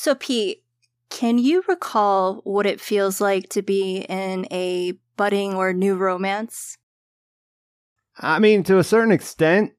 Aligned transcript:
So, 0.00 0.14
Pete, 0.14 0.62
can 1.10 1.38
you 1.38 1.64
recall 1.66 2.36
what 2.44 2.66
it 2.66 2.80
feels 2.80 3.20
like 3.20 3.48
to 3.48 3.62
be 3.62 4.06
in 4.08 4.46
a 4.52 4.92
budding 5.16 5.56
or 5.56 5.72
new 5.72 5.96
romance? 5.96 6.78
I 8.16 8.38
mean, 8.38 8.62
to 8.62 8.78
a 8.78 8.84
certain 8.84 9.10
extent, 9.10 9.72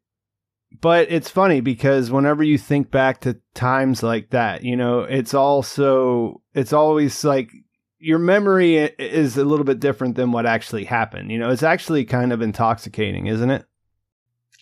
but 0.82 1.10
it's 1.10 1.30
funny 1.30 1.62
because 1.62 2.12
whenever 2.12 2.44
you 2.44 2.58
think 2.58 2.92
back 2.92 3.22
to 3.22 3.40
times 3.54 4.04
like 4.04 4.32
that, 4.32 4.62
you 4.62 4.76
know, 4.76 5.04
it's 5.04 5.34
also, 5.34 6.42
it's 6.54 6.74
always 6.74 7.24
like 7.24 7.50
your 7.98 8.20
memory 8.20 8.76
is 8.76 9.38
a 9.38 9.46
little 9.46 9.66
bit 9.66 9.80
different 9.80 10.18
than 10.18 10.34
what 10.34 10.46
actually 10.46 10.84
happened. 10.84 11.32
You 11.32 11.40
know, 11.40 11.50
it's 11.50 11.64
actually 11.64 12.04
kind 12.04 12.34
of 12.34 12.42
intoxicating, 12.42 13.28
isn't 13.28 13.52
it? 13.52 13.66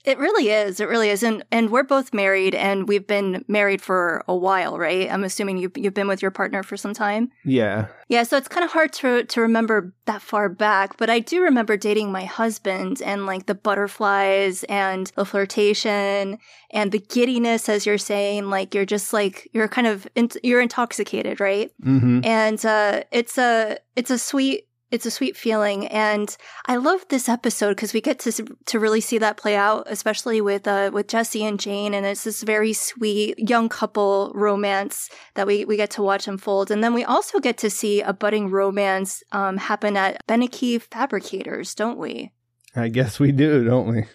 It 0.08 0.18
really 0.20 0.50
is. 0.52 0.80
It 0.80 0.88
really 0.88 1.10
is. 1.10 1.22
And 1.22 1.44
and 1.52 1.70
we're 1.70 1.84
both 1.84 2.14
married 2.14 2.56
and 2.56 2.88
we've 2.88 3.06
been 3.06 3.44
married 3.50 3.82
for 3.82 4.24
a 4.26 4.36
while, 4.36 4.78
right? 4.78 5.12
I'm 5.12 5.26
assuming 5.26 5.58
you 5.58 5.70
you've 5.76 5.94
been 5.94 6.08
with 6.08 6.22
your 6.22 6.32
partner 6.32 6.64
for 6.64 6.78
some 6.78 6.94
time. 6.94 7.30
Yeah. 7.44 7.88
Yeah, 8.08 8.24
so 8.24 8.38
it's 8.38 8.48
kind 8.48 8.64
of 8.64 8.72
hard 8.72 8.94
to 8.94 9.26
to 9.26 9.42
remember 9.42 9.94
that 10.06 10.22
far 10.22 10.48
back, 10.48 10.96
but 10.96 11.10
I 11.10 11.20
do 11.20 11.44
remember 11.44 11.76
dating 11.76 12.10
my 12.10 12.24
husband 12.24 13.02
and 13.02 13.26
like 13.26 13.48
the 13.48 13.56
butterflies 13.56 14.64
and 14.70 15.12
the 15.18 15.26
flirtation 15.26 16.38
and 16.72 16.94
the 16.94 17.00
giddiness 17.00 17.68
as 17.68 17.86
you're 17.86 17.98
saying 17.98 18.50
like 18.50 18.74
you're 18.74 18.86
just 18.86 19.12
like 19.12 19.50
you're 19.52 19.68
kind 19.68 19.88
of 19.88 20.08
in, 20.16 20.30
you're 20.42 20.62
intoxicated, 20.62 21.42
right? 21.42 21.70
Mm-hmm. 21.84 22.22
and 22.24 22.66
uh, 22.66 23.04
it's 23.12 23.38
a 23.38 23.78
it's 23.98 24.10
a 24.10 24.18
sweet 24.18 24.67
it's 24.92 25.06
a 25.06 25.12
sweet 25.12 25.36
feeling 25.36 25.88
and 25.88 26.38
i 26.66 26.76
love 26.76 27.06
this 27.10 27.28
episode 27.28 27.72
because 27.72 27.94
we 27.94 28.02
get 28.02 28.20
to 28.20 28.32
to 28.66 28.80
really 28.80 29.02
see 29.02 29.18
that 29.18 29.38
play 29.38 29.56
out 29.56 29.84
especially 29.88 30.42
with 30.42 30.68
uh 30.68 30.90
with 30.94 31.08
jesse 31.08 31.46
and 31.46 31.60
jane 31.60 31.94
and 31.94 32.06
it's 32.06 32.24
this 32.24 32.44
very 32.44 32.74
sweet 32.74 33.38
young 33.38 33.70
couple 33.70 34.32
romance 34.34 35.10
that 35.36 35.48
we 35.48 35.66
we 35.66 35.76
get 35.78 35.90
to 35.90 36.02
watch 36.02 36.28
unfold 36.28 36.72
and 36.72 36.84
then 36.84 36.94
we 36.94 37.04
also 37.04 37.40
get 37.40 37.58
to 37.58 37.70
see 37.70 38.02
a 38.02 38.14
budding 38.14 38.50
romance 38.50 39.24
um 39.32 39.58
happen 39.58 39.98
at 39.98 40.26
beneke 40.28 40.82
fabricators 40.82 41.76
don't 41.76 41.98
we 41.98 42.32
I 42.78 42.90
guess 42.90 43.20
we 43.20 43.32
do, 43.32 43.64
don't 43.64 43.88
we? 43.88 44.06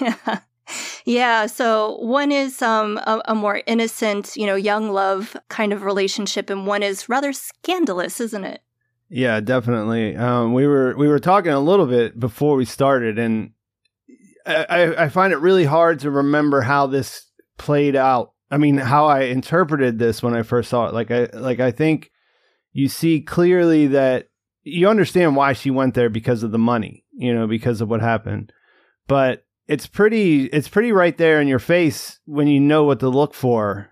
yeah. 0.00 0.40
Yeah, 1.04 1.46
so 1.46 1.96
one 1.96 2.30
is 2.30 2.62
um 2.62 2.98
a, 2.98 3.20
a 3.24 3.34
more 3.34 3.62
innocent, 3.66 4.36
you 4.36 4.46
know, 4.46 4.54
young 4.54 4.92
love 4.92 5.36
kind 5.48 5.72
of 5.72 5.82
relationship 5.82 6.48
and 6.48 6.64
one 6.64 6.84
is 6.84 7.08
rather 7.08 7.32
scandalous, 7.32 8.20
isn't 8.20 8.44
it? 8.44 8.60
Yeah, 9.10 9.40
definitely. 9.40 10.16
Um, 10.16 10.54
we 10.54 10.66
were 10.68 10.96
we 10.96 11.08
were 11.08 11.18
talking 11.18 11.50
a 11.50 11.60
little 11.60 11.86
bit 11.86 12.18
before 12.18 12.54
we 12.54 12.64
started, 12.64 13.18
and 13.18 13.50
I, 14.46 14.94
I 14.96 15.08
find 15.08 15.32
it 15.32 15.38
really 15.38 15.64
hard 15.64 15.98
to 16.00 16.10
remember 16.10 16.60
how 16.60 16.86
this 16.86 17.26
played 17.58 17.96
out. 17.96 18.32
I 18.52 18.56
mean, 18.56 18.78
how 18.78 19.06
I 19.06 19.22
interpreted 19.22 19.98
this 19.98 20.22
when 20.22 20.34
I 20.34 20.42
first 20.42 20.70
saw 20.70 20.86
it. 20.86 20.94
Like 20.94 21.10
I 21.10 21.28
like 21.32 21.58
I 21.58 21.72
think 21.72 22.12
you 22.72 22.88
see 22.88 23.20
clearly 23.20 23.88
that 23.88 24.28
you 24.62 24.88
understand 24.88 25.34
why 25.34 25.54
she 25.54 25.70
went 25.72 25.94
there 25.94 26.08
because 26.10 26.44
of 26.44 26.52
the 26.52 26.58
money, 26.58 27.04
you 27.12 27.34
know, 27.34 27.48
because 27.48 27.80
of 27.80 27.90
what 27.90 28.00
happened. 28.00 28.52
But 29.08 29.44
it's 29.66 29.88
pretty 29.88 30.44
it's 30.46 30.68
pretty 30.68 30.92
right 30.92 31.18
there 31.18 31.40
in 31.40 31.48
your 31.48 31.58
face 31.58 32.20
when 32.26 32.46
you 32.46 32.60
know 32.60 32.84
what 32.84 33.00
to 33.00 33.08
look 33.08 33.34
for. 33.34 33.89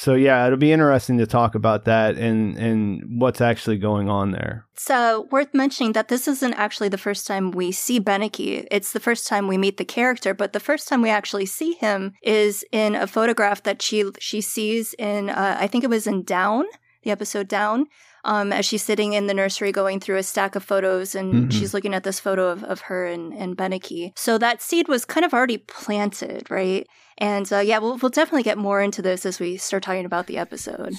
So 0.00 0.14
yeah, 0.14 0.46
it'll 0.46 0.56
be 0.56 0.72
interesting 0.72 1.18
to 1.18 1.26
talk 1.26 1.54
about 1.54 1.84
that 1.84 2.16
and 2.16 2.56
and 2.56 3.20
what's 3.20 3.42
actually 3.42 3.76
going 3.76 4.08
on 4.08 4.30
there. 4.30 4.64
It's 4.72 4.88
uh, 4.88 5.20
worth 5.30 5.52
mentioning 5.52 5.92
that 5.92 6.08
this 6.08 6.26
isn't 6.26 6.54
actually 6.54 6.88
the 6.88 6.96
first 7.06 7.26
time 7.26 7.50
we 7.50 7.70
see 7.70 8.00
Beneke. 8.00 8.66
It's 8.70 8.92
the 8.92 9.00
first 9.08 9.28
time 9.28 9.46
we 9.46 9.58
meet 9.58 9.76
the 9.76 9.84
character, 9.84 10.32
but 10.32 10.54
the 10.54 10.66
first 10.68 10.88
time 10.88 11.02
we 11.02 11.10
actually 11.10 11.44
see 11.44 11.74
him 11.74 12.14
is 12.22 12.64
in 12.72 12.94
a 12.94 13.06
photograph 13.06 13.62
that 13.64 13.82
she 13.82 14.10
she 14.18 14.40
sees 14.40 14.94
in 14.94 15.28
uh, 15.28 15.58
I 15.60 15.66
think 15.66 15.84
it 15.84 15.90
was 15.90 16.06
in 16.06 16.22
Down, 16.22 16.64
the 17.02 17.10
episode 17.10 17.46
Down, 17.46 17.84
um, 18.24 18.54
as 18.54 18.64
she's 18.64 18.82
sitting 18.82 19.12
in 19.12 19.26
the 19.26 19.34
nursery 19.34 19.70
going 19.70 20.00
through 20.00 20.16
a 20.16 20.22
stack 20.22 20.56
of 20.56 20.64
photos 20.64 21.14
and 21.14 21.28
Mhm. 21.50 21.52
she's 21.52 21.74
looking 21.74 21.92
at 21.94 22.04
this 22.04 22.20
photo 22.20 22.48
of, 22.48 22.64
of 22.64 22.80
her 22.88 23.04
and, 23.04 23.34
and 23.34 23.54
Beneke. 23.54 24.12
So 24.16 24.38
that 24.38 24.62
seed 24.62 24.88
was 24.88 25.04
kind 25.04 25.26
of 25.26 25.34
already 25.34 25.58
planted, 25.58 26.50
right? 26.50 26.86
And 27.20 27.52
uh, 27.52 27.58
yeah, 27.58 27.78
we'll, 27.78 27.98
we'll 27.98 28.10
definitely 28.10 28.42
get 28.42 28.56
more 28.56 28.80
into 28.80 29.02
this 29.02 29.26
as 29.26 29.38
we 29.38 29.58
start 29.58 29.82
talking 29.82 30.06
about 30.06 30.26
the 30.26 30.38
episode. 30.38 30.94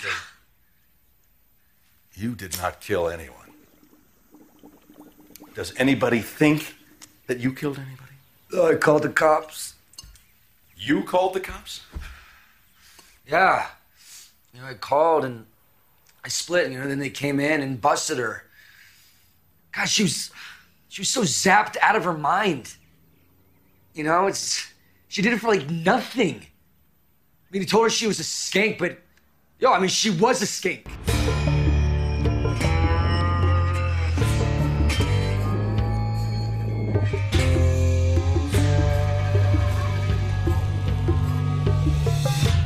You 2.13 2.35
did 2.35 2.57
not 2.57 2.79
kill 2.79 3.09
anyone. 3.09 3.37
Does 5.55 5.73
anybody 5.77 6.19
think 6.19 6.75
that 7.27 7.39
you 7.39 7.53
killed 7.53 7.79
anybody? 7.79 8.73
I 8.73 8.75
called 8.75 9.03
the 9.03 9.09
cops. 9.09 9.73
You 10.77 11.03
called 11.03 11.33
the 11.33 11.39
cops? 11.39 11.81
Yeah. 13.27 13.67
You 14.53 14.61
know, 14.61 14.67
I 14.67 14.73
called 14.75 15.25
and 15.25 15.45
I 16.23 16.27
split, 16.27 16.71
you 16.71 16.79
know, 16.79 16.87
then 16.87 16.99
they 16.99 17.09
came 17.09 17.39
in 17.39 17.61
and 17.61 17.81
busted 17.81 18.17
her. 18.17 18.43
God, 19.71 19.85
she 19.85 20.03
was 20.03 20.31
she 20.89 21.01
was 21.01 21.09
so 21.09 21.21
zapped 21.21 21.77
out 21.81 21.95
of 21.95 22.03
her 22.03 22.13
mind. 22.13 22.75
You 23.93 24.03
know, 24.03 24.27
it's 24.27 24.70
she 25.11 25.21
did 25.21 25.33
it 25.33 25.39
for 25.39 25.49
like 25.49 25.69
nothing. 25.69 26.35
I 26.37 27.47
mean, 27.51 27.63
he 27.63 27.65
told 27.65 27.83
her 27.83 27.89
she 27.89 28.07
was 28.07 28.21
a 28.21 28.23
skank, 28.23 28.79
but 28.79 28.97
yo, 29.59 29.73
I 29.73 29.79
mean, 29.79 29.89
she 29.89 30.09
was 30.09 30.41
a 30.41 30.45
skank. 30.45 30.87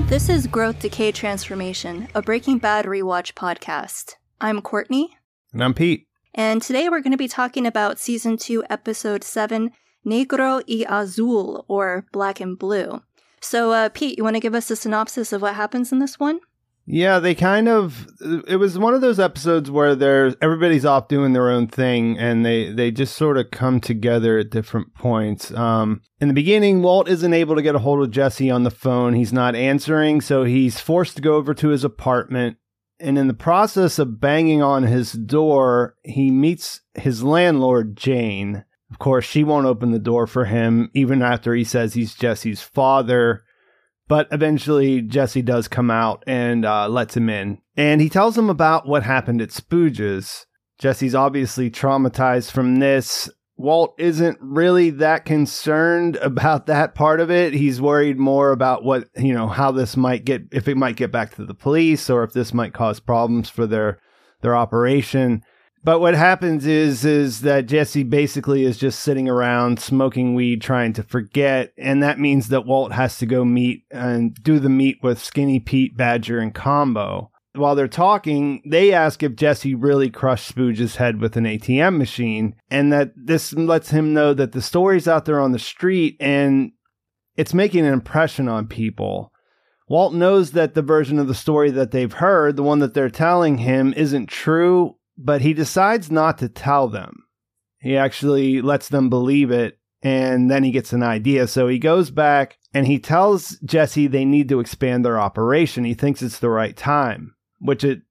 This 0.08 0.30
is 0.30 0.48
Growth, 0.48 0.80
Decay, 0.80 1.12
Transformation, 1.12 2.08
a 2.16 2.22
Breaking 2.22 2.58
Bad 2.60 2.86
rewatch 2.86 3.34
podcast. 3.34 4.14
I'm 4.40 4.62
Courtney, 4.62 5.18
And 5.52 5.64
I'm 5.64 5.74
Pete. 5.74 6.06
and 6.34 6.62
today 6.62 6.88
we're 6.90 7.02
going 7.02 7.12
to 7.12 7.18
be 7.18 7.28
talking 7.28 7.66
about 7.66 8.00
Season 8.00 8.38
2, 8.38 8.64
Episode 8.70 9.24
7, 9.24 9.72
Negro 10.06 10.62
y 10.68 10.86
Azul, 10.88 11.66
or 11.68 12.06
Black 12.12 12.40
and 12.40 12.58
Blue. 12.58 13.02
So, 13.42 13.72
uh, 13.72 13.90
Pete, 13.90 14.18
you 14.18 14.24
want 14.24 14.36
to 14.36 14.40
give 14.40 14.56
us 14.56 14.72
a 14.72 14.76
synopsis 14.76 15.32
of 15.32 15.42
what 15.42 15.56
happens 15.56 15.92
in 15.92 16.00
this 16.00 16.20
one? 16.20 16.40
Yeah, 16.88 17.18
they 17.18 17.34
kind 17.34 17.68
of 17.68 18.08
it 18.48 18.58
was 18.58 18.78
one 18.78 18.94
of 18.94 19.02
those 19.02 19.20
episodes 19.20 19.72
where 19.72 19.96
there's 19.96 20.36
everybody's 20.40 20.86
off 20.86 21.08
doing 21.08 21.34
their 21.34 21.50
own 21.50 21.68
thing 21.68 22.18
and 22.20 22.46
they 22.46 22.72
they 22.72 22.92
just 22.92 23.16
sort 23.16 23.38
of 23.38 23.50
come 23.50 23.80
together 23.80 24.38
at 24.38 24.52
different 24.52 24.94
points. 24.94 25.52
Um 25.54 26.02
in 26.22 26.28
the 26.28 26.34
beginning, 26.36 26.84
Walt 26.84 27.10
isn't 27.10 27.34
able 27.34 27.56
to 27.56 27.64
get 27.64 27.74
a 27.74 27.80
hold 27.80 28.04
of 28.04 28.12
Jesse 28.12 28.52
on 28.52 28.64
the 28.64 28.72
phone. 28.72 29.14
He's 29.16 29.34
not 29.34 29.56
answering, 29.56 30.22
so 30.22 30.44
he's 30.44 30.80
forced 30.80 31.16
to 31.16 31.24
go 31.24 31.36
over 31.36 31.56
to 31.56 31.70
his 31.70 31.84
apartment. 31.84 32.58
And 33.00 33.18
in 33.18 33.28
the 33.28 33.34
process 33.34 33.98
of 33.98 34.22
banging 34.22 34.62
on 34.62 34.84
his 34.84 35.12
door, 35.12 35.96
he 36.04 36.30
meets 36.30 36.82
his 36.94 37.24
landlord, 37.24 37.98
Jane. 37.98 38.64
Of 38.92 39.00
course, 39.00 39.26
she 39.26 39.44
won't 39.44 39.66
open 39.66 39.92
the 39.92 40.00
door 40.00 40.28
for 40.28 40.46
him, 40.46 40.90
even 40.94 41.22
after 41.22 41.56
he 41.56 41.64
says 41.64 41.94
he's 41.94 42.14
Jesse's 42.14 42.62
father. 42.62 43.44
But 44.08 44.28
eventually, 44.32 45.02
Jesse 45.02 45.42
does 45.42 45.68
come 45.68 45.90
out 45.90 46.24
and 46.28 46.66
uh, 46.66 46.88
lets 46.88 47.18
him 47.18 47.30
in. 47.30 47.60
And 47.76 48.00
he 48.02 48.10
tells 48.10 48.38
him 48.38 48.50
about 48.50 48.88
what 48.88 49.04
happened 49.04 49.42
at 49.42 49.52
Spooge's. 49.52 50.46
Jesse's 50.78 51.16
obviously 51.16 51.72
traumatized 51.72 52.52
from 52.52 52.76
this. 52.78 53.30
Walt 53.58 53.96
isn't 53.98 54.38
really 54.42 54.92
that 54.92 55.26
concerned 55.26 56.16
about 56.22 56.68
that 56.68 56.94
part 56.94 57.20
of 57.20 57.32
it. 57.32 57.54
He's 57.54 57.82
worried 57.82 58.20
more 58.20 58.52
about 58.52 58.84
what, 58.84 59.08
you 59.18 59.34
know, 59.34 59.48
how 59.48 59.72
this 59.72 59.98
might 59.98 60.26
get, 60.26 60.44
if 60.52 60.68
it 60.68 60.78
might 60.78 60.98
get 60.98 61.12
back 61.12 61.36
to 61.36 61.46
the 61.46 61.56
police 61.56 62.10
or 62.10 62.24
if 62.24 62.34
this 62.34 62.54
might 62.54 62.74
cause 62.74 63.00
problems 63.00 63.50
for 63.50 63.66
their, 63.66 64.00
their 64.42 64.56
operation. 64.56 65.42
But 65.86 66.00
what 66.00 66.16
happens 66.16 66.66
is 66.66 67.06
is 67.06 67.42
that 67.42 67.68
Jesse 67.68 68.02
basically 68.02 68.64
is 68.64 68.76
just 68.76 69.02
sitting 69.02 69.30
around 69.30 69.80
smoking 69.80 70.34
weed 70.34 70.60
trying 70.60 70.94
to 70.94 71.04
forget 71.04 71.74
and 71.78 72.02
that 72.02 72.20
means 72.20 72.48
that 72.48 72.66
Walt 72.66 72.92
has 72.94 73.20
to 73.20 73.28
go 73.28 73.46
meet 73.46 73.84
and 73.92 74.34
do 74.34 74.58
the 74.58 74.68
meet 74.68 74.98
with 75.04 75.22
Skinny 75.22 75.60
Pete, 75.60 75.96
Badger 75.96 76.40
and 76.40 76.56
Combo. 76.56 77.30
While 77.54 77.76
they're 77.76 77.88
talking, 77.88 78.64
they 78.66 78.94
ask 78.94 79.22
if 79.22 79.36
Jesse 79.36 79.76
really 79.76 80.10
crushed 80.10 80.48
Spooge's 80.48 80.96
head 80.96 81.22
with 81.22 81.38
an 81.38 81.44
ATM 81.44 82.00
machine 82.00 82.56
and 82.72 82.92
that 82.92 83.12
this 83.16 83.54
lets 83.54 83.92
him 83.92 84.12
know 84.12 84.34
that 84.34 84.54
the 84.54 84.64
story's 84.64 85.08
out 85.08 85.26
there 85.26 85.40
on 85.40 85.52
the 85.52 85.60
street 85.60 86.18
and 86.20 86.72
it's 87.38 87.54
making 87.54 87.86
an 87.86 87.94
impression 87.94 88.50
on 88.50 88.66
people. 88.66 89.32
Walt 89.88 90.16
knows 90.16 90.54
that 90.54 90.74
the 90.74 90.82
version 90.82 91.20
of 91.20 91.28
the 91.28 91.36
story 91.36 91.70
that 91.70 91.92
they've 91.92 92.14
heard, 92.14 92.56
the 92.56 92.64
one 92.64 92.80
that 92.80 92.96
they're 92.96 93.08
telling 93.08 93.60
him, 93.60 93.94
isn't 93.96 94.30
true, 94.30 94.96
but 95.18 95.42
he 95.42 95.54
decides 95.54 96.12
not 96.12 96.38
to 96.40 96.50
tell 96.50 96.88
them. 96.88 97.24
He 97.80 97.96
actually 97.98 98.62
lets 98.62 98.90
them 98.90 99.10
believe 99.10 99.52
it, 99.52 99.78
and 100.02 100.50
then 100.50 100.64
he 100.64 100.72
gets 100.72 100.92
an 100.94 101.04
idea. 101.04 101.48
So 101.48 101.68
he 101.68 101.80
goes 101.80 102.10
back 102.12 102.58
and 102.74 102.86
he 102.88 103.00
tells 103.00 103.58
Jesse 103.64 104.08
they 104.08 104.26
need 104.26 104.50
to 104.50 104.60
expand 104.60 105.06
their 105.06 105.20
operation. 105.20 105.84
He 105.84 105.94
thinks 105.94 106.22
it's 106.22 106.40
the 106.40 106.50
right 106.50 106.76
time, 106.76 107.36
which 107.60 107.84
it 107.84 108.02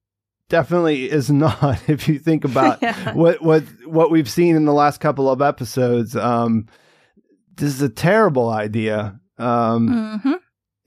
definitely 0.49 1.09
is 1.09 1.29
not 1.45 1.89
if 1.89 2.07
you 2.07 2.19
think 2.19 2.45
about 2.51 2.81
Yeah. 2.81 3.13
what 3.13 3.41
what 3.41 3.63
what 3.85 4.11
we've 4.11 4.29
seen 4.29 4.55
in 4.55 4.65
the 4.65 4.73
last 4.73 4.99
couple 4.99 5.29
of 5.29 5.41
episodes. 5.41 6.15
Um, 6.15 6.67
this 7.55 7.69
is 7.73 7.81
a 7.81 7.89
terrible 7.89 8.49
idea. 8.49 9.19
Um, 9.37 10.19
hmm 10.23 10.33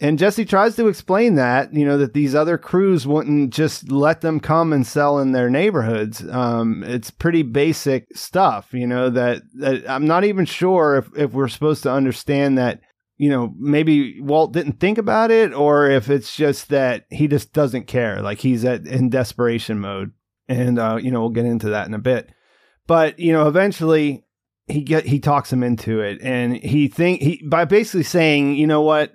and 0.00 0.19
Jesse 0.19 0.45
tries 0.45 0.77
to 0.77 0.87
explain 0.87 1.35
that, 1.35 1.75
you 1.75 1.85
know, 1.85 1.99
that 1.99 2.15
these 2.15 2.35
other 2.35 2.56
crews 2.56 3.06
wouldn't 3.06 3.53
just 3.53 3.91
let 3.91 4.21
them 4.21 4.39
come 4.39 4.73
and 4.73 4.87
sell 4.87 5.19
in 5.19 5.33
their 5.33 5.50
neighborhoods. 5.50 6.25
Um, 6.29 6.85
it's 6.85 7.11
pretty 7.11 7.43
basic 7.43 8.06
stuff, 8.17 8.69
you 8.73 8.87
know, 8.87 9.11
that, 9.11 9.43
that 9.55 9.91
I'm 9.91 10.06
not 10.06 10.25
even 10.25 10.45
sure 10.45 10.97
if, 10.97 11.09
if 11.17 11.33
we're 11.33 11.49
supposed 11.49 11.83
to 11.83 11.93
understand 11.93 12.59
that, 12.59 12.81
you 13.17 13.29
know, 13.29 13.53
maybe 13.59 14.21
Walt 14.21 14.53
didn't 14.53 14.79
think 14.79 14.99
about 14.99 15.33
it 15.33 15.53
or 15.53 15.91
if 15.91 16.09
it's 16.09 16.37
just 16.37 16.69
that 16.69 17.06
he 17.11 17.27
just 17.27 17.53
doesn't 17.53 17.89
care. 17.89 18.23
Like 18.23 18.39
he's 18.39 18.65
at 18.65 18.87
in 18.87 19.11
desperation 19.11 19.81
mode. 19.81 20.12
And, 20.49 20.79
uh, 20.79 20.99
you 21.03 21.11
know, 21.11 21.21
we'll 21.21 21.31
get 21.31 21.45
into 21.45 21.71
that 21.71 21.89
in 21.89 21.95
a 21.95 21.99
bit. 21.99 22.31
But, 22.87 23.19
you 23.19 23.33
know, 23.33 23.49
eventually 23.49 24.25
he 24.67 24.83
get, 24.83 25.05
he 25.05 25.19
talks 25.19 25.53
him 25.53 25.62
into 25.62 26.00
it 26.00 26.21
and 26.23 26.56
he 26.56 26.87
think 26.89 27.21
he, 27.21 27.43
by 27.47 27.65
basically 27.65 28.05
saying, 28.05 28.55
you 28.55 28.67
know 28.67 28.81
what, 28.81 29.12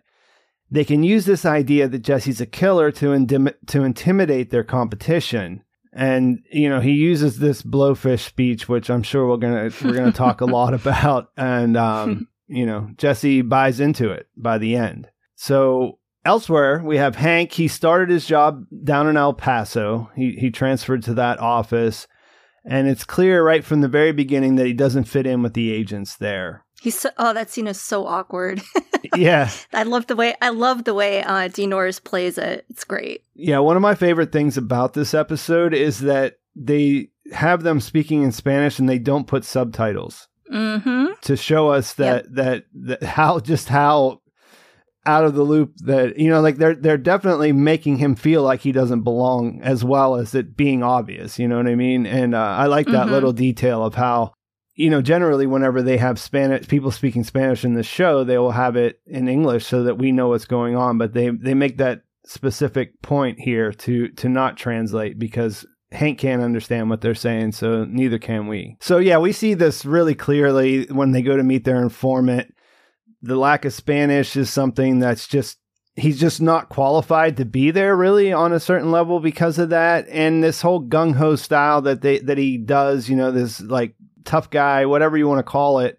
they 0.71 0.83
can 0.83 1.03
use 1.03 1.25
this 1.25 1.45
idea 1.45 1.87
that 1.87 1.99
Jesse's 1.99 2.41
a 2.41 2.45
killer 2.45 2.91
to 2.91 3.07
indim- 3.07 3.55
to 3.67 3.83
intimidate 3.83 4.49
their 4.49 4.63
competition. 4.63 5.63
And 5.95 6.39
you 6.51 6.67
know 6.69 6.79
he 6.79 6.91
uses 6.91 7.37
this 7.37 7.61
blowfish 7.61 8.21
speech, 8.21 8.67
which 8.67 8.89
I'm 8.89 9.03
sure 9.03 9.27
we're 9.27 9.37
gonna 9.37 9.69
we're 9.83 9.93
gonna 9.93 10.11
talk 10.11 10.41
a 10.41 10.45
lot 10.59 10.73
about. 10.73 11.29
And 11.37 11.77
um, 11.77 12.27
you 12.47 12.65
know 12.65 12.89
Jesse 12.97 13.41
buys 13.41 13.79
into 13.79 14.09
it 14.11 14.27
by 14.35 14.57
the 14.57 14.75
end. 14.75 15.09
So 15.35 15.99
elsewhere 16.25 16.81
we 16.83 16.97
have 16.97 17.15
Hank. 17.15 17.51
He 17.51 17.67
started 17.67 18.09
his 18.09 18.25
job 18.25 18.65
down 18.83 19.07
in 19.07 19.17
El 19.17 19.33
Paso. 19.33 20.09
He 20.15 20.31
he 20.39 20.49
transferred 20.49 21.03
to 21.03 21.13
that 21.13 21.39
office, 21.39 22.07
and 22.65 22.87
it's 22.87 23.03
clear 23.03 23.45
right 23.45 23.63
from 23.63 23.81
the 23.81 23.87
very 23.87 24.11
beginning 24.11 24.55
that 24.55 24.65
he 24.65 24.73
doesn't 24.73 25.03
fit 25.03 25.27
in 25.27 25.43
with 25.43 25.53
the 25.53 25.71
agents 25.71 26.15
there. 26.15 26.65
He's 26.83 26.99
so, 26.99 27.09
oh, 27.17 27.33
that 27.33 27.49
scene 27.49 27.67
is 27.67 27.79
so 27.81 28.05
awkward. 28.05 28.61
yeah. 29.15 29.49
I 29.73 29.83
love 29.83 30.07
the 30.07 30.17
way 30.17 30.35
I 30.41 30.49
love 30.49 30.83
the 30.83 30.93
way 30.93 31.23
uh, 31.23 31.47
Dean 31.47 31.69
Norris 31.69 31.99
plays 32.01 32.37
it. 32.37 32.65
It's 32.69 32.83
great. 32.83 33.23
Yeah, 33.35 33.59
one 33.59 33.77
of 33.77 33.81
my 33.81 33.95
favorite 33.95 34.33
things 34.33 34.57
about 34.57 34.93
this 34.93 35.13
episode 35.13 35.73
is 35.73 35.99
that 36.01 36.39
they 36.57 37.07
have 37.31 37.63
them 37.63 37.79
speaking 37.79 38.23
in 38.23 38.33
Spanish 38.33 38.79
and 38.79 38.89
they 38.89 38.99
don't 38.99 39.27
put 39.27 39.45
subtitles 39.45 40.27
hmm 40.51 41.05
to 41.21 41.37
show 41.37 41.69
us 41.69 41.93
that 41.93 42.35
that, 42.35 42.65
that 42.73 43.01
how 43.01 43.39
just 43.39 43.69
how 43.69 44.19
out 45.05 45.23
of 45.23 45.35
the 45.35 45.43
loop 45.43 45.71
that 45.77 46.17
you 46.19 46.29
know 46.29 46.41
like 46.41 46.57
they're 46.57 46.75
they're 46.75 46.97
definitely 46.97 47.53
making 47.53 47.97
him 47.97 48.13
feel 48.13 48.43
like 48.43 48.59
he 48.59 48.73
doesn't 48.73 49.03
belong 49.03 49.61
as 49.63 49.83
well 49.85 50.15
as 50.15 50.35
it 50.35 50.55
being 50.57 50.83
obvious 50.83 51.39
you 51.39 51.47
know 51.47 51.55
what 51.57 51.67
i 51.67 51.75
mean 51.75 52.05
and 52.05 52.35
uh, 52.35 52.37
i 52.39 52.65
like 52.65 52.87
that 52.87 53.07
Mhm. 53.07 53.11
little 53.11 53.31
detail 53.33 53.83
of 53.85 53.95
how 53.95 54.33
you 54.75 54.89
know 54.89 55.01
generally 55.01 55.45
whenever 55.45 55.81
they 55.81 55.97
have 55.97 56.19
spanish 56.19 56.67
people 56.67 56.91
speaking 56.91 57.23
spanish 57.23 57.63
in 57.63 57.73
the 57.73 57.83
show 57.83 58.23
they 58.23 58.37
will 58.37 58.51
have 58.51 58.75
it 58.75 58.99
in 59.05 59.27
english 59.27 59.65
so 59.65 59.83
that 59.83 59.97
we 59.97 60.11
know 60.11 60.29
what's 60.29 60.45
going 60.45 60.75
on 60.75 60.97
but 60.97 61.13
they 61.13 61.29
they 61.29 61.53
make 61.53 61.77
that 61.77 62.01
specific 62.25 63.01
point 63.01 63.39
here 63.39 63.71
to 63.71 64.07
to 64.09 64.29
not 64.29 64.57
translate 64.57 65.19
because 65.19 65.65
Hank 65.93 66.17
can't 66.17 66.41
understand 66.41 66.89
what 66.89 67.01
they're 67.01 67.15
saying, 67.15 67.51
so 67.51 67.85
neither 67.85 68.17
can 68.17 68.47
we. 68.47 68.77
So 68.81 68.97
yeah, 68.97 69.19
we 69.19 69.31
see 69.31 69.53
this 69.53 69.85
really 69.85 70.15
clearly 70.15 70.85
when 70.85 71.11
they 71.11 71.21
go 71.21 71.37
to 71.37 71.43
meet 71.43 71.63
their 71.63 71.81
informant. 71.81 72.53
The 73.21 73.35
lack 73.35 73.63
of 73.63 73.73
Spanish 73.73 74.35
is 74.35 74.49
something 74.49 74.99
that's 74.99 75.27
just 75.27 75.59
he's 75.95 76.19
just 76.19 76.41
not 76.41 76.69
qualified 76.69 77.37
to 77.37 77.45
be 77.45 77.69
there 77.71 77.95
really 77.95 78.33
on 78.33 78.51
a 78.51 78.59
certain 78.59 78.91
level 78.91 79.19
because 79.19 79.59
of 79.59 79.69
that. 79.69 80.07
And 80.09 80.43
this 80.43 80.61
whole 80.61 80.83
gung 80.83 81.13
ho 81.15 81.35
style 81.35 81.81
that 81.83 82.01
they 82.01 82.19
that 82.19 82.37
he 82.37 82.57
does, 82.57 83.07
you 83.07 83.15
know, 83.15 83.31
this 83.31 83.61
like 83.61 83.95
tough 84.23 84.49
guy, 84.49 84.85
whatever 84.85 85.17
you 85.17 85.27
want 85.27 85.39
to 85.39 85.51
call 85.51 85.79
it, 85.79 85.97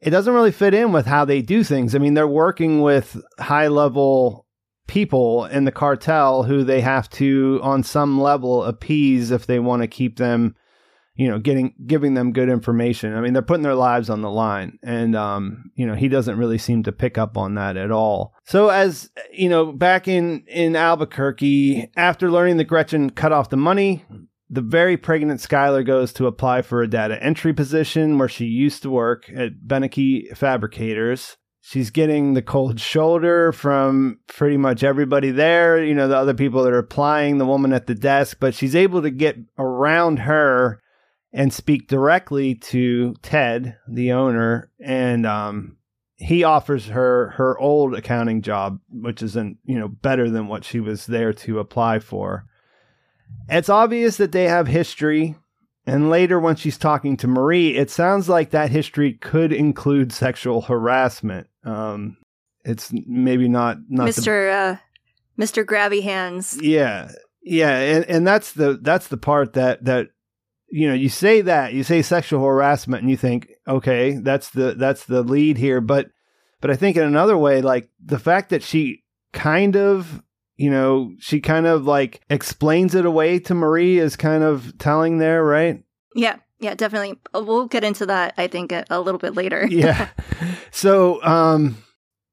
it 0.00 0.10
doesn't 0.10 0.32
really 0.32 0.52
fit 0.52 0.74
in 0.74 0.92
with 0.92 1.06
how 1.06 1.24
they 1.24 1.42
do 1.42 1.64
things. 1.64 1.94
I 1.94 1.98
mean, 1.98 2.14
they're 2.14 2.28
working 2.28 2.80
with 2.82 3.20
high 3.38 3.68
level 3.68 4.46
people 4.86 5.46
in 5.46 5.64
the 5.64 5.72
cartel 5.72 6.44
who 6.44 6.62
they 6.62 6.80
have 6.80 7.08
to 7.10 7.60
on 7.62 7.82
some 7.82 8.20
level 8.20 8.64
appease 8.64 9.30
if 9.30 9.46
they 9.46 9.58
want 9.58 9.82
to 9.82 9.88
keep 9.88 10.16
them 10.16 10.54
you 11.16 11.28
know 11.28 11.38
getting 11.38 11.74
giving 11.86 12.14
them 12.14 12.32
good 12.32 12.48
information 12.48 13.14
i 13.14 13.20
mean 13.20 13.32
they're 13.32 13.42
putting 13.42 13.62
their 13.62 13.74
lives 13.74 14.08
on 14.08 14.20
the 14.20 14.30
line 14.30 14.78
and 14.82 15.16
um 15.16 15.70
you 15.74 15.86
know 15.86 15.94
he 15.94 16.08
doesn't 16.08 16.38
really 16.38 16.58
seem 16.58 16.82
to 16.82 16.92
pick 16.92 17.18
up 17.18 17.36
on 17.36 17.54
that 17.54 17.76
at 17.76 17.90
all 17.90 18.32
so 18.44 18.68
as 18.68 19.10
you 19.32 19.48
know 19.48 19.72
back 19.72 20.06
in 20.06 20.44
in 20.46 20.76
albuquerque 20.76 21.90
after 21.96 22.30
learning 22.30 22.58
that 22.58 22.64
gretchen 22.64 23.10
cut 23.10 23.32
off 23.32 23.50
the 23.50 23.56
money 23.56 24.04
the 24.48 24.60
very 24.60 24.96
pregnant 24.96 25.40
Skyler 25.40 25.84
goes 25.84 26.12
to 26.14 26.26
apply 26.26 26.62
for 26.62 26.82
a 26.82 26.88
data 26.88 27.22
entry 27.22 27.52
position 27.52 28.18
where 28.18 28.28
she 28.28 28.44
used 28.44 28.82
to 28.82 28.90
work 28.90 29.28
at 29.34 29.66
Beneke 29.66 30.36
Fabricators. 30.36 31.36
She's 31.60 31.90
getting 31.90 32.34
the 32.34 32.42
cold 32.42 32.78
shoulder 32.78 33.50
from 33.50 34.20
pretty 34.28 34.56
much 34.56 34.84
everybody 34.84 35.32
there, 35.32 35.82
you 35.82 35.94
know, 35.94 36.06
the 36.06 36.16
other 36.16 36.34
people 36.34 36.62
that 36.62 36.72
are 36.72 36.78
applying, 36.78 37.38
the 37.38 37.46
woman 37.46 37.72
at 37.72 37.88
the 37.88 37.94
desk, 37.94 38.36
but 38.38 38.54
she's 38.54 38.76
able 38.76 39.02
to 39.02 39.10
get 39.10 39.36
around 39.58 40.20
her 40.20 40.80
and 41.32 41.52
speak 41.52 41.88
directly 41.88 42.54
to 42.54 43.14
Ted, 43.20 43.76
the 43.88 44.12
owner, 44.12 44.70
and 44.80 45.26
um, 45.26 45.76
he 46.14 46.44
offers 46.44 46.86
her 46.86 47.30
her 47.30 47.58
old 47.58 47.94
accounting 47.94 48.42
job, 48.42 48.78
which 48.88 49.22
isn't, 49.22 49.58
you 49.64 49.78
know, 49.78 49.88
better 49.88 50.30
than 50.30 50.46
what 50.46 50.64
she 50.64 50.78
was 50.78 51.06
there 51.06 51.32
to 51.32 51.58
apply 51.58 51.98
for. 51.98 52.46
It's 53.48 53.68
obvious 53.68 54.16
that 54.16 54.32
they 54.32 54.44
have 54.44 54.66
history. 54.66 55.36
And 55.86 56.10
later, 56.10 56.40
when 56.40 56.56
she's 56.56 56.78
talking 56.78 57.16
to 57.18 57.28
Marie, 57.28 57.76
it 57.76 57.90
sounds 57.90 58.28
like 58.28 58.50
that 58.50 58.70
history 58.70 59.12
could 59.12 59.52
include 59.52 60.12
sexual 60.12 60.62
harassment. 60.62 61.46
Um, 61.64 62.16
it's 62.64 62.90
maybe 62.92 63.48
not 63.48 63.78
not 63.88 64.06
the 64.06 64.20
Mr. 64.20 64.52
Uh, 64.52 64.76
Mr. 65.40 65.64
Grabby 65.64 66.02
Hands. 66.02 66.58
yeah, 66.60 67.12
yeah, 67.42 67.78
and 67.78 68.04
and 68.06 68.26
that's 68.26 68.52
the 68.52 68.78
that's 68.82 69.06
the 69.06 69.16
part 69.16 69.52
that 69.52 69.84
that 69.84 70.08
you 70.68 70.88
know 70.88 70.94
you 70.94 71.08
say 71.08 71.42
that 71.42 71.72
you 71.72 71.84
say 71.84 72.02
sexual 72.02 72.44
harassment 72.44 73.02
and 73.02 73.10
you 73.10 73.16
think 73.16 73.50
okay 73.68 74.14
that's 74.14 74.50
the 74.50 74.74
that's 74.74 75.04
the 75.04 75.22
lead 75.22 75.56
here, 75.56 75.80
but 75.80 76.10
but 76.60 76.72
I 76.72 76.74
think 76.74 76.96
in 76.96 77.04
another 77.04 77.38
way 77.38 77.62
like 77.62 77.88
the 78.04 78.18
fact 78.18 78.50
that 78.50 78.64
she 78.64 79.04
kind 79.32 79.76
of 79.76 80.22
you 80.56 80.70
know 80.70 81.12
she 81.18 81.40
kind 81.40 81.66
of 81.66 81.84
like 81.84 82.20
explains 82.30 82.94
it 82.94 83.04
away 83.06 83.38
to 83.40 83.54
Marie 83.54 83.98
is 83.98 84.16
kind 84.16 84.42
of 84.42 84.76
telling 84.78 85.18
there, 85.18 85.44
right? 85.44 85.82
Yeah, 86.14 86.36
yeah, 86.60 86.74
definitely. 86.74 87.18
Uh, 87.34 87.42
We'll 87.44 87.66
get 87.66 87.84
into 87.84 88.06
that. 88.06 88.34
I 88.38 88.46
think 88.46 88.72
a, 88.72 88.84
a 88.90 89.00
little 89.00 89.18
bit 89.18 89.34
later. 89.34 89.66
yeah. 89.70 90.08
So 90.70 91.22
um 91.24 91.76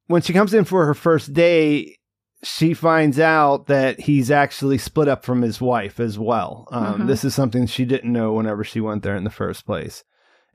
when 0.07 0.21
she 0.21 0.33
comes 0.33 0.53
in 0.53 0.65
for 0.65 0.85
her 0.85 0.93
first 0.93 1.33
day, 1.33 1.97
she 2.43 2.73
finds 2.73 3.19
out 3.19 3.67
that 3.67 4.01
he's 4.01 4.29
actually 4.29 4.77
split 4.77 5.07
up 5.07 5.23
from 5.23 5.41
his 5.41 5.61
wife 5.61 5.99
as 5.99 6.19
well. 6.19 6.67
Um, 6.71 7.01
Mhm. 7.03 7.07
This 7.07 7.23
is 7.23 7.33
something 7.33 7.65
she 7.67 7.85
didn't 7.85 8.11
know 8.11 8.33
whenever 8.33 8.63
she 8.65 8.81
went 8.81 9.01
there 9.03 9.15
in 9.15 9.23
the 9.23 9.29
first 9.29 9.65
place. 9.65 10.03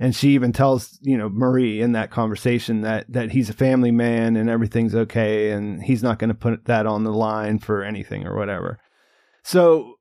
And 0.01 0.15
she 0.15 0.31
even 0.31 0.53
tells, 0.53 0.99
you 1.03 1.19
know, 1.19 1.29
Marie 1.29 1.81
in 1.81 1.93
that 1.93 2.11
conversation 2.11 2.83
that 2.83 3.13
that 3.13 3.33
he's 3.33 3.51
a 3.51 3.55
family 3.55 3.91
man 3.91 4.37
and 4.37 4.49
everything's 4.49 4.95
okay 4.95 5.51
and 5.51 5.83
he's 5.83 6.03
not 6.03 6.19
going 6.19 6.29
to 6.29 6.35
put 6.35 6.67
that 6.67 6.87
on 6.87 7.05
the 7.05 7.13
line 7.13 7.59
for 7.59 7.83
anything 7.83 8.27
or 8.27 8.37
whatever. 8.37 8.79
So 9.43 9.95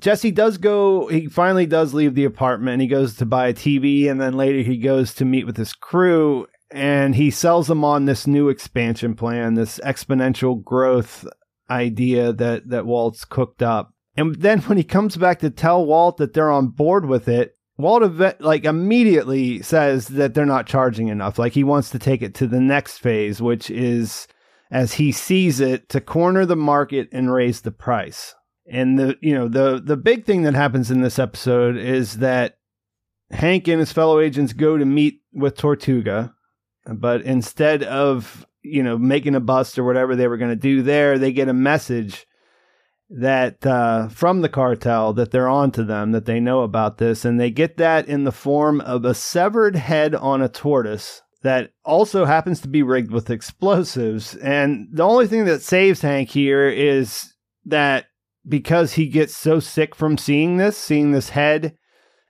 Jesse 0.00 0.32
does 0.32 0.58
go, 0.58 1.06
he 1.06 1.26
finally 1.26 1.66
does 1.66 1.94
leave 1.94 2.14
the 2.14 2.24
apartment 2.24 2.80
he 2.80 2.88
goes 2.88 3.16
to 3.16 3.26
buy 3.26 3.48
a 3.48 3.54
TV. 3.54 4.10
And 4.10 4.20
then 4.20 4.34
later 4.34 4.62
he 4.62 4.78
goes 4.78 5.14
to 5.14 5.24
meet 5.24 5.46
with 5.46 5.56
his 5.56 5.72
crew 5.72 6.46
and 6.70 7.14
he 7.14 7.30
sells 7.30 7.68
them 7.68 7.84
on 7.84 8.06
this 8.06 8.26
new 8.26 8.48
expansion 8.48 9.14
plan, 9.14 9.54
this 9.54 9.78
exponential 9.84 10.62
growth 10.62 11.26
idea 11.70 12.32
that, 12.32 12.68
that 12.68 12.86
Walt's 12.86 13.24
cooked 13.24 13.62
up. 13.62 13.92
And 14.16 14.34
then 14.36 14.60
when 14.62 14.78
he 14.78 14.84
comes 14.84 15.16
back 15.16 15.38
to 15.40 15.50
tell 15.50 15.84
Walt 15.84 16.16
that 16.16 16.32
they're 16.32 16.50
on 16.50 16.68
board 16.68 17.06
with 17.06 17.28
it, 17.28 17.56
Walt 17.82 18.40
like 18.40 18.64
immediately 18.64 19.60
says 19.62 20.08
that 20.08 20.34
they're 20.34 20.46
not 20.46 20.66
charging 20.66 21.08
enough. 21.08 21.38
Like 21.38 21.52
he 21.52 21.64
wants 21.64 21.90
to 21.90 21.98
take 21.98 22.22
it 22.22 22.34
to 22.36 22.46
the 22.46 22.60
next 22.60 22.98
phase, 22.98 23.42
which 23.42 23.70
is, 23.70 24.26
as 24.70 24.94
he 24.94 25.12
sees 25.12 25.60
it, 25.60 25.88
to 25.90 26.00
corner 26.00 26.46
the 26.46 26.56
market 26.56 27.08
and 27.12 27.32
raise 27.32 27.60
the 27.60 27.72
price. 27.72 28.34
And 28.66 28.98
the 28.98 29.16
you 29.20 29.34
know 29.34 29.48
the 29.48 29.82
the 29.84 29.96
big 29.96 30.24
thing 30.24 30.42
that 30.42 30.54
happens 30.54 30.90
in 30.90 31.02
this 31.02 31.18
episode 31.18 31.76
is 31.76 32.18
that 32.18 32.58
Hank 33.30 33.68
and 33.68 33.80
his 33.80 33.92
fellow 33.92 34.20
agents 34.20 34.52
go 34.52 34.78
to 34.78 34.84
meet 34.84 35.20
with 35.32 35.56
Tortuga, 35.56 36.32
but 36.86 37.22
instead 37.22 37.82
of 37.82 38.46
you 38.62 38.82
know, 38.82 38.96
making 38.96 39.34
a 39.34 39.40
bust 39.40 39.78
or 39.78 39.84
whatever 39.84 40.16
they 40.16 40.28
were 40.28 40.36
going 40.36 40.50
to 40.50 40.56
do 40.56 40.82
there, 40.82 41.18
they 41.18 41.32
get 41.32 41.48
a 41.48 41.54
message 41.54 42.26
that 43.12 43.64
uh, 43.66 44.08
from 44.08 44.40
the 44.40 44.48
cartel 44.48 45.12
that 45.12 45.30
they're 45.30 45.48
on 45.48 45.70
to 45.72 45.84
them, 45.84 46.12
that 46.12 46.24
they 46.24 46.40
know 46.40 46.62
about 46.62 46.98
this, 46.98 47.24
and 47.24 47.38
they 47.38 47.50
get 47.50 47.76
that 47.76 48.08
in 48.08 48.24
the 48.24 48.32
form 48.32 48.80
of 48.80 49.04
a 49.04 49.14
severed 49.14 49.76
head 49.76 50.14
on 50.14 50.40
a 50.40 50.48
tortoise 50.48 51.22
that 51.42 51.72
also 51.84 52.24
happens 52.24 52.60
to 52.60 52.68
be 52.68 52.82
rigged 52.82 53.10
with 53.10 53.28
explosives. 53.28 54.34
And 54.36 54.88
the 54.92 55.02
only 55.02 55.26
thing 55.26 55.44
that 55.44 55.62
saves 55.62 56.00
Hank 56.00 56.30
here 56.30 56.68
is 56.68 57.34
that 57.66 58.06
because 58.48 58.94
he 58.94 59.08
gets 59.08 59.36
so 59.36 59.60
sick 59.60 59.94
from 59.94 60.16
seeing 60.16 60.56
this, 60.56 60.76
seeing 60.76 61.12
this 61.12 61.30
head, 61.30 61.76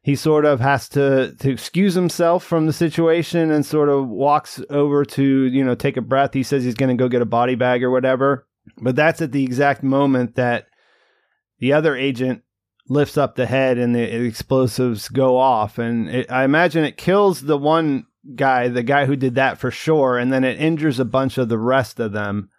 he 0.03 0.17
sort 0.17 0.45
of 0.45 0.59
has 0.59 0.89
to 0.91 1.35
to 1.39 1.51
excuse 1.51 1.95
himself 1.95 2.43
from 2.43 2.67
the 2.67 2.73
situation 2.73 3.53
and 3.53 3.65
sort 3.65 3.89
of 3.89 4.09
walks 4.09 4.61
over 4.69 5.05
to 5.05 5.23
you 5.45 5.65
know 5.65 5.77
take 5.77 5.97
a 5.97 6.03
breath. 6.03 6.35
He 6.35 6.43
says 6.43 6.65
he's 6.65 6.75
going 6.75 6.97
to 6.97 7.01
go 7.01 7.09
get 7.09 7.23
a 7.23 7.27
body 7.27 7.55
bag 7.55 7.85
or 7.85 7.91
whatever, 7.91 8.49
but 8.79 8.97
that's 8.97 9.23
at 9.23 9.31
the 9.31 9.45
exact 9.45 9.85
moment 9.85 10.35
that 10.35 10.67
the 11.63 11.73
other 11.73 11.95
agent 11.95 12.43
lifts 12.89 13.17
up 13.17 13.37
the 13.37 13.47
head 13.47 13.79
and 13.79 13.95
the 13.95 14.03
explosives 14.03 15.09
go 15.09 15.39
off, 15.39 15.79
and 15.79 16.11
it, 16.11 16.31
I 16.31 16.43
imagine 16.43 16.85
it 16.85 16.97
kills 16.97 17.43
the 17.43 17.57
one 17.57 18.07
guy, 18.35 18.67
the 18.67 18.83
guy 18.83 19.07
who 19.07 19.15
did 19.15 19.37
that 19.37 19.59
for 19.59 19.71
sure, 19.71 20.19
and 20.19 20.33
then 20.33 20.43
it 20.43 20.61
injures 20.61 20.99
a 20.99 21.05
bunch 21.05 21.39
of 21.39 21.49
the 21.49 21.59
rest 21.59 22.01
of 22.01 22.11
them. 22.11 22.51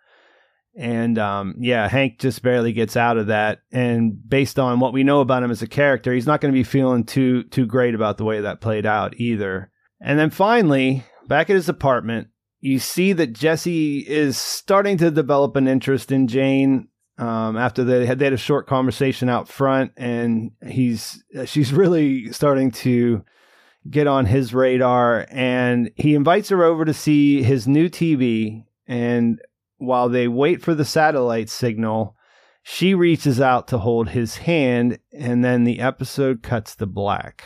And 0.78 1.20
um, 1.20 1.56
yeah, 1.60 1.90
Hank 1.90 2.18
just 2.18 2.42
barely 2.42 2.72
gets 2.72 2.96
out 2.96 3.18
of 3.18 3.28
that. 3.28 3.60
And 3.74 4.18
based 4.28 4.58
on 4.58 4.80
what 4.80 4.94
we 4.94 5.04
know 5.04 5.20
about 5.20 5.44
him 5.44 5.52
as 5.52 5.62
a 5.62 5.68
character, 5.68 6.14
he's 6.14 6.26
not 6.26 6.40
going 6.40 6.54
to 6.54 6.58
be 6.58 6.64
feeling 6.64 7.04
too 7.04 7.44
too 7.44 7.66
great 7.66 7.96
about 7.96 8.18
the 8.18 8.24
way 8.24 8.40
that 8.40 8.62
played 8.62 8.86
out 8.86 9.20
either. 9.20 9.70
And 10.00 10.18
then 10.18 10.30
finally, 10.30 11.04
back 11.28 11.50
at 11.50 11.58
his 11.58 11.68
apartment, 11.68 12.30
you 12.62 12.80
see 12.80 13.12
that 13.12 13.34
Jesse 13.34 14.00
is 14.00 14.38
starting 14.38 14.98
to 15.00 15.12
develop 15.12 15.58
an 15.58 15.68
interest 15.68 16.10
in 16.10 16.30
Jane. 16.30 16.88
Um, 17.18 17.58
after 17.58 17.84
they 17.84 18.06
had 18.06 18.18
they 18.18 18.26
had 18.26 18.34
a 18.34 18.38
short 18.38 18.66
conversation 18.68 19.30
out 19.30 19.48
front, 19.48 19.92
and 19.98 20.52
he's 20.68 21.24
she's 21.46 21.72
really 21.72 22.32
starting 22.32 22.72
to 22.72 23.24
get 23.90 24.08
on 24.08 24.26
his 24.26 24.54
radar, 24.54 25.28
and 25.30 25.92
he 25.96 26.16
invites 26.16 26.50
her 26.50 26.64
over 26.64 26.86
to 26.86 26.94
see 26.94 27.44
his 27.44 27.68
new 27.68 27.90
TV. 27.90 28.66
And 28.88 29.40
while 29.78 30.10
they 30.10 30.28
wait 30.28 30.62
for 30.62 30.74
the 30.74 30.86
satellite 30.86 31.50
signal, 31.50 32.16
she 32.64 32.96
reaches 32.96 33.42
out 33.42 33.68
to 33.68 33.78
hold 33.78 34.10
his 34.10 34.38
hand, 34.38 34.98
and 35.12 35.44
then 35.44 35.66
the 35.66 35.82
episode 35.82 36.42
cuts 36.42 36.76
to 36.78 36.86
black. 36.86 37.44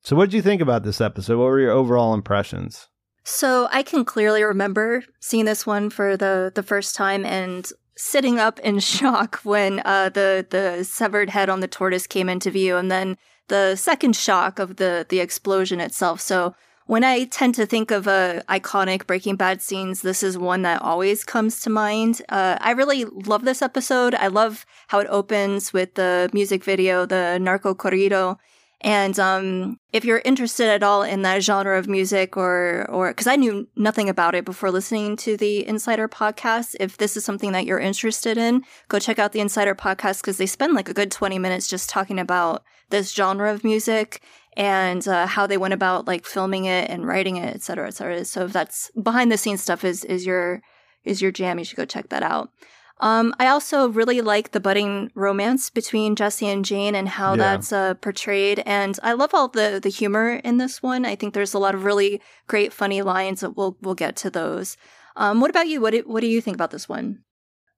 So, 0.00 0.16
what 0.16 0.30
did 0.30 0.36
you 0.36 0.42
think 0.42 0.62
about 0.62 0.82
this 0.82 1.00
episode? 1.00 1.38
What 1.38 1.46
were 1.46 1.60
your 1.60 1.72
overall 1.72 2.14
impressions? 2.14 2.88
So, 3.24 3.68
I 3.70 3.82
can 3.82 4.04
clearly 4.04 4.42
remember 4.42 5.04
seeing 5.20 5.44
this 5.44 5.66
one 5.66 5.90
for 5.90 6.16
the 6.16 6.50
the 6.54 6.62
first 6.62 6.94
time 6.94 7.24
and 7.26 7.70
sitting 7.96 8.38
up 8.38 8.58
in 8.60 8.78
shock 8.94 9.40
when 9.42 9.80
uh, 9.84 10.10
the 10.10 10.46
the 10.48 10.84
severed 10.84 11.30
head 11.30 11.48
on 11.48 11.60
the 11.60 11.68
tortoise 11.68 12.06
came 12.06 12.28
into 12.28 12.50
view, 12.50 12.76
and 12.76 12.90
then 12.90 13.16
the 13.48 13.76
second 13.76 14.14
shock 14.16 14.58
of 14.58 14.76
the 14.76 15.06
the 15.08 15.20
explosion 15.20 15.80
itself. 15.80 16.20
So 16.20 16.54
when 16.86 17.02
I 17.02 17.24
tend 17.24 17.56
to 17.56 17.66
think 17.66 17.90
of 17.90 18.06
uh, 18.06 18.42
iconic 18.48 19.08
Breaking 19.08 19.34
Bad 19.34 19.60
scenes, 19.60 20.02
this 20.02 20.22
is 20.22 20.38
one 20.38 20.62
that 20.62 20.82
always 20.82 21.24
comes 21.24 21.60
to 21.62 21.70
mind. 21.70 22.22
Uh, 22.28 22.58
I 22.60 22.70
really 22.70 23.04
love 23.04 23.44
this 23.44 23.60
episode. 23.60 24.14
I 24.14 24.28
love 24.28 24.64
how 24.86 25.00
it 25.00 25.08
opens 25.10 25.72
with 25.72 25.94
the 25.94 26.30
music 26.32 26.62
video, 26.62 27.04
the 27.04 27.38
Narco 27.40 27.74
Corrido. 27.74 28.38
And 28.82 29.18
um, 29.18 29.78
if 29.92 30.04
you're 30.04 30.20
interested 30.24 30.68
at 30.68 30.82
all 30.82 31.02
in 31.02 31.22
that 31.22 31.42
genre 31.42 31.78
of 31.78 31.88
music, 31.88 32.36
or 32.36 32.86
or 32.90 33.08
because 33.08 33.26
I 33.26 33.36
knew 33.36 33.66
nothing 33.74 34.08
about 34.08 34.34
it 34.34 34.44
before 34.44 34.70
listening 34.70 35.16
to 35.18 35.36
the 35.36 35.66
Insider 35.66 36.08
podcast, 36.08 36.76
if 36.78 36.98
this 36.98 37.16
is 37.16 37.24
something 37.24 37.52
that 37.52 37.64
you're 37.64 37.80
interested 37.80 38.36
in, 38.36 38.62
go 38.88 38.98
check 38.98 39.18
out 39.18 39.32
the 39.32 39.40
Insider 39.40 39.74
podcast 39.74 40.20
because 40.20 40.36
they 40.36 40.46
spend 40.46 40.74
like 40.74 40.90
a 40.90 40.94
good 40.94 41.10
20 41.10 41.38
minutes 41.38 41.68
just 41.68 41.88
talking 41.88 42.18
about 42.18 42.64
this 42.90 43.12
genre 43.14 43.52
of 43.52 43.64
music 43.64 44.20
and 44.56 45.08
uh, 45.08 45.26
how 45.26 45.46
they 45.46 45.58
went 45.58 45.74
about 45.74 46.06
like 46.06 46.26
filming 46.26 46.66
it 46.66 46.90
and 46.90 47.06
writing 47.06 47.36
it, 47.36 47.54
et 47.54 47.62
cetera, 47.62 47.88
et 47.88 47.94
cetera. 47.94 48.24
So 48.24 48.44
if 48.44 48.52
that's 48.52 48.90
behind 49.02 49.32
the 49.32 49.38
scenes 49.38 49.62
stuff 49.62 49.84
is 49.84 50.04
is 50.04 50.26
your 50.26 50.60
is 51.04 51.22
your 51.22 51.30
jam, 51.30 51.58
you 51.58 51.64
should 51.64 51.76
go 51.76 51.84
check 51.86 52.10
that 52.10 52.22
out. 52.22 52.50
Um, 53.00 53.34
I 53.38 53.48
also 53.48 53.88
really 53.88 54.22
like 54.22 54.52
the 54.52 54.60
budding 54.60 55.10
romance 55.14 55.68
between 55.68 56.16
Jesse 56.16 56.48
and 56.48 56.64
Jane 56.64 56.94
and 56.94 57.08
how 57.08 57.32
yeah. 57.32 57.36
that's 57.36 57.72
uh, 57.72 57.94
portrayed, 57.94 58.62
and 58.64 58.98
I 59.02 59.12
love 59.12 59.34
all 59.34 59.48
the 59.48 59.78
the 59.82 59.90
humor 59.90 60.40
in 60.42 60.56
this 60.56 60.82
one. 60.82 61.04
I 61.04 61.14
think 61.14 61.34
there's 61.34 61.52
a 61.52 61.58
lot 61.58 61.74
of 61.74 61.84
really 61.84 62.22
great, 62.46 62.72
funny 62.72 63.02
lines. 63.02 63.40
That 63.40 63.56
we'll 63.56 63.76
we'll 63.82 63.94
get 63.94 64.16
to 64.16 64.30
those. 64.30 64.78
Um, 65.16 65.40
what 65.40 65.50
about 65.50 65.68
you? 65.68 65.80
What 65.80 65.90
do, 65.90 66.04
what 66.06 66.20
do 66.20 66.26
you 66.26 66.40
think 66.40 66.54
about 66.54 66.70
this 66.70 66.88
one? 66.88 67.22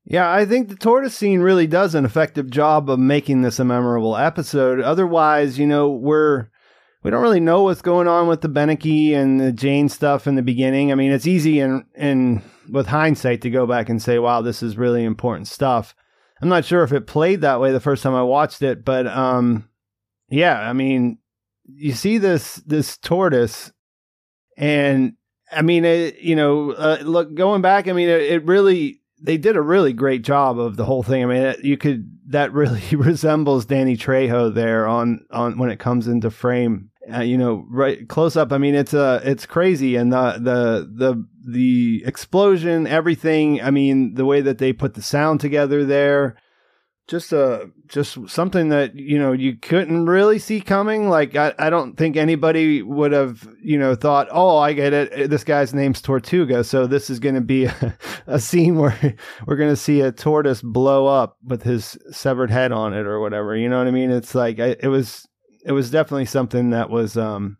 Yeah, 0.04 0.32
I 0.32 0.46
think 0.46 0.68
the 0.68 0.76
tortoise 0.76 1.14
scene 1.14 1.40
really 1.40 1.66
does 1.66 1.94
an 1.94 2.04
effective 2.04 2.48
job 2.48 2.88
of 2.88 2.98
making 2.98 3.42
this 3.42 3.58
a 3.58 3.64
memorable 3.64 4.16
episode. 4.16 4.80
Otherwise, 4.80 5.58
you 5.58 5.66
know, 5.66 5.90
we're 5.90 6.48
we 7.02 7.10
don't 7.10 7.22
really 7.22 7.40
know 7.40 7.62
what's 7.62 7.82
going 7.82 8.08
on 8.08 8.26
with 8.26 8.40
the 8.40 8.48
Beneke 8.48 9.14
and 9.14 9.40
the 9.40 9.52
Jane 9.52 9.88
stuff 9.88 10.26
in 10.26 10.34
the 10.34 10.42
beginning. 10.42 10.90
I 10.90 10.94
mean, 10.94 11.12
it's 11.12 11.26
easy 11.26 11.60
and 11.60 11.84
in 11.94 12.42
with 12.68 12.88
hindsight 12.88 13.42
to 13.42 13.50
go 13.50 13.66
back 13.66 13.88
and 13.88 14.02
say, 14.02 14.18
"Wow, 14.18 14.42
this 14.42 14.62
is 14.62 14.76
really 14.76 15.04
important 15.04 15.48
stuff." 15.48 15.94
I'm 16.40 16.48
not 16.48 16.64
sure 16.64 16.82
if 16.82 16.92
it 16.92 17.06
played 17.06 17.40
that 17.40 17.60
way 17.60 17.72
the 17.72 17.80
first 17.80 18.02
time 18.02 18.14
I 18.14 18.22
watched 18.22 18.62
it, 18.62 18.84
but 18.84 19.06
um, 19.06 19.68
yeah, 20.28 20.58
I 20.58 20.72
mean, 20.72 21.18
you 21.64 21.92
see 21.92 22.18
this 22.18 22.56
this 22.66 22.96
tortoise, 22.96 23.72
and 24.56 25.14
I 25.50 25.62
mean, 25.62 25.84
it, 25.84 26.18
you 26.18 26.36
know, 26.36 26.72
uh, 26.72 26.98
look 27.02 27.34
going 27.34 27.62
back, 27.62 27.88
I 27.88 27.92
mean, 27.92 28.08
it, 28.08 28.22
it 28.22 28.44
really 28.44 29.00
they 29.20 29.36
did 29.36 29.56
a 29.56 29.62
really 29.62 29.92
great 29.92 30.22
job 30.22 30.58
of 30.58 30.76
the 30.76 30.84
whole 30.84 31.02
thing. 31.02 31.24
I 31.24 31.26
mean, 31.26 31.54
you 31.62 31.76
could 31.76 32.18
that 32.28 32.52
really 32.52 32.82
resembles 32.96 33.64
Danny 33.64 33.96
Trejo 33.96 34.52
there 34.54 34.86
on 34.86 35.24
on 35.30 35.58
when 35.58 35.70
it 35.70 35.78
comes 35.78 36.08
into 36.08 36.30
frame. 36.30 36.90
Uh, 37.12 37.20
you 37.20 37.38
know, 37.38 37.66
right 37.70 38.06
close 38.08 38.36
up. 38.36 38.52
I 38.52 38.58
mean, 38.58 38.74
it's 38.74 38.92
uh 38.92 39.20
it's 39.24 39.46
crazy, 39.46 39.96
and 39.96 40.12
the 40.12 40.32
the 40.32 40.90
the 40.94 41.26
the 41.50 42.02
explosion, 42.04 42.86
everything. 42.86 43.62
I 43.62 43.70
mean, 43.70 44.14
the 44.14 44.26
way 44.26 44.42
that 44.42 44.58
they 44.58 44.72
put 44.72 44.94
the 44.94 45.02
sound 45.02 45.40
together 45.40 45.84
there 45.84 46.36
just 47.08 47.32
uh 47.32 47.64
just 47.88 48.18
something 48.28 48.68
that 48.68 48.94
you 48.94 49.18
know 49.18 49.32
you 49.32 49.56
couldn't 49.56 50.06
really 50.06 50.38
see 50.38 50.60
coming. 50.60 51.08
Like 51.08 51.34
I, 51.34 51.54
I 51.58 51.70
don't 51.70 51.96
think 51.96 52.16
anybody 52.16 52.82
would 52.82 53.12
have 53.12 53.48
you 53.62 53.78
know 53.78 53.94
thought 53.94 54.28
oh 54.30 54.58
i 54.58 54.74
get 54.74 54.92
it. 54.92 55.30
This 55.30 55.42
guy's 55.42 55.74
name's 55.74 56.02
tortuga 56.02 56.62
so 56.62 56.86
this 56.86 57.08
is 57.08 57.18
going 57.18 57.34
to 57.34 57.40
be 57.40 57.64
a, 57.64 57.98
a, 58.26 58.38
scene 58.38 58.76
where 58.76 59.16
we're 59.46 59.56
going 59.56 59.70
to 59.70 59.76
see 59.76 60.02
a 60.02 60.12
tortoise 60.12 60.62
blow 60.62 61.06
up 61.06 61.38
with 61.42 61.62
his 61.62 61.98
severed 62.10 62.50
head 62.50 62.72
on 62.72 62.92
it 62.92 63.06
or 63.06 63.20
whatever. 63.20 63.56
You 63.56 63.68
know 63.68 63.78
what 63.78 63.88
i 63.88 63.90
mean? 63.90 64.10
It's 64.10 64.34
like 64.34 64.60
I, 64.60 64.76
it 64.78 64.88
was 64.88 65.26
it 65.64 65.72
was 65.72 65.90
definitely 65.90 66.26
something 66.26 66.70
that 66.70 66.90
was 66.90 67.16
um 67.16 67.56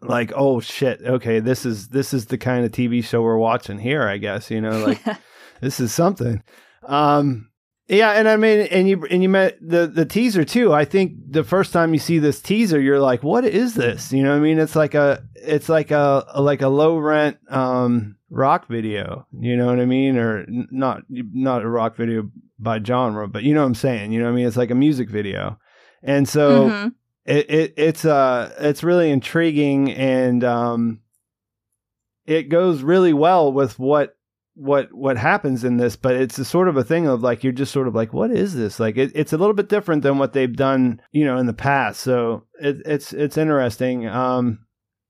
like 0.00 0.32
oh 0.36 0.60
shit 0.60 1.00
okay 1.02 1.40
this 1.40 1.66
is 1.66 1.88
this 1.88 2.14
is 2.14 2.26
the 2.26 2.38
kind 2.38 2.64
of 2.64 2.70
tv 2.70 3.02
show 3.02 3.20
we're 3.20 3.36
watching 3.36 3.80
here 3.80 4.06
i 4.06 4.16
guess 4.16 4.48
you 4.48 4.60
know 4.60 4.78
like 4.78 5.02
this 5.60 5.80
is 5.80 5.92
something. 5.92 6.42
Um 6.84 7.48
yeah, 7.88 8.12
and 8.12 8.28
I 8.28 8.36
mean, 8.36 8.60
and 8.60 8.86
you 8.86 9.06
and 9.10 9.22
you 9.22 9.30
met 9.30 9.56
the 9.66 9.86
the 9.86 10.04
teaser 10.04 10.44
too. 10.44 10.74
I 10.74 10.84
think 10.84 11.14
the 11.30 11.42
first 11.42 11.72
time 11.72 11.94
you 11.94 11.98
see 11.98 12.18
this 12.18 12.40
teaser, 12.42 12.78
you're 12.78 13.00
like, 13.00 13.22
"What 13.22 13.46
is 13.46 13.74
this?" 13.74 14.12
You 14.12 14.22
know, 14.22 14.30
what 14.30 14.36
I 14.36 14.40
mean, 14.40 14.58
it's 14.58 14.76
like 14.76 14.94
a 14.94 15.24
it's 15.34 15.70
like 15.70 15.90
a, 15.90 16.26
a 16.28 16.42
like 16.42 16.60
a 16.60 16.68
low 16.68 16.98
rent 16.98 17.38
um, 17.50 18.16
rock 18.28 18.68
video. 18.68 19.26
You 19.40 19.56
know 19.56 19.64
what 19.64 19.80
I 19.80 19.86
mean, 19.86 20.18
or 20.18 20.44
not 20.48 21.04
not 21.08 21.62
a 21.62 21.68
rock 21.68 21.96
video 21.96 22.30
by 22.58 22.82
genre, 22.82 23.26
but 23.26 23.42
you 23.42 23.54
know 23.54 23.60
what 23.60 23.68
I'm 23.68 23.74
saying. 23.74 24.12
You 24.12 24.18
know 24.18 24.26
what 24.26 24.32
I 24.32 24.36
mean? 24.36 24.46
It's 24.46 24.58
like 24.58 24.70
a 24.70 24.74
music 24.74 25.08
video, 25.08 25.58
and 26.02 26.28
so 26.28 26.68
mm-hmm. 26.68 26.88
it, 27.24 27.50
it 27.50 27.74
it's 27.78 28.04
uh 28.04 28.54
it's 28.58 28.84
really 28.84 29.10
intriguing 29.10 29.92
and 29.92 30.44
um 30.44 31.00
it 32.26 32.50
goes 32.50 32.82
really 32.82 33.14
well 33.14 33.50
with 33.50 33.78
what 33.78 34.17
what 34.58 34.92
what 34.92 35.16
happens 35.16 35.62
in 35.62 35.76
this, 35.76 35.94
but 35.94 36.16
it's 36.16 36.38
a 36.38 36.44
sort 36.44 36.68
of 36.68 36.76
a 36.76 36.84
thing 36.84 37.06
of 37.06 37.22
like 37.22 37.44
you're 37.44 37.52
just 37.52 37.72
sort 37.72 37.86
of 37.86 37.94
like, 37.94 38.12
what 38.12 38.30
is 38.30 38.54
this? 38.54 38.80
Like 38.80 38.96
it, 38.96 39.12
it's 39.14 39.32
a 39.32 39.38
little 39.38 39.54
bit 39.54 39.68
different 39.68 40.02
than 40.02 40.18
what 40.18 40.32
they've 40.32 40.54
done, 40.54 41.00
you 41.12 41.24
know, 41.24 41.38
in 41.38 41.46
the 41.46 41.52
past. 41.52 42.00
So 42.00 42.44
it, 42.60 42.78
it's 42.84 43.12
it's 43.12 43.38
interesting. 43.38 44.06
Um, 44.08 44.60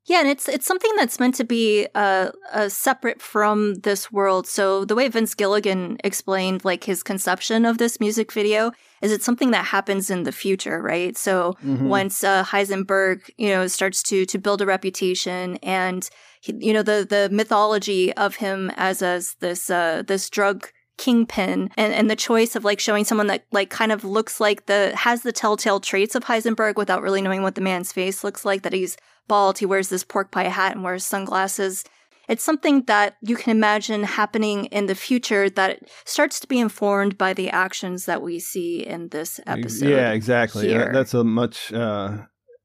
yeah, 0.05 0.21
and 0.21 0.29
it's 0.29 0.49
it's 0.49 0.67
something 0.67 0.91
that's 0.97 1.21
meant 1.21 1.35
to 1.37 1.45
be 1.45 1.87
uh, 1.95 2.31
uh, 2.53 2.69
separate 2.69 3.21
from 3.21 3.75
this 3.77 4.11
world. 4.11 4.47
So 4.47 4.85
the 4.85 4.95
way 4.95 5.09
Vince 5.09 5.35
Gilligan 5.35 5.99
explained 6.05 6.65
like 6.65 6.85
his 6.85 7.03
conception 7.03 7.65
of 7.65 7.79
this 7.79 8.01
music 8.01 8.33
video 8.33 8.73
is 9.03 9.13
it's 9.13 9.25
something 9.25 9.51
that 9.51 9.67
happens 9.67 10.09
in 10.11 10.23
the 10.23 10.33
future, 10.33 10.81
right? 10.81 11.17
So 11.17 11.55
mm-hmm. 11.65 11.89
once 11.89 12.25
uh, 12.25 12.43
Heisenberg, 12.45 13.31
you 13.37 13.51
know, 13.51 13.67
starts 13.67 14.03
to 14.05 14.25
to 14.27 14.39
build 14.39 14.63
a 14.63 14.67
reputation 14.67 15.57
and 15.63 16.09
he, 16.41 16.55
you 16.59 16.73
know 16.73 16.83
the 16.83 17.07
the 17.09 17.29
mythology 17.33 18.13
of 18.15 18.37
him 18.37 18.71
as 18.77 19.03
as 19.03 19.35
this 19.41 19.71
uh 19.71 20.03
this 20.07 20.29
drug 20.31 20.69
kingpin 20.97 21.71
and, 21.77 21.95
and 21.95 22.11
the 22.11 22.17
choice 22.17 22.57
of 22.57 22.65
like 22.65 22.81
showing 22.81 23.05
someone 23.05 23.29
that 23.29 23.45
like 23.53 23.71
kind 23.71 23.93
of 23.93 24.05
looks 24.05 24.41
like 24.41 24.67
the 24.67 24.93
has 24.97 25.23
the 25.23 25.33
telltale 25.33 25.79
traits 25.79 26.15
of 26.15 26.25
Heisenberg 26.25 26.77
without 26.77 27.03
really 27.03 27.23
knowing 27.23 27.43
what 27.43 27.55
the 27.55 27.61
man's 27.61 27.93
face 27.93 28.25
looks 28.25 28.45
like 28.45 28.63
that 28.63 28.73
he's 28.73 28.97
bald 29.29 29.59
he 29.59 29.67
wears 29.67 29.89
this 29.89 30.03
pork 30.03 30.33
pie 30.33 30.49
hat 30.49 30.75
and 30.75 30.83
wears 30.83 31.05
sunglasses 31.05 31.85
it's 32.29 32.45
something 32.45 32.83
that 32.83 33.17
you 33.23 33.37
can 33.37 33.57
imagine 33.57 34.05
happening 34.05 34.67
in 34.67 34.87
the 34.87 34.95
future 34.95 35.49
that 35.51 35.81
starts 36.05 36.39
to 36.41 36.47
be 36.47 36.59
informed 36.59 37.17
by 37.17 37.33
the 37.33 37.49
actions 37.49 38.05
that 38.05 38.21
we 38.21 38.39
see 38.39 38.87
in 38.87 39.09
this 39.09 39.41
episode. 39.47 39.89
Yeah, 39.89 40.13
exactly. 40.13 40.69
here. 40.69 40.91
That's 40.93 41.15
a 41.15 41.25
much 41.25 41.73
uh, 41.73 42.19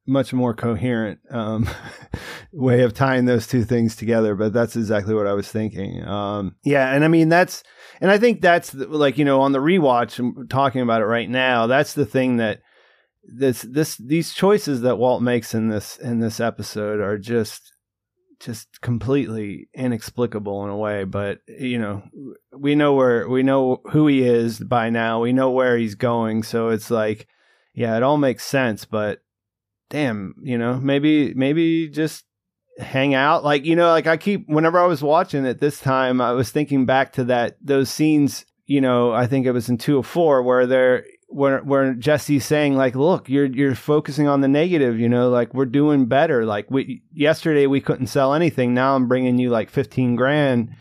much 0.05 0.33
more 0.33 0.53
coherent 0.53 1.19
um, 1.29 1.69
way 2.51 2.81
of 2.81 2.93
tying 2.93 3.25
those 3.25 3.47
two 3.47 3.63
things 3.63 3.95
together. 3.95 4.35
But 4.35 4.53
that's 4.53 4.75
exactly 4.75 5.13
what 5.13 5.27
I 5.27 5.33
was 5.33 5.49
thinking. 5.49 6.03
Um, 6.05 6.55
yeah, 6.63 6.93
and 6.93 7.03
I 7.03 7.07
mean 7.07 7.29
that's, 7.29 7.63
and 8.01 8.11
I 8.11 8.17
think 8.17 8.41
that's 8.41 8.71
the, 8.71 8.87
like 8.87 9.17
you 9.17 9.25
know 9.25 9.41
on 9.41 9.51
the 9.51 9.59
rewatch, 9.59 10.19
I'm 10.19 10.47
talking 10.47 10.81
about 10.81 11.01
it 11.01 11.05
right 11.05 11.29
now. 11.29 11.67
That's 11.67 11.93
the 11.93 12.05
thing 12.05 12.37
that 12.37 12.59
this 13.23 13.61
this 13.61 13.95
these 13.97 14.33
choices 14.33 14.81
that 14.81 14.97
Walt 14.97 15.21
makes 15.21 15.53
in 15.53 15.69
this 15.69 15.97
in 15.97 16.19
this 16.19 16.39
episode 16.39 16.99
are 16.99 17.17
just 17.17 17.73
just 18.39 18.81
completely 18.81 19.69
inexplicable 19.73 20.65
in 20.65 20.69
a 20.69 20.75
way 20.75 21.05
but 21.05 21.39
you 21.47 21.79
know 21.79 22.03
we 22.53 22.75
know 22.75 22.93
where 22.93 23.29
we 23.29 23.41
know 23.41 23.79
who 23.91 24.05
he 24.07 24.21
is 24.21 24.59
by 24.59 24.89
now 24.89 25.21
we 25.21 25.31
know 25.31 25.51
where 25.51 25.77
he's 25.77 25.95
going 25.95 26.43
so 26.43 26.67
it's 26.67 26.91
like 26.91 27.25
yeah 27.73 27.95
it 27.95 28.03
all 28.03 28.17
makes 28.17 28.43
sense 28.43 28.83
but 28.83 29.22
damn 29.89 30.33
you 30.41 30.57
know 30.57 30.79
maybe 30.79 31.33
maybe 31.33 31.87
just 31.89 32.25
hang 32.79 33.13
out 33.13 33.43
like 33.43 33.65
you 33.65 33.75
know 33.75 33.89
like 33.89 34.07
i 34.07 34.17
keep 34.17 34.47
whenever 34.47 34.79
i 34.79 34.85
was 34.85 35.03
watching 35.03 35.45
it 35.45 35.59
this 35.59 35.79
time 35.79 36.19
i 36.19 36.31
was 36.31 36.49
thinking 36.49 36.85
back 36.85 37.13
to 37.13 37.23
that 37.23 37.55
those 37.61 37.89
scenes 37.89 38.45
you 38.65 38.81
know 38.81 39.11
i 39.11 39.27
think 39.27 39.45
it 39.45 39.51
was 39.51 39.69
in 39.69 39.77
204 39.77 40.41
where 40.41 40.65
they're 40.65 41.03
where 41.33 41.59
where 41.63 41.93
Jesse's 41.95 42.45
saying 42.45 42.75
like, 42.75 42.95
look, 42.95 43.27
you're 43.27 43.45
you're 43.45 43.75
focusing 43.75 44.27
on 44.27 44.41
the 44.41 44.47
negative, 44.47 44.99
you 44.99 45.09
know, 45.09 45.29
like 45.29 45.53
we're 45.53 45.65
doing 45.65 46.05
better. 46.05 46.45
Like 46.45 46.69
we 46.69 47.01
yesterday 47.11 47.65
we 47.65 47.81
couldn't 47.81 48.07
sell 48.07 48.33
anything. 48.33 48.73
Now 48.73 48.95
I'm 48.95 49.07
bringing 49.07 49.39
you 49.39 49.49
like 49.49 49.69
15 49.69 50.15
grand 50.15 50.75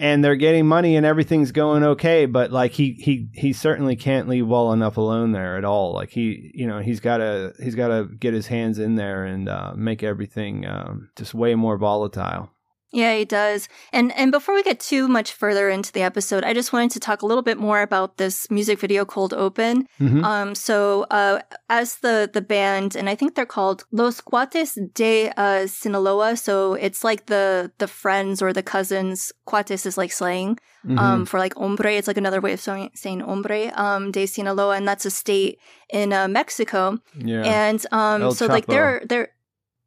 and 0.00 0.24
they're 0.24 0.34
getting 0.34 0.66
money 0.66 0.96
and 0.96 1.04
everything's 1.04 1.52
going 1.52 1.84
okay, 1.84 2.24
but 2.24 2.50
like 2.50 2.72
he 2.72 2.92
he 2.98 3.28
he 3.34 3.52
certainly 3.52 3.96
can't 3.96 4.28
leave 4.28 4.46
well 4.46 4.72
enough 4.72 4.96
alone 4.96 5.32
there 5.32 5.58
at 5.58 5.64
all. 5.64 5.92
Like 5.92 6.08
he, 6.08 6.50
you 6.54 6.66
know, 6.66 6.78
he's 6.78 7.00
got 7.00 7.18
to 7.18 7.52
he's 7.62 7.74
got 7.74 7.88
to 7.88 8.06
get 8.06 8.32
his 8.32 8.46
hands 8.46 8.78
in 8.78 8.94
there 8.94 9.26
and 9.26 9.46
uh, 9.46 9.74
make 9.76 10.02
everything 10.02 10.66
um, 10.66 11.10
just 11.16 11.34
way 11.34 11.54
more 11.54 11.76
volatile. 11.76 12.50
Yeah, 12.92 13.16
he 13.16 13.24
does. 13.24 13.68
And 13.92 14.12
and 14.12 14.32
before 14.32 14.54
we 14.54 14.62
get 14.62 14.80
too 14.80 15.06
much 15.06 15.32
further 15.32 15.70
into 15.70 15.92
the 15.92 16.02
episode, 16.02 16.42
I 16.44 16.52
just 16.52 16.72
wanted 16.72 16.90
to 16.92 17.00
talk 17.00 17.22
a 17.22 17.26
little 17.26 17.42
bit 17.42 17.58
more 17.58 17.82
about 17.82 18.16
this 18.16 18.50
music 18.50 18.80
video 18.80 19.04
Cold 19.04 19.32
Open. 19.32 19.86
Mhm. 20.00 20.24
Um, 20.24 20.54
so 20.54 21.06
uh, 21.10 21.40
as 21.68 21.96
the 21.98 22.28
the 22.32 22.40
band, 22.42 22.96
and 22.96 23.08
I 23.08 23.14
think 23.14 23.34
they're 23.34 23.46
called 23.46 23.84
Los 23.92 24.20
Cuates 24.20 24.76
de 24.94 25.30
uh, 25.36 25.66
Sinaloa. 25.66 26.36
So 26.36 26.74
it's 26.74 27.04
like 27.04 27.26
the 27.26 27.70
the 27.78 27.86
friends 27.86 28.42
or 28.42 28.52
the 28.52 28.62
cousins. 28.62 29.32
Cuates 29.46 29.86
is 29.86 29.96
like 29.96 30.12
slang 30.12 30.58
um, 30.98 31.26
for 31.26 31.38
like 31.38 31.54
hombre. 31.54 31.92
It's 31.92 32.08
like 32.08 32.16
another 32.16 32.40
way 32.40 32.52
of 32.52 32.60
saying, 32.60 32.90
saying 32.94 33.20
hombre. 33.20 33.70
Um, 33.74 34.10
de 34.10 34.26
Sinaloa, 34.26 34.76
and 34.76 34.86
that's 34.88 35.04
a 35.06 35.10
state 35.10 35.58
in 35.92 36.12
uh, 36.12 36.28
Mexico. 36.28 36.98
Yeah. 37.14 37.42
And 37.44 37.84
um, 37.92 38.22
El 38.22 38.32
so 38.34 38.46
like 38.46 38.66
they're 38.66 39.02
they're 39.08 39.28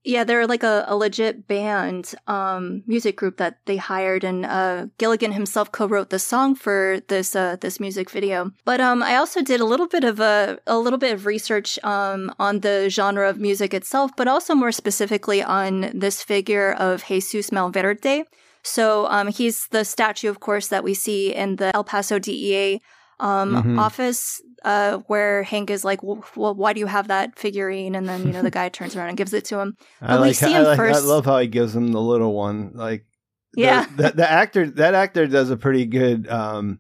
yeah 0.04 0.24
they're 0.26 0.48
like 0.48 0.64
a, 0.64 0.86
a 0.88 0.96
legit 0.96 1.48
band 1.48 2.14
um 2.28 2.84
music 2.88 3.16
group 3.16 3.38
that 3.38 3.58
they 3.66 3.78
hired 3.78 4.24
and 4.24 4.46
uh 4.46 4.88
Gilligan 4.98 5.32
himself 5.32 5.72
co-wrote 5.72 6.10
the 6.10 6.20
song 6.20 6.56
for 6.56 7.00
this 7.08 7.36
uh 7.36 7.56
this 7.64 7.80
music 7.80 8.10
video. 8.10 8.52
But 8.66 8.80
um 8.82 9.02
I 9.02 9.16
also 9.16 9.42
did 9.42 9.60
a 9.62 9.66
little 9.66 9.88
bit 9.88 10.04
of 10.04 10.20
a 10.20 10.60
a 10.68 10.78
little 10.78 11.00
bit 11.00 11.14
of 11.14 11.26
research 11.26 11.80
um 11.84 12.32
on 12.40 12.60
the 12.62 12.90
genre 12.90 13.30
of 13.30 13.38
music 13.40 13.74
itself, 13.74 14.12
but 14.18 14.28
also 14.28 14.54
more 14.56 14.72
specifically 14.72 15.42
on 15.44 15.90
this 15.94 16.22
figure 16.24 16.74
of 16.74 17.04
Jesus 17.08 17.50
Malverde. 17.52 18.26
So 18.64 19.08
um 19.08 19.28
he's 19.28 19.68
the 19.76 19.84
statue 19.86 20.30
of 20.30 20.40
course 20.40 20.68
that 20.68 20.84
we 20.84 20.94
see 20.94 21.34
in 21.34 21.56
the 21.58 21.70
El 21.76 21.84
Paso 21.84 22.20
DEA 22.20 22.82
um 23.20 23.50
Mhm. 23.56 23.80
office 23.80 24.42
uh 24.64 24.98
where 25.08 25.44
Hank 25.44 25.70
is 25.70 25.84
like 25.84 26.02
well, 26.04 26.24
well 26.36 26.56
why 26.56 26.74
do 26.74 26.80
you 26.80 26.86
have 26.88 27.08
that 27.10 27.38
figurine 27.38 27.96
and 27.96 28.08
then 28.08 28.26
you 28.26 28.34
know 28.34 28.42
the 28.42 28.52
guy 28.60 28.70
turns 28.70 28.96
around 28.96 29.10
and 29.10 29.18
gives 29.18 29.34
it 29.34 29.46
to 29.46 29.60
him 29.60 29.76
I 30.02 30.08
But 30.08 30.22
we 30.22 30.28
like, 30.28 30.36
see 30.36 30.54
I, 30.56 30.62
like- 30.62 30.78
first- 30.78 31.04
I 31.04 31.06
love 31.06 31.26
how 31.26 31.40
he 31.40 31.48
gives 31.48 31.76
him 31.76 31.92
the 31.92 32.02
little 32.02 32.34
one. 32.34 32.72
Like, 32.74 33.06
the- 33.54 33.62
Yeah. 33.62 33.86
the, 33.98 34.12
the, 34.12 34.30
actor, 34.32 34.70
that 34.72 34.94
actor 34.94 35.28
does 35.28 35.50
a 35.52 35.58
pretty 35.58 35.86
good, 35.86 36.28
um, 36.28 36.80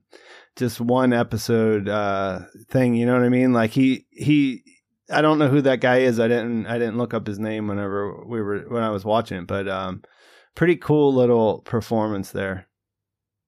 just 0.55 0.79
one 0.81 1.13
episode, 1.13 1.87
uh, 1.89 2.39
thing. 2.69 2.95
You 2.95 3.05
know 3.05 3.13
what 3.13 3.23
I 3.23 3.29
mean? 3.29 3.53
Like 3.53 3.71
he, 3.71 4.05
he, 4.11 4.63
I 5.11 5.21
don't 5.21 5.37
know 5.39 5.49
who 5.49 5.61
that 5.61 5.81
guy 5.81 5.99
is. 5.99 6.19
I 6.19 6.27
didn't, 6.27 6.65
I 6.67 6.79
didn't 6.79 6.97
look 6.97 7.13
up 7.13 7.27
his 7.27 7.37
name 7.39 7.67
whenever 7.67 8.23
we 8.25 8.41
were, 8.41 8.59
when 8.69 8.81
I 8.83 8.89
was 8.89 9.03
watching 9.05 9.39
it, 9.39 9.47
but, 9.47 9.67
um, 9.67 10.01
pretty 10.55 10.75
cool 10.75 11.13
little 11.13 11.59
performance 11.61 12.31
there. 12.31 12.67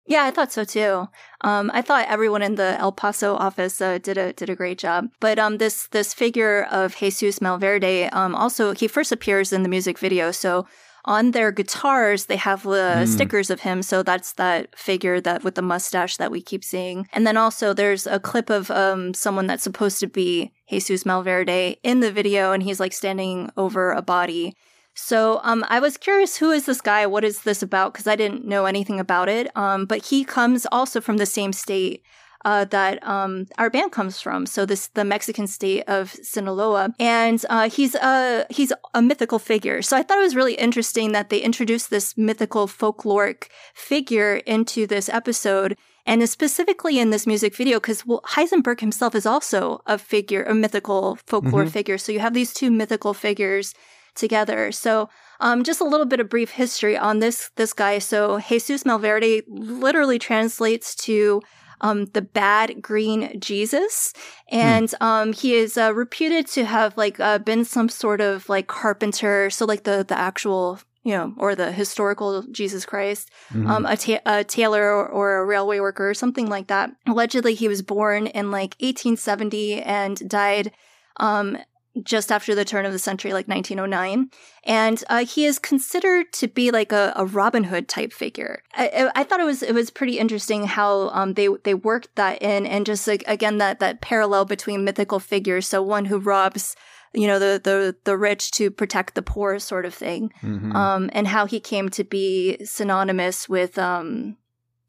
Yeah, 0.09 0.25
I 0.25 0.31
thought 0.31 0.51
so 0.51 0.65
too. 0.65 1.07
Um, 1.43 1.71
I 1.75 1.83
thought 1.83 2.09
everyone 2.09 2.41
in 2.43 2.55
the 2.55 2.77
El 2.81 2.93
Paso 2.93 3.37
office 3.37 3.79
uh, 3.83 3.99
did 3.99 4.17
a 4.17 4.33
did 4.33 4.49
a 4.49 4.57
great 4.57 4.79
job. 4.79 5.09
But 5.21 5.39
um, 5.39 5.59
this 5.59 5.87
this 5.89 6.15
figure 6.15 6.65
of 6.71 6.97
Jesus 6.97 7.41
Malverde, 7.41 8.09
um, 8.15 8.35
also 8.35 8.73
he 8.73 8.89
first 8.89 9.13
appears 9.13 9.53
in 9.53 9.63
the 9.65 9.69
music 9.69 9.99
video. 9.99 10.31
So 10.33 10.67
on 11.05 11.33
their 11.33 11.53
guitars, 11.53 12.25
they 12.27 12.37
have 12.37 12.67
uh, 12.67 13.01
Hmm. 13.01 13.05
stickers 13.05 13.51
of 13.51 13.61
him. 13.61 13.83
So 13.83 14.03
that's 14.03 14.33
that 14.35 14.77
figure 14.79 15.21
that 15.21 15.45
with 15.45 15.55
the 15.57 15.63
mustache 15.63 16.17
that 16.17 16.31
we 16.31 16.41
keep 16.41 16.65
seeing. 16.65 17.07
And 17.13 17.27
then 17.27 17.37
also 17.37 17.75
there's 17.75 18.07
a 18.07 18.19
clip 18.19 18.49
of 18.51 18.71
um 18.71 19.13
someone 19.13 19.47
that's 19.47 19.63
supposed 19.63 20.01
to 20.01 20.07
be 20.09 20.53
Jesus 20.71 21.05
Malverde 21.05 21.77
in 21.83 22.01
the 22.01 22.11
video, 22.11 22.53
and 22.53 22.63
he's 22.63 22.81
like 22.81 22.95
standing 22.95 23.51
over 23.59 23.93
a 23.93 24.01
body. 24.03 24.57
So 25.01 25.41
um, 25.45 25.65
I 25.69 25.79
was 25.79 25.97
curious, 25.97 26.37
who 26.37 26.51
is 26.51 26.67
this 26.67 26.81
guy? 26.81 27.07
What 27.07 27.23
is 27.23 27.43
this 27.43 27.63
about? 27.63 27.93
Because 27.93 28.09
I 28.09 28.17
didn't 28.17 28.45
know 28.45 28.67
anything 28.67 28.99
about 28.99 29.29
it. 29.29 29.49
Um, 29.57 29.87
but 29.87 30.07
he 30.07 30.25
comes 30.25 30.67
also 30.73 31.01
from 31.01 31.19
the 31.19 31.25
same 31.25 31.53
state 31.53 32.03
uh, 32.45 32.65
that 32.67 33.07
um, 33.07 33.47
our 33.59 33.71
band 33.71 33.93
comes 33.93 34.21
from. 34.21 34.45
So 34.45 34.67
this 34.67 34.89
the 34.89 35.05
Mexican 35.05 35.47
state 35.47 35.85
of 35.87 36.11
Sinaloa, 36.11 36.95
and 36.99 37.45
uh, 37.49 37.71
he's 37.71 37.95
a 37.95 38.45
he's 38.51 38.73
a 38.93 39.01
mythical 39.01 39.39
figure. 39.39 39.83
So 39.83 39.97
I 39.97 40.03
thought 40.03 40.19
it 40.19 40.23
was 40.23 40.37
really 40.37 40.55
interesting 40.55 41.13
that 41.13 41.31
they 41.31 41.39
introduced 41.39 41.91
this 41.91 42.17
mythical 42.17 42.67
folkloric 42.67 43.49
figure 43.75 44.37
into 44.47 44.87
this 44.87 45.09
episode. 45.09 45.77
And 46.07 46.29
specifically 46.29 46.99
in 46.99 47.11
this 47.11 47.27
music 47.27 47.55
video, 47.55 47.79
because 47.79 48.05
well, 48.05 48.23
Heisenberg 48.29 48.81
himself 48.81 49.15
is 49.15 49.27
also 49.27 49.81
a 49.87 49.97
figure, 49.97 50.43
a 50.43 50.55
mythical 50.55 51.19
folklore 51.27 51.67
figure. 51.67 51.99
So 51.99 52.13
you 52.13 52.21
have 52.21 52.35
these 52.35 52.53
two 52.53 52.71
mythical 52.71 53.15
figures 53.15 53.75
together. 54.19 54.73
So, 54.73 55.09
um, 55.41 55.63
just 55.65 55.81
a 55.81 55.85
little 55.85 56.07
bit 56.07 56.21
of 56.21 56.29
brief 56.29 56.51
history 56.51 56.97
on 56.97 57.21
this 57.21 57.51
this 57.57 57.73
guy. 57.73 57.99
So, 57.99 58.39
Jesus 58.41 58.85
Malverde 58.85 59.43
literally 59.49 60.19
translates 60.19 60.95
to 60.97 61.41
um, 61.81 62.07
the 62.07 62.23
bad 62.23 62.83
green 62.83 63.39
Jesus, 63.41 64.13
and 64.51 64.93
um, 65.01 65.33
he 65.33 65.55
is 65.55 65.79
uh, 65.79 65.95
reputed 65.95 66.47
to 66.49 66.65
have 66.65 66.97
like 66.97 67.21
uh, 67.21 67.39
been 67.39 67.65
some 67.65 67.89
sort 67.89 68.21
of 68.21 68.49
like 68.49 68.67
carpenter. 68.67 69.51
So, 69.51 69.65
like 69.65 69.85
the 69.85 70.05
the 70.07 70.19
actual. 70.19 70.81
You 71.05 71.15
know, 71.15 71.33
or 71.39 71.55
the 71.55 71.73
historical 71.73 72.43
Jesus 72.51 72.85
Christ, 72.85 73.31
um, 73.67 73.87
a, 73.87 73.97
ta- 73.97 74.21
a 74.27 74.45
tailor 74.45 74.93
or, 74.93 75.09
or 75.09 75.37
a 75.39 75.45
railway 75.47 75.81
worker 75.81 76.11
or 76.11 76.13
something 76.13 76.51
like 76.51 76.67
that. 76.67 76.91
Allegedly, 77.07 77.55
he 77.55 77.67
was 77.67 77.81
born 77.81 78.27
in 78.27 78.51
like 78.51 78.75
1870 78.81 79.81
and 79.81 80.29
died 80.29 80.73
um, 81.19 81.57
just 82.05 82.31
after 82.33 82.55
the 82.55 82.65
turn 82.65 82.85
of 82.87 82.93
the 82.93 82.99
century, 82.99 83.33
like 83.33 83.49
1909. 83.49 84.31
And 84.65 85.03
uh, 85.09 85.25
he 85.25 85.45
is 85.45 85.59
considered 85.59 86.33
to 86.35 86.49
be 86.49 86.71
like 86.71 86.93
a, 86.93 87.13
a 87.17 87.25
Robin 87.25 87.65
Hood 87.65 87.89
type 87.89 88.13
figure. 88.13 88.63
I, 88.75 89.11
I- 89.15 89.25
thought 89.25 89.41
it 89.41 89.45
was 89.45 89.63
it 89.63 89.75
was 89.75 89.91
pretty 89.91 90.19
interesting 90.19 90.65
how 90.67 91.09
um, 91.11 91.35
they 91.35 91.49
they 91.65 91.75
worked 91.75 92.15
that 92.17 92.41
in, 92.43 92.67
and 92.67 92.85
just 92.87 93.07
like 93.07 93.25
again 93.27 93.59
that 93.59 93.79
that 93.81 94.01
parallel 94.01 94.45
between 94.45 94.85
mythical 94.85 95.21
figures. 95.21 95.67
So 95.67 95.83
one 95.83 96.07
who 96.07 96.19
robs. 96.19 96.75
You 97.15 97.27
know 97.27 97.39
the 97.39 97.59
the 97.65 97.97
the 98.05 98.19
rich 98.19 98.51
to 98.53 98.71
protect 98.71 99.15
the 99.15 99.23
poor, 99.23 99.59
sort 99.59 99.87
of 99.87 99.95
thing, 99.95 100.31
um, 100.77 101.09
and 101.15 101.27
how 101.27 101.47
he 101.47 101.59
came 101.59 101.89
to 101.89 102.05
be 102.05 102.59
synonymous 102.67 103.49
with 103.49 103.79
um, 103.79 104.37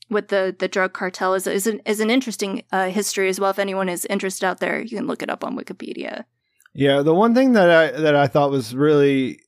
with 0.09 0.27
the 0.27 0.53
the 0.59 0.67
drug 0.67 0.91
cartel 0.91 1.33
is 1.33 1.47
is 1.47 1.65
an, 1.65 1.79
is 1.85 2.01
an 2.01 2.09
interesting 2.09 2.63
uh, 2.73 2.89
history 2.89 3.29
as 3.29 3.39
well. 3.39 3.51
If 3.51 3.57
anyone 3.59 3.87
is 3.87 4.03
interested 4.05 4.45
out 4.45 4.59
there, 4.59 4.81
you 4.81 4.97
can 4.97 5.07
look 5.07 5.23
it 5.23 5.29
up 5.29 5.45
on 5.45 5.55
Wikipedia. 5.57 6.25
Yeah, 6.73 7.01
the 7.01 7.13
one 7.13 7.33
thing 7.33 7.53
that 7.53 7.69
I 7.69 7.91
that 7.99 8.15
I 8.15 8.27
thought 8.27 8.51
was 8.51 8.75
really 8.75 9.39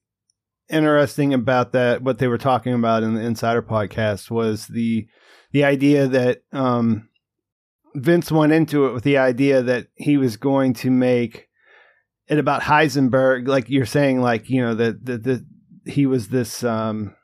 interesting 0.70 1.34
about 1.34 1.74
that 1.74 2.02
what 2.02 2.18
they 2.18 2.28
were 2.28 2.38
talking 2.38 2.74
about 2.74 3.04
in 3.04 3.14
the 3.14 3.22
Insider 3.22 3.62
podcast 3.62 4.32
was 4.32 4.68
the 4.68 5.08
the 5.52 5.64
idea 5.64 6.08
that 6.08 6.42
um 6.52 7.10
Vince 7.94 8.32
went 8.32 8.54
into 8.54 8.86
it 8.86 8.94
with 8.94 9.04
the 9.04 9.18
idea 9.18 9.62
that 9.62 9.88
he 9.96 10.18
was 10.18 10.38
going 10.38 10.74
to 10.76 10.90
make 10.90 11.50
it 12.28 12.40
about 12.40 12.62
Heisenberg 12.62 13.48
like 13.48 13.70
you're 13.70 13.86
saying 13.86 14.22
like 14.22 14.50
you 14.50 14.62
know 14.62 14.74
that 14.76 15.06
that 15.06 15.46
he 15.86 16.06
was 16.06 16.30
this 16.30 16.64
um 16.64 17.16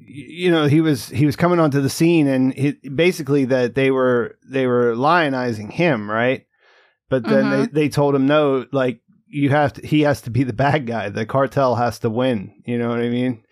you 0.00 0.50
know 0.50 0.66
he 0.66 0.80
was 0.80 1.08
he 1.08 1.26
was 1.26 1.36
coming 1.36 1.58
onto 1.58 1.80
the 1.80 1.90
scene 1.90 2.26
and 2.26 2.56
it, 2.56 2.96
basically 2.96 3.44
that 3.46 3.74
they 3.74 3.90
were 3.90 4.36
they 4.48 4.66
were 4.66 4.94
lionizing 4.94 5.70
him 5.70 6.10
right 6.10 6.46
but 7.08 7.24
then 7.24 7.44
Mhm. 7.44 7.50
they, 7.72 7.82
they 7.82 7.88
told 7.88 8.14
him 8.14 8.26
no 8.26 8.66
like 8.72 9.00
you 9.26 9.50
have 9.50 9.72
to 9.74 9.86
he 9.86 10.02
has 10.02 10.20
to 10.22 10.30
be 10.30 10.42
the 10.44 10.52
bad 10.52 10.86
guy 10.86 11.08
the 11.08 11.26
cartel 11.26 11.74
has 11.76 11.98
to 12.00 12.10
win 12.10 12.62
you 12.66 12.78
know 12.78 12.88
what 12.88 13.00
i 13.00 13.08
mean 13.08 13.42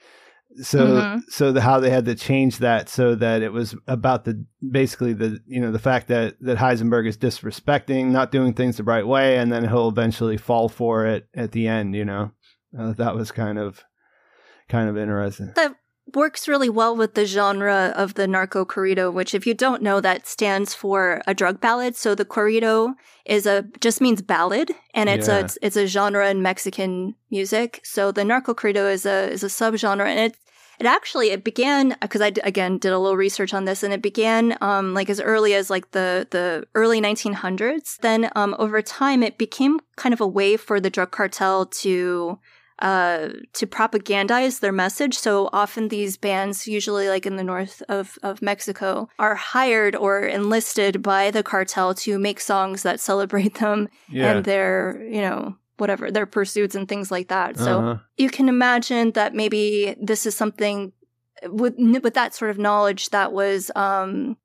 so 0.62 0.87
Mhm. 0.87 1.21
so 1.29 1.53
the, 1.53 1.61
how 1.61 1.81
they 1.81 1.90
had 1.90 2.07
to 2.07 2.14
change 2.14 2.59
that 2.59 2.88
so 2.88 3.14
that 3.14 3.42
it 3.42 3.53
was 3.53 3.75
about 3.87 4.25
the 4.25 4.42
basically 4.71 5.12
the 5.12 5.38
you 5.47 5.61
know 5.61 5.71
the 5.71 5.79
fact 5.79 6.09
that 6.09 6.37
that 6.40 6.57
Heisenberg 6.57 7.07
is 7.07 7.19
disrespecting, 7.19 8.07
not 8.07 8.31
doing 8.31 8.55
things 8.55 8.79
the 8.79 8.83
right 8.85 9.07
way, 9.07 9.37
and 9.37 9.53
then 9.53 9.69
he'll 9.69 9.88
eventually 9.88 10.38
fall 10.38 10.71
for 10.71 11.05
it 11.07 11.29
at 11.35 11.53
the 11.53 11.69
end. 11.69 11.95
You 11.95 12.07
know, 12.07 12.31
uh, 12.79 12.92
that 12.95 13.14
was 13.14 13.31
kind 13.33 13.59
of 13.59 13.85
kind 14.71 14.88
of 14.88 14.97
interesting. 14.97 15.53
That 15.57 15.75
works 16.14 16.47
really 16.49 16.69
well 16.69 16.97
with 16.97 17.14
the 17.14 17.25
genre 17.27 17.92
of 17.97 18.14
the 18.14 18.27
narco 18.27 18.64
corrido, 18.64 19.12
which, 19.12 19.35
if 19.35 19.47
you 19.47 19.55
don't 19.55 19.83
know, 19.83 20.01
that 20.01 20.27
stands 20.27 20.75
for 20.75 21.23
a 21.27 21.35
drug 21.35 21.61
ballad. 21.61 21.97
So 21.97 22.14
the 22.14 22.25
corrido 22.25 22.95
is 23.25 23.47
a 23.47 23.64
just 23.81 24.01
means 24.01 24.23
ballad, 24.23 24.71
and 24.95 25.09
it's 25.09 25.29
Yeah. 25.29 25.40
a 25.40 25.49
it's 25.62 25.77
a 25.77 25.87
genre 25.87 26.29
in 26.31 26.42
Mexican 26.42 27.14
music. 27.31 27.81
So 27.85 28.12
the 28.12 28.25
narco 28.25 28.55
corrido 28.55 28.90
is 28.90 29.05
a 29.07 29.31
is 29.31 29.42
a 29.42 29.49
subgenre, 29.49 30.07
and 30.07 30.21
it 30.21 30.37
it 30.79 30.87
actually 30.87 31.31
it 31.31 31.42
began 31.42 31.97
because 32.01 32.21
I 32.21 32.33
again 32.45 32.79
did 32.79 32.92
a 32.92 32.99
little 32.99 33.16
research 33.16 33.53
on 33.55 33.64
this, 33.64 33.83
and 33.83 33.92
it 33.92 34.03
began 34.03 34.57
um 34.61 34.95
like 34.95 35.11
as 35.11 35.21
early 35.21 35.55
as 35.55 35.71
like 35.71 35.90
the 35.90 36.27
the 36.31 36.64
early 36.75 37.01
1900s. 37.01 37.99
Then 38.01 38.31
um 38.37 38.55
over 38.59 38.81
time 38.83 39.23
it 39.23 39.38
became 39.38 39.81
kind 39.97 40.12
of 40.12 40.21
a 40.21 40.27
way 40.27 40.57
for 40.57 40.79
the 40.81 40.90
drug 40.90 41.11
cartel 41.11 41.66
to 41.66 42.38
uh, 42.78 43.28
to 43.54 43.66
propagandize 43.66 44.60
their 44.60 44.72
message. 44.72 45.16
So 45.18 45.48
often 45.52 45.88
these 45.88 46.16
bands, 46.16 46.66
usually 46.66 47.08
like 47.08 47.24
in 47.26 47.36
the 47.36 47.44
north 47.44 47.82
of, 47.88 48.18
of 48.22 48.42
Mexico, 48.42 49.08
are 49.18 49.34
hired 49.34 49.96
or 49.96 50.20
enlisted 50.20 51.02
by 51.02 51.30
the 51.30 51.42
cartel 51.42 51.94
to 51.94 52.18
make 52.18 52.40
songs 52.40 52.82
that 52.82 53.00
celebrate 53.00 53.54
them 53.54 53.88
Yeah. 54.08 54.32
and 54.36 54.44
their, 54.44 55.02
you 55.08 55.20
know, 55.22 55.56
whatever, 55.78 56.10
their 56.10 56.26
pursuits 56.26 56.74
and 56.74 56.88
things 56.88 57.10
like 57.10 57.28
that. 57.28 57.56
So 57.58 57.78
Uh-huh. 57.80 57.96
you 58.16 58.30
can 58.30 58.48
imagine 58.48 59.12
that 59.12 59.34
maybe 59.34 59.96
this 60.00 60.26
is 60.26 60.34
something 60.36 60.92
with 61.44 61.74
with 62.02 62.14
that 62.14 62.34
sort 62.34 62.50
of 62.50 62.58
knowledge 62.58 63.10
that 63.10 63.30
was 63.32 63.70
um 63.76 64.38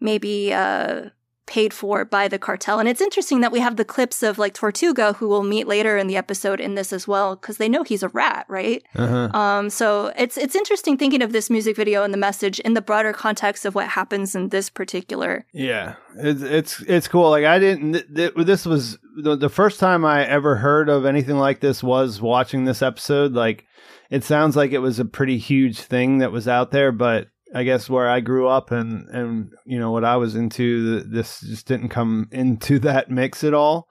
maybe 0.00 0.52
uh 0.52 1.10
paid 1.46 1.72
for 1.72 2.04
by 2.04 2.28
the 2.28 2.38
cartel. 2.38 2.78
And 2.78 2.88
it's 2.88 3.00
interesting 3.00 3.40
that 3.40 3.52
we 3.52 3.60
have 3.60 3.76
the 3.76 3.84
clips 3.84 4.22
of 4.22 4.38
like 4.38 4.54
Tortuga 4.54 5.14
who 5.14 5.28
we'll 5.28 5.42
meet 5.42 5.66
later 5.66 5.96
in 5.96 6.06
the 6.06 6.16
episode 6.16 6.60
in 6.60 6.74
this 6.74 6.92
as 6.92 7.06
well 7.06 7.36
because 7.36 7.58
they 7.58 7.68
know 7.68 7.82
he's 7.82 8.02
a 8.02 8.08
rat, 8.08 8.46
right? 8.48 8.82
Uh-huh. 8.94 9.36
Um 9.36 9.70
so 9.70 10.12
it's 10.16 10.36
it's 10.36 10.54
interesting 10.54 10.96
thinking 10.96 11.22
of 11.22 11.32
this 11.32 11.50
music 11.50 11.76
video 11.76 12.02
and 12.02 12.12
the 12.12 12.18
message 12.18 12.60
in 12.60 12.74
the 12.74 12.82
broader 12.82 13.12
context 13.12 13.64
of 13.64 13.74
what 13.74 13.88
happens 13.88 14.34
in 14.34 14.48
this 14.48 14.70
particular 14.70 15.46
Yeah, 15.52 15.94
it's 16.16 16.42
it's 16.42 16.80
it's 16.82 17.08
cool. 17.08 17.30
Like 17.30 17.44
I 17.44 17.58
didn't. 17.58 17.92
Th- 17.92 18.34
th- 18.34 18.46
this 18.46 18.64
was 18.64 18.98
the, 19.16 19.36
the 19.36 19.48
first 19.48 19.80
time 19.80 20.04
I 20.04 20.26
ever 20.26 20.56
heard 20.56 20.88
of 20.88 21.04
anything 21.04 21.36
like 21.36 21.60
this 21.60 21.82
was 21.82 22.20
watching 22.20 22.64
this 22.64 22.82
episode. 22.82 23.32
Like 23.32 23.66
it 24.10 24.24
sounds 24.24 24.56
like 24.56 24.72
it 24.72 24.78
was 24.78 24.98
a 24.98 25.04
pretty 25.04 25.38
huge 25.38 25.80
thing 25.80 26.18
that 26.18 26.32
was 26.32 26.48
out 26.48 26.70
there, 26.70 26.92
but 26.92 27.28
I 27.54 27.62
guess 27.62 27.88
where 27.88 28.08
I 28.08 28.20
grew 28.20 28.48
up 28.48 28.70
and 28.72 29.08
and 29.10 29.52
you 29.64 29.78
know 29.78 29.90
what 29.92 30.04
I 30.04 30.16
was 30.16 30.34
into, 30.34 31.00
th- 31.00 31.12
this 31.12 31.40
just 31.40 31.66
didn't 31.66 31.90
come 31.90 32.28
into 32.32 32.78
that 32.80 33.10
mix 33.10 33.44
at 33.44 33.54
all. 33.54 33.88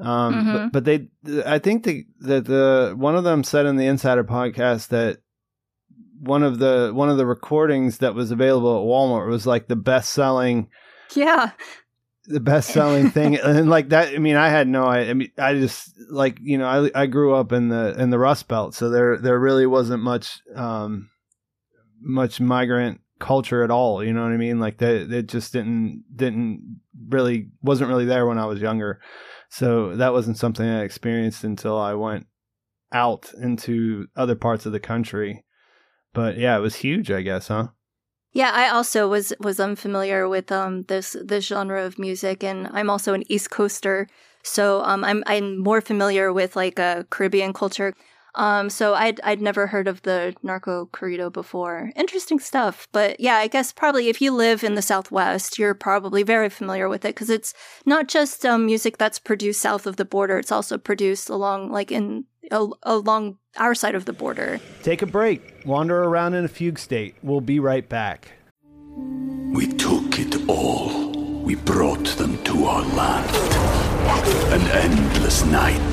Um, 0.00 0.34
Mhm. 0.34 0.72
but, 0.72 0.72
but 0.72 0.84
they, 0.84 1.42
I 1.46 1.58
think 1.58 1.84
the, 1.84 2.04
that 2.20 2.46
the 2.46 2.94
one 2.96 3.14
of 3.14 3.24
them 3.24 3.44
said 3.44 3.66
in 3.66 3.76
the 3.76 3.86
Insider 3.86 4.24
podcast 4.24 4.88
that 4.88 5.18
one 6.20 6.42
of 6.42 6.58
the 6.58 6.90
one 6.94 7.08
of 7.10 7.18
the 7.18 7.26
recordings 7.26 7.98
that 7.98 8.14
was 8.14 8.30
available 8.30 8.78
at 8.78 8.86
Walmart 8.86 9.28
was 9.28 9.46
like 9.46 9.68
the 9.68 9.76
best 9.76 10.12
selling 10.12 10.68
Yeah. 11.14 11.50
the 12.26 12.40
best 12.40 12.70
selling 12.70 13.10
thing 13.10 13.36
and 13.44 13.68
like 13.68 13.88
that 13.88 14.14
i 14.14 14.18
mean 14.18 14.36
i 14.36 14.48
had 14.48 14.68
no 14.68 14.84
i, 14.84 15.00
I 15.00 15.14
mean 15.14 15.32
i 15.36 15.54
just 15.54 15.92
like 16.08 16.38
you 16.40 16.56
know 16.56 16.66
I, 16.94 17.02
I 17.02 17.06
grew 17.06 17.34
up 17.34 17.50
in 17.50 17.68
the 17.68 18.00
in 18.00 18.10
the 18.10 18.18
rust 18.20 18.46
belt 18.46 18.76
so 18.76 18.88
there 18.90 19.18
there 19.18 19.38
really 19.40 19.66
wasn't 19.66 20.04
much 20.04 20.38
um 20.54 21.10
much 22.02 22.40
migrant 22.40 23.00
culture 23.18 23.62
at 23.62 23.70
all 23.70 24.02
you 24.02 24.12
know 24.12 24.22
what 24.22 24.32
i 24.32 24.36
mean? 24.36 24.58
Like 24.58 24.78
that 24.78 25.12
it 25.12 25.26
just 25.28 25.52
didn't 25.52 26.04
didn't 26.14 26.80
really 27.08 27.48
wasn't 27.62 27.88
really 27.88 28.04
there 28.04 28.26
when 28.26 28.38
i 28.38 28.46
was 28.46 28.60
younger. 28.60 29.00
So 29.48 29.96
that 29.96 30.12
wasn't 30.12 30.38
something 30.38 30.66
i 30.68 30.82
experienced 30.82 31.44
until 31.44 31.78
i 31.78 31.94
went 31.94 32.26
out 32.92 33.32
into 33.40 34.08
other 34.16 34.34
parts 34.34 34.66
of 34.66 34.72
the 34.72 34.80
country. 34.80 35.44
But 36.12 36.36
yeah 36.36 36.56
it 36.56 36.60
was 36.60 36.76
huge 36.76 37.10
i 37.10 37.22
guess 37.22 37.48
huh? 37.48 37.68
Yeah, 38.32 38.50
I 38.54 38.70
also 38.70 39.08
was 39.08 39.34
was 39.40 39.60
unfamiliar 39.60 40.28
with 40.28 40.50
um 40.50 40.84
this 40.84 41.14
this 41.22 41.46
genre 41.46 41.84
of 41.84 41.98
music, 41.98 42.42
and 42.42 42.68
I'm 42.72 42.88
also 42.88 43.12
an 43.12 43.24
East 43.28 43.50
Coaster, 43.50 44.08
so 44.42 44.82
um 44.84 45.04
I'm 45.04 45.22
I'm 45.26 45.58
more 45.58 45.82
familiar 45.82 46.32
with 46.32 46.56
like 46.56 46.78
a 46.78 47.06
Caribbean 47.10 47.52
culture. 47.52 47.94
Um, 48.34 48.70
so 48.70 48.94
I'd 48.94 49.20
I'd 49.22 49.42
never 49.42 49.66
heard 49.66 49.86
of 49.88 50.02
the 50.02 50.34
narco 50.42 50.86
corrido 50.86 51.30
before. 51.32 51.90
Interesting 51.96 52.38
stuff, 52.38 52.88
but 52.92 53.20
yeah, 53.20 53.36
I 53.36 53.46
guess 53.46 53.72
probably 53.72 54.08
if 54.08 54.20
you 54.22 54.32
live 54.32 54.64
in 54.64 54.74
the 54.74 54.82
Southwest, 54.82 55.58
you're 55.58 55.74
probably 55.74 56.22
very 56.22 56.48
familiar 56.48 56.88
with 56.88 57.04
it 57.04 57.14
because 57.14 57.28
it's 57.30 57.52
not 57.84 58.08
just 58.08 58.44
um 58.46 58.64
music 58.66 58.96
that's 58.98 59.18
produced 59.18 59.60
south 59.60 59.86
of 59.86 59.96
the 59.96 60.04
border; 60.06 60.38
it's 60.38 60.52
also 60.52 60.78
produced 60.78 61.28
along 61.28 61.70
like 61.70 61.92
in 61.92 62.24
al- 62.50 62.78
along 62.84 63.36
our 63.58 63.74
side 63.74 63.94
of 63.94 64.06
the 64.06 64.12
border. 64.14 64.58
take 64.82 65.02
a 65.02 65.06
break 65.06 65.62
wander 65.66 66.02
around 66.02 66.32
in 66.34 66.44
a 66.44 66.48
fugue 66.48 66.78
state 66.78 67.14
we'll 67.22 67.40
be 67.42 67.60
right 67.60 67.88
back 67.88 68.32
We 69.52 69.66
took 69.66 70.18
it 70.18 70.48
all. 70.48 71.12
We 71.44 71.54
brought 71.56 72.06
them 72.16 72.42
to 72.44 72.64
our 72.64 72.82
land. 72.96 73.30
An 74.56 74.62
endless 74.84 75.44
night, 75.44 75.92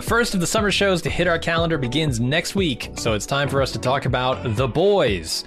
The 0.00 0.06
first 0.06 0.32
of 0.32 0.40
the 0.40 0.46
summer 0.46 0.70
shows 0.70 1.02
to 1.02 1.10
hit 1.10 1.26
our 1.26 1.38
calendar 1.38 1.76
begins 1.76 2.20
next 2.20 2.54
week, 2.54 2.90
so 2.96 3.12
it's 3.12 3.26
time 3.26 3.50
for 3.50 3.60
us 3.60 3.70
to 3.72 3.78
talk 3.78 4.06
about 4.06 4.56
The 4.56 4.66
Boys. 4.66 5.44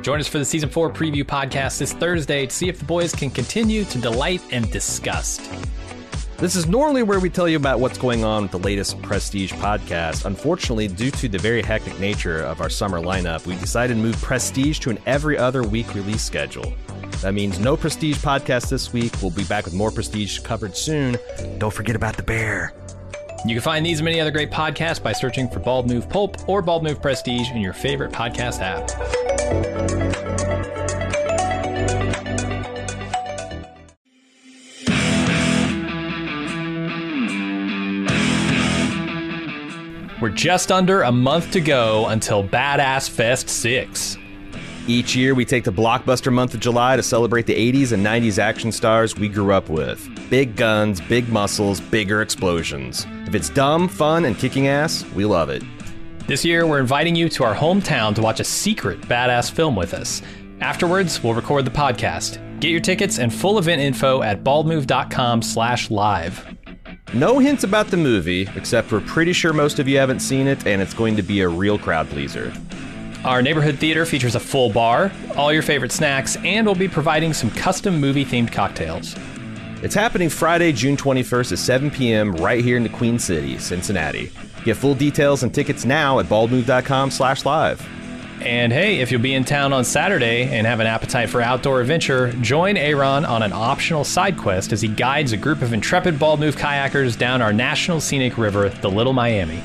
Join 0.00 0.20
us 0.20 0.28
for 0.28 0.38
the 0.38 0.44
season 0.44 0.68
4 0.68 0.92
preview 0.92 1.24
podcast 1.24 1.78
this 1.78 1.92
Thursday 1.92 2.46
to 2.46 2.54
see 2.54 2.68
if 2.68 2.78
the 2.78 2.84
boys 2.84 3.12
can 3.12 3.30
continue 3.30 3.84
to 3.86 3.98
delight 3.98 4.40
and 4.52 4.70
disgust. 4.70 5.50
This 6.36 6.54
is 6.54 6.68
normally 6.68 7.02
where 7.02 7.18
we 7.18 7.28
tell 7.28 7.48
you 7.48 7.56
about 7.56 7.80
what's 7.80 7.98
going 7.98 8.22
on 8.22 8.42
with 8.42 8.52
the 8.52 8.60
latest 8.60 9.02
Prestige 9.02 9.52
podcast. 9.54 10.24
Unfortunately, 10.24 10.86
due 10.86 11.10
to 11.10 11.28
the 11.28 11.38
very 11.38 11.60
hectic 11.60 11.98
nature 11.98 12.44
of 12.44 12.60
our 12.60 12.70
summer 12.70 13.00
lineup, 13.00 13.44
we 13.44 13.56
decided 13.56 13.94
to 13.94 14.00
move 14.00 14.14
Prestige 14.22 14.78
to 14.78 14.90
an 14.90 15.00
every 15.06 15.36
other 15.36 15.64
week 15.64 15.92
release 15.96 16.22
schedule. 16.22 16.72
That 17.22 17.34
means 17.34 17.58
no 17.58 17.76
Prestige 17.76 18.18
podcast 18.18 18.68
this 18.68 18.92
week. 18.92 19.14
We'll 19.20 19.32
be 19.32 19.42
back 19.42 19.64
with 19.64 19.74
more 19.74 19.90
Prestige 19.90 20.38
covered 20.38 20.76
soon. 20.76 21.18
Don't 21.58 21.74
forget 21.74 21.96
about 21.96 22.16
the 22.16 22.22
bear. 22.22 22.72
You 23.48 23.54
can 23.54 23.62
find 23.62 23.86
these 23.86 24.00
and 24.00 24.04
many 24.04 24.20
other 24.20 24.32
great 24.32 24.50
podcasts 24.50 25.00
by 25.00 25.12
searching 25.12 25.48
for 25.48 25.60
Bald 25.60 25.88
Move 25.88 26.08
Pulp 26.08 26.48
or 26.48 26.62
Bald 26.62 26.82
Move 26.82 27.00
Prestige 27.00 27.50
in 27.50 27.58
your 27.58 27.72
favorite 27.72 28.10
podcast 28.10 28.60
app. 28.60 28.90
We're 40.20 40.30
just 40.30 40.72
under 40.72 41.02
a 41.02 41.12
month 41.12 41.52
to 41.52 41.60
go 41.60 42.06
until 42.08 42.42
Badass 42.42 43.08
Fest 43.08 43.48
6. 43.48 44.16
Each 44.88 45.16
year, 45.16 45.34
we 45.34 45.44
take 45.44 45.64
the 45.64 45.72
blockbuster 45.72 46.32
month 46.32 46.54
of 46.54 46.60
July 46.60 46.94
to 46.94 47.02
celebrate 47.02 47.46
the 47.46 47.72
80s 47.72 47.90
and 47.90 48.06
90s 48.06 48.38
action 48.38 48.70
stars 48.70 49.16
we 49.16 49.28
grew 49.28 49.52
up 49.52 49.68
with. 49.68 50.08
Big 50.30 50.54
guns, 50.54 51.00
big 51.00 51.28
muscles, 51.28 51.80
bigger 51.80 52.22
explosions. 52.22 53.04
If 53.26 53.34
it's 53.34 53.50
dumb, 53.50 53.88
fun, 53.88 54.26
and 54.26 54.38
kicking 54.38 54.68
ass, 54.68 55.04
we 55.12 55.24
love 55.24 55.50
it. 55.50 55.64
This 56.28 56.44
year, 56.44 56.68
we're 56.68 56.78
inviting 56.78 57.16
you 57.16 57.28
to 57.30 57.42
our 57.42 57.54
hometown 57.54 58.14
to 58.14 58.22
watch 58.22 58.38
a 58.38 58.44
secret 58.44 59.00
badass 59.02 59.50
film 59.50 59.74
with 59.74 59.92
us. 59.92 60.22
Afterwards, 60.60 61.20
we'll 61.20 61.34
record 61.34 61.64
the 61.64 61.70
podcast. 61.72 62.38
Get 62.60 62.70
your 62.70 62.80
tickets 62.80 63.18
and 63.18 63.34
full 63.34 63.58
event 63.58 63.80
info 63.82 64.22
at 64.22 64.44
baldmove.com 64.44 65.42
slash 65.42 65.90
live. 65.90 66.56
No 67.12 67.40
hints 67.40 67.64
about 67.64 67.88
the 67.88 67.96
movie, 67.96 68.48
except 68.54 68.92
we're 68.92 69.00
pretty 69.00 69.32
sure 69.32 69.52
most 69.52 69.80
of 69.80 69.88
you 69.88 69.98
haven't 69.98 70.20
seen 70.20 70.46
it, 70.46 70.64
and 70.64 70.80
it's 70.80 70.94
going 70.94 71.16
to 71.16 71.22
be 71.22 71.40
a 71.40 71.48
real 71.48 71.76
crowd 71.76 72.08
pleaser. 72.08 72.52
Our 73.24 73.42
neighborhood 73.42 73.78
theater 73.78 74.06
features 74.06 74.34
a 74.34 74.40
full 74.40 74.70
bar, 74.70 75.10
all 75.36 75.52
your 75.52 75.62
favorite 75.62 75.92
snacks, 75.92 76.36
and 76.44 76.66
we'll 76.66 76.76
be 76.76 76.88
providing 76.88 77.32
some 77.32 77.50
custom 77.50 78.00
movie 78.00 78.24
themed 78.24 78.52
cocktails. 78.52 79.16
It's 79.82 79.94
happening 79.94 80.28
Friday, 80.28 80.72
June 80.72 80.96
21st 80.96 81.52
at 81.52 81.58
7 81.58 81.90
p.m. 81.90 82.32
right 82.36 82.64
here 82.64 82.76
in 82.76 82.82
the 82.82 82.88
Queen 82.88 83.18
City, 83.18 83.58
Cincinnati. 83.58 84.32
Get 84.64 84.76
full 84.76 84.94
details 84.94 85.42
and 85.42 85.54
tickets 85.54 85.84
now 85.84 86.18
at 86.18 86.26
baldmove.com 86.26 87.10
slash 87.10 87.44
live. 87.44 87.86
And 88.40 88.72
hey, 88.72 89.00
if 89.00 89.10
you'll 89.10 89.22
be 89.22 89.34
in 89.34 89.44
town 89.44 89.72
on 89.72 89.84
Saturday 89.84 90.44
and 90.44 90.66
have 90.66 90.80
an 90.80 90.86
appetite 90.86 91.30
for 91.30 91.40
outdoor 91.40 91.80
adventure, 91.80 92.32
join 92.42 92.76
Aaron 92.76 93.24
on 93.24 93.42
an 93.42 93.52
optional 93.52 94.04
side 94.04 94.36
quest 94.36 94.72
as 94.72 94.80
he 94.80 94.88
guides 94.88 95.32
a 95.32 95.36
group 95.36 95.62
of 95.62 95.72
intrepid 95.72 96.18
bald 96.18 96.40
move 96.40 96.56
kayakers 96.56 97.18
down 97.18 97.42
our 97.42 97.52
national 97.52 98.00
scenic 98.00 98.38
river, 98.38 98.68
the 98.68 98.90
Little 98.90 99.12
Miami. 99.12 99.62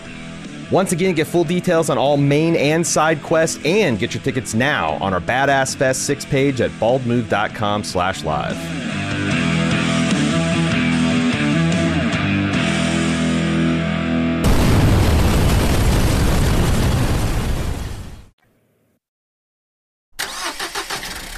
Once 0.72 0.94
again, 0.94 1.14
get 1.14 1.28
full 1.28 1.44
details 1.44 1.90
on 1.90 1.98
all 1.98 2.16
main 2.16 2.56
and 2.56 2.88
side 2.88 3.22
quests 3.22 3.60
and 3.66 4.00
get 4.00 4.14
your 4.14 4.24
tickets 4.24 4.54
now 4.54 4.94
on 5.04 5.14
our 5.14 5.20
Badass 5.20 5.76
Fest 5.76 6.06
6 6.06 6.24
page 6.26 6.62
at 6.62 6.72
baldmove.com 6.72 7.84
slash 7.84 8.24
live. 8.24 8.56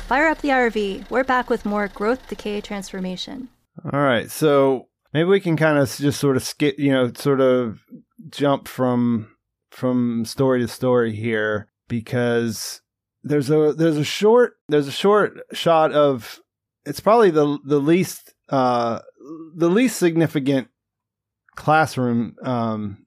Fire 0.07 0.27
up 0.27 0.41
the 0.41 0.49
RV. 0.49 1.09
We're 1.09 1.23
back 1.23 1.49
with 1.49 1.65
more 1.65 1.87
growth, 1.87 2.29
decay, 2.29 2.61
transformation. 2.61 3.49
All 3.91 3.99
right, 3.99 4.29
so 4.29 4.89
maybe 5.11 5.27
we 5.27 5.39
can 5.39 5.57
kind 5.57 5.79
of 5.79 5.89
just 5.89 6.19
sort 6.19 6.37
of 6.37 6.43
skip, 6.43 6.77
you 6.77 6.91
know, 6.91 7.11
sort 7.13 7.41
of 7.41 7.79
jump 8.29 8.67
from 8.67 9.35
from 9.71 10.25
story 10.25 10.61
to 10.61 10.67
story 10.67 11.15
here 11.15 11.69
because 11.87 12.81
there's 13.23 13.49
a 13.49 13.73
there's 13.73 13.97
a 13.97 14.03
short 14.03 14.53
there's 14.69 14.87
a 14.87 14.91
short 14.91 15.39
shot 15.53 15.91
of 15.91 16.39
it's 16.85 16.99
probably 16.99 17.31
the 17.31 17.57
the 17.65 17.79
least 17.79 18.33
uh 18.49 18.99
the 19.55 19.69
least 19.69 19.97
significant 19.97 20.67
classroom 21.55 22.35
um 22.43 23.05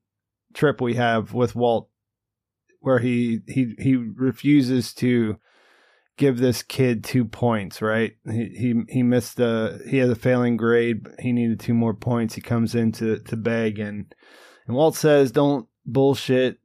trip 0.55 0.81
we 0.81 0.95
have 0.95 1.33
with 1.33 1.55
Walt 1.55 1.89
where 2.81 2.99
he 2.99 3.41
he 3.47 3.75
he 3.79 3.97
refuses 3.97 4.95
to 4.95 5.37
give 6.17 6.39
this 6.39 6.63
kid 6.63 7.05
two 7.05 7.25
points, 7.25 7.83
right? 7.83 8.13
He 8.25 8.49
he 8.57 8.75
he 8.89 9.03
missed 9.03 9.37
the 9.37 9.83
he 9.89 9.99
had 9.99 10.11
a 10.11 10.15
failing 10.15 10.57
grade, 10.57 11.07
he 11.19 11.33
needed 11.33 11.61
two 11.61 11.75
more 11.75 11.95
points. 11.95 12.35
He 12.35 12.41
comes 12.41 12.75
in 12.75 12.93
to 12.93 13.19
to 13.19 13.37
beg 13.37 13.79
and 13.79 14.15
and 14.67 14.77
Walt 14.77 14.97
says, 14.97 15.31
"Don't 15.33 15.67
bullshit 15.85 16.59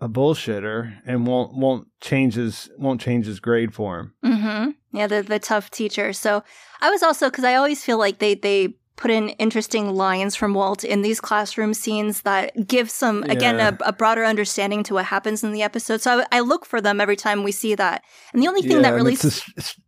a 0.00 0.08
bullshitter," 0.08 0.94
and 1.06 1.26
won't 1.26 1.54
won't 1.56 1.88
change 2.00 2.34
his 2.34 2.68
won't 2.78 3.00
change 3.00 3.26
his 3.26 3.40
grade 3.40 3.74
for 3.74 3.98
him. 3.98 4.12
Mm-hmm. 4.24 4.70
Yeah, 4.96 5.06
the 5.06 5.22
the 5.22 5.38
tough 5.38 5.70
teacher. 5.70 6.12
So 6.12 6.42
I 6.80 6.90
was 6.90 7.02
also 7.02 7.28
because 7.30 7.44
I 7.44 7.54
always 7.54 7.82
feel 7.84 7.98
like 7.98 8.18
they 8.18 8.34
they 8.34 8.76
put 8.96 9.10
in 9.10 9.28
interesting 9.30 9.94
lines 9.94 10.34
from 10.34 10.54
Walt 10.54 10.82
in 10.82 11.02
these 11.02 11.20
classroom 11.20 11.74
scenes 11.74 12.22
that 12.22 12.66
give 12.66 12.90
some 12.90 13.24
again 13.24 13.60
a, 13.60 13.76
a 13.84 13.92
broader 13.92 14.24
understanding 14.24 14.82
to 14.84 14.94
what 14.94 15.04
happens 15.04 15.44
in 15.44 15.52
the 15.52 15.62
episode. 15.62 16.00
So 16.00 16.20
I, 16.32 16.38
I 16.38 16.40
look 16.40 16.64
for 16.64 16.80
them 16.80 16.98
every 17.00 17.16
time 17.16 17.42
we 17.42 17.52
see 17.52 17.74
that. 17.74 18.02
And 18.32 18.42
the 18.42 18.48
only 18.48 18.62
thing 18.62 18.72
Yeah, 18.78 18.82
that 18.82 18.94
really 18.94 19.12
it's 19.12 19.24
a, 19.24 19.58
s- 19.58 19.80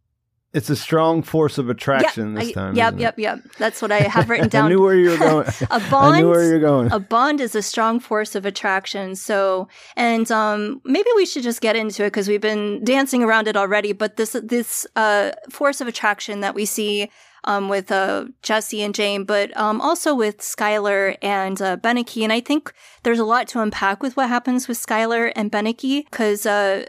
it's 0.55 0.71
a 0.71 0.77
strong 0.77 1.23
force 1.23 1.59
of 1.59 1.69
attraction 1.69 2.33
yeah, 2.35 2.41
this 2.41 2.49
I- 2.49 2.53
time. 2.53 2.75
Yep, 2.75 2.87
isn't 2.89 3.01
it? 3.01 3.03
yep, 3.03 3.19
yep. 3.19 3.39
That's 3.59 3.83
what 3.83 3.93
I 3.93 3.99
have 3.99 4.31
written 4.31 4.49
down. 4.49 4.65
I 4.67 4.69
knew 4.71 4.81
where 4.81 4.95
you 4.97 5.11
were 5.11 5.19
going. 5.19 5.47
a 5.71 5.81
bond 5.91 5.93
I 6.17 6.21
knew 6.21 6.31
where 6.31 6.45
you're 6.45 6.61
going. 6.61 6.91
a 6.91 6.99
bond 6.99 7.41
is 7.41 7.55
a 7.55 7.63
strong 7.63 8.01
force 8.01 8.35
of 8.35 8.47
attraction 8.47 9.15
so 9.15 9.69
and 9.97 10.31
um 10.33 10.81
maybe 10.85 11.09
we 11.17 11.27
should 11.27 11.43
just 11.43 11.61
get 11.61 11.77
into 11.77 12.03
it 12.05 12.09
because 12.09 12.29
we've 12.29 12.41
been 12.41 12.83
dancing 12.85 13.23
around 13.23 13.47
it 13.49 13.57
already 13.57 13.93
but 13.93 14.17
this 14.17 14.35
this 14.43 14.87
uh 14.97 15.33
force 15.51 15.81
of 15.81 15.87
attraction 15.89 16.41
that 16.41 16.55
we 16.55 16.65
see 16.65 17.11
um 17.45 17.69
with 17.69 17.93
uh 17.93 18.25
Jesse 18.43 18.83
and 18.83 18.95
Jane 18.95 19.25
but 19.25 19.55
um 19.57 19.81
also 19.81 20.15
with 20.15 20.39
Skyler 20.39 21.17
and 21.23 21.61
uh 21.61 21.77
Beneke 21.77 22.23
and 22.23 22.33
I 22.33 22.41
think 22.41 22.73
there's 23.03 23.19
a 23.19 23.25
lot 23.25 23.49
to 23.49 23.61
unpack 23.61 24.03
with 24.03 24.17
what 24.17 24.29
happens 24.29 24.67
with 24.69 24.79
Skyler 24.79 25.33
and 25.37 25.53
Beneke 25.53 26.05
because 26.11 26.47
uh 26.47 26.87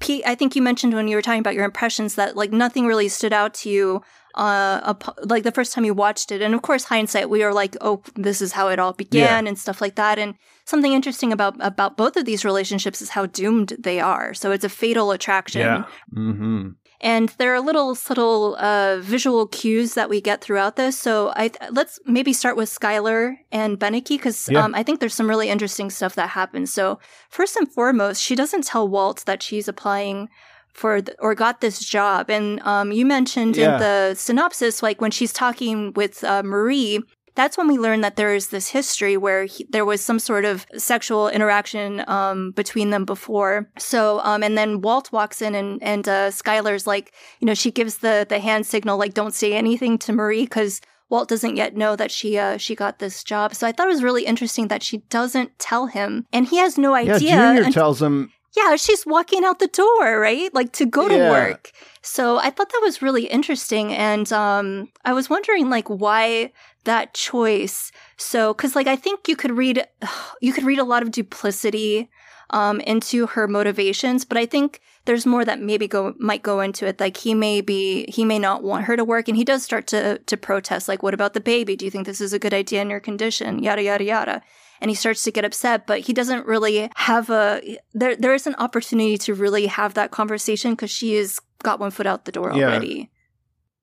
Pete, 0.00 0.22
I 0.26 0.34
think 0.34 0.54
you 0.54 0.62
mentioned 0.62 0.94
when 0.94 1.08
you 1.08 1.16
were 1.16 1.22
talking 1.22 1.40
about 1.40 1.54
your 1.54 1.64
impressions 1.64 2.14
that 2.16 2.36
like 2.36 2.52
nothing 2.52 2.86
really 2.86 3.08
stood 3.08 3.32
out 3.32 3.54
to 3.54 3.70
you 3.70 4.02
uh 4.34 4.94
like 5.24 5.42
the 5.42 5.50
first 5.50 5.72
time 5.72 5.84
you 5.84 5.94
watched 5.94 6.30
it. 6.30 6.42
And 6.42 6.54
of 6.54 6.62
course 6.62 6.84
hindsight 6.84 7.30
we 7.30 7.42
were 7.42 7.54
like 7.54 7.76
oh 7.80 8.02
this 8.14 8.40
is 8.40 8.52
how 8.52 8.68
it 8.68 8.78
all 8.78 8.92
began 8.92 9.46
and 9.46 9.58
stuff 9.58 9.80
like 9.80 9.96
that. 9.96 10.18
And 10.18 10.34
something 10.64 10.92
interesting 10.92 11.32
about 11.32 11.56
about 11.60 11.96
both 11.96 12.16
of 12.16 12.24
these 12.24 12.44
relationships 12.44 13.00
is 13.02 13.10
how 13.10 13.26
doomed 13.26 13.74
they 13.78 14.00
are. 14.00 14.34
So 14.34 14.52
it's 14.52 14.64
a 14.64 14.68
fatal 14.68 15.10
attraction. 15.10 15.62
Yeah. 15.62 15.84
Mm-hmm. 16.14 16.68
And 17.00 17.28
there 17.38 17.54
are 17.54 17.60
little 17.60 17.94
subtle 17.94 18.56
uh, 18.56 18.98
visual 19.00 19.46
cues 19.46 19.94
that 19.94 20.10
we 20.10 20.20
get 20.20 20.40
throughout 20.40 20.74
this. 20.76 20.98
So 20.98 21.32
I 21.36 21.50
let's 21.70 22.00
maybe 22.06 22.32
start 22.32 22.56
with 22.56 22.68
Skyler 22.68 23.36
and 23.52 23.78
Beneke 23.78 24.08
because 24.18 24.48
Yeah. 24.48 24.64
um, 24.64 24.74
I 24.74 24.82
think 24.82 24.98
there's 24.98 25.14
some 25.14 25.28
really 25.28 25.48
interesting 25.48 25.90
stuff 25.90 26.14
that 26.16 26.30
happens. 26.30 26.72
So 26.72 26.98
first 27.30 27.56
and 27.56 27.70
foremost, 27.70 28.20
she 28.22 28.34
doesn't 28.34 28.64
tell 28.64 28.88
Walt 28.88 29.24
that 29.26 29.42
she's 29.42 29.68
applying 29.68 30.28
for 30.72 31.00
the, 31.00 31.14
or 31.20 31.34
got 31.34 31.60
this 31.60 31.78
job. 31.80 32.30
And 32.30 32.60
um, 32.62 32.90
you 32.92 33.06
mentioned 33.06 33.56
Yeah. 33.56 33.74
in 33.74 33.80
the 33.80 34.14
synopsis, 34.16 34.82
like 34.82 35.00
when 35.00 35.10
she's 35.12 35.32
talking 35.32 35.92
with 35.94 36.24
uh, 36.24 36.42
Marie. 36.42 37.00
That's 37.38 37.56
when 37.56 37.68
we 37.68 37.78
learn 37.78 38.00
that 38.00 38.16
there 38.16 38.34
is 38.34 38.48
this 38.48 38.68
history 38.70 39.16
where 39.16 39.44
he, 39.44 39.64
there 39.70 39.84
was 39.84 40.00
some 40.04 40.18
sort 40.18 40.44
of 40.44 40.66
sexual 40.76 41.28
interaction 41.28 42.02
um, 42.08 42.50
between 42.50 42.90
them 42.90 43.04
before. 43.04 43.70
So, 43.78 44.18
um, 44.24 44.42
and 44.42 44.58
then 44.58 44.80
Walt 44.80 45.12
walks 45.12 45.40
in 45.40 45.54
and 45.54 45.80
and 45.80 46.08
uh, 46.08 46.30
Skyler's 46.30 46.86
like, 46.86 47.14
you 47.38 47.46
know, 47.46 47.54
she 47.54 47.70
gives 47.70 47.98
the 47.98 48.26
the 48.28 48.40
hand 48.40 48.66
signal 48.66 48.98
like, 48.98 49.14
"Don't 49.14 49.34
say 49.34 49.54
anything 49.54 49.98
to 49.98 50.12
Marie," 50.12 50.46
because 50.46 50.80
Walt 51.10 51.28
doesn't 51.28 51.56
yet 51.56 51.76
know 51.76 51.94
that 51.94 52.10
she 52.10 52.36
uh, 52.38 52.56
she 52.58 52.74
got 52.74 52.98
this 52.98 53.22
job. 53.22 53.54
So 53.54 53.66
I 53.68 53.72
thought 53.72 53.86
it 53.86 53.94
was 53.96 54.02
really 54.02 54.26
interesting 54.26 54.66
that 54.68 54.82
she 54.82 54.98
doesn't 55.08 55.50
tell 55.60 55.86
him, 55.86 56.26
and 56.32 56.44
he 56.48 56.56
has 56.58 56.76
no 56.76 56.90
Yeah, 56.96 57.14
idea. 57.14 57.30
Junior 57.36 57.62
and- 57.62 57.72
tells 57.72 58.02
him. 58.02 58.32
Yeah, 58.56 58.76
she's 58.76 59.04
walking 59.06 59.44
out 59.44 59.58
the 59.58 59.68
door, 59.68 60.20
right? 60.20 60.52
Like 60.54 60.72
to 60.72 60.86
go 60.86 61.08
to 61.08 61.14
Yeah. 61.16 61.30
work. 61.30 61.70
So 62.02 62.38
I 62.38 62.50
thought 62.50 62.70
that 62.70 62.80
was 62.82 63.02
really 63.02 63.26
interesting. 63.26 63.92
And 63.92 64.32
um, 64.32 64.88
I 65.04 65.12
was 65.12 65.28
wondering 65.30 65.68
like 65.70 65.88
why 65.88 66.52
that 66.84 67.14
choice. 67.14 67.92
So, 68.16 68.54
cause 68.54 68.74
like 68.74 68.86
I 68.86 68.96
think 68.96 69.28
you 69.28 69.36
could 69.36 69.56
read, 69.56 69.86
you 70.40 70.52
could 70.52 70.64
read 70.64 70.78
a 70.78 70.84
lot 70.84 71.02
of 71.02 71.10
duplicity 71.10 72.08
um, 72.50 72.80
into 72.80 73.26
her 73.26 73.46
motivations, 73.46 74.24
but 74.24 74.38
I 74.38 74.46
think 74.46 74.80
there's 75.04 75.26
more 75.26 75.44
that 75.44 75.60
maybe 75.60 75.86
go 75.86 76.14
might 76.18 76.42
go 76.42 76.60
into 76.60 76.86
it. 76.86 76.98
Like 77.00 77.16
he 77.18 77.34
may 77.34 77.60
be, 77.60 78.06
he 78.08 78.24
may 78.24 78.38
not 78.38 78.62
want 78.62 78.84
her 78.86 78.96
to 78.96 79.04
work, 79.04 79.28
and 79.28 79.36
he 79.36 79.44
does 79.44 79.62
start 79.62 79.86
to 79.88 80.18
to 80.18 80.36
protest. 80.36 80.88
Like, 80.88 81.02
what 81.02 81.14
about 81.14 81.34
the 81.34 81.40
baby? 81.40 81.76
Do 81.76 81.84
you 81.84 81.90
think 81.90 82.06
this 82.06 82.20
is 82.20 82.32
a 82.32 82.38
good 82.38 82.54
idea 82.54 82.80
in 82.82 82.90
your 82.90 83.00
condition? 83.00 83.62
Yada 83.62 83.82
yada 83.82 84.04
yada 84.04 84.42
and 84.80 84.90
he 84.90 84.94
starts 84.94 85.22
to 85.24 85.30
get 85.30 85.44
upset 85.44 85.86
but 85.86 86.00
he 86.00 86.12
doesn't 86.12 86.46
really 86.46 86.90
have 86.96 87.30
a 87.30 87.60
there 87.94 88.16
there 88.16 88.34
is 88.34 88.46
an 88.46 88.54
opportunity 88.58 89.16
to 89.18 89.34
really 89.34 89.66
have 89.66 89.94
that 89.94 90.10
conversation 90.10 90.72
because 90.72 90.90
she 90.90 91.14
has 91.14 91.40
got 91.62 91.80
one 91.80 91.90
foot 91.90 92.06
out 92.06 92.24
the 92.24 92.32
door 92.32 92.52
Yeah. 92.54 92.66
already 92.66 93.10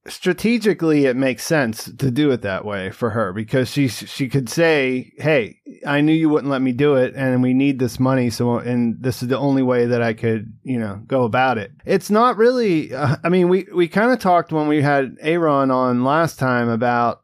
strategically 0.08 1.06
it 1.06 1.16
makes 1.16 1.44
sense 1.44 1.86
to 1.98 2.12
do 2.12 2.30
it 2.30 2.44
that 2.44 2.64
way 2.64 2.92
for 2.92 3.10
her 3.10 3.34
because 3.34 3.70
she 3.70 3.88
she 3.88 4.30
could 4.30 4.48
say 4.48 5.12
hey 5.18 5.58
i 5.88 6.00
knew 6.00 6.14
you 6.14 6.30
wouldn't 6.30 6.52
let 6.52 6.62
me 6.62 6.72
do 6.72 6.94
it 6.94 7.12
and 7.16 7.42
we 7.42 7.56
need 7.56 7.80
this 7.80 8.00
money 8.00 8.30
so 8.30 8.58
and 8.60 9.02
this 9.02 9.24
is 9.24 9.30
the 9.30 9.38
only 9.38 9.64
way 9.64 9.88
that 9.88 10.04
i 10.04 10.14
could 10.14 10.54
you 10.64 10.78
know 10.78 11.02
go 11.08 11.24
about 11.24 11.58
it 11.58 11.72
it's 11.86 12.12
not 12.12 12.38
really 12.38 12.94
uh, 12.94 13.16
i 13.24 13.30
mean 13.30 13.50
we 13.50 13.66
we 13.74 13.88
kind 13.88 14.12
of 14.12 14.20
talked 14.20 14.52
when 14.52 14.68
we 14.68 14.80
had 14.80 15.16
aaron 15.22 15.72
on 15.72 16.04
last 16.04 16.38
time 16.38 16.70
about 16.70 17.22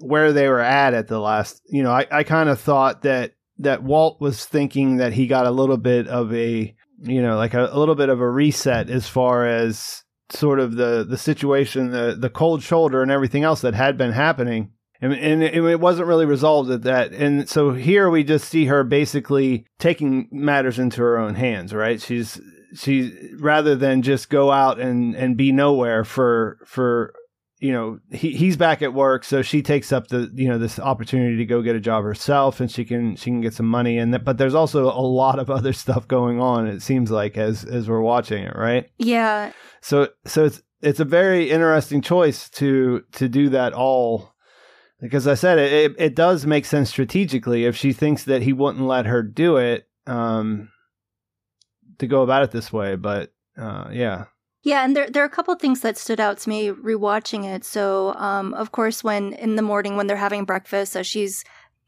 where 0.00 0.32
they 0.32 0.48
were 0.48 0.60
at 0.60 0.94
at 0.94 1.08
the 1.08 1.18
last 1.18 1.60
you 1.68 1.82
know 1.82 1.90
i, 1.90 2.06
I 2.10 2.22
kind 2.22 2.48
of 2.48 2.60
thought 2.60 3.02
that 3.02 3.32
that 3.58 3.82
walt 3.82 4.20
was 4.20 4.44
thinking 4.44 4.98
that 4.98 5.12
he 5.12 5.26
got 5.26 5.46
a 5.46 5.50
little 5.50 5.76
bit 5.76 6.06
of 6.08 6.32
a 6.32 6.74
you 7.00 7.22
know 7.22 7.36
like 7.36 7.54
a, 7.54 7.68
a 7.72 7.78
little 7.78 7.94
bit 7.94 8.08
of 8.08 8.20
a 8.20 8.30
reset 8.30 8.90
as 8.90 9.08
far 9.08 9.46
as 9.46 10.04
sort 10.30 10.60
of 10.60 10.76
the 10.76 11.04
the 11.08 11.18
situation, 11.18 11.90
the 11.90 12.16
the 12.18 12.30
cold 12.30 12.62
shoulder, 12.62 13.02
and 13.02 13.10
everything 13.10 13.44
else 13.44 13.60
that 13.62 13.74
had 13.74 13.96
been 13.96 14.12
happening, 14.12 14.72
and, 15.00 15.12
and 15.12 15.42
it, 15.42 15.80
wasn't 15.80 16.08
really 16.08 16.26
resolved 16.26 16.70
at 16.70 16.82
that. 16.82 17.12
And 17.12 17.48
so 17.48 17.72
here 17.72 18.10
we 18.10 18.24
just 18.24 18.48
see 18.48 18.66
her 18.66 18.84
basically 18.84 19.66
taking 19.78 20.28
matters 20.30 20.78
into 20.78 21.00
her 21.00 21.18
own 21.18 21.34
hands. 21.34 21.72
Right? 21.74 22.00
She's 22.00 22.40
she 22.74 23.12
rather 23.38 23.74
than 23.74 24.02
just 24.02 24.28
go 24.28 24.50
out 24.50 24.78
and 24.78 25.14
and 25.14 25.36
be 25.36 25.52
nowhere 25.52 26.04
for 26.04 26.58
for 26.64 27.14
you 27.60 27.72
know 27.72 27.98
he 28.10 28.32
he's 28.34 28.56
back 28.56 28.82
at 28.82 28.94
work 28.94 29.24
so 29.24 29.42
she 29.42 29.62
takes 29.62 29.92
up 29.92 30.08
the 30.08 30.30
you 30.34 30.48
know 30.48 30.58
this 30.58 30.78
opportunity 30.78 31.36
to 31.36 31.44
go 31.44 31.60
get 31.60 31.74
a 31.74 31.80
job 31.80 32.04
herself 32.04 32.60
and 32.60 32.70
she 32.70 32.84
can 32.84 33.16
she 33.16 33.30
can 33.30 33.40
get 33.40 33.52
some 33.52 33.66
money 33.66 33.98
and 33.98 34.14
that 34.14 34.24
but 34.24 34.38
there's 34.38 34.54
also 34.54 34.84
a 34.84 35.02
lot 35.02 35.38
of 35.38 35.50
other 35.58 35.72
stuff 35.72 36.06
going 36.06 36.40
on 36.40 36.66
it 36.66 36.82
seems 36.82 37.10
like 37.10 37.36
as 37.36 37.64
as 37.64 37.88
we're 37.88 38.00
watching 38.00 38.44
it 38.44 38.54
right? 38.56 38.90
Yeah. 38.98 39.52
So 39.80 40.08
so 40.26 40.44
it's 40.44 40.62
it's 40.80 41.00
a 41.00 41.04
very 41.04 41.50
interesting 41.50 42.00
choice 42.00 42.48
to 42.50 43.04
to 43.12 43.28
do 43.28 43.48
that 43.50 43.72
all. 43.72 44.34
Because 45.00 45.28
I 45.28 45.34
said 45.34 45.58
it, 45.58 45.72
it 45.72 45.94
it 45.98 46.14
does 46.16 46.44
make 46.44 46.64
sense 46.64 46.90
strategically. 46.90 47.64
If 47.64 47.76
she 47.76 47.92
thinks 47.92 48.24
that 48.24 48.42
he 48.42 48.52
wouldn't 48.52 48.84
let 48.84 49.06
her 49.06 49.22
do 49.22 49.56
it 49.56 49.88
um 50.06 50.70
to 51.98 52.06
go 52.06 52.22
about 52.22 52.42
it 52.42 52.50
this 52.50 52.72
way 52.72 52.96
but 52.96 53.30
uh 53.58 53.88
yeah 53.92 54.24
Yeah, 54.70 54.84
and 54.84 54.94
there 54.96 55.08
there 55.12 55.22
are 55.24 55.30
a 55.32 55.36
couple 55.38 55.54
of 55.54 55.60
things 55.60 55.80
that 55.80 55.96
stood 56.04 56.20
out 56.26 56.36
to 56.42 56.48
me 56.52 56.60
rewatching 56.92 57.42
it. 57.54 57.64
So, 57.64 58.12
um, 58.28 58.46
of 58.62 58.68
course, 58.78 58.98
when 59.08 59.32
in 59.44 59.56
the 59.56 59.62
morning 59.72 59.96
when 59.96 60.06
they're 60.06 60.24
having 60.28 60.44
breakfast, 60.44 60.96
as 60.96 61.06
she's 61.06 61.34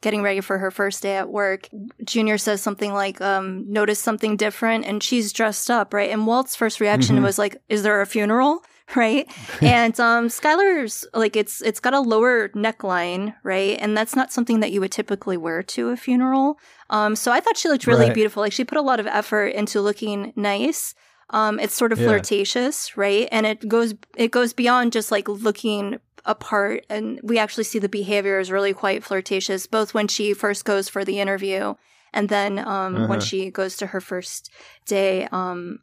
getting 0.07 0.23
ready 0.23 0.41
for 0.41 0.57
her 0.57 0.71
first 0.71 1.03
day 1.03 1.17
at 1.23 1.29
work. 1.29 1.69
Junior 2.13 2.39
says 2.39 2.63
something 2.63 2.95
like, 2.95 3.21
um, 3.21 3.47
notice 3.71 3.99
something 4.01 4.35
different 4.47 4.87
and 4.87 5.03
she's 5.03 5.31
dressed 5.31 5.69
up, 5.71 5.93
right? 5.93 6.09
And 6.11 6.27
Walt's 6.27 6.57
first 6.57 6.81
reaction 6.81 7.17
Mhm. 7.19 7.23
was 7.23 7.39
like, 7.39 7.55
is 7.69 7.83
there 7.83 8.01
a 8.01 8.07
funeral? 8.07 8.63
Right. 8.97 9.27
and 9.63 9.95
um 10.01 10.27
Skyler's 10.29 11.07
like 11.15 11.37
it's 11.43 11.63
it's 11.69 11.79
got 11.87 11.95
a 11.95 12.01
lower 12.15 12.49
neckline, 12.67 13.35
right? 13.45 13.77
And 13.83 13.95
that's 13.97 14.17
not 14.17 14.33
something 14.33 14.61
that 14.61 14.73
you 14.73 14.81
would 14.81 14.91
typically 14.91 15.37
wear 15.37 15.63
to 15.75 15.91
a 15.91 15.97
funeral. 15.97 16.59
Um 16.97 17.15
so 17.15 17.31
I 17.31 17.39
thought 17.41 17.57
she 17.57 17.69
looked 17.69 17.87
really 17.87 18.07
Right. 18.07 18.15
beautiful. 18.19 18.43
Like 18.43 18.53
she 18.57 18.65
put 18.65 18.79
a 18.79 18.89
lot 18.91 18.99
of 18.99 19.07
effort 19.07 19.49
into 19.61 19.81
looking 19.81 20.33
nice. 20.35 20.95
Um 21.31 21.59
it's 21.61 21.75
sort 21.75 21.93
of 21.93 21.99
Yeah. 21.99 22.07
flirtatious, 22.07 22.97
right? 22.97 23.29
And 23.33 23.47
it 23.47 23.69
goes 23.69 23.95
it 24.17 24.31
goes 24.31 24.53
beyond 24.53 24.93
just 24.93 25.11
like 25.11 25.29
looking 25.29 25.99
apart 26.27 26.85
and 26.91 27.19
we 27.23 27.39
actually 27.39 27.65
see 27.65 27.79
the 27.79 27.89
behavior 27.89 28.39
is 28.39 28.51
really 28.53 28.75
quite 28.75 29.03
flirtatious 29.03 29.67
both 29.67 29.95
when 29.95 30.07
she 30.07 30.35
first 30.35 30.67
goes 30.67 30.87
for 30.89 31.03
the 31.03 31.19
interview 31.19 31.75
and 32.13 32.29
then 32.29 32.59
um, 32.59 33.09
when 33.09 33.19
Uh-huh. 33.19 33.21
she 33.21 33.51
goes 33.51 33.77
to 33.79 33.87
her 33.87 34.03
first 34.03 34.51
day 34.87 35.27
um, 35.33 35.79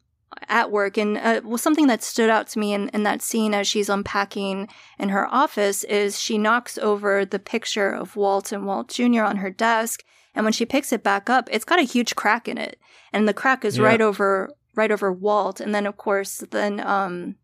at 0.48 0.70
work 0.70 0.96
and 0.96 1.18
uh, 1.18 1.40
well, 1.42 1.58
something 1.58 1.88
that 1.88 2.04
stood 2.04 2.30
out 2.30 2.46
to 2.48 2.60
me 2.60 2.72
in, 2.72 2.88
in 2.90 3.02
that 3.02 3.20
scene 3.20 3.52
as 3.52 3.66
she's 3.66 3.88
unpacking 3.88 4.68
in 4.96 5.08
her 5.08 5.26
office 5.26 5.82
is 5.84 6.20
she 6.20 6.38
knocks 6.38 6.78
over 6.78 7.24
the 7.24 7.40
picture 7.40 7.90
of 7.90 8.14
walt 8.14 8.52
and 8.52 8.64
walt 8.64 8.88
jr 8.90 9.22
on 9.22 9.38
her 9.38 9.50
desk 9.50 10.04
and 10.36 10.44
when 10.44 10.52
she 10.52 10.64
picks 10.64 10.92
it 10.92 11.02
back 11.02 11.28
up 11.28 11.48
it's 11.50 11.64
got 11.64 11.80
a 11.80 11.82
huge 11.94 12.14
crack 12.14 12.46
in 12.46 12.58
it 12.58 12.78
and 13.12 13.26
the 13.26 13.34
crack 13.34 13.64
is 13.64 13.76
Yeah. 13.76 13.86
right 13.86 14.00
over 14.00 14.50
right 14.78 14.90
over 14.90 15.12
walt 15.12 15.60
and 15.60 15.74
then 15.74 15.86
of 15.86 15.96
course 15.96 16.32
then 16.50 16.80
um, 16.80 17.34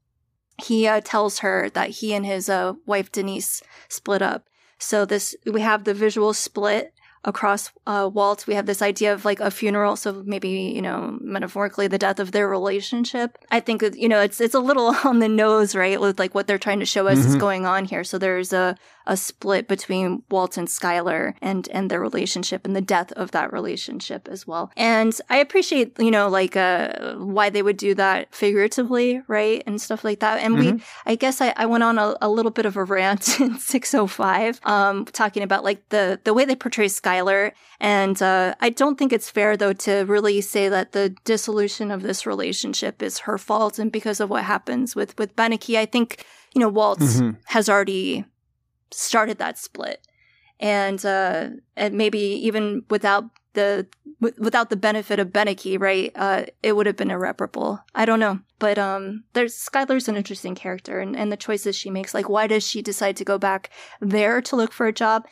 he 0.62 0.86
uh, 0.86 1.00
tells 1.02 1.40
her 1.40 1.68
that 1.70 1.90
he 1.98 2.14
and 2.14 2.24
his 2.24 2.48
uh, 2.48 2.74
wife 2.86 3.10
Denise 3.10 3.60
split 3.88 4.22
up. 4.22 4.46
So 4.78 5.04
this 5.04 5.34
we 5.56 5.60
have 5.62 5.82
the 5.82 5.94
visual 5.94 6.32
split 6.32 6.92
across 7.24 7.70
uh, 7.86 8.08
Walt. 8.12 8.46
We 8.46 8.54
have 8.54 8.66
this 8.66 8.82
idea 8.82 9.12
of 9.12 9.24
like 9.24 9.40
a 9.40 9.50
funeral, 9.50 9.96
so 9.96 10.22
maybe 10.24 10.50
you 10.76 10.82
know 10.82 11.18
metaphorically 11.20 11.88
the 11.88 11.98
death 11.98 12.20
of 12.20 12.30
their 12.30 12.48
relationship. 12.48 13.36
I 13.50 13.58
think 13.60 13.80
that, 13.80 13.96
you 13.98 14.08
know 14.08 14.20
it's 14.20 14.40
it's 14.40 14.54
a 14.54 14.60
little 14.60 14.94
on 15.04 15.18
the 15.18 15.28
nose, 15.28 15.74
right, 15.74 16.00
with 16.00 16.20
like 16.20 16.34
what 16.36 16.46
they're 16.46 16.58
trying 16.66 16.80
to 16.80 16.86
show 16.86 17.08
us 17.08 17.18
is 17.18 17.34
Mhm. 17.34 17.40
going 17.40 17.66
on 17.66 17.84
here. 17.86 18.04
So 18.04 18.16
there's 18.18 18.52
a 18.52 18.76
a 19.06 19.16
split 19.16 19.68
between 19.68 20.22
Walt 20.30 20.56
and 20.56 20.68
Skyler 20.68 21.34
and 21.42 21.68
and 21.72 21.90
their 21.90 22.00
relationship 22.00 22.64
and 22.64 22.74
the 22.74 22.80
death 22.80 23.12
of 23.12 23.30
that 23.32 23.52
relationship 23.52 24.28
as 24.28 24.46
well. 24.46 24.70
And 24.76 25.18
I 25.28 25.36
appreciate 25.38 25.98
you 25.98 26.10
know 26.10 26.28
like 26.28 26.56
uh 26.56 27.14
why 27.16 27.50
they 27.50 27.62
would 27.62 27.76
do 27.76 27.94
that 27.94 28.34
figuratively, 28.34 29.22
right, 29.28 29.62
and 29.66 29.80
stuff 29.80 30.04
like 30.04 30.20
that. 30.20 30.40
And 30.40 30.58
we 30.58 30.82
I 31.06 31.14
guess 31.16 31.40
I, 31.40 31.52
I 31.56 31.66
went 31.66 31.84
on 31.84 31.98
a, 31.98 32.14
a 32.20 32.28
little 32.28 32.50
bit 32.50 32.66
of 32.66 32.76
a 32.76 32.84
rant 32.84 33.40
in 33.40 33.58
605, 33.58 34.60
um, 34.64 35.04
talking 35.06 35.42
about 35.42 35.64
like 35.64 35.88
the, 35.90 36.20
the 36.24 36.32
way 36.34 36.44
they 36.44 36.56
portray 36.56 36.86
Skyler. 36.86 37.52
And 37.80 38.20
uh, 38.22 38.54
I 38.60 38.70
don't 38.70 38.96
think 38.98 39.12
it's 39.12 39.28
fair, 39.30 39.56
though, 39.56 39.72
to 39.74 40.04
really 40.04 40.40
say 40.40 40.68
that 40.68 40.92
the 40.92 41.10
dissolution 41.24 41.90
of 41.90 42.02
this 42.02 42.24
relationship 42.24 43.02
is 43.02 43.18
her 43.20 43.36
fault 43.36 43.78
and 43.78 43.92
because 43.92 44.20
of 44.20 44.30
what 44.30 44.44
happens 44.44 44.96
with, 44.96 45.18
with 45.18 45.34
Beneke. 45.36 45.76
I 45.76 45.84
think, 45.86 46.24
you 46.54 46.60
know, 46.60 46.68
Walt 46.68 47.00
Mhm. 47.00 47.36
has 47.46 47.68
already 47.68 48.24
started 48.94 49.38
that 49.38 49.58
split. 49.58 50.06
And, 50.60 51.04
uh, 51.04 51.48
and 51.76 51.94
maybe 51.94 52.18
even 52.18 52.84
without 52.88 53.24
the 53.54 53.86
w- 54.20 54.34
without 54.38 54.70
the 54.70 54.76
benefit 54.76 55.18
of 55.18 55.28
Beneke, 55.28 55.80
right? 55.80 56.12
Uh, 56.14 56.44
it 56.62 56.76
would 56.76 56.86
have 56.86 56.96
been 56.96 57.10
irreparable. 57.10 57.80
I 57.94 58.04
don't 58.04 58.20
know, 58.20 58.40
but 58.58 58.78
um, 58.78 59.24
there's 59.32 59.54
Skyler's 59.54 60.08
an 60.08 60.16
interesting 60.16 60.54
character, 60.54 61.00
and, 61.00 61.16
and 61.16 61.32
the 61.32 61.36
choices 61.36 61.74
she 61.74 61.90
makes. 61.90 62.14
Like, 62.14 62.28
why 62.28 62.46
does 62.46 62.66
she 62.66 62.82
decide 62.82 63.16
to 63.16 63.24
go 63.24 63.38
back 63.38 63.70
there 64.00 64.42
to 64.42 64.56
look 64.56 64.72
for 64.72 64.86
a 64.86 64.92
job? 64.92 65.26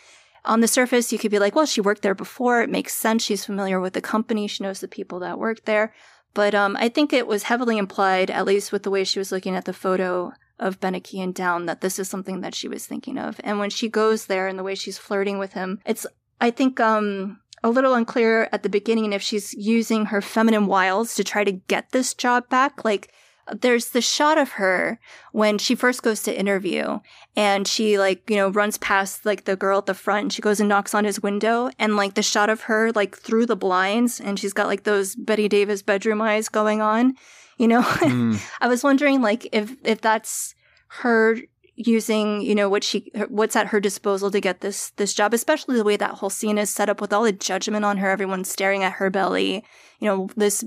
On 0.45 0.61
the 0.61 0.69
surface, 0.69 1.13
you 1.13 1.19
could 1.19 1.31
be 1.31 1.39
like, 1.39 1.55
well, 1.55 1.67
she 1.67 1.81
worked 1.81 2.03
there 2.03 2.17
before. 2.17 2.63
It 2.63 2.71
makes 2.71 2.95
sense. 2.95 3.23
She's 3.23 3.45
familiar 3.45 3.81
with 3.81 3.93
the 3.93 4.01
company. 4.01 4.49
She 4.49 4.65
knows 4.65 4.81
the 4.81 4.89
people 4.89 5.21
that 5.21 5.39
work 5.39 5.65
there. 5.67 5.95
But 6.35 6.53
um, 6.55 6.77
I 6.81 6.89
think 6.89 7.13
it 7.13 7.29
was 7.29 7.45
heavily 7.45 7.79
implied, 7.79 8.29
at 8.29 8.45
least 8.45 8.73
with 8.73 8.83
the 8.83 8.91
way 8.91 9.05
she 9.05 9.21
was 9.21 9.31
looking 9.31 9.55
at 9.55 9.67
the 9.67 9.73
photo 9.73 10.33
of 10.63 10.81
Beneke 10.81 11.23
and 11.23 11.35
Down, 11.35 11.67
that 11.67 11.81
this 11.81 11.99
is 11.99 12.09
something 12.09 12.41
that 12.41 12.55
she 12.55 12.69
was 12.69 12.87
thinking 12.87 13.19
of. 13.19 13.41
And 13.45 13.59
when 13.59 13.71
she 13.71 13.89
goes 13.89 14.27
there 14.27 14.47
and 14.47 14.59
the 14.59 14.63
way 14.63 14.75
she's 14.75 14.99
flirting 14.99 15.39
with 15.39 15.53
him, 15.53 15.81
it's, 15.85 16.07
I 16.41 16.51
think, 16.51 16.81
um, 16.81 17.41
a 17.63 17.71
little 17.71 17.95
unclear 17.95 18.49
at 18.53 18.63
the 18.63 18.69
beginning 18.69 19.13
if 19.13 19.23
she's 19.23 19.53
using 19.55 20.07
her 20.07 20.21
feminine 20.21 20.67
wiles 20.67 21.15
to 21.15 21.25
try 21.25 21.45
to 21.45 21.53
get 21.53 21.91
this 21.91 22.15
job 22.15 22.49
back. 22.49 22.85
Like, 22.85 23.13
there's 23.61 23.89
the 23.89 24.01
shot 24.01 24.39
of 24.39 24.53
her 24.53 25.01
when 25.33 25.59
she 25.59 25.75
first 25.75 26.03
goes 26.03 26.23
to 26.23 26.39
interview 26.39 27.01
and 27.35 27.67
she 27.67 27.99
like 27.99 28.29
you 28.31 28.37
know 28.37 28.49
runs 28.49 28.79
past 28.79 29.27
like 29.27 29.45
the 29.45 29.57
girl 29.57 29.79
at 29.79 29.87
the 29.87 29.95
front 29.95 30.23
and 30.23 30.33
she 30.33 30.41
goes 30.43 30.61
and 30.61 30.69
knocks 30.69 30.95
on 30.95 31.05
his 31.05 31.23
window 31.23 31.69
and 31.79 31.97
like 31.97 32.15
the 32.15 32.23
shot 32.23 32.49
of 32.49 32.63
her 32.63 32.93
like 32.93 33.17
through 33.17 33.45
the 33.45 33.57
blinds 33.57 34.21
and 34.21 34.39
she's 34.39 34.53
got 34.53 34.69
like 34.69 34.85
those 34.85 35.17
bette 35.17 35.49
davis 35.49 35.83
bedroom 35.83 36.23
eyes 36.23 36.49
going 36.49 36.81
on 36.81 37.15
you 37.59 37.69
know 37.69 37.83
i 38.61 38.67
was 38.69 38.83
wondering 38.83 39.21
like 39.23 39.47
if 39.53 39.75
if 39.85 40.01
that's 40.01 40.55
her 40.89 41.37
using 41.75 42.43
you 42.43 42.55
know 42.55 42.69
what 42.69 42.85
she 42.85 43.11
what's 43.29 43.57
at 43.57 43.69
her 43.69 43.81
disposal 43.81 44.31
to 44.31 44.41
get 44.41 44.61
this 44.61 44.91
this 44.97 45.15
job 45.15 45.33
especially 45.33 45.77
the 45.77 45.85
way 45.85 45.97
that 45.97 46.15
whole 46.15 46.31
scene 46.31 46.59
is 46.59 46.69
set 46.71 46.89
up 46.89 47.01
with 47.01 47.13
all 47.13 47.23
the 47.25 47.33
judgment 47.33 47.85
on 47.85 47.97
her 47.99 48.11
everyone 48.11 48.45
staring 48.45 48.83
at 48.85 48.93
her 48.95 49.09
belly 49.11 49.65
you 49.99 50.07
know 50.07 50.29
this 50.37 50.65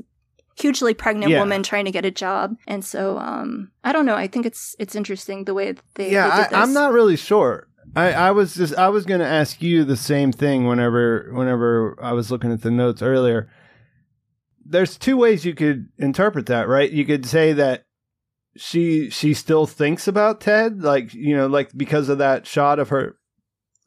hugely 0.57 0.93
pregnant 0.93 1.31
Yeah. 1.31 1.39
woman 1.39 1.63
trying 1.63 1.85
to 1.85 1.91
get 1.91 2.05
a 2.05 2.11
job 2.11 2.55
and 2.65 2.83
so 2.83 3.17
um 3.19 3.71
i 3.83 3.91
don't 3.91 4.05
know 4.05 4.15
i 4.15 4.25
think 4.27 4.45
it's 4.45 4.75
it's 4.79 4.95
interesting 4.95 5.43
the 5.45 5.53
way 5.53 5.75
they, 5.95 6.11
yeah, 6.11 6.37
they 6.37 6.43
did 6.45 6.53
I, 6.53 6.61
I'm 6.61 6.73
not 6.73 6.91
really 6.93 7.17
sure. 7.17 7.67
I, 7.95 8.11
I 8.13 8.31
was 8.31 8.55
just 8.55 8.73
I 8.75 8.89
was 8.89 9.05
going 9.05 9.19
to 9.21 9.27
ask 9.27 9.61
you 9.61 9.85
the 9.85 9.95
same 9.95 10.31
thing 10.31 10.65
whenever 10.65 11.29
whenever 11.33 11.95
I 12.01 12.13
was 12.13 12.31
looking 12.31 12.51
at 12.51 12.61
the 12.61 12.71
notes 12.71 13.01
earlier. 13.01 13.47
There's 14.65 14.97
two 14.97 15.17
ways 15.17 15.45
you 15.45 15.53
could 15.53 15.89
interpret 15.97 16.47
that, 16.47 16.67
right? 16.67 16.91
You 16.91 17.05
could 17.05 17.25
say 17.25 17.53
that 17.53 17.85
she 18.57 19.09
she 19.09 19.33
still 19.33 19.65
thinks 19.65 20.07
about 20.07 20.41
Ted, 20.41 20.81
like 20.81 21.13
you 21.13 21.35
know, 21.35 21.47
like 21.47 21.71
because 21.75 22.09
of 22.09 22.17
that 22.17 22.47
shot 22.47 22.79
of 22.79 22.89
her 22.89 23.17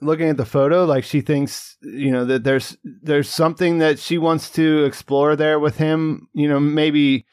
looking 0.00 0.28
at 0.28 0.36
the 0.36 0.44
photo, 0.44 0.84
like 0.84 1.04
she 1.04 1.20
thinks 1.20 1.76
you 1.82 2.10
know 2.10 2.24
that 2.24 2.44
there's 2.44 2.76
there's 2.84 3.28
something 3.28 3.78
that 3.78 3.98
she 3.98 4.18
wants 4.18 4.50
to 4.50 4.84
explore 4.84 5.36
there 5.36 5.58
with 5.58 5.78
him. 5.78 6.28
You 6.32 6.48
know, 6.48 6.60
maybe 6.60 7.26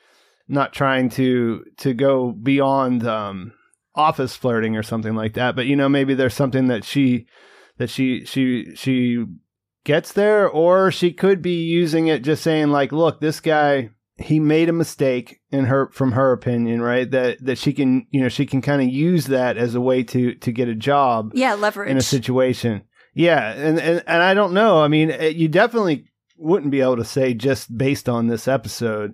not 0.48 0.74
trying 0.74 1.10
to 1.10 1.64
to 1.78 1.94
go 1.94 2.32
beyond 2.32 3.06
um 3.06 3.54
office 3.96 4.36
flirting 4.36 4.76
or 4.76 4.84
something 4.84 5.16
like 5.16 5.34
that 5.34 5.56
but 5.56 5.66
you 5.66 5.76
know 5.76 5.88
maybe 5.88 6.14
there's 6.14 6.34
something 6.34 6.68
that 6.68 6.84
she 6.84 7.26
that 7.78 7.90
she 7.90 8.26
she 8.26 8.76
she 8.76 9.26
gets 9.86 10.12
there 10.12 10.48
or 10.50 10.92
she 10.92 11.14
could 11.14 11.42
be 11.42 11.64
using 11.64 12.08
it 12.08 12.24
just 12.24 12.44
saying 12.44 12.68
like 12.70 12.92
look 12.92 13.22
this 13.22 13.40
guy 13.40 13.90
he 14.18 14.40
made 14.40 14.68
a 14.70 14.74
mistake 14.74 15.40
in 15.52 15.66
her 15.66 15.90
from 15.92 16.12
her 16.14 16.32
opinion 16.34 16.82
right 16.82 17.12
that 17.12 17.38
that 17.46 17.58
she 17.58 17.72
can 17.72 18.06
you 18.12 18.20
know 18.22 18.30
she 18.30 18.46
can 18.46 18.62
kind 18.62 18.82
of 18.82 18.88
use 18.90 19.28
that 19.28 19.58
as 19.58 19.76
a 19.76 19.82
way 19.82 20.04
to 20.04 20.34
to 20.36 20.52
get 20.52 20.68
a 20.68 20.76
job 20.76 21.32
yeah 21.34 21.54
leverage 21.54 21.90
in 21.90 21.98
a 21.98 22.02
situation. 22.02 22.82
Yeah, 23.18 23.52
and, 23.54 23.80
and 23.80 24.04
and 24.06 24.22
I 24.22 24.34
don't 24.34 24.54
know. 24.54 24.82
I 24.84 24.90
mean, 24.90 25.10
it- 25.10 25.38
you 25.38 25.48
definitely 25.48 26.04
wouldn't 26.38 26.70
be 26.72 26.82
able 26.82 26.98
to 26.98 27.06
say 27.06 27.34
just 27.34 27.78
based 27.78 28.10
on 28.10 28.28
this 28.28 28.46
episode, 28.46 29.14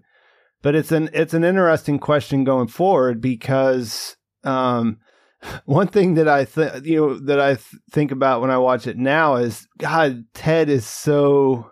but 0.63 0.73
it's 0.73 0.91
an 0.91 1.09
it's 1.13 1.35
an 1.35 1.43
interesting 1.43 1.99
question 1.99 2.43
going 2.43 2.67
forward 2.67 3.21
because 3.21 4.15
um, 4.43 4.97
one 5.65 5.87
thing 5.87 6.15
that 6.15 6.27
I 6.27 6.45
th- 6.45 6.83
you 6.83 6.97
know 6.97 7.19
that 7.19 7.39
I 7.39 7.55
th- 7.55 7.81
think 7.91 8.11
about 8.11 8.41
when 8.41 8.51
I 8.51 8.57
watch 8.57 8.87
it 8.87 8.97
now 8.97 9.35
is 9.35 9.67
God, 9.77 10.25
Ted 10.33 10.69
is 10.69 10.85
so 10.85 11.71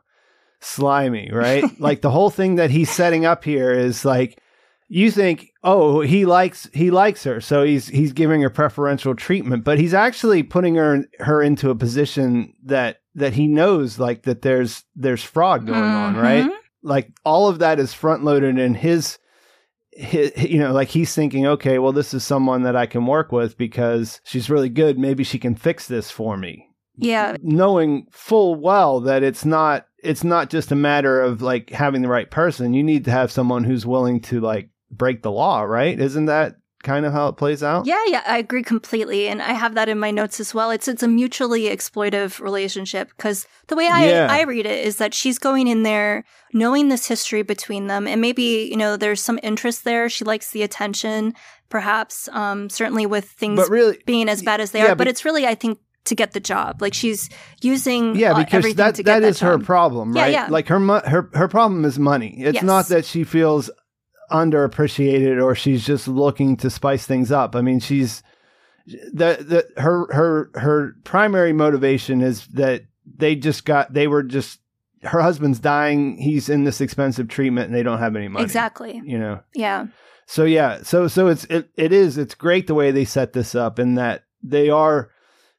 slimy, 0.59 1.29
right? 1.31 1.63
like 1.79 2.01
the 2.01 2.11
whole 2.11 2.29
thing 2.29 2.55
that 2.55 2.71
he's 2.71 2.89
setting 2.89 3.25
up 3.25 3.43
here 3.43 3.71
is 3.71 4.03
like 4.05 4.41
you 4.91 5.11
think, 5.11 5.51
oh, 5.63 6.01
he 6.01 6.25
likes 6.25 6.67
he 6.73 6.89
likes 6.91 7.23
her, 7.23 7.39
so 7.41 7.63
he's 7.63 7.87
he's 7.87 8.11
giving 8.13 8.41
her 8.41 8.49
preferential 8.49 9.15
treatment, 9.15 9.63
but 9.63 9.79
he's 9.79 9.93
actually 9.93 10.41
putting 10.43 10.75
her 10.75 11.05
her 11.19 11.41
into 11.41 11.69
a 11.69 11.75
position 11.75 12.53
that 12.63 13.01
that 13.15 13.33
he 13.33 13.47
knows 13.47 13.99
like 13.99 14.23
that 14.23 14.41
there's 14.41 14.83
there's 14.95 15.23
fraud 15.23 15.67
going 15.67 15.79
on, 15.83 16.15
right? 16.15 16.45
Mhm. 16.45 16.55
Like 16.81 17.11
all 17.25 17.47
of 17.49 17.59
that 17.59 17.79
is 17.79 17.93
front 17.93 18.23
loaded 18.23 18.57
in 18.57 18.73
his, 18.73 19.19
his 19.99 20.31
you 20.37 20.59
know, 20.59 20.71
like 20.71 20.87
he's 20.87 21.13
thinking, 21.13 21.45
okay, 21.45 21.77
well, 21.79 21.91
this 21.91 22.13
is 22.13 22.23
someone 22.23 22.63
that 22.63 22.75
I 22.75 22.85
can 22.85 23.05
work 23.05 23.31
with 23.31 23.57
because 23.57 24.21
she's 24.23 24.49
really 24.49 24.69
good. 24.69 24.97
Maybe 24.97 25.23
she 25.23 25.39
can 25.39 25.55
fix 25.55 25.87
this 25.87 26.09
for 26.09 26.37
me. 26.37 26.69
Yeah. 26.95 27.35
Knowing 27.41 28.07
full 28.11 28.55
well 28.55 29.01
that 29.01 29.23
it's 29.23 29.45
not 29.45 29.87
it's 30.01 30.23
not 30.23 30.49
just 30.49 30.71
a 30.71 30.75
matter 30.75 31.21
of 31.21 31.41
like 31.41 31.69
having 31.69 32.01
the 32.01 32.07
right 32.07 32.31
person 32.31 32.73
you 32.73 32.83
need 32.83 33.03
to 33.05 33.11
have 33.11 33.31
someone 33.31 33.65
who's 33.65 33.85
willing 33.85 34.21
to 34.21 34.39
like 34.39 34.69
break 34.91 35.21
the 35.21 35.31
law 35.31 35.61
right? 35.61 35.99
Isn't 35.99 36.25
that 36.25 36.55
kind 36.83 37.05
of 37.05 37.11
how 37.11 37.27
it 37.27 37.33
plays 37.37 37.61
out 37.61 37.85
Yeah, 37.85 37.99
yeah, 38.07 38.23
I 38.25 38.37
agree 38.37 38.63
completely, 38.63 39.27
and 39.27 39.41
I 39.41 39.53
have 39.53 39.73
that 39.75 39.89
in 39.89 39.99
my 39.99 40.11
notes 40.11 40.39
as 40.39 40.53
well. 40.53 40.71
It's 40.71 40.87
it's 40.87 41.03
a 41.03 41.07
mutually 41.07 41.63
exploitive 41.63 42.39
relationship 42.39 43.09
because 43.17 43.47
the 43.67 43.75
way 43.75 43.87
I 43.87 44.07
Yeah. 44.07 44.27
I 44.29 44.43
read 44.43 44.65
it 44.65 44.85
is 44.85 44.97
that 44.97 45.13
she's 45.13 45.37
going 45.39 45.67
in 45.67 45.83
there 45.83 46.23
knowing 46.53 46.87
this 46.89 47.07
history 47.07 47.41
between 47.43 47.87
them, 47.87 48.07
and 48.07 48.21
maybe 48.21 48.67
you 48.71 48.77
know 48.77 48.95
there's 48.97 49.21
some 49.21 49.39
interest 49.43 49.83
there. 49.83 50.09
She 50.09 50.23
likes 50.25 50.51
the 50.51 50.63
attention, 50.63 51.33
perhaps, 51.69 52.27
um, 52.31 52.69
certainly 52.69 53.05
with 53.05 53.25
things 53.25 53.57
But 53.59 53.69
really- 53.69 53.99
being 54.05 54.29
as 54.29 54.41
bad 54.41 54.61
as 54.61 54.71
they 54.71 54.79
yeah, 54.79 54.85
are. 54.85 54.89
But 54.89 54.99
but- 54.99 55.07
it's 55.09 55.25
really, 55.25 55.45
I 55.45 55.55
think. 55.55 55.79
to 56.05 56.15
get 56.15 56.31
the 56.31 56.39
job. 56.39 56.81
Like 56.81 56.93
she's 56.95 57.29
using 57.61 58.15
yeah, 58.15 58.33
because 58.33 58.53
everything 58.59 58.77
that 58.77 58.95
to 58.95 59.03
get 59.03 59.19
that 59.19 59.27
is 59.27 59.41
her 59.41 59.57
job. 59.57 59.65
problem, 59.65 60.15
Yeah, 60.15 60.21
right? 60.23 60.31
yeah. 60.31 60.47
Like 60.49 60.67
her 60.69 60.79
mo- 60.79 61.01
her 61.05 61.29
her 61.33 61.47
problem 61.47 61.85
is 61.85 61.99
money. 61.99 62.33
It's 62.39 62.55
Yes. 62.55 62.63
not 62.63 62.87
that 62.87 63.05
she 63.05 63.23
feels 63.25 63.69
underappreciated 64.29 65.43
or 65.43 65.55
she's 65.55 65.85
just 65.85 66.07
looking 66.07 66.57
to 66.57 66.69
spice 66.69 67.05
things 67.05 67.31
up. 67.31 67.55
I 67.55 67.61
mean, 67.61 67.79
she's 67.79 68.23
the 68.85 69.65
the 69.75 69.81
her 69.81 70.07
her 70.13 70.51
her 70.55 70.95
primary 71.03 71.53
motivation 71.53 72.21
is 72.21 72.47
that 72.47 72.83
they 73.17 73.35
just 73.35 73.65
got 73.65 73.93
they 73.93 74.07
were 74.07 74.23
just 74.23 74.59
her 75.03 75.21
husband's 75.21 75.59
dying. 75.59 76.17
He's 76.17 76.49
in 76.49 76.63
this 76.63 76.81
expensive 76.81 77.27
treatment, 77.27 77.67
and 77.67 77.75
they 77.75 77.83
don't 77.83 77.99
have 77.99 78.15
any 78.15 78.27
money. 78.27 78.43
Exactly. 78.43 79.01
You 79.03 79.19
know. 79.19 79.39
Yeah. 79.53 79.87
So 80.25 80.43
yeah, 80.45 80.83
so 80.83 81.07
so 81.07 81.27
it's 81.27 81.45
it, 81.45 81.69
it 81.75 81.91
is 81.91 82.17
it's 82.17 82.35
great 82.35 82.67
the 82.67 82.75
way 82.75 82.91
they 82.91 83.05
set 83.05 83.33
this 83.33 83.55
up 83.55 83.79
in 83.79 83.95
that 83.95 84.25
they 84.43 84.69
are 84.69 85.09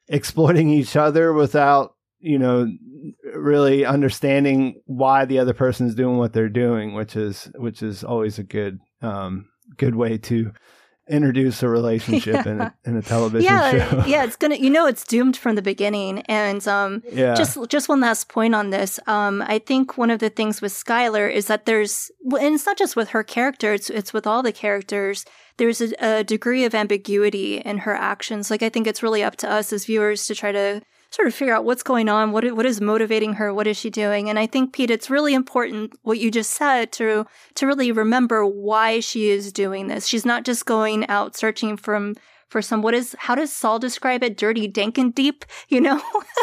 exploiting 0.09 0.71
each 0.71 0.97
other 0.97 1.33
without 1.33 1.95
you 2.21 2.39
know 2.39 2.67
really 3.35 3.85
understanding 3.85 4.81
why 4.87 5.25
the 5.25 5.39
other 5.39 5.55
person's 5.55 5.95
doing 5.95 6.19
what 6.19 6.33
they're 6.33 6.49
doing, 6.49 6.95
which 6.95 7.17
is 7.17 7.51
which 7.57 7.83
is 7.83 8.05
always 8.05 8.39
a 8.39 8.43
good 8.43 8.79
um 9.03 9.47
good 9.77 9.95
way 9.95 10.19
to 10.19 10.53
introduce 11.09 11.61
a 11.63 11.69
relationship 11.69 12.47
in 12.47 12.61
a 12.61 12.75
in 12.85 12.97
a 12.97 13.03
television 13.03 13.53
yeah, 13.53 13.71
show. 13.73 14.05
yeah, 14.07 14.25
it's 14.25 14.37
gonna. 14.37 14.55
You 14.57 14.71
know, 14.71 14.87
it's 14.87 15.05
doomed 15.05 15.37
from 15.37 15.57
the 15.57 15.63
beginning. 15.63 16.21
And 16.29 16.67
um, 16.69 17.03
Yeah. 17.11 17.35
just 17.35 17.59
just 17.69 17.89
one 17.89 18.01
last 18.01 18.29
point 18.29 18.55
on 18.55 18.71
this. 18.71 19.01
Um, 19.07 19.43
I 19.43 19.59
think 19.59 19.99
one 19.99 20.11
of 20.11 20.21
the 20.21 20.31
things 20.31 20.63
with 20.63 20.73
Skyler 20.73 21.31
is 21.33 21.47
that 21.47 21.67
there's, 21.67 22.11
well, 22.23 22.43
and 22.45 22.55
it's 22.55 22.67
not 22.67 22.79
just 22.79 22.95
with 22.97 23.09
her 23.11 23.25
character. 23.25 23.73
It's 23.75 23.91
it's 23.91 24.13
with 24.13 24.27
all 24.27 24.43
the 24.43 24.53
characters. 24.53 25.25
There's 25.57 25.81
a, 25.81 25.93
a 26.01 26.25
degree 26.25 26.65
of 26.65 26.75
ambiguity 26.75 27.59
in 27.59 27.79
her 27.79 27.95
actions. 27.95 28.51
Like 28.51 28.63
I 28.63 28.69
think 28.69 28.87
it's 28.87 29.03
really 29.03 29.23
up 29.23 29.37
to 29.37 29.51
us 29.51 29.73
as 29.73 29.87
viewers 29.87 30.27
to 30.27 30.35
try 30.35 30.53
to 30.53 30.81
sort 31.11 31.27
of 31.29 31.35
figure 31.35 31.55
out 31.55 31.65
what's 31.65 31.83
going 31.83 32.09
on, 32.09 32.33
what 32.33 32.45
what 32.55 32.67
is 32.67 32.81
motivating 32.81 33.35
her, 33.35 33.53
what 33.53 33.67
is 33.67 33.77
she 33.77 33.91
doing. 33.91 34.29
And 34.31 34.39
I 34.39 34.47
think 34.47 34.73
Pete, 34.73 34.91
it's 34.91 35.11
really 35.11 35.35
important 35.35 35.93
what 36.03 36.19
you 36.19 36.31
just 36.31 36.53
said 36.53 36.93
to 36.93 37.27
to 37.55 37.67
really 37.67 37.93
remember 37.93 38.47
why 38.47 39.01
she 39.01 39.31
is 39.31 39.53
doing 39.53 39.89
this. 39.89 40.07
She's 40.07 40.25
not 40.27 40.45
just 40.45 40.67
going 40.67 41.09
out 41.09 41.37
searching 41.37 41.77
from 41.77 42.15
for 42.49 42.63
some 42.63 42.83
what 42.83 42.95
is 42.95 43.15
how 43.19 43.35
does 43.35 43.53
Saul 43.53 43.79
describe 43.79 44.23
it? 44.23 44.37
Dirty, 44.37 44.67
dank, 44.69 44.99
and 44.99 45.15
deep. 45.15 45.45
You 45.69 45.81
know, 45.81 46.03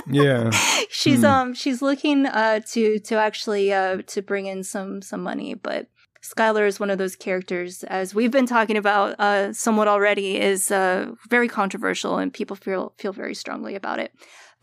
yeah. 0.10 0.52
she's 0.90 1.20
Hmm. 1.20 1.26
um 1.26 1.54
she's 1.54 1.82
looking 1.82 2.26
uh 2.26 2.62
to 2.72 3.00
to 3.00 3.16
actually 3.16 3.74
uh 3.74 4.02
to 4.08 4.22
bring 4.22 4.46
in 4.48 4.64
some 4.64 5.02
some 5.02 5.22
money, 5.24 5.54
but. 5.54 5.88
Skyler 6.24 6.68
is 6.68 6.78
one 6.80 6.90
of 6.90 6.98
those 6.98 7.16
characters, 7.16 7.84
as 7.84 8.14
we've 8.14 8.32
been 8.32 8.48
talking 8.48 8.76
about 8.76 9.18
uh, 9.18 9.54
somewhat 9.54 9.88
already, 9.88 10.38
is 10.38 10.72
uh, 10.72 11.12
very 11.30 11.48
controversial, 11.48 12.18
and 12.18 12.34
people 12.34 12.56
feel 12.58 12.92
feel 12.98 13.14
very 13.14 13.36
strongly 13.36 13.76
about 13.76 14.00
it. 14.00 14.12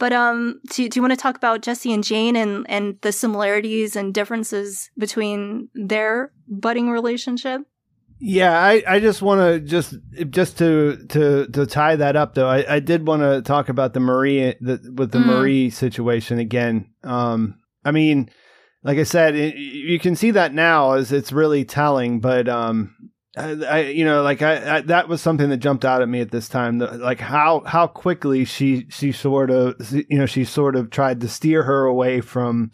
But 0.04 0.12
um, 0.12 0.60
do, 0.68 0.86
do 0.86 0.98
you 0.98 1.02
want 1.02 1.12
to 1.12 1.16
talk 1.16 1.34
about 1.34 1.62
Jesse 1.62 1.90
and 1.90 2.04
Jane 2.04 2.36
and 2.36 2.66
and 2.68 2.98
the 3.00 3.10
similarities 3.10 3.96
and 3.96 4.12
differences 4.12 4.90
between 4.98 5.70
their 5.74 6.30
budding 6.46 6.90
relationship? 6.90 7.62
Yeah, 8.18 8.52
I, 8.52 8.82
I 8.86 9.00
just 9.00 9.22
want 9.22 9.40
to 9.40 9.60
just 9.60 9.94
just 10.28 10.58
to 10.58 10.98
to 11.08 11.46
to 11.46 11.64
tie 11.64 11.96
that 11.96 12.16
up 12.16 12.34
though. 12.34 12.48
I, 12.48 12.74
I 12.74 12.80
did 12.80 13.06
want 13.06 13.22
to 13.22 13.40
talk 13.40 13.70
about 13.70 13.94
the 13.94 14.00
Marie 14.00 14.54
the, 14.60 14.92
with 14.94 15.10
the 15.10 15.20
Mm. 15.20 15.26
Marie 15.26 15.70
situation 15.70 16.38
again. 16.38 16.90
Um, 17.02 17.60
I 17.82 17.90
mean, 17.90 18.28
like 18.82 18.98
I 18.98 19.04
said, 19.04 19.34
it, 19.34 19.56
you 19.56 19.98
can 19.98 20.16
see 20.16 20.32
that 20.32 20.52
now 20.52 20.92
as 20.92 21.12
it's 21.12 21.32
really 21.32 21.64
telling. 21.64 22.20
But 22.20 22.46
um, 22.46 22.94
I, 23.36 23.50
I 23.64 23.80
you 23.86 24.04
know 24.04 24.22
like 24.22 24.42
I, 24.42 24.76
I 24.76 24.80
that 24.82 25.08
was 25.08 25.20
something 25.20 25.48
that 25.50 25.56
jumped 25.58 25.84
out 25.84 26.02
at 26.02 26.08
me 26.08 26.20
at 26.20 26.30
this 26.30 26.48
time. 26.48 26.78
the- 26.78 26.92
Like 26.98 27.20
how 27.20 27.62
how 27.66 27.86
quickly 27.86 28.44
she 28.44 28.86
she 28.90 29.12
sort 29.12 29.50
of 29.50 29.74
you 29.92 30.18
know 30.18 30.26
she 30.26 30.44
sort 30.44 30.76
of 30.76 30.90
tried 30.90 31.20
to 31.22 31.28
steer 31.28 31.62
her 31.64 31.84
away 31.84 32.20
from 32.20 32.70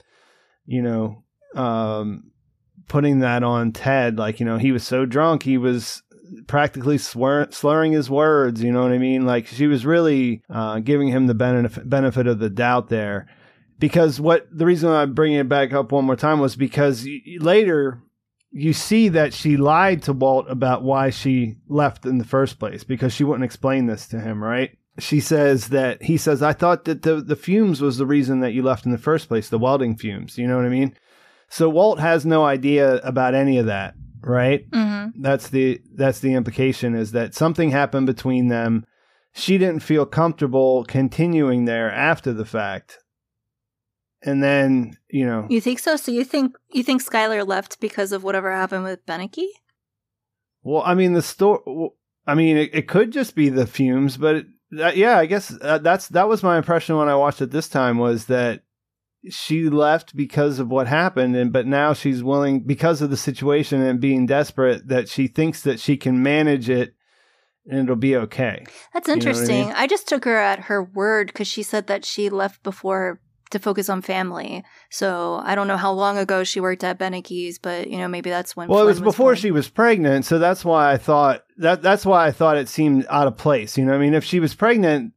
you 0.67 0.83
know 0.83 1.23
um 1.55 2.25
putting 2.89 3.21
that 3.21 3.43
on 3.45 3.71
Ted. 3.73 4.19
Like, 4.19 4.41
you 4.41 4.47
know, 4.47 4.59
he 4.59 4.73
was 4.73 4.83
so 4.83 5.07
drunk, 5.07 5.45
he 5.45 5.57
was 5.57 6.03
practically 6.49 6.99
slur- 6.99 7.49
slurring 7.53 7.93
his 7.93 8.11
words. 8.11 8.63
You 8.63 8.73
know 8.73 8.83
what 8.83 8.91
I 8.91 8.99
mean? 8.99 9.25
Like, 9.25 9.47
she 9.47 9.69
was 9.69 9.87
really 9.87 10.43
uh, 10.51 10.81
giving 10.81 11.07
him 11.09 11.29
the 11.29 11.35
benefit 11.35 11.89
benefit 11.89 12.27
of 12.27 12.41
the 12.41 12.51
doubt 12.51 12.89
there. 12.89 13.29
Because 13.79 14.21
what 14.21 14.47
the 14.53 14.67
reason 14.67 14.91
I'm 14.91 15.15
bringing 15.15 15.39
it 15.39 15.49
back 15.49 15.73
up 15.73 15.93
one 15.93 16.05
more 16.05 16.17
time 16.17 16.41
was 16.41 16.55
because 16.57 17.07
later 17.39 18.03
you 18.53 18.73
see 18.73 19.09
that 19.11 19.33
she 19.33 19.57
lied 19.57 20.03
to 20.03 20.13
Walt 20.13 20.47
about 20.49 20.83
why 20.83 21.11
she 21.11 21.57
left 21.69 22.05
in 22.05 22.19
the 22.19 22.25
first 22.25 22.59
place 22.59 22.85
because 22.85 23.13
she 23.13 23.25
wouldn't 23.25 23.45
explain 23.45 23.87
this 23.87 24.09
to 24.09 24.21
him, 24.21 24.43
right? 24.43 24.77
She 24.99 25.21
says 25.21 25.69
that 25.69 26.03
he 26.03 26.17
says, 26.17 26.43
I 26.43 26.53
thought 26.53 26.85
that 26.85 27.03
the, 27.03 27.21
the 27.21 27.37
fumes 27.37 27.81
was 27.81 27.97
the 27.97 28.07
reason 28.07 28.41
that 28.41 28.53
you 28.53 28.63
left 28.63 28.85
in 28.85 28.93
the 28.93 28.99
first 28.99 29.29
place, 29.29 29.49
the 29.49 29.59
welding 29.59 29.97
fumes. 29.97 30.37
You 30.37 30.47
know 30.47 30.57
what 30.57 30.67
I 30.67 30.71
mean? 30.71 30.97
So 31.49 31.69
Walt 31.69 32.01
has 32.01 32.27
no 32.27 32.45
idea 32.45 32.97
about 32.99 33.35
any 33.35 33.59
of 33.59 33.67
that, 33.67 33.95
right? 34.21 34.69
Mm-hmm. 34.71 35.23
That's 35.23 35.49
the 35.49 35.81
that's 35.95 36.21
the 36.21 36.35
implication 36.35 36.95
is 36.95 37.13
that 37.13 37.35
something 37.35 37.71
happened 37.71 38.07
between 38.07 38.49
them. 38.49 38.85
She 39.33 39.59
didn't 39.59 39.81
feel 39.81 40.07
comfortable 40.07 40.85
continuing 40.85 41.65
there 41.65 41.91
after 41.91 42.33
the 42.33 42.45
fact. 42.45 42.99
And 44.23 44.43
then, 44.43 44.97
you 45.09 45.25
know, 45.25 45.47
You 45.49 45.61
think 45.61 45.79
so? 45.79 45.97
So 45.97 46.13
you 46.13 46.25
think 46.25 46.55
you 46.73 46.83
think 46.83 47.03
Skyler 47.03 47.47
left 47.47 47.81
because 47.81 48.13
of 48.13 48.23
whatever 48.23 48.53
happened 48.53 48.85
with 48.85 49.05
Beneke? 49.07 49.47
well, 50.63 50.83
I 50.85 50.95
mean 50.95 51.15
the 51.15 51.23
story 51.23 51.61
I 52.27 52.35
mean 52.35 52.57
it, 52.57 52.71
it 52.75 52.89
could 52.89 53.13
just 53.13 53.35
be 53.35 53.49
the 53.49 53.67
fumes, 53.67 54.17
but 54.17 54.35
it, 54.37 54.47
that, 54.73 54.97
yeah, 54.97 55.19
I 55.19 55.27
guess 55.27 55.57
uh, 55.63 55.79
that's 55.79 56.09
that 56.09 56.29
was 56.29 56.43
my 56.43 56.59
impression 56.59 56.97
when 56.97 57.09
I 57.09 57.15
watched 57.17 57.41
it 57.41 57.51
this 57.51 57.69
time 57.69 57.99
was 57.99 58.27
that 58.27 58.63
she 59.29 59.69
left 59.69 60.17
because 60.17 60.59
of 60.59 60.69
what 60.69 60.87
happened 60.87 61.37
and 61.37 61.53
but 61.53 61.67
now 61.67 61.93
she's 61.93 62.23
willing 62.23 62.61
because 62.61 63.03
of 63.03 63.11
the 63.11 63.17
situation 63.17 63.83
and 63.83 64.01
being 64.01 64.27
desperate 64.27 64.89
that 64.89 65.09
she 65.09 65.27
thinks 65.27 65.63
that 65.63 65.81
she 65.81 65.97
can 65.97 66.23
manage 66.23 66.71
it 66.71 66.95
and 67.67 67.81
it'll 67.81 67.97
be 67.97 68.17
okay. 68.17 68.65
That's 68.95 69.09
You 69.09 69.17
know 69.17 69.19
I 69.23 69.29
interesting. 69.29 69.65
mean? 69.67 69.73
I, 69.77 69.87
just 69.87 70.09
took 70.09 70.25
her 70.25 70.37
at 70.37 70.61
her 70.61 70.83
word 70.83 71.27
because 71.29 71.47
she 71.49 71.63
said 71.63 71.87
that 71.89 72.05
she 72.05 72.31
left 72.31 72.63
before 72.63 73.21
to 73.51 73.59
focus 73.59 73.89
on 73.89 74.03
family. 74.03 74.65
So 74.91 75.41
I 75.45 75.55
don't 75.55 75.69
know 75.69 75.77
how 75.77 75.93
long 75.93 76.19
ago 76.19 76.45
she 76.45 76.61
worked 76.61 76.85
at 76.85 76.99
Beneke's, 76.99 77.59
but 77.59 77.89
you 77.89 77.99
know 77.99 78.09
maybe 78.09 78.31
that's 78.31 78.57
when. 78.57 78.69
Well, 78.69 78.83
it 78.83 78.87
was 78.87 78.99
Flynn 78.99 79.05
before 79.05 79.27
born. 79.31 79.37
she 79.37 79.51
was 79.51 79.69
pregnant, 79.69 80.25
so 80.25 80.39
that's 80.39 80.65
why 80.65 80.93
I 80.93 80.97
thought 80.97 81.45
that 81.59 81.83
that's 81.83 82.07
why 82.07 82.27
I 82.27 82.33
thought 82.33 82.57
it 82.57 82.69
seemed 82.69 83.07
out 83.09 83.27
of 83.27 83.37
place. 83.37 83.77
You 83.77 83.85
know, 83.85 83.95
I 83.95 83.99
mean, 83.99 84.15
if 84.15 84.25
she 84.25 84.41
was 84.41 84.55
pregnant, 84.55 85.13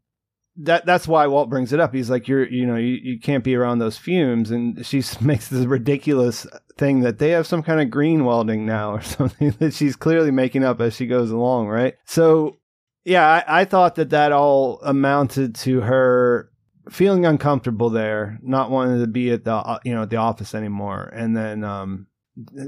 that 0.57 0.85
that's 0.85 1.07
why 1.07 1.27
Walt 1.27 1.49
brings 1.49 1.73
it 1.73 1.79
up. 1.79 1.93
He's 1.93 2.09
like, 2.09 2.27
you're, 2.27 2.47
you 2.47 2.65
know, 2.65 2.75
you, 2.75 2.99
you 3.01 3.19
can't 3.19 3.43
be 3.43 3.55
around 3.55 3.79
those 3.79 3.97
fumes, 3.97 4.51
and 4.51 4.85
she 4.85 5.03
makes 5.21 5.47
this 5.47 5.65
ridiculous 5.65 6.45
thing 6.77 7.01
that 7.01 7.19
they 7.19 7.29
have 7.29 7.47
some 7.47 7.63
kind 7.63 7.81
of 7.81 7.89
green 7.89 8.25
welding 8.25 8.65
now 8.65 8.93
or 8.93 9.01
something 9.03 9.51
that 9.59 9.73
she's 9.73 9.95
clearly 9.95 10.31
making 10.31 10.63
up 10.63 10.81
as 10.81 10.95
she 10.95 11.07
goes 11.07 11.31
along, 11.31 11.67
right? 11.67 11.95
So, 12.05 12.57
yeah, 13.03 13.43
I, 13.47 13.61
I 13.61 13.65
thought 13.65 13.95
that 13.95 14.11
that 14.11 14.31
all 14.31 14.79
amounted 14.83 15.55
to 15.55 15.81
her 15.81 16.49
feeling 16.89 17.25
uncomfortable 17.25 17.89
there, 17.89 18.39
not 18.41 18.71
wanting 18.71 18.99
to 18.99 19.07
be 19.07 19.31
at 19.31 19.43
the 19.43 19.53
uh, 19.53 19.79
you 19.83 19.93
know 19.93 20.03
at 20.03 20.09
the 20.09 20.17
office 20.17 20.53
anymore, 20.55 21.11
and 21.13 21.35
then 21.35 21.63
um 21.63 22.07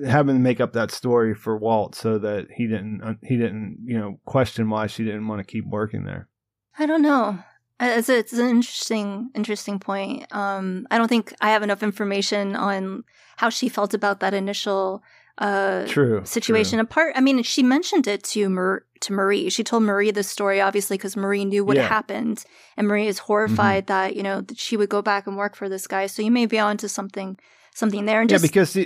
having 0.05 0.36
to 0.36 0.41
make 0.41 0.61
up 0.61 0.74
that 0.74 0.91
story 0.91 1.34
for 1.34 1.57
Walt 1.57 1.95
so 1.95 2.20
that 2.20 2.47
he 2.55 2.68
didn't 2.68 3.01
uh, 3.03 3.13
he 3.24 3.38
didn't 3.38 3.80
you 3.86 3.97
know 3.97 4.20
question 4.26 4.70
why 4.70 4.88
she 4.88 5.03
didn't 5.03 5.28
want 5.28 5.39
to 5.39 5.51
keep 5.51 5.66
working 5.66 6.05
there. 6.05 6.30
I 6.78 6.86
don't 6.86 7.01
know. 7.01 7.39
It's, 7.80 8.07
it's 8.07 8.32
an 8.32 8.47
interesting, 8.47 9.32
interesting 9.36 9.80
point. 9.80 10.34
Um, 10.34 10.88
I 10.89 10.97
don't 10.97 11.09
think 11.09 11.34
I 11.41 11.49
have 11.49 11.63
enough 11.63 11.84
information 11.84 12.55
on 12.55 13.03
how 13.36 13.49
she 13.49 13.68
felt 13.68 13.93
about 13.93 14.22
that 14.22 14.34
initial 14.34 15.03
uh, 15.38 15.86
True, 15.88 16.21
situation. 16.25 16.79
Apart, 16.79 17.13
I 17.15 17.21
mean, 17.21 17.43
she 17.43 17.63
mentioned 17.63 18.07
it 18.07 18.23
to 18.23 18.49
Mar- 18.49 18.83
to 19.01 19.13
Marie. 19.13 19.49
She 19.49 19.63
told 19.63 19.83
Marie 19.83 20.11
the 20.11 20.23
story, 20.23 20.61
obviously, 20.61 20.97
because 20.97 21.17
Marie 21.17 21.45
knew 21.45 21.65
what 21.65 21.75
Yeah. 21.75 21.88
happened, 21.88 22.45
and 22.77 22.88
Marie 22.88 23.07
is 23.07 23.19
horrified 23.19 23.88
that 23.88 24.15
you 24.15 24.23
know 24.23 24.41
that 24.41 24.57
she 24.57 24.77
would 24.77 24.89
go 24.89 25.01
back 25.01 25.27
and 25.27 25.36
work 25.36 25.55
for 25.55 25.67
this 25.67 25.88
guy. 25.88 26.07
So 26.07 26.21
you 26.21 26.31
may 26.31 26.45
be 26.45 26.57
onto 26.59 26.88
something, 26.88 27.38
something 27.73 28.05
there. 28.05 28.21
And 28.21 28.29
just 28.29 28.43
yeah, 28.43 28.47
because 28.47 28.77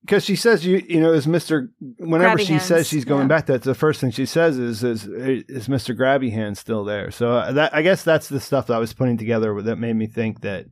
because 0.00 0.24
she 0.24 0.36
says 0.36 0.64
you 0.64 0.82
you 0.88 1.00
know 1.00 1.12
is 1.12 1.26
Mister 1.26 1.70
whenever 1.98 2.38
she 2.38 2.54
hands, 2.54 2.64
says 2.64 2.88
she's 2.88 3.04
going 3.04 3.22
yeah. 3.22 3.28
back, 3.28 3.46
that's 3.46 3.64
the 3.64 3.74
first 3.74 4.00
thing 4.00 4.10
she 4.10 4.26
says 4.26 4.58
is 4.58 4.82
is 4.82 5.06
is 5.06 5.68
Mister 5.68 5.94
Grabby 5.94 6.32
Hand 6.32 6.56
still 6.56 6.84
there? 6.84 7.10
So 7.10 7.32
uh, 7.32 7.52
that 7.52 7.74
I 7.74 7.82
guess 7.82 8.04
that's 8.04 8.28
the 8.28 8.40
stuff 8.40 8.66
that 8.68 8.74
I 8.74 8.78
was 8.78 8.94
putting 8.94 9.18
together 9.18 9.60
that 9.62 9.76
made 9.76 9.96
me 9.96 10.06
think 10.06 10.40
that 10.40 10.66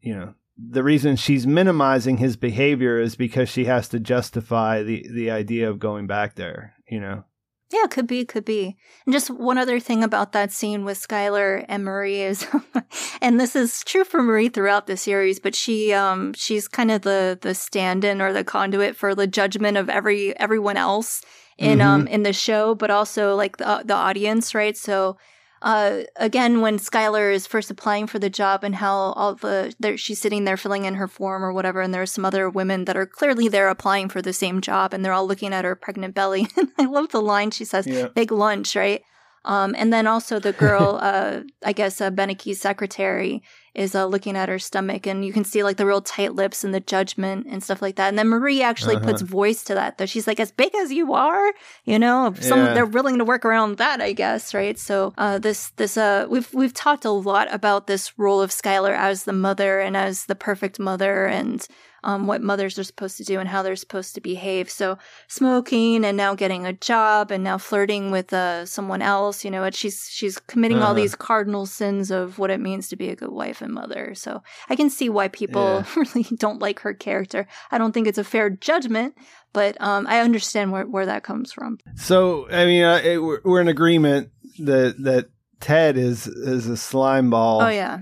you 0.00 0.14
know 0.14 0.34
the 0.70 0.82
reason 0.82 1.16
she's 1.16 1.46
minimizing 1.46 2.18
his 2.18 2.36
behavior 2.36 3.00
is 3.00 3.16
because 3.16 3.48
she 3.48 3.64
has 3.64 3.88
to 3.88 4.00
justify 4.00 4.82
the 4.82 5.06
the 5.10 5.30
idea 5.30 5.68
of 5.68 5.78
going 5.78 6.06
back 6.06 6.34
there. 6.34 6.74
You 6.88 7.00
know. 7.00 7.24
Yeah, 7.72 7.86
could 7.86 8.06
be, 8.06 8.26
could 8.26 8.44
be. 8.44 8.76
And 9.06 9.14
just 9.14 9.30
one 9.30 9.56
other 9.56 9.80
thing 9.80 10.04
about 10.04 10.32
that 10.32 10.52
scene 10.52 10.84
with 10.84 10.98
Skyler 10.98 11.64
and 11.68 11.82
Marie 11.86 12.20
is, 12.20 12.46
and 13.22 13.40
this 13.40 13.56
is 13.56 13.82
true 13.84 14.04
for 14.04 14.22
Marie 14.22 14.50
throughout 14.50 14.86
the 14.86 14.96
series, 14.98 15.40
but 15.40 15.54
she, 15.54 15.90
um, 15.90 16.34
she's 16.34 16.68
kind 16.68 16.90
of 16.90 17.00
the 17.00 17.38
the 17.40 17.54
stand-in 17.54 18.20
or 18.20 18.34
the 18.34 18.44
conduit 18.44 18.94
for 18.94 19.14
the 19.14 19.26
judgment 19.26 19.78
of 19.78 19.88
every 19.88 20.38
everyone 20.38 20.76
else 20.76 21.22
in 21.58 21.80
um 21.80 22.06
in 22.08 22.24
the 22.24 22.32
show, 22.32 22.74
but 22.74 22.90
also 22.90 23.34
like 23.36 23.56
the 23.56 23.82
the 23.84 23.94
audience, 23.94 24.54
right? 24.54 24.76
So, 24.76 25.16
uh, 25.62 26.02
again, 26.16 26.60
when 26.60 26.78
Skyler 26.78 27.32
is 27.32 27.46
first 27.46 27.70
applying 27.70 28.06
for 28.08 28.18
the 28.18 28.28
job 28.28 28.64
and 28.64 28.74
how 28.74 28.94
all 28.94 29.36
the 29.36 29.72
she's 29.96 30.20
sitting 30.20 30.44
there 30.44 30.56
filling 30.56 30.84
in 30.84 30.94
her 30.94 31.06
form 31.06 31.44
or 31.44 31.52
whatever, 31.52 31.80
and 31.80 31.94
there 31.94 32.02
are 32.02 32.06
some 32.06 32.24
other 32.24 32.50
women 32.50 32.84
that 32.86 32.96
are 32.96 33.06
clearly 33.06 33.48
there 33.48 33.68
applying 33.68 34.08
for 34.08 34.20
the 34.20 34.32
same 34.32 34.60
job, 34.60 34.92
and 34.92 35.04
they're 35.04 35.12
all 35.12 35.26
looking 35.26 35.52
at 35.54 35.64
her 35.64 35.76
pregnant 35.76 36.14
belly. 36.14 36.48
And 36.56 36.68
I 36.78 36.84
love 36.86 37.10
the 37.10 37.22
line 37.22 37.52
she 37.52 37.64
says, 37.64 37.86
Yeah. 37.86 38.08
"Big 38.08 38.32
lunch," 38.32 38.74
right? 38.74 39.02
Um, 39.44 39.74
and 39.78 39.92
then 39.92 40.06
also 40.06 40.38
the 40.38 40.52
girl, 40.64 40.98
uh, 41.00 41.40
I 41.64 41.72
guess, 41.72 42.00
uh, 42.00 42.10
Beneke's 42.10 42.60
secretary 42.60 43.42
is 43.74 43.94
uh, 43.94 44.04
looking 44.06 44.36
at 44.36 44.48
her 44.48 44.58
stomach, 44.58 45.06
and 45.06 45.24
you 45.24 45.32
can 45.32 45.44
see 45.44 45.62
like 45.62 45.76
the 45.78 45.86
real 45.86 46.02
tight 46.02 46.34
lips 46.34 46.62
and 46.64 46.74
the 46.74 46.80
judgment 46.80 47.46
and 47.48 47.62
stuff 47.62 47.80
like 47.80 47.96
that. 47.96 48.08
And 48.08 48.18
then 48.18 48.28
Marie 48.28 48.62
actually 48.62 48.96
Uh-huh. 48.96 49.06
puts 49.06 49.22
voice 49.22 49.64
to 49.64 49.74
that, 49.74 49.96
though. 49.98 50.06
She's 50.06 50.26
like, 50.26 50.38
"As 50.40 50.52
big 50.52 50.74
as 50.74 50.92
you 50.92 51.14
are," 51.14 51.52
you 51.84 51.98
know. 51.98 52.34
Some 52.40 52.58
Yeah. 52.58 52.74
they're 52.74 52.86
willing 52.86 53.18
to 53.18 53.24
work 53.24 53.44
around 53.44 53.78
that, 53.78 54.00
I 54.00 54.12
guess, 54.12 54.52
right? 54.54 54.78
So 54.78 55.14
uh, 55.16 55.38
this 55.38 55.70
this 55.76 55.96
uh, 55.96 56.26
we've 56.28 56.52
we've 56.52 56.74
talked 56.74 57.04
a 57.04 57.10
lot 57.10 57.48
about 57.52 57.86
this 57.86 58.18
role 58.18 58.42
of 58.42 58.50
Skyler 58.50 58.94
as 58.96 59.24
the 59.24 59.32
mother 59.32 59.80
and 59.80 59.96
as 59.96 60.26
the 60.26 60.34
perfect 60.34 60.78
mother 60.78 61.26
and. 61.26 61.66
Um, 62.04 62.26
what 62.26 62.42
mothers 62.42 62.78
are 62.78 62.84
supposed 62.84 63.16
to 63.18 63.24
do 63.24 63.38
and 63.38 63.48
how 63.48 63.62
they're 63.62 63.76
supposed 63.76 64.14
to 64.16 64.20
behave. 64.20 64.68
So 64.70 64.98
smoking 65.28 66.04
and 66.04 66.16
now 66.16 66.34
getting 66.34 66.66
a 66.66 66.72
job 66.72 67.30
and 67.30 67.42
now 67.42 67.58
flirting 67.58 68.10
with 68.10 68.32
uh, 68.32 68.66
someone 68.66 69.02
else. 69.02 69.44
You 69.44 69.50
know, 69.50 69.64
it, 69.64 69.74
she's 69.74 70.08
she's 70.10 70.38
committing 70.38 70.78
all 70.78 70.90
Uh-huh. 70.92 70.94
these 70.94 71.14
cardinal 71.14 71.66
sins 71.66 72.10
of 72.10 72.38
what 72.38 72.50
it 72.50 72.60
means 72.60 72.88
to 72.88 72.96
be 72.96 73.08
a 73.08 73.16
good 73.16 73.30
wife 73.30 73.62
and 73.62 73.72
mother. 73.72 74.14
So 74.14 74.42
I 74.68 74.76
can 74.76 74.90
see 74.90 75.08
why 75.08 75.28
people 75.28 75.84
really 75.96 76.24
don't 76.36 76.60
like 76.60 76.80
her 76.80 76.92
character. 76.94 77.46
I 77.70 77.78
don't 77.78 77.92
think 77.92 78.06
it's 78.06 78.18
a 78.18 78.24
fair 78.24 78.50
judgment, 78.50 79.14
but 79.52 79.80
um, 79.80 80.06
I 80.08 80.20
understand 80.20 80.72
where 80.72 80.86
where 80.86 81.06
that 81.06 81.22
comes 81.22 81.52
from. 81.52 81.78
So 81.96 82.48
I 82.50 82.64
mean, 82.66 82.82
uh, 82.82 83.00
it, 83.02 83.18
we're, 83.22 83.40
we're 83.44 83.60
in 83.60 83.68
agreement 83.68 84.30
that 84.58 84.96
that 85.04 85.30
Ted 85.60 85.96
is 85.96 86.26
is 86.26 86.66
a 86.68 86.76
slime 86.76 87.30
ball. 87.30 87.62
Oh 87.62 87.68
yeah. 87.68 88.00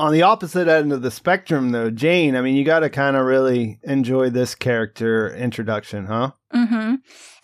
On 0.00 0.12
the 0.12 0.22
opposite 0.22 0.66
end 0.66 0.92
of 0.94 1.02
the 1.02 1.10
spectrum, 1.10 1.72
though, 1.72 1.90
Jane. 1.90 2.34
I 2.34 2.40
mean, 2.40 2.56
you 2.56 2.64
got 2.64 2.80
to 2.80 2.88
kind 2.88 3.16
of 3.16 3.26
really 3.26 3.78
enjoy 3.82 4.30
this 4.30 4.54
character 4.54 5.28
introduction, 5.36 6.06
huh? 6.06 6.30
Mm-hmm. 6.54 6.94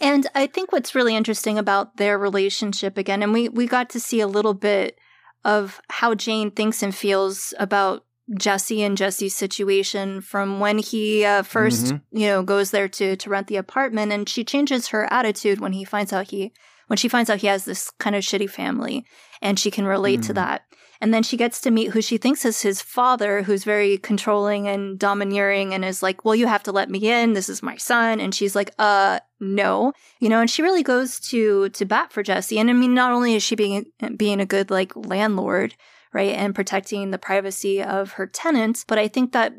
And 0.01 0.27
I 0.35 0.47
think 0.47 0.73
what's 0.73 0.95
really 0.95 1.15
interesting 1.15 1.59
about 1.59 1.99
their 1.99 2.19
relationship 2.19 2.97
again, 2.97 3.23
and 3.23 3.35
we 3.35 3.51
we 3.51 3.67
got 3.67 3.91
to 3.91 4.01
see 4.01 4.21
a 4.21 4.27
little 4.27 4.55
bit 4.55 4.99
of 5.45 5.83
how 5.91 6.15
Jane 6.15 6.51
thinks 6.51 6.83
and 6.83 6.95
feels 6.95 7.53
about 7.59 8.07
Jesse 8.39 8.83
and 8.83 8.97
Jesse's 8.97 9.37
situation 9.37 10.23
from 10.23 10.59
when 10.59 10.79
he 10.79 11.27
uh, 11.27 11.43
1st 11.43 11.93
Mhm. 11.93 12.01
you 12.13 12.27
know, 12.27 12.43
goes 12.43 12.71
there 12.71 12.89
to 12.89 13.17
to 13.17 13.31
rent 13.31 13.49
the 13.49 13.57
apartment, 13.57 14.13
and 14.13 14.29
she 14.31 14.45
changes 14.45 14.89
her 14.89 15.07
attitude 15.13 15.61
when 15.61 15.73
he 15.75 15.85
finds 15.85 16.11
out 16.11 16.31
he 16.31 16.53
when 16.87 16.97
she 16.97 17.09
finds 17.09 17.29
out 17.29 17.41
he 17.41 17.49
has 17.49 17.67
this 17.67 17.91
kind 17.99 18.17
of 18.17 18.23
shitty 18.25 18.49
family, 18.49 19.05
and 19.43 19.59
she 19.59 19.71
can 19.71 19.85
relate 19.87 20.23
to 20.23 20.33
Mhm. 20.33 20.37
that. 20.37 20.63
And 21.01 21.13
then 21.13 21.23
she 21.23 21.37
gets 21.37 21.61
to 21.63 21.71
meet 21.71 21.91
who 21.91 22.01
she 22.01 22.19
thinks 22.19 22.45
is 22.45 22.63
his 22.63 22.81
father, 22.81 23.43
who's 23.43 23.65
very 23.65 23.99
controlling 23.99 24.69
and 24.69 24.99
domineering 24.99 25.75
and 25.75 25.85
is 25.85 26.03
like, 26.03 26.25
Well, 26.25 26.35
you 26.35 26.47
have 26.47 26.63
to 26.65 26.73
let 26.73 26.91
me 26.91 26.99
in. 27.11 27.35
This 27.35 27.49
is 27.49 27.63
my 27.63 27.77
son. 27.77 28.21
And 28.21 28.35
she's 28.35 28.55
like, 28.55 28.73
Uh, 28.79 29.21
no. 29.41 29.93
You 30.21 30.29
know, 30.29 30.41
and 30.41 30.51
she 30.51 30.63
really 30.63 30.83
goes 30.83 31.21
to 31.31 31.69
to 31.71 31.85
bat 31.85 32.13
for 32.13 32.23
Jesse. 32.23 32.59
And 32.59 32.71
I 32.71 32.73
mean, 32.73 32.95
not 32.95 33.13
only 33.13 33.35
is 33.35 33.43
she 33.43 33.55
being 33.55 33.87
being 34.17 34.41
a 34.41 34.47
good 34.47 34.71
like 34.71 34.95
landlord, 34.97 35.75
right, 36.13 36.35
and 36.35 36.55
protecting 36.55 37.11
the 37.11 37.19
privacy 37.19 37.83
of 37.83 38.13
her 38.13 38.27
tenants, 38.27 38.85
but 38.87 38.99
I 38.99 39.09
think 39.09 39.33
that 39.33 39.53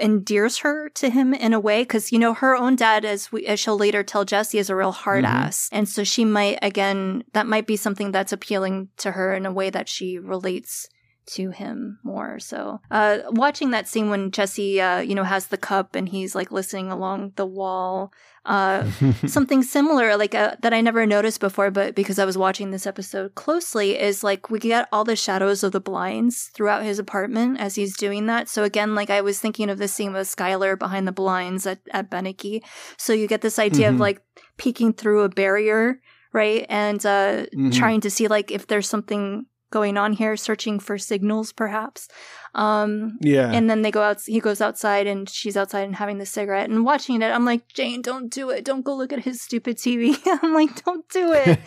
endears 0.00 0.58
her 0.58 0.88
to 0.90 1.10
him 1.10 1.32
in 1.34 1.52
a 1.52 1.60
way 1.60 1.82
because 1.82 2.12
you 2.12 2.18
know 2.18 2.34
her 2.34 2.56
own 2.56 2.76
dad 2.76 3.04
as 3.04 3.30
we 3.32 3.46
as 3.46 3.58
she'll 3.60 3.76
later 3.76 4.02
tell 4.02 4.24
jesse 4.24 4.58
is 4.58 4.70
a 4.70 4.76
real 4.76 4.92
hard 4.92 5.24
Mhm. 5.24 5.28
ass 5.28 5.68
and 5.72 5.88
so 5.88 6.04
she 6.04 6.24
might 6.24 6.58
again 6.62 7.24
that 7.32 7.46
might 7.46 7.66
be 7.66 7.76
something 7.76 8.12
that's 8.12 8.32
appealing 8.32 8.88
to 8.98 9.12
her 9.12 9.34
in 9.34 9.46
a 9.46 9.52
way 9.52 9.70
that 9.70 9.88
she 9.88 10.18
relates 10.18 10.88
to 11.28 11.50
him 11.50 11.98
more 12.02 12.38
so 12.38 12.80
uh 12.90 13.18
watching 13.30 13.70
that 13.70 13.86
scene 13.86 14.08
when 14.10 14.30
jesse 14.30 14.80
uh 14.80 14.98
you 14.98 15.14
know 15.14 15.24
has 15.24 15.48
the 15.48 15.56
cup 15.58 15.94
and 15.94 16.08
he's 16.08 16.34
like 16.34 16.50
listening 16.50 16.90
along 16.90 17.32
the 17.36 17.44
wall 17.46 18.10
uh 18.46 18.88
something 19.26 19.62
similar 19.62 20.16
like 20.16 20.34
uh, 20.34 20.56
that 20.62 20.72
i 20.72 20.80
never 20.80 21.04
noticed 21.04 21.38
before 21.40 21.70
but 21.70 21.94
because 21.94 22.18
i 22.18 22.24
was 22.24 22.38
watching 22.38 22.70
this 22.70 22.86
episode 22.86 23.34
closely 23.34 23.98
is 23.98 24.24
like 24.24 24.48
we 24.48 24.58
get 24.58 24.88
all 24.90 25.04
the 25.04 25.14
shadows 25.16 25.62
of 25.62 25.72
the 25.72 25.80
blinds 25.80 26.50
throughout 26.54 26.82
his 26.82 26.98
apartment 26.98 27.60
as 27.60 27.74
he's 27.74 27.96
doing 27.96 28.24
that 28.26 28.48
so 28.48 28.62
again 28.64 28.94
like 28.94 29.10
i 29.10 29.20
was 29.20 29.38
thinking 29.38 29.68
of 29.68 29.76
the 29.78 29.88
scene 29.88 30.12
with 30.14 30.26
skyler 30.34 30.78
behind 30.78 31.06
the 31.06 31.12
blinds 31.12 31.66
at, 31.66 31.80
at 31.92 32.10
Beneke. 32.10 32.62
so 32.96 33.12
you 33.12 33.26
get 33.28 33.42
this 33.42 33.58
idea 33.58 33.90
Mhm. 33.90 33.94
of 33.94 34.00
like 34.00 34.20
peeking 34.56 34.94
through 34.94 35.22
a 35.22 35.28
barrier 35.28 36.00
right 36.32 36.64
and 36.70 37.04
uh 37.04 37.44
Mhm. 37.54 37.72
trying 37.74 38.00
to 38.00 38.10
see 38.10 38.28
like 38.28 38.50
if 38.50 38.66
there's 38.66 38.88
something 38.88 39.44
going 39.70 39.96
on 39.98 40.12
here 40.14 40.36
searching 40.36 40.78
for 40.80 40.96
signals 40.98 41.52
perhaps. 41.52 42.08
Um 42.54 43.18
Yeah. 43.20 43.52
and 43.52 43.68
then 43.68 43.82
they 43.82 43.90
go 43.90 44.02
out 44.02 44.22
he 44.24 44.40
goes 44.40 44.60
outside 44.60 45.06
and 45.06 45.28
she's 45.28 45.56
outside 45.56 45.82
and 45.82 45.96
having 45.96 46.18
the 46.18 46.26
cigarette 46.26 46.70
and 46.70 46.84
watching 46.84 47.20
it. 47.22 47.26
I'm 47.26 47.44
like 47.44 47.68
jane 47.68 48.00
don't 48.02 48.30
do 48.30 48.48
it. 48.50 48.64
Don't 48.64 48.84
go 48.84 48.94
look 48.96 49.12
at 49.12 49.20
his 49.20 49.40
stupid 49.42 49.76
tv 49.76 50.16
i'm 50.42 50.54
like 50.54 50.84
don't 50.84 51.06
do 51.10 51.32
it. 51.34 51.58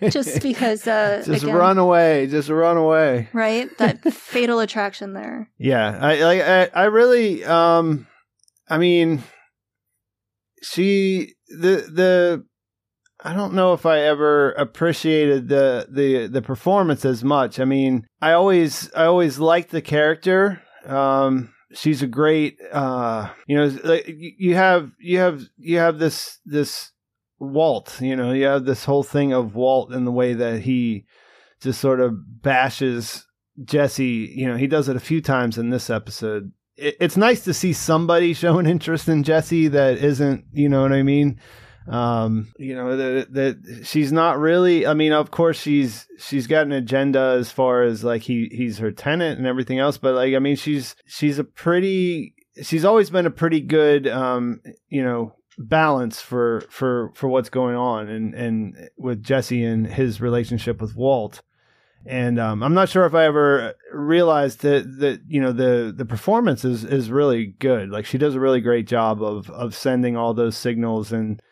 Just 0.12 0.42
because 0.42 0.86
uh 0.86 1.22
just 1.24 1.42
again, 1.44 1.54
run 1.56 1.78
away. 1.78 2.26
Just 2.26 2.48
run 2.50 2.76
away. 2.76 3.28
right? 3.32 3.68
That 3.78 4.02
fatal 4.12 4.60
attraction 4.60 5.14
there. 5.14 5.50
Yeah, 5.58 5.98
I 6.00 6.22
like 6.24 6.42
I, 6.42 6.82
I 6.82 6.84
really 6.84 7.44
um 7.44 8.06
I 8.68 8.78
mean 8.78 9.22
she 10.62 11.34
the 11.48 11.86
the 11.90 12.44
I 13.20 13.32
don't 13.32 13.54
know 13.54 13.72
if 13.72 13.86
I 13.86 14.00
ever 14.00 14.52
appreciated 14.52 15.48
the 15.48 15.86
the 15.88 16.26
the 16.26 16.42
performance 16.42 17.04
as 17.04 17.24
much. 17.24 17.58
I 17.58 17.64
mean, 17.64 18.06
I 18.20 18.32
always 18.32 18.92
I 18.94 19.04
always 19.06 19.38
liked 19.38 19.70
the 19.70 19.82
character. 19.82 20.62
Um 20.84 21.52
she's 21.72 22.02
a 22.02 22.06
great 22.06 22.58
uh 22.72 23.28
you 23.48 23.56
know 23.56 23.76
like 23.82 24.04
you 24.06 24.54
have 24.54 24.92
you 25.00 25.18
have 25.18 25.42
you 25.56 25.78
have 25.78 25.98
this 25.98 26.38
this 26.44 26.92
Walt, 27.38 28.00
you 28.00 28.16
know, 28.16 28.32
you 28.32 28.44
have 28.44 28.64
this 28.64 28.84
whole 28.84 29.02
thing 29.02 29.32
of 29.32 29.54
Walt 29.54 29.92
and 29.92 30.06
the 30.06 30.12
way 30.12 30.32
that 30.32 30.60
he 30.60 31.04
just 31.60 31.80
sort 31.80 32.00
of 32.00 32.14
bashes 32.42 33.26
Jesse, 33.64 34.32
you 34.34 34.46
know, 34.46 34.56
he 34.56 34.66
does 34.66 34.88
it 34.88 34.96
a 34.96 35.00
few 35.00 35.20
times 35.20 35.58
in 35.58 35.70
this 35.70 35.90
episode. 35.90 36.52
It, 36.76 36.96
it's 37.00 37.16
nice 37.16 37.44
to 37.44 37.54
see 37.54 37.72
somebody 37.72 38.32
show 38.32 38.58
an 38.58 38.66
interest 38.66 39.08
in 39.08 39.22
Jesse 39.22 39.68
that 39.68 39.98
isn't, 39.98 40.44
you 40.52 40.68
know 40.68 40.82
what 40.82 40.92
I 40.92 41.02
mean? 41.02 41.40
Um, 41.88 42.52
you 42.58 42.74
know 42.74 42.96
that 42.96 43.32
that 43.32 43.86
she's 43.86 44.12
not 44.12 44.38
really. 44.38 44.86
I 44.86 44.94
mean, 44.94 45.12
of 45.12 45.30
course 45.30 45.60
she's 45.60 46.06
she's 46.18 46.46
got 46.46 46.66
an 46.66 46.72
agenda 46.72 47.36
as 47.38 47.50
far 47.50 47.82
as 47.82 48.02
like 48.02 48.22
he 48.22 48.48
he's 48.50 48.78
her 48.78 48.90
tenant 48.90 49.38
and 49.38 49.46
everything 49.46 49.78
else, 49.78 49.98
but 49.98 50.14
like 50.14 50.34
I 50.34 50.38
mean, 50.38 50.56
she's 50.56 50.96
she's 51.06 51.38
a 51.38 51.44
pretty. 51.44 52.34
She's 52.62 52.86
always 52.86 53.10
been 53.10 53.26
a 53.26 53.30
pretty 53.30 53.60
good, 53.60 54.08
um, 54.08 54.62
you 54.88 55.04
know, 55.04 55.34
balance 55.58 56.22
for 56.22 56.62
for 56.70 57.12
for 57.14 57.28
what's 57.28 57.50
going 57.50 57.76
on 57.76 58.08
and 58.08 58.34
and 58.34 58.90
with 58.96 59.22
Jesse 59.22 59.62
and 59.62 59.86
his 59.86 60.20
relationship 60.20 60.80
with 60.80 60.96
Walt 60.96 61.42
and 62.08 62.38
um, 62.38 62.62
I'm 62.62 62.74
not 62.74 62.88
sure 62.88 63.04
if 63.04 63.14
I 63.14 63.24
ever 63.24 63.74
realized 63.92 64.60
that 64.60 65.00
that 65.00 65.22
you 65.26 65.40
know 65.40 65.52
the 65.52 65.92
the 65.94 66.04
performance 66.04 66.64
is 66.64 66.84
is 66.84 67.10
really 67.10 67.46
good. 67.58 67.90
Like 67.90 68.06
she 68.06 68.16
does 68.16 68.36
a 68.36 68.40
really 68.40 68.60
great 68.60 68.86
job 68.86 69.22
of 69.22 69.50
of 69.50 69.74
sending 69.74 70.16
all 70.16 70.32
those 70.32 70.56
signals 70.56 71.12
and 71.12 71.42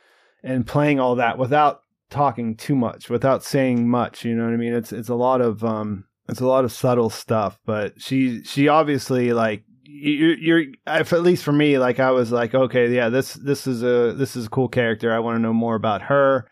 and 0.45 0.66
playing 0.66 1.01
all 1.01 1.16
that 1.16 1.38
without 1.38 1.80
talking 2.11 2.55
too 2.55 2.76
much, 2.76 3.09
without 3.09 3.42
saying 3.42 3.88
much. 3.88 4.24
You 4.24 4.36
know 4.36 4.45
what 4.45 4.53
I 4.53 4.59
mean? 4.59 4.74
It's 4.74 4.92
it's 4.92 5.09
a 5.09 5.14
lot 5.14 5.40
of 5.40 5.64
um 5.64 6.05
it's 6.28 6.40
a 6.40 6.47
lot 6.47 6.64
of 6.64 6.72
subtle 6.72 7.11
stuff, 7.11 7.59
but 7.64 8.01
she 8.01 8.45
she 8.45 8.68
obviously 8.68 9.32
like 9.32 9.64
you, 9.82 10.36
you're 10.38 10.64
if 10.86 11.12
at 11.12 11.22
least 11.22 11.45
for 11.45 11.53
me 11.53 11.78
like 11.78 11.99
I 11.99 12.11
was 12.11 12.30
like 12.32 12.55
okay 12.55 12.92
yeah 12.92 13.09
this 13.09 13.34
this 13.34 13.66
is 13.66 13.82
a 13.82 14.12
this 14.12 14.36
is 14.36 14.47
a 14.47 14.51
cool 14.51 14.68
character. 14.68 15.12
I 15.12 15.18
want 15.18 15.36
to 15.36 15.42
know 15.42 15.55
more 15.55 15.74
about 15.74 16.03
her. 16.03 16.49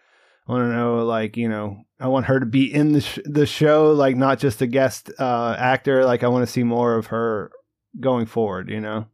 I 0.48 0.52
want 0.52 0.70
to 0.70 0.74
know 0.74 1.04
like 1.04 1.36
you 1.36 1.48
know 1.48 1.84
I 2.00 2.08
want 2.08 2.26
her 2.26 2.40
to 2.40 2.46
be 2.46 2.72
in 2.72 2.92
the 2.92 3.02
sh- 3.02 3.20
the 3.24 3.46
show 3.46 3.92
like 3.92 4.16
not 4.16 4.38
just 4.38 4.62
a 4.62 4.66
guest 4.66 5.12
uh, 5.18 5.54
actor. 5.58 6.04
Like 6.04 6.24
I 6.24 6.28
want 6.28 6.46
to 6.46 6.52
see 6.52 6.64
more 6.64 6.96
of 6.96 7.06
her 7.06 7.52
going 8.00 8.26
forward. 8.26 8.70
You 8.70 8.80
know. 8.80 9.06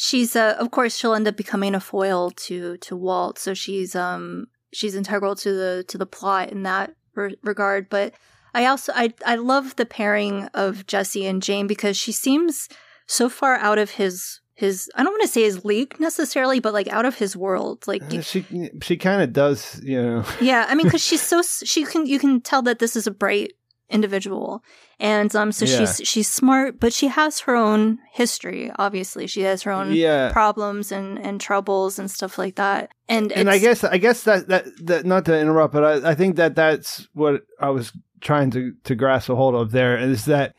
She's 0.00 0.36
uh 0.36 0.54
of 0.60 0.70
course 0.70 0.96
she'll 0.96 1.12
end 1.14 1.26
up 1.26 1.36
becoming 1.36 1.74
a 1.74 1.80
foil 1.80 2.30
to 2.30 2.76
to 2.76 2.94
walt 2.94 3.36
so 3.36 3.52
she's 3.52 3.96
um 3.96 4.46
she's 4.72 4.94
integral 4.94 5.34
to 5.34 5.52
the 5.52 5.84
to 5.88 5.98
the 5.98 6.06
plot 6.06 6.50
in 6.52 6.62
that 6.62 6.92
re- 7.16 7.34
regard 7.42 7.88
but 7.90 8.14
i 8.54 8.64
also 8.64 8.92
i 8.94 9.12
i 9.26 9.34
love 9.34 9.74
the 9.74 9.84
pairing 9.84 10.44
of 10.54 10.86
jesse 10.86 11.26
and 11.26 11.42
jane 11.42 11.66
because 11.66 11.96
she 11.96 12.12
seems 12.12 12.68
so 13.08 13.28
far 13.28 13.56
out 13.56 13.76
of 13.78 13.90
his 13.90 14.40
his 14.54 14.88
i 14.94 15.02
don't 15.02 15.12
want 15.12 15.22
to 15.22 15.28
say 15.28 15.42
his 15.42 15.64
league 15.64 15.98
necessarily 15.98 16.60
but 16.60 16.72
like 16.72 16.86
out 16.88 17.04
of 17.04 17.18
his 17.18 17.36
world 17.36 17.82
like 17.88 18.02
Uh, 18.12 18.20
she 18.20 18.44
she 18.80 18.96
kind 18.96 19.20
of 19.20 19.32
does. 19.32 19.80
You 19.82 20.00
know. 20.00 20.24
yeah 20.40 20.66
i 20.68 20.76
mean 20.76 20.86
because 20.86 21.02
she's 21.08 21.22
so 21.22 21.42
she 21.42 21.84
can 21.84 22.06
you 22.06 22.20
can 22.20 22.40
tell 22.40 22.62
that 22.62 22.78
this 22.78 22.94
is 22.94 23.08
a 23.08 23.10
bright 23.10 23.50
individual 23.90 24.62
and 25.00 25.34
um 25.34 25.50
so 25.52 25.64
Yeah. 25.64 25.78
she's 25.78 26.00
she's 26.08 26.28
smart 26.28 26.78
but 26.78 26.92
she 26.92 27.08
has 27.08 27.40
her 27.40 27.54
own 27.56 27.98
history 28.12 28.70
obviously 28.78 29.26
she 29.26 29.42
has 29.42 29.62
her 29.62 29.72
own 29.72 29.92
Yeah. 29.92 30.30
problems 30.32 30.92
and 30.92 31.18
and 31.18 31.40
troubles 31.40 31.98
and 31.98 32.10
stuff 32.10 32.36
like 32.38 32.56
that 32.56 32.90
and 33.08 33.32
and 33.32 33.48
I 33.48 33.58
guess 33.58 33.84
I 33.84 33.96
guess 33.98 34.24
that 34.24 34.48
that 34.48 34.64
that 34.86 35.06
not 35.06 35.24
to 35.24 35.38
interrupt, 35.38 35.72
but 35.72 35.84
I, 36.04 36.10
I 36.10 36.14
think 36.14 36.36
that 36.36 36.54
that's 36.54 37.08
what 37.14 37.42
I 37.58 37.70
was 37.70 37.92
trying 38.20 38.50
to 38.50 38.74
to 38.84 38.94
grasp 38.94 39.30
a 39.30 39.34
hold 39.36 39.54
of 39.54 39.70
there 39.70 39.96
is 39.96 40.26
that 40.26 40.54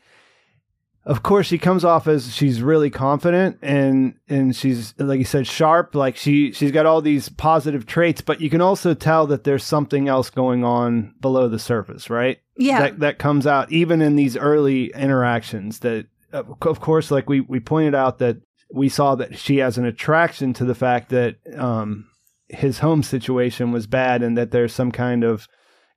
of 1.10 1.24
course 1.24 1.46
she 1.48 1.58
comes 1.58 1.84
off 1.84 2.06
as 2.06 2.32
she's 2.34 2.62
really 2.62 2.88
confident 2.88 3.58
and 3.62 4.14
and 4.28 4.54
she's 4.54 4.94
like 4.98 5.18
you 5.18 5.24
said 5.24 5.46
sharp 5.46 5.94
like 5.94 6.16
she 6.16 6.52
she's 6.52 6.70
got 6.70 6.86
all 6.86 7.02
these 7.02 7.28
positive 7.28 7.84
traits 7.84 8.20
but 8.20 8.40
you 8.40 8.48
can 8.48 8.60
also 8.60 8.94
tell 8.94 9.26
that 9.26 9.42
there's 9.44 9.64
something 9.64 10.06
else 10.08 10.30
going 10.30 10.62
on 10.64 11.12
below 11.20 11.48
the 11.48 11.58
surface 11.58 12.08
right 12.08 12.38
Yeah. 12.56 12.80
that 12.82 13.00
that 13.00 13.18
comes 13.18 13.44
out 13.46 13.72
even 13.72 14.00
in 14.00 14.14
these 14.14 14.36
early 14.36 14.92
interactions 14.94 15.80
that 15.80 16.06
of 16.32 16.54
of 16.62 16.80
course 16.80 17.10
like 17.10 17.28
we 17.28 17.40
we 17.40 17.58
pointed 17.58 17.94
out 17.94 18.18
that 18.18 18.36
we 18.72 18.88
saw 18.88 19.16
that 19.16 19.36
she 19.36 19.56
has 19.56 19.76
an 19.78 19.84
attraction 19.84 20.52
to 20.54 20.64
the 20.64 20.76
fact 20.76 21.08
that 21.10 21.36
um 21.58 22.06
his 22.48 22.78
home 22.78 23.02
situation 23.02 23.72
was 23.72 23.86
bad 23.88 24.22
and 24.22 24.38
that 24.38 24.52
there's 24.52 24.72
some 24.72 24.92
kind 24.92 25.24
of 25.24 25.48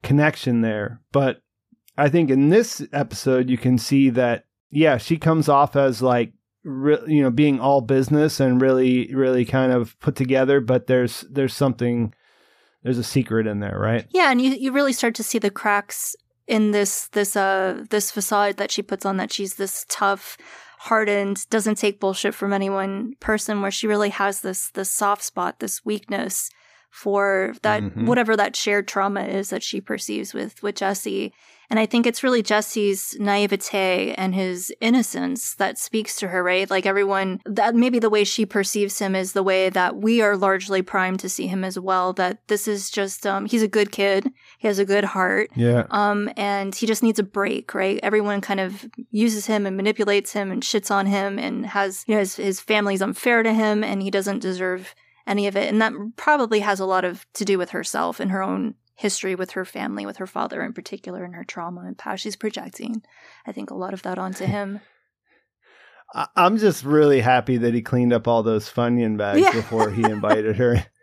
connection 0.01 0.61
there 0.61 1.01
but 1.11 1.39
I 1.95 2.09
think 2.09 2.32
in 2.32 2.49
this 2.49 2.82
episode 2.91 3.49
you 3.51 3.57
can 3.59 3.78
see 3.78 4.09
that 4.09 4.45
yeah, 4.74 4.97
she 4.97 5.17
comes 5.17 5.47
off 5.47 5.76
as 5.76 6.01
like 6.01 6.34
re- 6.63 7.03
you 7.07 7.21
know 7.21 7.30
being 7.30 7.59
all 7.59 7.82
business 7.82 8.39
and 8.39 8.61
really 8.61 9.13
really 9.13 9.45
kind 9.45 9.71
of 9.71 9.99
put 9.99 10.15
together, 10.15 10.59
but 10.59 10.88
there's 10.88 11.21
there's 11.30 11.53
something 11.53 12.13
there's 12.82 12.97
a 12.97 13.03
secret 13.03 13.47
in 13.47 13.59
there, 13.59 13.78
right? 13.80 14.07
Yeah, 14.09 14.32
and 14.32 14.41
you, 14.41 14.51
you 14.51 14.71
really 14.71 14.93
start 14.93 15.15
to 15.15 15.24
see 15.24 15.39
the 15.39 15.51
cracks 15.51 16.15
in 16.47 16.71
this 16.71 17.07
this 17.09 17.36
uh 17.36 17.86
this 17.89 18.11
facade 18.11 18.57
that 18.57 18.71
she 18.71 18.82
puts 18.82 19.05
on 19.05 19.17
that 19.17 19.32
she's 19.32 19.55
this 19.55 19.86
tough, 19.89 20.38
hardened, 20.80 21.47
doesn't 21.49 21.76
take 21.76 21.99
bullshit 21.99 22.34
from 22.34 22.51
anyone 22.51 23.13
person 23.19 23.61
where 23.61 23.71
she 23.71 23.88
really 23.88 24.09
has 24.09 24.41
this 24.41 24.71
this 24.71 24.89
soft 24.89 25.24
spot, 25.24 25.59
this 25.59 25.86
weakness 25.86 26.49
for 26.94 27.54
that 27.64 27.82
Mhm. 27.82 28.06
whatever 28.06 28.38
that 28.38 28.56
shared 28.56 28.88
trauma 28.88 29.24
is 29.24 29.50
that 29.50 29.64
she 29.64 29.82
perceives 29.82 30.32
with 30.34 30.62
with 30.62 30.76
Jesse. 30.76 31.34
And 31.70 31.80
I 31.80 31.88
think 31.88 32.06
it's 32.06 32.22
really 32.22 32.44
Jesse's 32.44 33.16
naivete 33.20 34.14
and 34.16 34.36
his 34.36 34.72
innocence 34.80 35.56
that 35.56 35.80
speaks 35.80 36.18
to 36.18 36.28
her, 36.28 36.44
right? 36.44 36.70
Like 36.70 36.86
everyone, 36.86 37.39
that 37.46 37.74
maybe 37.74 37.98
the 37.98 38.12
way 38.12 38.24
she 38.26 38.46
perceives 38.46 39.00
him 39.00 39.16
is 39.16 39.34
the 39.34 39.41
way 39.41 39.70
that 39.72 39.96
we 39.96 40.22
are 40.22 40.38
largely 40.38 40.84
primed 40.84 41.20
to 41.22 41.30
see 41.30 41.48
him 41.48 41.64
as 41.64 41.80
well. 41.80 42.14
That 42.14 42.48
this 42.48 42.68
is 42.68 42.91
just, 42.91 43.26
um, 43.26 43.48
he's 43.48 43.64
a 43.64 43.68
good 43.68 43.91
kid. 43.91 44.30
He 44.60 44.68
has 44.68 44.78
a 44.78 44.86
good 44.86 45.04
heart. 45.06 45.50
Yeah. 45.56 45.88
Um, 45.89 46.30
and 46.38 46.76
he 46.76 46.86
just 46.86 47.02
needs 47.02 47.18
a 47.18 47.24
break, 47.24 47.74
right? 47.74 48.00
Everyone 48.04 48.39
kind 48.41 48.60
of 48.60 48.86
uses 49.10 49.48
him 49.48 49.66
and 49.66 49.76
manipulates 49.76 50.34
him 50.34 50.52
and 50.52 50.62
shits 50.62 50.91
on 50.91 51.08
him 51.08 51.39
and 51.39 51.66
has, 51.66 52.04
you 52.08 52.14
know, 52.14 52.20
his, 52.20 52.36
his 52.36 52.60
family's 52.60 53.02
unfair 53.02 53.41
to 53.41 53.54
him 53.54 53.84
and 53.84 54.04
he 54.04 54.12
doesn't 54.12 54.39
deserve 54.39 54.94
any 55.26 55.47
of 55.47 55.55
it. 55.55 55.69
And 55.71 55.82
that 55.82 55.93
probably 56.15 56.59
has 56.61 56.80
a 56.80 56.86
lot 56.86 57.05
of 57.05 57.26
to 57.34 57.45
do 57.45 57.57
with 57.57 57.71
herself 57.71 58.19
and 58.19 58.32
her 58.32 58.41
own 58.43 58.76
history 58.95 59.36
with 59.36 59.51
her 59.51 59.65
family, 59.65 60.05
with 60.05 60.17
her 60.17 60.28
father 60.28 60.61
in 60.61 60.74
particular, 60.74 61.24
and 61.24 61.36
her 61.36 61.43
trauma 61.43 61.82
and 61.82 61.99
how 61.99 62.15
she's 62.15 62.36
projecting. 62.36 63.01
I 63.45 63.51
think 63.51 63.69
a 63.71 63.76
lot 63.76 63.93
of 63.93 64.03
that 64.03 64.17
onto 64.17 64.45
him. 64.45 64.82
I'm 66.36 66.57
just 66.57 66.84
really 66.84 67.21
happy 67.21 67.57
that 67.57 67.74
he 67.74 67.82
cleaned 67.82 68.13
up 68.13 68.28
all 68.28 68.43
those 68.43 68.69
Funyun 68.69 69.17
bags 69.17 69.41
Yeah. 69.41 69.51
before 69.51 69.89
he 69.89 70.03
invited 70.03 70.57
her. 70.57 70.86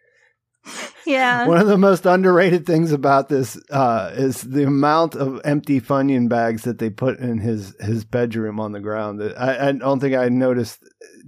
Yeah. 1.06 1.46
One 1.48 1.56
of 1.56 1.66
the 1.66 1.78
most 1.78 2.04
underrated 2.04 2.66
things 2.66 2.92
about 2.92 3.30
this 3.30 3.58
uh, 3.70 4.10
is 4.14 4.42
the 4.42 4.64
amount 4.64 5.14
of 5.16 5.40
empty 5.44 5.80
Funyun 5.80 6.28
bags 6.28 6.62
that 6.64 6.78
they 6.78 6.90
put 6.90 7.18
in 7.18 7.38
his 7.38 7.74
his 7.80 8.04
bedroom 8.04 8.60
on 8.60 8.72
the 8.72 8.80
ground. 8.80 9.20
I, 9.36 9.68
I 9.68 9.72
don't 9.72 9.98
think 9.98 10.14
I 10.14 10.28
noticed 10.28 10.78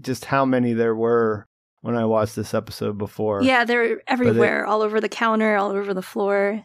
just 0.01 0.27
how 0.27 0.45
many 0.45 0.75
there 0.75 0.95
were 0.95 1.49
when 1.83 1.95
I 1.97 2.05
watched 2.07 2.35
this 2.35 2.55
episode 2.55 2.97
before. 2.97 3.43
Yeah, 3.43 3.65
they're 3.65 4.01
everywhere, 4.07 4.65
all 4.67 4.83
over 4.83 5.01
the 5.01 5.09
counter, 5.09 5.57
all 5.57 5.71
over 5.71 5.93
the 5.95 6.03
floor. 6.03 6.65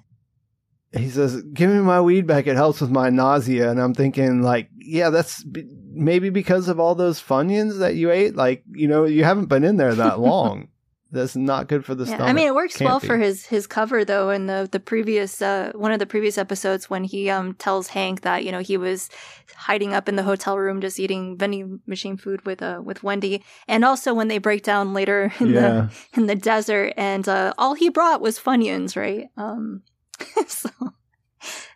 he 0.98 1.10
says, 1.10 1.44
"Give 1.54 1.70
me 1.70 1.80
my 1.80 2.00
weed 2.00 2.26
back. 2.26 2.48
It 2.48 2.56
helps 2.56 2.80
with 2.80 2.90
my 2.90 3.10
nausea." 3.10 3.70
And 3.70 3.80
I'm 3.82 3.94
thinking, 3.94 4.42
like, 4.42 4.70
yeah, 4.78 5.10
that's 5.10 5.44
b- 5.44 5.68
maybe 5.92 6.30
because 6.30 6.70
of 6.70 6.80
all 6.80 6.96
those 6.96 7.22
Funyuns 7.22 7.80
that 7.80 7.96
you 7.96 8.10
ate. 8.10 8.36
Like, 8.36 8.64
you 8.72 8.88
know, 8.88 9.04
you 9.06 9.24
haven't 9.26 9.48
been 9.48 9.64
in 9.66 9.76
there 9.78 9.94
that 9.96 10.20
long. 10.32 10.70
That's 11.12 11.36
not 11.36 11.68
good 11.68 11.86
for 11.86 11.96
the 11.96 12.06
Yeah, 12.06 12.16
stomach. 12.16 12.30
I 12.30 12.34
mean, 12.34 12.48
it 12.48 12.56
works 12.56 12.78
Can't 12.78 12.86
well 12.88 13.00
be. 13.00 13.08
for 13.08 13.18
his 13.18 13.46
his 13.46 13.68
cover 13.68 14.04
though. 14.04 14.30
In 14.30 14.48
the 14.48 14.68
the 14.72 14.80
previous 14.80 15.42
uh, 15.42 15.72
one 15.76 15.92
of 15.92 16.00
the 16.00 16.06
previous 16.06 16.38
episodes, 16.38 16.90
when 16.90 17.04
he 17.04 17.30
um 17.30 17.54
tells 17.56 17.88
Hank 17.88 18.22
that 18.22 18.44
you 18.44 18.52
know 18.52 18.60
he 18.60 18.78
was 18.78 19.10
hiding 19.56 19.94
up 19.94 20.08
in 20.10 20.16
the 20.16 20.24
hotel 20.24 20.58
room 20.58 20.82
just 20.82 21.00
eating 21.00 21.38
vending 21.38 21.80
machine 21.88 22.18
food 22.18 22.46
with 22.46 22.62
uh 22.62 22.82
with 22.84 23.04
Wendy, 23.04 23.44
and 23.68 23.84
also 23.86 24.14
when 24.14 24.28
they 24.28 24.38
break 24.38 24.64
down 24.64 24.94
later 24.94 25.32
in 25.40 25.54
Yeah. 25.54 25.88
the 26.14 26.20
in 26.20 26.28
the 26.28 26.36
desert, 26.36 26.94
and 26.98 27.28
uh, 27.28 27.54
all 27.58 27.74
he 27.74 27.90
brought 27.90 28.22
was 28.22 28.40
Funyuns, 28.40 28.96
right? 28.96 29.28
Um, 29.38 29.84
so 30.48 30.70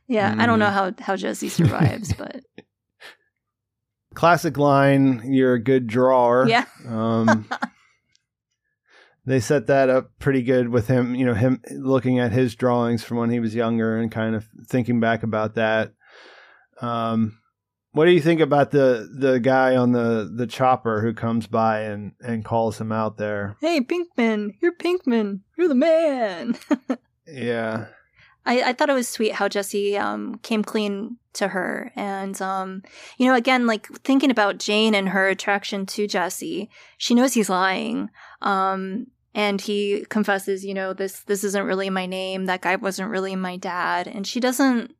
yeah, 0.08 0.36
I 0.38 0.46
don't 0.46 0.60
know 0.60 0.70
how 0.72 0.92
how 1.00 1.16
Jesse 1.16 1.50
survives, 1.50 2.14
but 2.14 2.44
Classic 4.14 4.58
line, 4.58 5.22
"You're 5.26 5.54
a 5.54 5.60
good 5.64 5.88
drawer." 5.88 6.46
yeah, 6.50 6.66
Um, 6.88 7.48
they 9.26 9.40
set 9.40 9.68
that 9.68 9.90
up 9.90 10.12
pretty 10.20 10.42
good 10.42 10.70
with 10.70 10.88
him, 10.88 11.16
you 11.16 11.26
know, 11.26 11.34
him 11.34 11.62
looking 11.72 12.20
at 12.20 12.32
his 12.32 12.56
drawings 12.56 13.04
from 13.04 13.18
when 13.18 13.30
he 13.30 13.40
was 13.40 13.56
younger 13.56 13.98
and 13.98 14.12
kind 14.12 14.36
of 14.36 14.48
thinking 14.68 15.00
back 15.00 15.24
about 15.24 15.56
that. 15.56 15.94
Um, 16.82 17.38
what 17.92 18.06
do 18.06 18.12
you 18.12 18.22
think 18.22 18.40
about 18.40 18.72
the 18.72 19.10
the 19.14 19.40
guy 19.40 19.76
on 19.76 19.92
the 19.92 20.32
the 20.34 20.48
chopper 20.48 21.02
who 21.02 21.14
comes 21.14 21.46
by 21.46 21.82
and 21.82 22.14
and 22.22 22.46
calls 22.46 22.80
him 22.80 22.92
out 22.92 23.18
there? 23.18 23.58
hey 23.62 23.82
Pinkman, 23.82 24.52
you're 24.62 24.76
Pinkman, 24.76 25.42
you're 25.58 25.68
the 25.68 25.76
man. 25.76 26.58
Yeah. 27.28 27.86
I, 28.46 28.62
I 28.70 28.74
thought 28.74 28.90
it 28.90 28.94
was 28.94 29.08
sweet 29.08 29.34
how 29.34 29.48
Jesse 29.48 29.98
um, 29.98 30.40
came 30.40 30.64
clean 30.64 31.18
to 31.34 31.50
her. 31.50 31.92
And, 31.96 32.42
um, 32.42 32.82
you 33.18 33.28
know, 33.28 33.36
again, 33.36 33.68
like 33.68 33.88
thinking 34.04 34.32
about 34.32 34.58
Jane 34.58 34.96
and 34.96 35.10
her 35.10 35.28
attraction 35.30 35.86
to 35.88 36.08
Jesse, 36.08 36.70
she 36.98 37.14
knows 37.14 37.34
he's 37.34 37.50
lying. 37.50 38.10
Um, 38.42 39.08
and 39.36 39.62
he 39.62 40.06
confesses, 40.10 40.66
you 40.66 40.74
know, 40.74 40.94
this, 40.94 41.22
this 41.24 41.44
isn't 41.44 41.66
really 41.66 41.90
my 41.90 42.06
name. 42.06 42.46
That 42.46 42.62
guy 42.62 42.76
wasn't 42.76 43.12
really 43.12 43.36
my 43.36 43.58
dad. 43.58 44.08
And 44.08 44.26
she 44.26 44.40
doesn't 44.40 44.94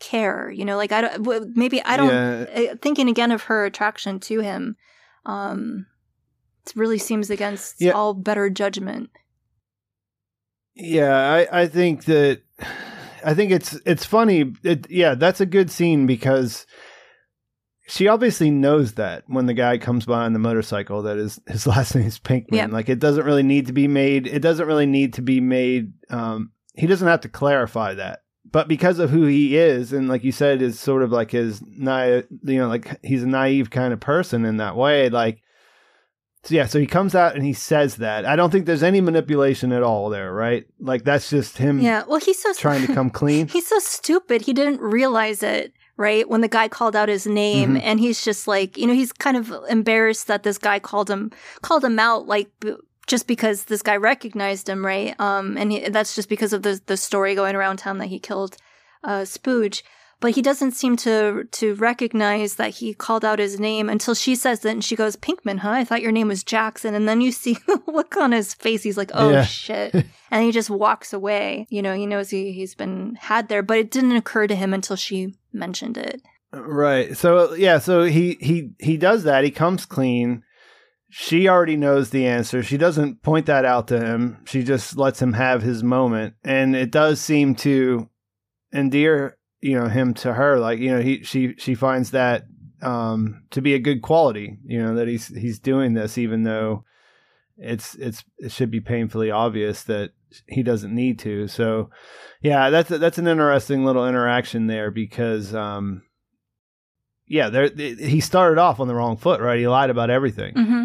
care, 0.00 0.50
you 0.50 0.64
know, 0.64 0.76
like 0.76 0.92
I 0.92 1.00
don't, 1.00 1.56
maybe 1.56 1.80
I 1.82 1.96
don't, 1.96 2.08
Yeah. 2.10 2.72
uh, 2.72 2.74
thinking 2.82 3.08
again 3.08 3.30
of 3.30 3.44
her 3.44 3.64
attraction 3.64 4.18
to 4.20 4.40
him, 4.40 4.76
um, 5.24 5.86
it 6.66 6.72
really 6.76 6.98
seems 6.98 7.30
against 7.30 7.80
Yeah. 7.80 7.92
all 7.92 8.12
better 8.14 8.50
judgment. 8.50 9.10
Yeah, 10.74 11.16
I, 11.16 11.62
I 11.62 11.66
think 11.68 12.04
that 12.04 12.42
I 13.24 13.34
think 13.34 13.52
it's 13.52 13.74
it's 13.86 14.04
funny. 14.04 14.52
It, 14.62 14.90
yeah, 14.90 15.14
that's 15.14 15.40
a 15.40 15.46
good 15.46 15.70
scene 15.70 16.06
because 16.06 16.66
she 17.86 18.08
obviously 18.08 18.50
knows 18.50 18.94
that 18.94 19.24
when 19.26 19.46
the 19.46 19.54
guy 19.54 19.78
comes 19.78 20.06
by 20.06 20.24
on 20.24 20.32
the 20.32 20.38
motorcycle 20.38 21.02
that 21.02 21.16
his 21.16 21.40
his 21.46 21.66
last 21.66 21.94
name 21.94 22.06
is 22.06 22.18
Pinkman. 22.18 22.48
Yeah. 22.52 22.66
Like 22.66 22.88
it 22.88 22.98
doesn't 22.98 23.24
really 23.24 23.42
need 23.42 23.66
to 23.66 23.72
be 23.72 23.88
made. 23.88 24.26
It 24.26 24.40
doesn't 24.40 24.66
really 24.66 24.86
need 24.86 25.14
to 25.14 25.22
be 25.22 25.40
made. 25.40 25.92
Um, 26.10 26.52
he 26.74 26.86
doesn't 26.86 27.06
have 27.06 27.20
to 27.22 27.28
clarify 27.28 27.94
that. 27.94 28.20
But 28.50 28.68
because 28.68 28.98
of 28.98 29.10
who 29.10 29.24
he 29.24 29.56
is, 29.56 29.92
and 29.92 30.08
like 30.08 30.22
you 30.22 30.30
said, 30.30 30.62
is 30.62 30.78
sort 30.78 31.02
of 31.02 31.10
like 31.10 31.30
his 31.30 31.62
naive, 31.66 32.26
you 32.44 32.58
know, 32.58 32.68
like 32.68 33.00
he's 33.02 33.22
a 33.22 33.28
naive 33.28 33.70
kind 33.70 33.92
of 33.92 34.00
person 34.00 34.44
in 34.44 34.58
that 34.58 34.76
way. 34.76 35.08
Like, 35.08 35.42
so 36.44 36.54
yeah, 36.54 36.66
so 36.66 36.78
he 36.78 36.86
comes 36.86 37.14
out 37.14 37.34
and 37.34 37.44
he 37.44 37.52
says 37.52 37.96
that. 37.96 38.24
I 38.26 38.36
don't 38.36 38.50
think 38.50 38.66
there's 38.66 38.82
any 38.82 39.00
manipulation 39.00 39.72
at 39.72 39.82
all 39.82 40.10
there, 40.10 40.32
right? 40.32 40.66
Like 40.78 41.04
that's 41.04 41.30
just 41.30 41.58
him 41.58 41.80
Yeah. 41.80 42.04
Well, 42.06 42.20
he's 42.20 42.40
so 42.40 42.52
trying 42.54 42.86
to 42.86 42.92
come 42.94 43.10
clean. 43.10 43.48
He's 43.54 43.66
so 43.66 43.78
stupid. 43.78 44.42
He 44.42 44.52
didn't 44.52 44.80
realize 44.80 45.42
it, 45.42 45.72
right? 45.96 46.28
When 46.28 46.40
the 46.42 46.48
guy 46.48 46.68
called 46.68 46.94
out 46.96 47.08
his 47.08 47.26
name 47.26 47.74
Mhm. 47.76 47.80
and 47.82 47.98
he's 48.00 48.22
just 48.24 48.46
like, 48.46 48.76
you 48.76 48.86
know, 48.86 48.94
he's 48.94 49.12
kind 49.12 49.36
of 49.36 49.52
embarrassed 49.70 50.26
that 50.26 50.42
this 50.42 50.58
guy 50.58 50.78
called 50.78 51.08
him 51.10 51.30
called 51.62 51.84
him 51.84 51.98
out 51.98 52.26
like 52.26 52.48
b- 52.60 52.74
just 53.06 53.26
because 53.26 53.64
this 53.64 53.82
guy 53.82 53.96
recognized 53.96 54.68
him, 54.68 54.84
right? 54.84 55.14
Um 55.20 55.56
and 55.56 55.72
he, 55.72 55.88
that's 55.88 56.14
just 56.14 56.28
because 56.28 56.52
of 56.52 56.62
the 56.62 56.80
the 56.86 56.96
story 56.96 57.34
going 57.34 57.54
around 57.56 57.78
town 57.78 57.98
that 57.98 58.06
he 58.08 58.18
killed 58.18 58.56
uh 59.02 59.22
Spooge. 59.24 59.82
But 60.20 60.34
he 60.34 60.42
doesn't 60.42 60.72
seem 60.72 60.96
to 60.98 61.44
to 61.44 61.74
recognize 61.74 62.54
that 62.56 62.70
he 62.76 62.94
called 62.94 63.24
out 63.24 63.38
his 63.38 63.60
name 63.60 63.88
until 63.88 64.14
she 64.14 64.34
says 64.34 64.64
it 64.64 64.70
and 64.70 64.84
she 64.84 64.96
goes, 64.96 65.16
Pinkman, 65.16 65.58
huh? 65.58 65.70
I 65.70 65.84
thought 65.84 66.02
your 66.02 66.12
name 66.12 66.28
was 66.28 66.42
Jackson. 66.44 66.94
And 66.94 67.08
then 67.08 67.20
you 67.20 67.30
see 67.32 67.54
the 67.66 67.80
look 67.86 68.16
on 68.16 68.32
his 68.32 68.54
face. 68.54 68.82
He's 68.82 68.96
like, 68.96 69.10
oh 69.14 69.30
Yeah. 69.30 69.44
shit. 69.44 69.94
and 70.30 70.44
he 70.44 70.50
just 70.52 70.70
walks 70.70 71.12
away. 71.12 71.66
You 71.68 71.82
know, 71.82 71.94
he 71.94 72.06
knows 72.06 72.30
he, 72.30 72.52
he's 72.52 72.74
been 72.74 73.16
had 73.20 73.48
there, 73.48 73.62
but 73.62 73.78
it 73.78 73.90
didn't 73.90 74.16
occur 74.16 74.46
to 74.46 74.54
him 74.56 74.72
until 74.72 74.96
she 74.96 75.34
mentioned 75.52 75.98
it. 75.98 76.22
Right. 76.52 77.16
So 77.16 77.54
yeah, 77.54 77.78
so 77.78 78.04
he 78.04 78.38
he 78.40 78.70
he 78.78 78.96
does 78.96 79.24
that. 79.24 79.44
He 79.44 79.50
comes 79.50 79.84
clean. 79.86 80.44
She 81.10 81.48
already 81.48 81.76
knows 81.76 82.10
the 82.10 82.26
answer. 82.26 82.62
She 82.62 82.76
doesn't 82.76 83.22
point 83.22 83.46
that 83.46 83.64
out 83.64 83.88
to 83.88 84.00
him. 84.00 84.38
She 84.46 84.62
just 84.62 84.96
lets 84.96 85.20
him 85.20 85.32
have 85.34 85.62
his 85.62 85.82
moment, 85.82 86.34
and 86.44 86.74
it 86.76 86.90
does 86.90 87.20
seem 87.20 87.54
to 87.56 88.08
endear 88.72 89.36
you 89.64 89.80
know 89.80 89.88
him 89.88 90.12
to 90.14 90.34
her. 90.34 90.58
Like 90.58 90.78
you 90.78 90.90
know 90.90 91.00
he 91.00 91.22
she 91.22 91.54
she 91.56 91.74
finds 91.74 92.10
that 92.10 92.44
um 92.82 93.44
to 93.50 93.62
be 93.62 93.74
a 93.74 93.78
good 93.78 94.02
quality. 94.02 94.58
You 94.64 94.82
know 94.82 94.94
that 94.96 95.08
he's 95.08 95.28
he's 95.28 95.58
doing 95.58 95.94
this 95.94 96.18
even 96.18 96.42
though 96.42 96.84
it's 97.56 97.94
it's 97.94 98.24
it 98.38 98.52
should 98.52 98.70
be 98.70 98.80
painfully 98.80 99.30
obvious 99.30 99.84
that 99.84 100.10
he 100.48 100.62
doesn't 100.62 100.94
need 100.94 101.18
to. 101.20 101.48
So, 101.48 101.88
yeah, 102.42 102.68
that's 102.68 102.90
that's 102.90 103.18
an 103.18 103.26
interesting 103.26 103.84
little 103.84 104.06
interaction 104.06 104.66
there 104.66 104.90
because, 104.90 105.54
um, 105.54 106.02
yeah, 107.26 107.48
there 107.48 107.68
he 107.68 108.20
started 108.20 108.60
off 108.60 108.80
on 108.80 108.88
the 108.88 108.94
wrong 108.94 109.16
foot, 109.16 109.40
right? 109.40 109.58
He 109.58 109.66
lied 109.66 109.90
about 109.90 110.10
everything. 110.10 110.54
hmm 110.54 110.84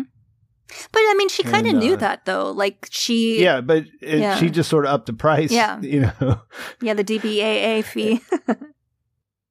But 0.91 0.99
I 0.99 1.15
mean, 1.17 1.29
she 1.29 1.43
kind 1.43 1.65
of 1.65 1.71
And, 1.71 1.79
knew 1.79 1.93
uh, 1.93 1.97
that 1.97 2.25
though. 2.25 2.51
Like 2.51 2.87
she, 2.91 3.41
Yeah, 3.43 3.61
but 3.61 3.85
it, 4.01 4.19
Yeah. 4.19 4.37
she 4.37 4.49
just 4.49 4.69
sort 4.69 4.85
of 4.85 4.91
upped 4.91 5.07
the 5.07 5.13
price. 5.13 5.51
Yeah. 5.51 5.79
you 5.81 6.01
know. 6.01 6.41
yeah, 6.81 6.93
the 6.93 7.03
DBAA 7.03 7.83
fee. 7.91 8.21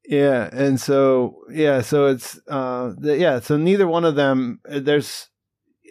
Yeah, 0.07 0.49
and 0.53 0.81
so 0.81 1.43
yeah, 1.51 1.83
so 1.83 2.07
it's 2.07 2.41
uh 2.49 2.95
the, 2.97 3.19
yeah, 3.19 3.41
so 3.41 3.57
neither 3.59 3.87
one 3.87 4.05
of 4.07 4.15
them 4.15 4.61
uh, 4.71 4.81
there's 4.81 5.29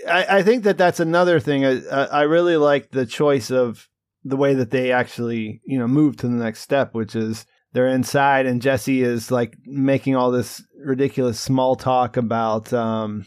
I 0.10 0.40
I 0.40 0.44
think 0.44 0.64
that 0.64 0.78
that's 0.78 1.00
another 1.00 1.40
thing 1.40 1.66
I 1.66 1.82
I 1.88 2.04
I 2.06 2.22
really 2.24 2.58
like 2.58 2.90
the 2.90 3.06
choice 3.06 3.52
of 3.52 3.88
the 4.24 4.38
way 4.38 4.56
that 4.56 4.72
they 4.72 4.92
actually, 4.92 5.62
you 5.66 5.78
know, 5.78 5.88
move 5.88 6.18
to 6.18 6.28
the 6.28 6.34
next 6.34 6.62
step, 6.62 6.94
which 6.96 7.16
is 7.16 7.46
they're 7.74 7.88
inside 7.88 8.46
and 8.48 8.62
Jesse 8.62 9.04
is 9.04 9.30
like 9.30 9.56
making 9.66 10.16
all 10.16 10.32
this 10.32 10.64
ridiculous 10.84 11.40
small 11.40 11.76
talk 11.76 12.18
about 12.18 12.74
um 12.74 13.26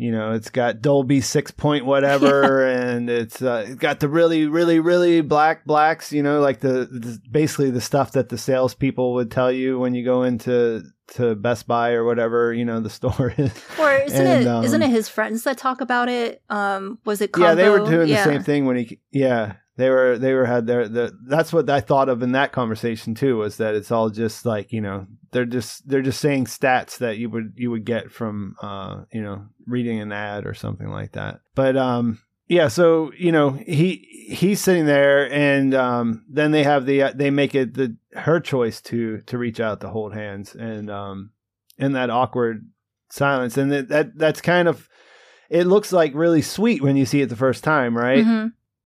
you 0.00 0.10
know, 0.10 0.32
it's 0.32 0.48
got 0.48 0.80
Dolby 0.80 1.20
six 1.20 1.50
point 1.50 1.84
whatever, 1.84 2.66
and 2.70 3.10
it's 3.10 3.42
uh, 3.42 3.64
it's 3.66 3.74
got 3.76 4.00
the 4.00 4.08
really, 4.08 4.46
really, 4.46 4.80
really 4.80 5.20
black 5.20 5.64
blacks. 5.66 6.12
You 6.12 6.22
know, 6.22 6.40
like 6.40 6.60
the, 6.60 6.86
the 6.90 7.20
basically 7.30 7.70
the 7.70 7.80
stuff 7.80 8.12
that 8.12 8.30
the 8.30 8.38
salespeople 8.38 9.12
would 9.14 9.30
tell 9.30 9.52
you 9.52 9.78
when 9.78 9.94
you 9.94 10.04
go 10.04 10.22
into 10.22 10.82
to 11.14 11.34
Best 11.34 11.66
Buy 11.66 11.90
or 11.92 12.04
whatever. 12.04 12.52
You 12.52 12.64
know, 12.64 12.80
the 12.80 12.88
store 13.00 13.34
is. 13.36 13.52
or 13.78 13.92
isn't 13.92 14.26
And, 14.26 14.42
it 14.42 14.46
um, 14.48 14.64
not 14.64 14.82
it 14.82 14.90
his 14.90 15.08
friends 15.08 15.44
that 15.44 15.58
talk 15.58 15.80
about 15.82 16.08
it? 16.08 16.42
Um, 16.48 16.98
was 17.04 17.20
it? 17.20 17.30
Yeah, 17.36 17.54
they 17.54 17.68
were 17.68 17.84
doing 17.84 18.08
Yeah. 18.08 18.24
the 18.24 18.32
same 18.32 18.42
thing 18.42 18.64
when 18.64 18.76
he. 18.78 18.98
Yeah, 19.10 19.54
they 19.76 19.90
were. 19.90 20.16
They 20.18 20.32
were 20.32 20.46
had 20.46 20.66
their. 20.66 20.88
The, 20.88 21.12
that's 21.26 21.52
what 21.52 21.68
I 21.68 21.80
thought 21.80 22.08
of 22.08 22.22
in 22.22 22.32
that 22.32 22.52
conversation 22.52 23.14
too. 23.14 23.36
Was 23.36 23.58
that 23.58 23.74
it's 23.74 23.90
all 23.92 24.08
just 24.08 24.46
like 24.46 24.72
you 24.72 24.80
know 24.80 25.06
they're 25.32 25.44
just 25.46 25.88
they're 25.88 26.02
just 26.02 26.20
saying 26.20 26.46
stats 26.46 26.98
that 26.98 27.18
you 27.18 27.30
would 27.30 27.52
you 27.56 27.70
would 27.70 27.84
get 27.84 28.10
from 28.10 28.56
uh 28.62 29.02
you 29.12 29.22
know 29.22 29.46
reading 29.66 30.00
an 30.00 30.12
ad 30.12 30.46
or 30.46 30.54
something 30.54 30.88
like 30.88 31.12
that. 31.12 31.40
But 31.54 31.76
um 31.76 32.20
yeah, 32.48 32.66
so 32.68 33.12
you 33.16 33.30
know 33.30 33.50
he 33.50 34.06
he's 34.28 34.60
sitting 34.60 34.86
there, 34.86 35.30
and 35.32 35.72
um 35.74 36.24
then 36.28 36.50
they 36.50 36.64
have 36.64 36.84
the 36.86 37.12
they 37.14 37.30
make 37.30 37.54
it 37.54 37.74
the 37.74 37.96
her 38.14 38.40
choice 38.40 38.80
to 38.82 39.20
to 39.22 39.38
reach 39.38 39.60
out 39.60 39.80
to 39.82 39.88
hold 39.88 40.14
hands, 40.14 40.54
and 40.54 40.90
um 40.90 41.30
in 41.78 41.92
that 41.92 42.10
awkward 42.10 42.68
silence, 43.08 43.56
and 43.56 43.70
that, 43.72 43.88
that 43.88 44.18
that's 44.18 44.40
kind 44.40 44.66
of 44.68 44.88
it 45.48 45.66
looks 45.66 45.92
like 45.92 46.12
really 46.14 46.42
sweet 46.42 46.82
when 46.82 46.96
you 46.96 47.06
see 47.06 47.22
it 47.22 47.28
the 47.28 47.36
first 47.36 47.64
time, 47.64 47.96
right? 47.96 48.24
Mhm. 48.24 48.52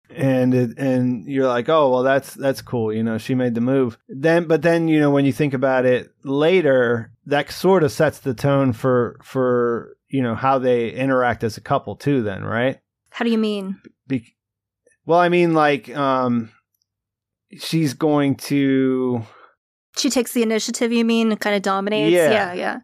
And 0.10 0.54
it, 0.54 0.78
and 0.78 1.26
you're 1.26 1.48
like, 1.48 1.70
oh 1.70 1.92
well, 1.92 2.04
that's 2.04 2.34
that's 2.34 2.62
cool. 2.62 2.94
You 2.94 3.04
know, 3.04 3.18
she 3.18 3.36
made 3.36 3.56
the 3.56 3.62
move. 3.62 3.98
Then, 4.08 4.46
but 4.46 4.62
then 4.62 4.88
you 4.88 5.00
know 5.00 5.12
when 5.12 5.26
you 5.26 5.34
think 5.34 5.54
about 5.54 5.86
it 5.86 6.12
later, 6.24 7.12
that 7.26 7.52
sort 7.52 7.84
of 7.84 7.92
sets 7.92 8.20
the 8.20 8.34
tone 8.34 8.74
for 8.74 9.20
for 9.24 9.98
you 10.10 10.22
know 10.22 10.36
how 10.36 10.60
they 10.60 10.90
interact 10.92 11.44
as 11.44 11.58
a 11.58 11.62
couple 11.62 11.96
too. 11.96 12.24
Then, 12.24 12.44
right? 12.44 12.80
How 13.10 13.26
do 13.26 13.32
you 13.32 13.38
mean? 13.38 13.82
Be- 14.08 14.36
well, 15.06 15.20
I 15.20 15.30
mean, 15.30 15.54
like, 15.54 15.90
um, 15.96 16.52
she's 17.58 17.94
going 17.94 18.36
to 18.36 19.24
She 19.98 20.10
takes 20.10 20.34
the 20.34 20.44
initiative. 20.44 20.92
You 20.92 21.06
mean? 21.06 21.36
Kind 21.38 21.56
of 21.56 21.62
dominates. 21.62 22.12
Yeah. 22.12 22.30
yeah, 22.32 22.54
yeah. 22.54 22.80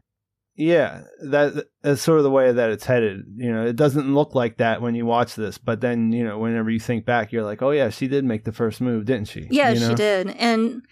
Yeah, 0.56 1.02
that 1.24 1.66
that's 1.82 2.02
sort 2.02 2.20
of 2.20 2.24
the 2.24 2.30
way 2.30 2.52
that 2.52 2.70
it's 2.70 2.86
headed. 2.86 3.26
You 3.38 3.52
know, 3.52 3.66
it 3.66 3.76
doesn't 3.76 4.14
look 4.14 4.36
like 4.36 4.58
that 4.58 4.82
when 4.82 4.94
you 4.94 5.06
watch 5.06 5.36
this, 5.36 5.58
but 5.58 5.82
then 5.82 6.12
you 6.12 6.24
know, 6.24 6.38
whenever 6.38 6.70
you 6.70 6.80
think 6.80 7.06
back, 7.06 7.32
you're 7.32 7.44
like, 7.44 7.62
oh 7.64 7.72
yeah, 7.72 7.90
she 7.90 8.08
did 8.08 8.24
make 8.24 8.44
the 8.44 8.52
first 8.52 8.80
move, 8.80 9.06
didn't 9.06 9.30
she? 9.30 9.48
Yeah, 9.50 9.72
You 9.72 9.80
know? 9.80 9.90
she 9.90 9.96
did. 9.96 10.30
And 10.38 10.84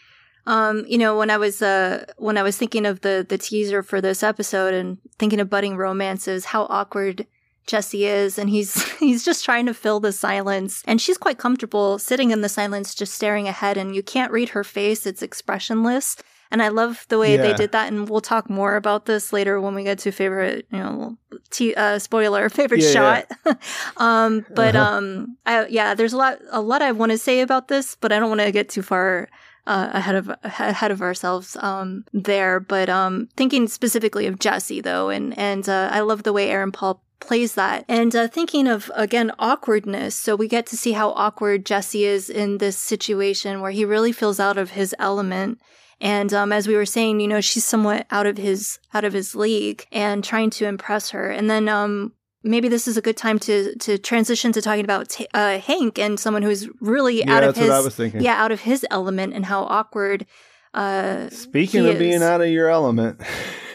um, 0.47 0.83
you 0.87 0.97
know, 0.97 1.15
when 1.15 1.29
I 1.29 1.37
was 1.37 1.61
uh 1.61 2.05
when 2.17 2.37
I 2.37 2.43
was 2.43 2.57
thinking 2.57 2.87
of 2.87 3.01
the 3.01 3.25
the 3.27 3.37
teaser 3.37 3.83
for 3.83 4.01
this 4.01 4.23
episode 4.23 4.73
and 4.73 4.97
thinking 5.19 5.39
of 5.39 5.49
budding 5.49 5.77
romances, 5.77 6.45
how 6.45 6.63
awkward 6.63 7.27
Jesse 7.67 8.05
is 8.05 8.39
and 8.39 8.49
he's 8.49 8.83
he's 8.99 9.23
just 9.23 9.45
trying 9.45 9.67
to 9.67 9.75
fill 9.75 9.99
the 9.99 10.11
silence 10.11 10.81
and 10.87 10.99
she's 10.99 11.17
quite 11.19 11.37
comfortable 11.37 11.99
sitting 11.99 12.31
in 12.31 12.41
the 12.41 12.49
silence 12.49 12.95
just 12.95 13.13
staring 13.13 13.47
ahead 13.47 13.77
and 13.77 13.95
you 13.95 14.01
can't 14.01 14.31
read 14.31 14.49
her 14.49 14.63
face, 14.63 15.05
it's 15.05 15.21
expressionless. 15.21 16.17
And 16.51 16.61
I 16.61 16.67
love 16.67 17.05
the 17.09 17.17
way 17.17 17.37
they 17.37 17.53
did 17.53 17.71
that 17.71 17.87
and 17.91 18.09
we'll 18.09 18.19
talk 18.21 18.49
more 18.49 18.75
about 18.75 19.05
this 19.05 19.31
later 19.31 19.61
when 19.61 19.73
we 19.73 19.83
get 19.83 19.99
to 19.99 20.11
favorite, 20.11 20.67
you 20.71 20.79
know, 20.79 21.17
t- 21.49 21.73
uh 21.75 21.97
spoiler, 21.97 22.49
favorite 22.59 22.81
Yeah, 22.81 22.91
shot. 22.93 23.25
yeah. 23.45 23.53
um 23.97 24.45
but 24.53 24.75
Uh-huh. 24.75 24.97
um 24.97 25.37
I, 25.45 25.65
yeah, 25.67 25.93
there's 25.95 26.13
a 26.13 26.17
lot 26.17 26.39
a 26.51 26.61
lot 26.61 26.81
I 26.81 26.91
want 26.91 27.11
to 27.13 27.17
say 27.17 27.41
about 27.41 27.67
this, 27.69 27.95
but 28.01 28.11
I 28.11 28.19
don't 28.19 28.29
want 28.29 28.41
to 28.41 28.51
get 28.51 28.69
too 28.69 28.81
far 28.81 29.29
uh, 29.67 29.89
ahead 29.93 30.15
of 30.15 30.29
ahead 30.43 30.91
of 30.91 31.01
ourselves 31.01 31.55
um, 31.61 32.03
there. 32.13 32.59
But 32.59 32.89
um, 32.89 33.29
thinking 33.37 33.67
specifically 33.67 34.25
of 34.27 34.39
Jesse 34.39 34.81
though, 34.81 35.09
and 35.09 35.37
and 35.37 35.69
uh, 35.69 35.89
I 35.91 35.99
love 36.01 36.23
the 36.23 36.33
way 36.33 36.49
Aaron 36.49 36.71
Paul 36.71 37.03
plays 37.19 37.53
that. 37.53 37.85
And 37.87 38.15
uh, 38.15 38.27
thinking 38.27 38.67
of 38.67 38.91
again 38.95 39.31
awkwardness, 39.37 40.15
so 40.15 40.35
we 40.35 40.47
get 40.47 40.65
to 40.67 40.75
see 40.77 40.93
how 40.93 41.11
awkward 41.11 41.63
Jesse 41.65 42.03
is 42.03 42.27
in 42.29 42.57
this 42.57 42.75
situation 42.77 43.61
where 43.61 43.71
he 43.71 43.85
really 43.85 44.11
feels 44.11 44.39
out 44.39 44.57
of 44.57 44.71
his 44.71 44.95
element. 44.97 45.59
And 46.01 46.33
um, 46.33 46.51
as 46.51 46.67
we 46.67 46.75
were 46.75 46.85
saying, 46.85 47.19
you 47.19 47.27
know, 47.27 47.39
she's 47.41 47.63
somewhat 47.63 48.07
out 48.11 48.25
of 48.27 48.37
his 48.37 48.79
out 48.93 49.05
of 49.05 49.13
his 49.13 49.35
league 49.35 49.85
and 49.91 50.23
trying 50.23 50.49
to 50.51 50.65
impress 50.65 51.11
her. 51.11 51.29
And 51.29 51.49
then 51.49 51.69
um, 51.69 52.13
maybe 52.43 52.67
this 52.67 52.87
is 52.87 52.97
a 52.97 53.01
good 53.01 53.17
time 53.17 53.37
to 53.39 53.75
to 53.77 53.97
transition 53.99 54.51
to 54.53 54.61
talking 54.61 54.83
about 54.83 55.15
uh, 55.33 55.59
Hank 55.59 55.99
and 55.99 56.19
someone 56.19 56.41
who's 56.41 56.67
really 56.81 57.19
Yeah, 57.19 57.35
out 57.37 57.43
of 57.43 57.55
his 57.55 57.69
what 57.69 57.77
I 57.77 57.79
was 57.81 57.95
thinking. 57.95 58.21
yeah 58.21 58.41
out 58.43 58.51
of 58.51 58.61
his 58.61 58.85
element 58.89 59.33
and 59.35 59.45
how 59.45 59.63
awkward. 59.63 60.25
Uh, 60.73 61.29
Speaking 61.29 61.85
of 61.85 61.99
being 61.99 62.23
out 62.23 62.41
of 62.41 62.47
your 62.47 62.69
element, 62.69 63.21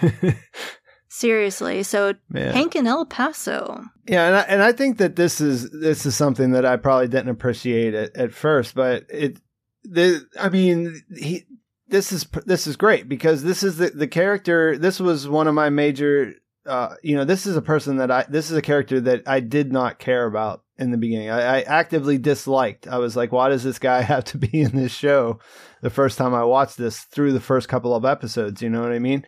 seriously, 1.08 1.82
so 1.82 2.14
Man. 2.28 2.52
Hank 2.52 2.74
in 2.76 2.86
El 2.86 3.06
Paso. 3.06 3.84
yeah, 4.08 4.26
and 4.26 4.36
I, 4.36 4.40
and 4.42 4.62
I 4.62 4.72
think 4.72 4.98
that 4.98 5.16
this 5.16 5.40
is 5.40 5.70
this 5.70 6.06
is 6.06 6.16
something 6.16 6.52
that 6.52 6.64
I 6.64 6.76
probably 6.76 7.08
didn't 7.08 7.28
appreciate 7.28 7.94
at, 7.94 8.16
at 8.16 8.32
first, 8.32 8.74
but 8.74 9.04
it, 9.10 9.38
the, 9.84 10.26
I 10.40 10.48
mean, 10.48 11.00
he, 11.16 11.44
this 11.88 12.12
is 12.12 12.26
this 12.44 12.66
is 12.66 12.76
great 12.76 13.08
because 13.08 13.42
this 13.42 13.62
is 13.62 13.76
the 13.76 13.90
the 13.90 14.08
character. 14.08 14.76
This 14.78 15.00
was 15.00 15.28
one 15.28 15.46
of 15.46 15.54
my 15.54 15.70
major. 15.70 16.34
Uh, 16.64 16.96
you 17.00 17.14
know, 17.14 17.24
this 17.24 17.46
is 17.46 17.56
a 17.56 17.62
person 17.62 17.96
that 17.98 18.10
I. 18.10 18.24
This 18.28 18.50
is 18.50 18.56
a 18.56 18.62
character 18.62 19.00
that 19.02 19.22
I 19.26 19.40
did 19.40 19.72
not 19.72 19.98
care 19.98 20.26
about 20.26 20.64
in 20.78 20.90
the 20.90 20.98
beginning. 20.98 21.30
I, 21.30 21.58
I 21.58 21.60
actively 21.62 22.18
disliked. 22.18 22.88
I 22.88 22.98
was 22.98 23.16
like, 23.16 23.32
why 23.32 23.48
does 23.48 23.62
this 23.62 23.78
guy 23.78 24.00
have 24.02 24.24
to 24.24 24.38
be 24.38 24.60
in 24.60 24.74
this 24.76 24.92
show? 24.92 25.38
The 25.82 25.90
first 25.90 26.18
time 26.18 26.34
I 26.34 26.44
watched 26.44 26.76
this 26.76 27.00
through 27.00 27.32
the 27.32 27.40
first 27.40 27.68
couple 27.68 27.94
of 27.94 28.04
episodes, 28.04 28.62
you 28.62 28.68
know 28.68 28.82
what 28.82 28.92
I 28.92 28.98
mean? 28.98 29.26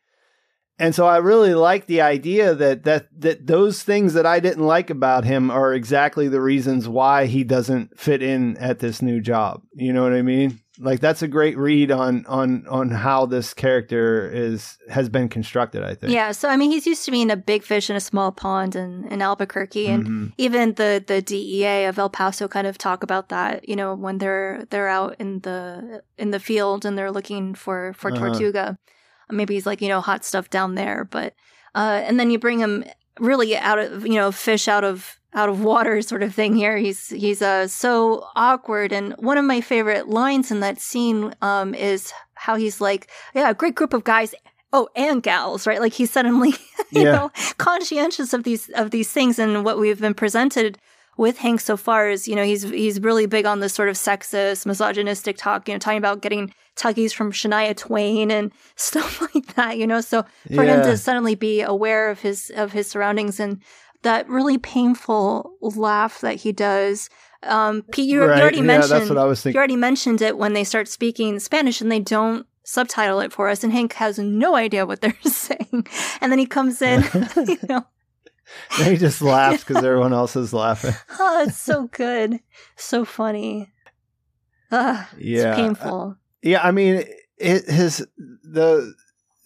And 0.81 0.95
so 0.95 1.07
I 1.07 1.17
really 1.19 1.55
like 1.55 1.87
the 1.87 2.01
idea 2.03 2.55
that 2.55 2.85
that 2.85 3.09
that 3.21 3.47
those 3.47 3.83
things 3.83 4.15
that 4.15 4.27
I 4.27 4.39
didn't 4.41 4.65
like 4.65 4.91
about 4.91 5.25
him 5.25 5.51
are 5.51 5.75
exactly 5.75 6.29
the 6.29 6.41
reasons 6.41 6.89
why 6.89 7.27
he 7.27 7.43
doesn't 7.45 7.99
fit 7.99 8.23
in 8.23 8.57
at 8.59 8.79
this 8.79 9.03
new 9.03 9.21
job. 9.21 9.63
You 9.75 9.93
know 9.93 10.03
what 10.05 10.13
I 10.13 10.23
mean? 10.23 10.61
Like 10.81 11.01
that's 11.01 11.23
a 11.23 11.27
great 11.27 11.59
read 11.59 11.91
on 11.91 12.25
on 12.27 12.65
on 12.69 12.91
how 12.91 13.27
this 13.27 13.53
character 13.55 14.31
is 14.33 14.79
has 14.89 15.09
been 15.09 15.29
constructed, 15.29 15.83
I 15.83 15.97
think. 15.97 16.13
Yeah, 16.13 16.31
so 16.31 16.49
I 16.49 16.57
mean, 16.57 16.71
he's 16.71 16.87
used 16.87 17.05
to 17.07 17.11
being 17.11 17.33
a 17.33 17.37
big 17.37 17.65
fish 17.65 17.91
in 17.91 17.97
a 17.97 18.01
small 18.01 18.31
pond 18.31 18.77
in, 18.77 19.05
in 19.11 19.21
Albuquerque, 19.21 19.89
and 19.89 20.07
Mhm. 20.07 20.33
even 20.39 20.75
the 20.75 21.03
the 21.05 21.21
DEA 21.21 21.87
of 21.87 21.99
El 21.99 22.09
Paso 22.11 22.47
kind 22.47 22.69
of 22.69 22.79
talk 22.79 23.03
about 23.03 23.29
that. 23.31 23.69
You 23.69 23.75
know, 23.75 23.97
when 23.97 24.19
they're 24.19 24.65
they're 24.71 24.87
out 24.87 25.17
in 25.19 25.41
the 25.41 26.03
in 26.17 26.31
the 26.31 26.39
field 26.39 26.85
and 26.85 26.97
they're 26.97 27.11
looking 27.11 27.57
for 27.57 27.93
for 27.95 28.13
Uh-huh. 28.13 28.27
Tortuga. 28.29 28.79
Maybe 29.31 29.55
he's 29.55 29.67
like 29.67 29.81
you 29.81 29.89
know 29.89 30.01
hot 30.01 30.25
stuff 30.25 30.51
down 30.51 30.75
there, 30.75 31.05
but 31.05 31.35
uh, 31.75 32.03
and 32.05 32.19
then 32.19 32.31
you 32.31 32.39
bring 32.39 32.59
him 32.61 32.85
really 33.19 33.57
out 33.57 33.79
of 33.79 34.07
you 34.07 34.15
know 34.15 34.33
fish 34.33 34.69
out 34.69 34.85
of 34.85 35.19
out 35.35 35.49
of 35.49 35.63
water 35.63 36.01
sort 36.03 36.23
of 36.23 36.35
thing 36.35 36.57
here. 36.57 36.77
He's 36.79 37.09
he's 37.11 37.43
uh 37.43 37.69
so 37.69 38.27
awkward, 38.37 38.93
and 38.93 39.13
one 39.19 39.39
of 39.39 39.45
my 39.45 39.61
favorite 39.61 40.09
lines 40.09 40.51
in 40.51 40.61
that 40.61 40.81
scene 40.81 41.35
um 41.43 41.75
is 41.75 42.13
how 42.35 42.55
he's 42.57 42.81
like, 42.81 43.11
yeah, 43.35 43.51
a 43.51 43.55
great 43.55 43.75
group 43.75 43.93
of 43.93 44.05
guys. 44.05 44.35
Oh, 44.71 44.87
and 44.95 45.23
gals, 45.23 45.67
right? 45.67 45.81
Like 45.81 45.95
he's 45.95 46.11
suddenly, 46.11 46.51
you 46.93 47.05
Yeah. 47.05 47.13
know, 47.13 47.31
conscientious 47.57 48.35
of 48.35 48.45
these 48.45 48.69
of 48.75 48.91
these 48.91 49.11
things, 49.11 49.39
and 49.39 49.65
what 49.65 49.79
we've 49.79 50.01
been 50.01 50.13
presented 50.15 50.77
with 51.19 51.37
Hank 51.39 51.61
so 51.61 51.77
far 51.77 52.09
is, 52.09 52.27
you 52.27 52.35
know, 52.35 52.45
he's 52.45 52.63
he's 52.63 53.01
really 53.01 53.27
big 53.27 53.45
on 53.45 53.61
this 53.61 53.75
sort 53.75 53.91
of 53.91 53.97
sexist, 53.97 54.65
misogynistic 54.65 55.37
talk, 55.37 55.69
you 55.69 55.75
know, 55.75 55.79
talking 55.79 55.99
about 55.99 56.23
getting 56.23 56.55
tuggies 56.77 57.13
from 57.13 57.33
Shania 57.33 57.77
Twain 57.77 58.31
and 58.31 58.51
stuff 58.77 59.21
like 59.35 59.55
that, 59.57 59.77
you 59.77 59.87
know. 59.87 60.01
So 60.01 60.25
for 60.55 60.65
him 60.65 60.83
to 60.85 60.97
suddenly 60.97 61.35
be 61.35 61.61
aware 61.61 62.09
of 62.09 62.21
his 62.21 62.51
of 62.57 62.73
his 62.73 62.89
surroundings 62.89 63.39
and 63.39 63.61
that 64.03 64.29
really 64.29 64.59
painful 64.59 65.53
laugh 65.61 66.21
that 66.21 66.37
he 66.37 66.53
does. 66.53 67.11
Um, 67.43 67.83
Pete, 67.93 68.09
you, 68.09 68.25
Right. 68.25 68.37
you 68.37 68.43
already 68.43 68.59
Yeah, 68.59 68.63
mentioned 68.79 69.01
that's 69.01 69.11
what 69.11 69.19
I 69.19 69.25
was 69.25 69.43
thinking. 69.43 69.57
you 69.57 69.59
already 69.59 69.77
mentioned 69.77 70.23
it 70.23 70.39
when 70.39 70.53
they 70.55 70.65
start 70.65 70.89
speaking 70.89 71.39
Spanish 71.41 71.81
and 71.81 71.91
they 71.91 72.01
don't 72.01 72.47
subtitle 72.65 73.21
it 73.21 73.33
for 73.33 73.49
us, 73.49 73.65
and 73.65 73.73
Hank 73.73 73.95
has 73.95 74.19
no 74.19 74.55
idea 74.55 74.87
what 74.87 75.01
they're 75.01 75.15
saying, 75.25 75.87
and 76.21 76.31
then 76.31 76.39
he 76.39 76.47
comes 76.47 76.81
in, 76.83 77.03
you 77.37 77.59
know. 77.69 77.87
He 78.83 78.97
just 78.97 79.21
laughs 79.23 79.65
because 79.65 79.83
everyone 79.85 80.13
else 80.13 80.37
is 80.37 80.53
laughing. 80.53 80.95
Oh, 81.19 81.45
it's 81.47 81.59
so 81.59 81.87
good. 81.89 82.41
So 82.77 83.05
funny. 83.05 83.71
Ugh, 84.71 85.07
Yeah. 85.19 85.49
it's 85.51 85.57
painful. 85.57 86.17
Yeah, 86.43 86.61
I 86.63 86.71
mean, 86.71 87.05
it, 87.39 87.65
his 87.69 88.07
the 88.17 88.95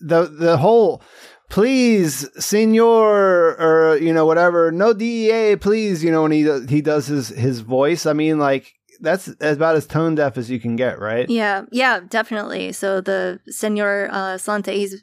the 0.01 0.25
the 0.27 0.57
whole 0.57 1.03
please, 1.49 2.29
senor, 2.39 3.57
or 3.59 3.99
you 3.99 4.13
know 4.13 4.27
whatever, 4.27 4.73
no 4.73 4.93
DEA, 4.93 5.57
please. 5.57 6.03
You 6.03 6.11
know 6.11 6.23
when 6.23 6.33
he 6.33 6.43
does- 6.43 6.69
he 6.69 6.81
does 6.81 7.07
his 7.07 7.29
his 7.29 7.61
voice. 7.61 8.07
I 8.07 8.13
mean, 8.13 8.39
like 8.39 8.73
that's 9.01 9.29
about 9.41 9.77
as 9.77 9.87
tone 9.87 10.15
deaf 10.15 10.37
as 10.39 10.51
you 10.51 10.61
can 10.61 10.77
get, 10.77 10.99
right? 10.99 11.29
Yeah, 11.29 11.65
yeah, 11.73 12.01
definitely. 12.09 12.73
So 12.73 13.01
the 13.01 13.41
Senor 13.49 14.09
uh, 14.13 14.39
Sante, 14.39 14.73
he's 14.73 15.03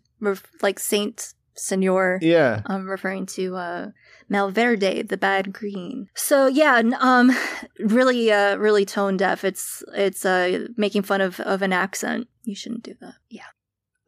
like 0.62 0.80
Saint 0.80 1.34
Senor. 1.60 2.20
Yeah. 2.22 2.62
I'm 2.66 2.88
referring 2.88 3.26
to 3.28 3.56
uh, 3.56 3.88
Malverde, 4.32 5.08
the 5.08 5.18
bad 5.18 5.54
green. 5.54 6.10
So 6.16 6.48
yeah, 6.48 6.82
um, 7.00 7.32
really, 7.80 8.32
uh, 8.32 8.58
really 8.58 8.86
tone 8.86 9.18
deaf. 9.18 9.44
It's 9.44 9.84
it's 9.94 10.26
uh 10.26 10.68
making 10.78 11.04
fun 11.04 11.22
of 11.22 11.40
of 11.40 11.62
an 11.62 11.74
accent. 11.74 12.28
You 12.44 12.56
shouldn't 12.56 12.84
do 12.84 12.96
that. 13.02 13.16
Yeah. 13.30 13.44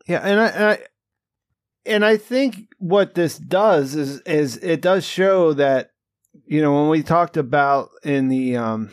Yeah, 0.08 0.20
and 0.20 0.40
I, 0.40 0.48
and 0.48 0.66
I 0.66 0.80
and 1.86 2.06
I 2.06 2.18
think 2.18 2.74
what 2.78 3.16
this 3.16 3.38
does 3.38 3.96
is 3.96 4.22
is 4.22 4.58
it 4.58 4.82
does 4.82 5.06
show 5.06 5.54
that 5.54 5.92
you 6.46 6.62
know 6.62 6.74
when 6.74 6.90
we 6.90 7.04
talked 7.04 7.38
about 7.38 7.90
in 8.04 8.28
the 8.28 8.58
um 8.58 8.92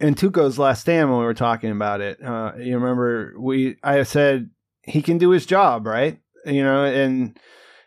in 0.00 0.14
Tuco's 0.14 0.58
last 0.58 0.82
stand 0.82 1.10
when 1.10 1.18
we 1.18 1.24
were 1.24 1.34
talking 1.34 1.70
about 1.70 2.00
it, 2.00 2.22
uh, 2.22 2.52
you 2.58 2.78
remember 2.78 3.34
we 3.38 3.76
I 3.82 4.02
said 4.04 4.50
he 4.82 5.02
can 5.02 5.18
do 5.18 5.30
his 5.30 5.46
job, 5.46 5.86
right? 5.86 6.20
You 6.48 6.64
know, 6.64 6.84
and 6.84 7.38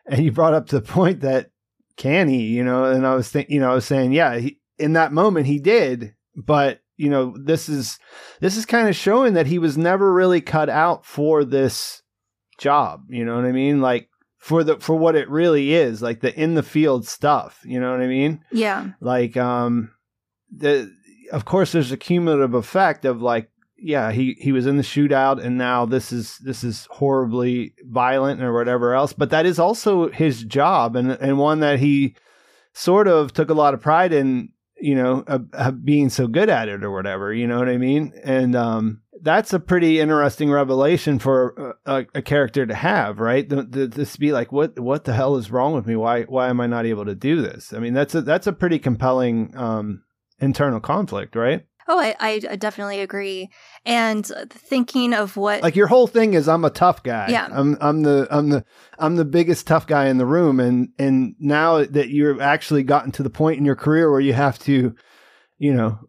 and 0.06 0.24
you 0.24 0.32
brought 0.32 0.54
up 0.54 0.68
the 0.68 0.82
point 0.82 1.22
that 1.22 1.52
can 1.98 2.28
he, 2.28 2.48
you 2.48 2.64
know, 2.64 2.86
and 2.86 3.06
I 3.06 3.16
was 3.16 3.30
thinking, 3.30 3.56
you 3.56 3.62
know, 3.62 3.72
I 3.72 3.76
was 3.76 3.86
saying, 3.86 4.14
yeah, 4.14 4.38
he, 4.38 4.60
in 4.80 4.94
that 4.94 5.14
moment 5.14 5.48
he 5.48 5.60
did, 5.60 6.16
but 6.36 6.82
you 6.98 7.10
know, 7.10 7.36
this 7.38 7.70
is 7.70 8.00
this 8.40 8.58
is 8.58 8.66
kind 8.66 8.88
of 8.88 8.96
showing 8.96 9.34
that 9.34 9.48
he 9.48 9.60
was 9.60 9.78
never 9.78 10.14
really 10.14 10.42
cut 10.42 10.70
out 10.70 11.06
for 11.06 11.44
this 11.44 12.02
job. 12.58 13.04
You 13.10 13.26
know 13.26 13.36
what 13.36 13.46
I 13.46 13.52
mean? 13.52 13.82
Like 13.82 14.10
for 14.38 14.64
the 14.64 14.78
for 14.78 14.96
what 14.96 15.16
it 15.16 15.30
really 15.30 15.74
is, 15.74 16.02
like 16.02 16.22
the 16.22 16.34
in 16.40 16.56
the 16.56 16.64
field 16.64 17.08
stuff. 17.08 17.60
You 17.64 17.80
know 17.80 17.92
what 17.92 18.02
I 18.02 18.08
mean? 18.08 18.44
Yeah. 18.52 18.90
Like 19.00 19.38
um, 19.38 19.92
the 20.52 20.92
of 21.32 21.46
course 21.46 21.72
there's 21.72 21.92
a 21.92 21.98
cumulative 21.98 22.56
effect 22.56 23.06
of 23.06 23.22
like 23.22 23.51
yeah 23.82 24.12
he 24.12 24.36
he 24.40 24.52
was 24.52 24.66
in 24.66 24.78
the 24.78 24.84
shootout 24.84 25.44
and 25.44 25.58
now 25.58 25.86
this 25.86 26.14
is 26.14 26.38
this 26.40 26.64
is 26.64 26.88
horribly 26.92 27.74
violent 27.84 28.42
or 28.42 28.54
whatever 28.54 28.94
else 28.94 29.12
but 29.12 29.30
that 29.32 29.46
is 29.46 29.60
also 29.60 30.10
his 30.10 30.44
job 30.44 30.96
and 30.96 31.12
and 31.12 31.38
one 31.38 31.60
that 31.60 31.80
he 31.80 32.16
sort 32.74 33.08
of 33.08 33.34
took 33.34 33.50
a 33.50 33.56
lot 33.56 33.74
of 33.74 33.82
pride 33.82 34.14
in 34.14 34.50
you 34.80 34.96
know 34.96 35.24
uh, 35.28 35.40
uh, 35.54 35.72
being 35.72 36.10
so 36.10 36.28
good 36.28 36.50
at 36.50 36.70
it 36.70 36.84
or 36.84 36.92
whatever 36.92 37.34
you 37.34 37.48
know 37.48 37.60
what 37.60 37.70
i 37.70 37.78
mean? 37.78 38.14
And 38.24 38.56
um 38.56 39.02
that's 39.24 39.54
a 39.54 39.60
pretty 39.60 40.00
interesting 40.00 40.50
revelation 40.50 41.20
for 41.20 41.78
a, 41.86 42.06
a 42.16 42.22
character 42.24 42.66
to 42.66 42.74
have 42.74 43.20
right? 43.20 43.48
The, 43.48 43.64
the, 43.64 43.88
this 43.88 44.16
be 44.18 44.32
like 44.32 44.52
what 44.52 44.80
what 44.80 45.06
the 45.06 45.14
hell 45.14 45.36
is 45.38 45.52
wrong 45.52 45.74
with 45.74 45.86
me? 45.86 45.96
Why 45.96 46.24
why 46.24 46.50
am 46.50 46.62
i 46.62 46.68
not 46.68 46.86
able 46.86 47.06
to 47.06 47.16
do 47.16 47.42
this? 47.42 47.74
I 47.74 47.80
mean 47.80 47.94
that's 47.94 48.16
a 48.16 48.22
that's 48.22 48.48
a 48.48 48.54
pretty 48.54 48.80
compelling 48.80 49.56
um 49.58 50.04
internal 50.40 50.80
conflict 50.80 51.36
right 51.36 51.66
Oh, 51.88 52.00
I, 52.00 52.16
I 52.20 52.56
definitely 52.56 53.02
agree. 53.02 53.50
And 53.86 54.26
thinking 54.50 55.14
of 55.14 55.38
what 55.38 55.62
like 55.64 55.76
your 55.76 55.88
whole 55.88 56.08
thing 56.08 56.34
is 56.34 56.48
I'm 56.48 56.66
a 56.66 56.70
tough 56.70 57.04
guy. 57.04 57.30
Yeah. 57.30 57.48
I'm 57.52 57.78
I'm 57.82 58.04
the 58.04 58.28
I'm 58.30 58.50
the 58.50 58.66
I'm 59.00 59.16
the 59.16 59.26
biggest 59.26 59.68
tough 59.68 59.88
guy 59.88 60.08
in 60.08 60.18
the 60.18 60.26
room 60.26 60.60
and 60.60 60.90
and 61.00 61.36
now 61.40 61.84
that 61.84 62.10
you've 62.10 62.42
actually 62.42 62.84
gotten 62.84 63.12
to 63.14 63.24
the 63.24 63.30
point 63.30 63.58
in 63.58 63.66
your 63.66 63.76
career 63.76 64.12
where 64.12 64.20
you 64.20 64.34
have 64.34 64.60
to, 64.60 64.96
you 65.58 65.74
know, 65.74 66.00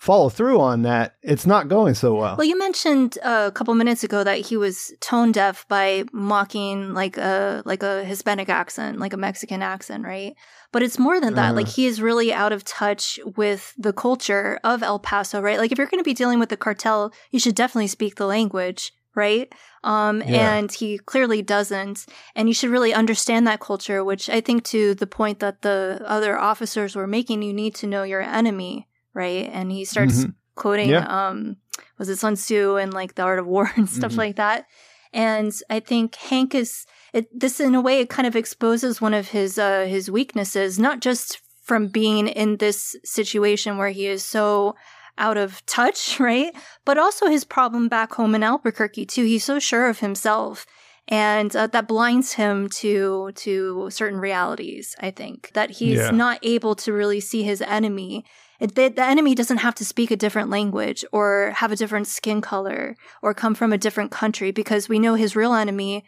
follow 0.00 0.30
through 0.30 0.58
on 0.58 0.80
that, 0.82 1.14
it's 1.22 1.46
not 1.46 1.68
going 1.68 1.92
so 1.94 2.14
well. 2.14 2.36
Well, 2.38 2.46
you 2.46 2.58
mentioned 2.58 3.18
uh, 3.22 3.44
a 3.48 3.52
couple 3.52 3.74
minutes 3.74 4.02
ago 4.02 4.24
that 4.24 4.38
he 4.40 4.56
was 4.56 4.94
tone 5.00 5.30
deaf 5.30 5.68
by 5.68 6.04
mocking 6.12 6.94
like 6.94 7.18
a 7.18 7.62
like 7.66 7.82
a 7.82 8.02
Hispanic 8.04 8.48
accent, 8.48 8.98
like 8.98 9.12
a 9.12 9.18
Mexican 9.18 9.60
accent, 9.62 10.04
right? 10.04 10.34
But 10.72 10.82
it's 10.82 10.98
more 10.98 11.20
than 11.20 11.34
that. 11.34 11.50
Uh-huh. 11.50 11.56
Like 11.56 11.68
he 11.68 11.84
is 11.84 12.00
really 12.00 12.32
out 12.32 12.52
of 12.52 12.64
touch 12.64 13.20
with 13.36 13.74
the 13.76 13.92
culture 13.92 14.58
of 14.64 14.82
El 14.82 14.98
Paso, 15.00 15.40
right? 15.42 15.58
Like 15.58 15.70
if 15.70 15.76
you're 15.76 15.86
going 15.86 16.02
to 16.02 16.10
be 16.10 16.14
dealing 16.14 16.40
with 16.40 16.48
the 16.48 16.56
cartel, 16.56 17.12
you 17.30 17.38
should 17.38 17.54
definitely 17.54 17.88
speak 17.88 18.14
the 18.16 18.26
language, 18.26 18.94
right? 19.14 19.52
Um, 19.84 20.22
Yeah. 20.22 20.54
and 20.54 20.72
he 20.72 20.96
clearly 20.98 21.42
doesn't. 21.42 22.06
And 22.34 22.48
you 22.48 22.54
should 22.54 22.70
really 22.70 22.94
understand 22.94 23.46
that 23.46 23.60
culture, 23.60 24.02
which 24.02 24.30
I 24.30 24.40
think 24.40 24.64
to 24.64 24.94
the 24.94 25.06
point 25.06 25.40
that 25.40 25.60
the 25.60 26.00
other 26.06 26.38
officers 26.38 26.96
were 26.96 27.06
making, 27.06 27.42
you 27.42 27.52
need 27.52 27.74
to 27.76 27.86
know 27.86 28.02
your 28.04 28.22
enemy, 28.22 28.86
right? 29.14 29.48
And 29.52 29.70
he 29.72 29.84
starts 29.84 30.24
Mhm. 30.24 30.34
quoting, 30.54 30.90
Yeah. 30.90 31.06
um, 31.28 31.56
was 31.98 32.08
it 32.08 32.16
Sun 32.18 32.34
Tzu 32.36 32.76
and 32.76 32.92
like 32.92 33.14
the 33.14 33.22
art 33.22 33.38
of 33.38 33.46
war 33.46 33.70
and 33.76 33.88
stuff 33.88 34.12
Mhm. 34.12 34.18
like 34.18 34.36
that. 34.36 34.66
And 35.12 35.52
I 35.68 35.80
think 35.80 36.14
Hank 36.16 36.54
is 36.54 36.86
it, 37.12 37.26
this 37.36 37.58
in 37.58 37.74
a 37.74 37.80
way 37.80 37.98
it 37.98 38.08
kind 38.08 38.26
of 38.28 38.36
exposes 38.36 39.00
one 39.00 39.14
of 39.14 39.28
his 39.28 39.58
uh, 39.58 39.84
his 39.88 40.08
weaknesses, 40.10 40.78
not 40.78 41.00
just 41.00 41.40
from 41.64 41.88
being 41.88 42.28
in 42.28 42.58
this 42.58 42.94
situation 43.04 43.76
where 43.78 43.90
he 43.90 44.06
is 44.06 44.24
so 44.24 44.74
out 45.18 45.36
of 45.36 45.64
touch, 45.66 46.18
right? 46.20 46.54
But 46.84 46.96
also 46.98 47.26
his 47.26 47.44
problem 47.44 47.88
back 47.88 48.14
home 48.14 48.34
in 48.36 48.42
Albuquerque 48.44 49.06
too. 49.06 49.24
He's 49.24 49.44
so 49.44 49.58
sure 49.58 49.88
of 49.88 49.98
himself, 49.98 50.64
and 51.08 51.54
uh, 51.56 51.66
that 51.68 51.88
blinds 51.88 52.34
him 52.34 52.68
to 52.80 53.32
to 53.34 53.88
certain 53.90 54.20
realities. 54.20 54.94
I 55.00 55.10
think 55.10 55.50
that 55.54 55.70
he's 55.70 55.98
Yeah. 55.98 56.10
not 56.12 56.38
able 56.44 56.76
to 56.76 56.92
really 56.92 57.20
see 57.20 57.42
his 57.42 57.60
enemy. 57.62 58.24
It, 58.60 58.74
the, 58.74 58.88
the 58.88 59.04
enemy 59.04 59.34
doesn't 59.34 59.58
have 59.58 59.74
to 59.76 59.84
speak 59.84 60.10
a 60.10 60.16
different 60.16 60.50
language 60.50 61.04
or 61.12 61.52
have 61.56 61.72
a 61.72 61.76
different 61.76 62.06
skin 62.06 62.40
color 62.40 62.94
or 63.22 63.34
come 63.34 63.54
from 63.54 63.72
a 63.72 63.78
different 63.78 64.10
country 64.10 64.50
because 64.52 64.88
we 64.88 64.98
know 64.98 65.14
his 65.14 65.34
real 65.34 65.54
enemy, 65.54 66.04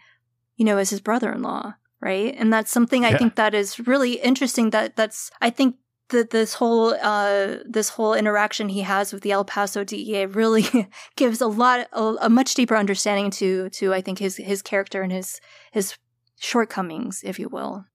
you 0.57 0.65
know, 0.65 0.79
is 0.79 0.91
his 0.91 1.01
brother-in-law, 1.01 1.75
right? 2.01 2.35
And 2.39 2.53
that's 2.53 2.71
something 2.71 3.05
I 3.05 3.11
Yeah. 3.11 3.19
think 3.19 3.35
that 3.37 3.55
is 3.55 3.81
really 3.87 4.15
interesting. 4.15 4.71
That 4.71 4.97
that's 4.97 5.31
I 5.41 5.51
think 5.51 5.77
that 6.11 6.29
this 6.29 6.53
whole 6.55 6.95
uh 7.01 7.57
this 7.65 7.89
whole 7.89 8.13
interaction 8.13 8.69
he 8.69 8.83
has 8.83 9.15
with 9.15 9.23
the 9.23 9.33
El 9.33 9.47
Paso 9.47 9.83
DEA 9.83 10.27
really 10.27 10.67
gives 11.17 11.41
a 11.41 11.47
lot 11.47 11.89
a, 11.93 12.03
a 12.21 12.29
much 12.29 12.55
deeper 12.55 12.77
understanding 12.77 13.31
to 13.31 13.71
to 13.71 13.95
I 13.95 14.03
think 14.03 14.19
his 14.19 14.37
his 14.37 14.61
character 14.61 15.01
and 15.01 15.11
his 15.11 15.41
his 15.73 15.97
shortcomings, 16.39 17.23
if 17.25 17.39
you 17.39 17.49
will. 17.49 17.87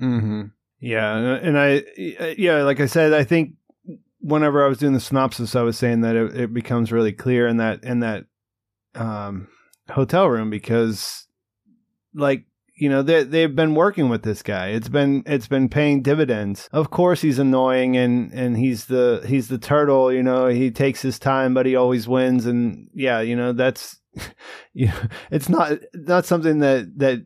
Mm-hmm. 0.00 0.42
Yeah, 0.84 1.16
and 1.16 1.58
I, 1.58 1.82
yeah, 2.36 2.62
like 2.62 2.78
I 2.78 2.84
said, 2.84 3.14
I 3.14 3.24
think 3.24 3.54
whenever 4.20 4.62
I 4.62 4.68
was 4.68 4.76
doing 4.76 4.92
the 4.92 5.00
synopsis, 5.00 5.56
I 5.56 5.62
was 5.62 5.78
saying 5.78 6.02
that 6.02 6.14
it, 6.14 6.38
it 6.38 6.52
becomes 6.52 6.92
really 6.92 7.12
clear 7.12 7.48
in 7.48 7.56
that 7.56 7.82
in 7.84 8.00
that 8.00 8.26
um, 8.94 9.48
hotel 9.88 10.28
room 10.28 10.50
because, 10.50 11.26
like, 12.12 12.44
you 12.76 12.90
know, 12.90 13.00
they 13.00 13.22
they've 13.22 13.56
been 13.56 13.74
working 13.74 14.10
with 14.10 14.24
this 14.24 14.42
guy. 14.42 14.68
It's 14.68 14.90
been 14.90 15.22
it's 15.24 15.48
been 15.48 15.70
paying 15.70 16.02
dividends. 16.02 16.68
Of 16.70 16.90
course, 16.90 17.22
he's 17.22 17.38
annoying 17.38 17.96
and 17.96 18.30
and 18.34 18.54
he's 18.54 18.84
the 18.84 19.24
he's 19.26 19.48
the 19.48 19.56
turtle. 19.56 20.12
You 20.12 20.22
know, 20.22 20.48
he 20.48 20.70
takes 20.70 21.00
his 21.00 21.18
time, 21.18 21.54
but 21.54 21.64
he 21.64 21.76
always 21.76 22.06
wins. 22.06 22.44
And 22.44 22.90
yeah, 22.92 23.22
you 23.22 23.36
know, 23.36 23.54
that's 23.54 24.02
you 24.74 24.88
know, 24.88 25.00
it's 25.30 25.48
not 25.48 25.78
not 25.94 26.26
something 26.26 26.58
that 26.58 26.98
that 26.98 27.24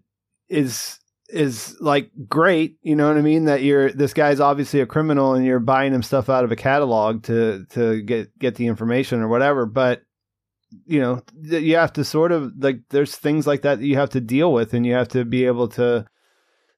is 0.49 1.01
is 1.29 1.76
like 1.81 2.11
great, 2.29 2.79
you 2.83 2.97
know 2.97 3.09
what 3.09 3.18
I 3.18 3.22
mean? 3.22 3.45
That 3.45 3.62
you're 3.62 3.93
this 3.93 4.14
guy's 4.14 4.41
obviously 4.41 4.81
a 4.81 4.87
criminal 4.87 5.35
and 5.35 5.45
you're 5.45 5.61
buying 5.61 5.93
him 5.93 6.03
stuff 6.03 6.29
out 6.29 6.45
of 6.45 6.53
a 6.53 6.57
catalog 6.57 7.22
to 7.24 7.66
to 7.70 8.03
get 8.03 8.37
get 8.39 8.55
the 8.55 8.66
information 8.66 9.20
or 9.20 9.29
whatever, 9.29 9.66
but 9.66 10.03
you 10.87 11.01
know, 11.01 11.22
you 11.41 11.76
have 11.76 11.93
to 11.95 12.05
sort 12.05 12.33
of 12.33 12.53
like 12.59 12.81
there's 12.91 13.16
things 13.16 13.47
like 13.47 13.62
that 13.62 13.79
that 13.81 13.87
you 13.87 13.97
have 13.97 14.11
to 14.11 14.20
deal 14.20 14.53
with 14.53 14.74
and 14.74 14.85
you 14.85 14.95
have 14.95 15.09
to 15.09 15.24
be 15.24 15.47
able 15.47 15.68
to 15.68 16.07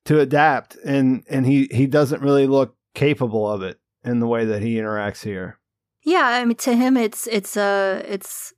to 0.04 0.20
adapt 0.20 0.76
and 0.84 1.24
and 1.28 1.46
he 1.46 1.68
he 1.70 1.86
doesn't 1.86 2.22
really 2.22 2.46
look 2.46 2.76
capable 2.94 3.48
of 3.48 3.62
it 3.62 3.78
in 4.04 4.20
the 4.20 4.26
way 4.26 4.44
that 4.44 4.62
he 4.62 4.76
interacts 4.76 5.22
here. 5.22 5.58
Yeah, 6.02 6.24
I 6.24 6.44
mean 6.44 6.56
to 6.56 6.74
him 6.74 6.96
it's 6.96 7.26
it's 7.26 7.56
a 7.56 8.02
it's 8.06 8.52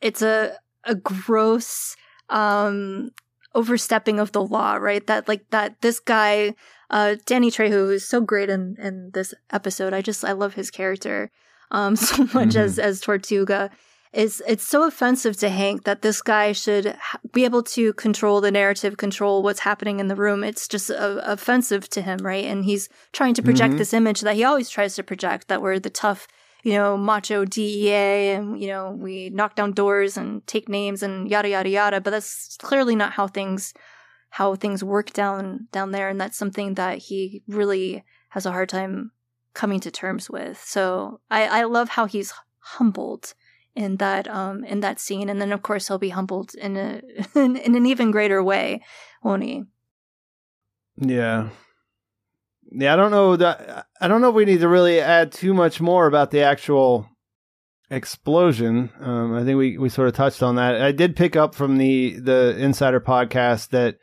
it's 0.00 0.22
a 0.22 0.56
a 0.84 0.94
gross 0.94 1.96
um 2.28 3.10
overstepping 3.56 4.20
of 4.20 4.30
the 4.32 4.42
law, 4.56 4.74
right? 4.76 5.04
That 5.06 5.26
like 5.28 5.44
that 5.50 5.80
this 5.80 5.98
guy 6.00 6.54
uh 6.90 7.16
Danny 7.26 7.50
Trejo 7.50 7.70
who's 7.88 8.04
so 8.04 8.20
great 8.20 8.50
in 8.50 8.76
in 8.78 9.10
this 9.14 9.34
episode. 9.50 9.92
I 9.92 10.02
just 10.02 10.24
I 10.24 10.32
love 10.32 10.54
his 10.54 10.70
character 10.70 11.30
um 11.70 11.96
so 12.08 12.28
much 12.34 12.54
as 12.56 12.78
as 12.78 13.00
Tortuga. 13.00 13.70
Is 14.12 14.42
it's 14.52 14.64
so 14.66 14.86
offensive 14.86 15.36
to 15.38 15.48
Hank 15.50 15.84
that 15.84 16.00
this 16.00 16.22
guy 16.22 16.52
should 16.52 16.86
ha- 17.08 17.18
be 17.34 17.44
able 17.44 17.62
to 17.76 17.92
control 17.94 18.40
the 18.40 18.50
narrative, 18.50 18.96
control 18.96 19.42
what's 19.42 19.60
happening 19.70 20.00
in 20.00 20.08
the 20.08 20.16
room. 20.16 20.42
It's 20.42 20.66
just 20.68 20.90
uh, 20.90 21.20
offensive 21.24 21.84
to 21.90 22.00
him, 22.00 22.18
right? 22.22 22.44
And 22.46 22.64
he's 22.64 22.88
trying 23.12 23.34
to 23.34 23.42
project 23.42 23.74
Mhm. 23.74 23.78
this 23.78 23.92
image 23.92 24.20
that 24.22 24.36
he 24.36 24.44
always 24.44 24.70
tries 24.70 24.94
to 24.94 25.02
project 25.02 25.48
that 25.48 25.60
we're 25.60 25.78
the 25.80 25.90
tough 25.90 26.26
you 26.66 26.72
know, 26.72 26.96
macho 26.96 27.44
DEA 27.44 28.32
and, 28.32 28.60
you 28.60 28.66
know, 28.66 28.90
we 28.90 29.30
knock 29.30 29.54
down 29.54 29.70
doors 29.70 30.16
and 30.16 30.44
take 30.48 30.68
names 30.68 31.00
and 31.00 31.30
yada, 31.30 31.48
yada, 31.48 31.68
yada. 31.68 32.00
But 32.00 32.10
that's 32.10 32.56
clearly 32.56 32.96
not 32.96 33.12
how 33.12 33.28
things, 33.28 33.72
how 34.30 34.56
things 34.56 34.82
work 34.82 35.12
down, 35.12 35.68
down 35.70 35.92
there. 35.92 36.08
And 36.08 36.20
that's 36.20 36.36
something 36.36 36.74
that 36.74 36.98
he 36.98 37.44
really 37.46 38.02
has 38.30 38.46
a 38.46 38.50
hard 38.50 38.68
time 38.68 39.12
coming 39.54 39.78
to 39.78 39.92
terms 39.92 40.28
with. 40.28 40.60
So 40.60 41.20
I, 41.30 41.60
I 41.60 41.62
love 41.62 41.90
how 41.90 42.06
he's 42.06 42.34
humbled 42.58 43.34
in 43.76 43.98
that 43.98 44.26
um 44.26 44.64
in 44.64 44.80
that 44.80 44.98
scene 44.98 45.28
and 45.28 45.38
then 45.40 45.52
of 45.52 45.62
course 45.62 45.86
he'll 45.86 45.98
be 45.98 46.08
humbled 46.08 46.54
in 46.54 46.78
a 46.78 47.02
in, 47.38 47.56
in 47.56 47.74
an 47.76 47.84
even 47.84 48.10
greater 48.10 48.42
way 48.42 48.82
won't 49.22 49.42
he 49.42 49.62
Yeah. 50.96 51.50
Yeah, 52.72 52.92
I 52.92 52.96
don't 52.96 53.10
know 53.10 53.36
that 53.36 53.86
I 54.00 54.08
don't 54.08 54.20
know 54.20 54.30
if 54.30 54.34
we 54.34 54.44
need 54.44 54.60
to 54.60 54.68
really 54.68 55.00
add 55.00 55.32
too 55.32 55.54
much 55.54 55.80
more 55.80 56.06
about 56.06 56.30
the 56.30 56.40
actual 56.42 57.08
explosion. 57.90 58.90
Um, 59.00 59.34
I 59.34 59.44
think 59.44 59.58
we, 59.58 59.78
we 59.78 59.88
sort 59.88 60.08
of 60.08 60.14
touched 60.14 60.42
on 60.42 60.56
that. 60.56 60.80
I 60.80 60.92
did 60.92 61.16
pick 61.16 61.36
up 61.36 61.54
from 61.54 61.78
the 61.78 62.18
the 62.18 62.56
Insider 62.58 63.00
podcast 63.00 63.68
that 63.70 63.96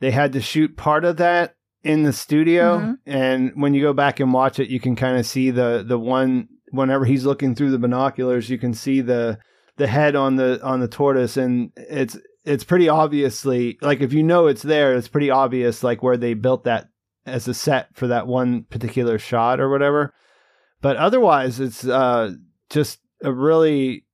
they 0.00 0.10
had 0.10 0.32
to 0.32 0.40
shoot 0.40 0.76
part 0.76 1.04
of 1.04 1.18
that 1.18 1.54
in 1.82 2.02
the 2.02 2.12
studio, 2.12 2.78
Mhm. 2.78 2.94
and 3.06 3.52
when 3.56 3.74
you 3.74 3.82
go 3.82 3.92
back 3.92 4.18
and 4.18 4.32
watch 4.32 4.58
it, 4.58 4.68
you 4.70 4.80
can 4.80 4.96
kind 4.96 5.18
of 5.18 5.26
see 5.26 5.50
the 5.50 5.84
the 5.86 5.98
one 5.98 6.48
whenever 6.70 7.04
he's 7.04 7.26
looking 7.26 7.54
through 7.54 7.70
the 7.70 7.78
binoculars, 7.78 8.48
you 8.48 8.58
can 8.58 8.72
see 8.74 9.00
the 9.02 9.38
the 9.76 9.86
head 9.86 10.16
on 10.16 10.36
the 10.36 10.60
on 10.62 10.80
the 10.80 10.88
tortoise, 10.88 11.36
and 11.36 11.70
it's 11.76 12.16
it's 12.44 12.64
pretty 12.64 12.88
obviously 12.88 13.76
like 13.82 14.00
if 14.00 14.12
you 14.14 14.22
know 14.22 14.46
it's 14.46 14.62
there, 14.62 14.94
it's 14.94 15.08
pretty 15.08 15.30
obvious 15.30 15.82
like 15.84 16.02
where 16.02 16.16
they 16.16 16.32
built 16.34 16.64
that 16.64 16.88
as 17.26 17.48
a 17.48 17.54
set 17.54 17.94
for 17.94 18.06
that 18.08 18.26
one 18.26 18.64
particular 18.64 19.18
shot 19.18 19.60
or 19.60 19.68
whatever. 19.68 20.12
But 20.80 20.96
otherwise, 20.96 21.60
it's 21.60 21.86
uh, 21.86 22.34
just 22.68 23.00
a 23.22 23.32
really, 23.32 24.04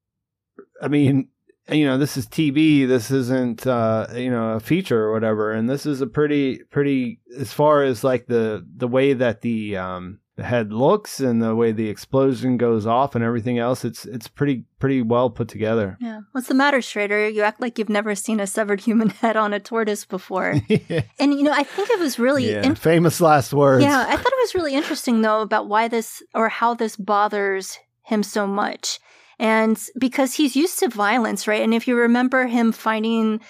I 0.81 0.89
mean, 0.89 1.29
you 1.69 1.87
know, 1.87 1.99
this 1.99 2.17
is 2.17 2.27
TV. 2.27 2.87
This 2.87 3.11
isn't, 3.11 3.67
uh, 3.67 4.07
you 4.15 4.31
know, 4.31 4.51
a 4.51 4.61
feature 4.61 5.05
or 5.05 5.13
whatever. 5.13 5.53
And 5.53 5.69
this 5.69 5.87
is 5.87 6.01
a 6.01 6.07
pretty, 6.07 6.61
pretty, 6.71 7.21
as 7.39 7.53
far 7.53 7.83
as 7.83 8.05
like 8.05 8.27
the 8.27 8.67
the 8.77 8.89
way 8.89 9.13
that 9.13 9.41
the 9.41 9.77
um, 9.77 10.21
the 10.41 10.47
head 10.47 10.73
looks 10.73 11.21
and 11.21 11.43
the 11.43 11.55
way 11.55 11.71
the 11.71 11.91
explosion 11.91 12.57
goes 12.57 12.87
off 12.87 13.15
and 13.15 13.23
everything 13.23 13.59
else. 13.59 13.85
It's 13.85 14.07
it's 14.07 14.27
pretty 14.27 14.65
pretty 14.79 15.03
well 15.03 15.29
put 15.29 15.49
together. 15.49 15.99
yeah 16.01 16.21
what's 16.33 16.49
the 16.49 16.55
matter 16.55 16.81
Schrader 16.81 17.29
you 17.29 17.43
act 17.43 17.61
like 17.61 17.79
you've 17.79 17.91
never 17.91 18.15
seen 18.15 18.41
a 18.41 18.47
severed 18.47 18.81
human 18.81 19.11
head 19.23 19.37
on 19.37 19.53
a 19.53 19.61
tortoise 19.61 20.07
before 20.07 20.53
and 21.19 21.35
you 21.35 21.43
know 21.43 21.53
I 21.53 21.65
think 21.65 21.91
it 21.91 21.99
was 21.99 22.19
really 22.19 22.51
yeah, 22.51 22.63
in- 22.63 22.75
famous 22.75 23.21
last 23.21 23.53
words. 23.53 23.85
Yeah, 23.85 24.07
I 24.09 24.17
thought 24.17 24.33
it 24.33 24.41
was 24.47 24.55
really 24.55 24.75
interesting 24.75 25.21
though 25.21 25.43
about 25.43 25.69
why 25.69 25.89
this 25.89 26.23
or 26.35 26.49
how 26.49 26.73
this 26.75 26.97
bothers 26.97 27.79
him 28.05 28.23
so 28.23 28.47
much. 28.47 28.99
And 29.39 29.79
because 29.99 30.35
he's 30.35 30.57
used 30.57 30.79
to 30.79 30.89
violence, 30.89 31.47
right? 31.47 31.63
And 31.63 31.75
if 31.75 31.87
you 31.87 31.97
remember 31.97 32.47
him 32.47 32.73
finding 32.73 33.41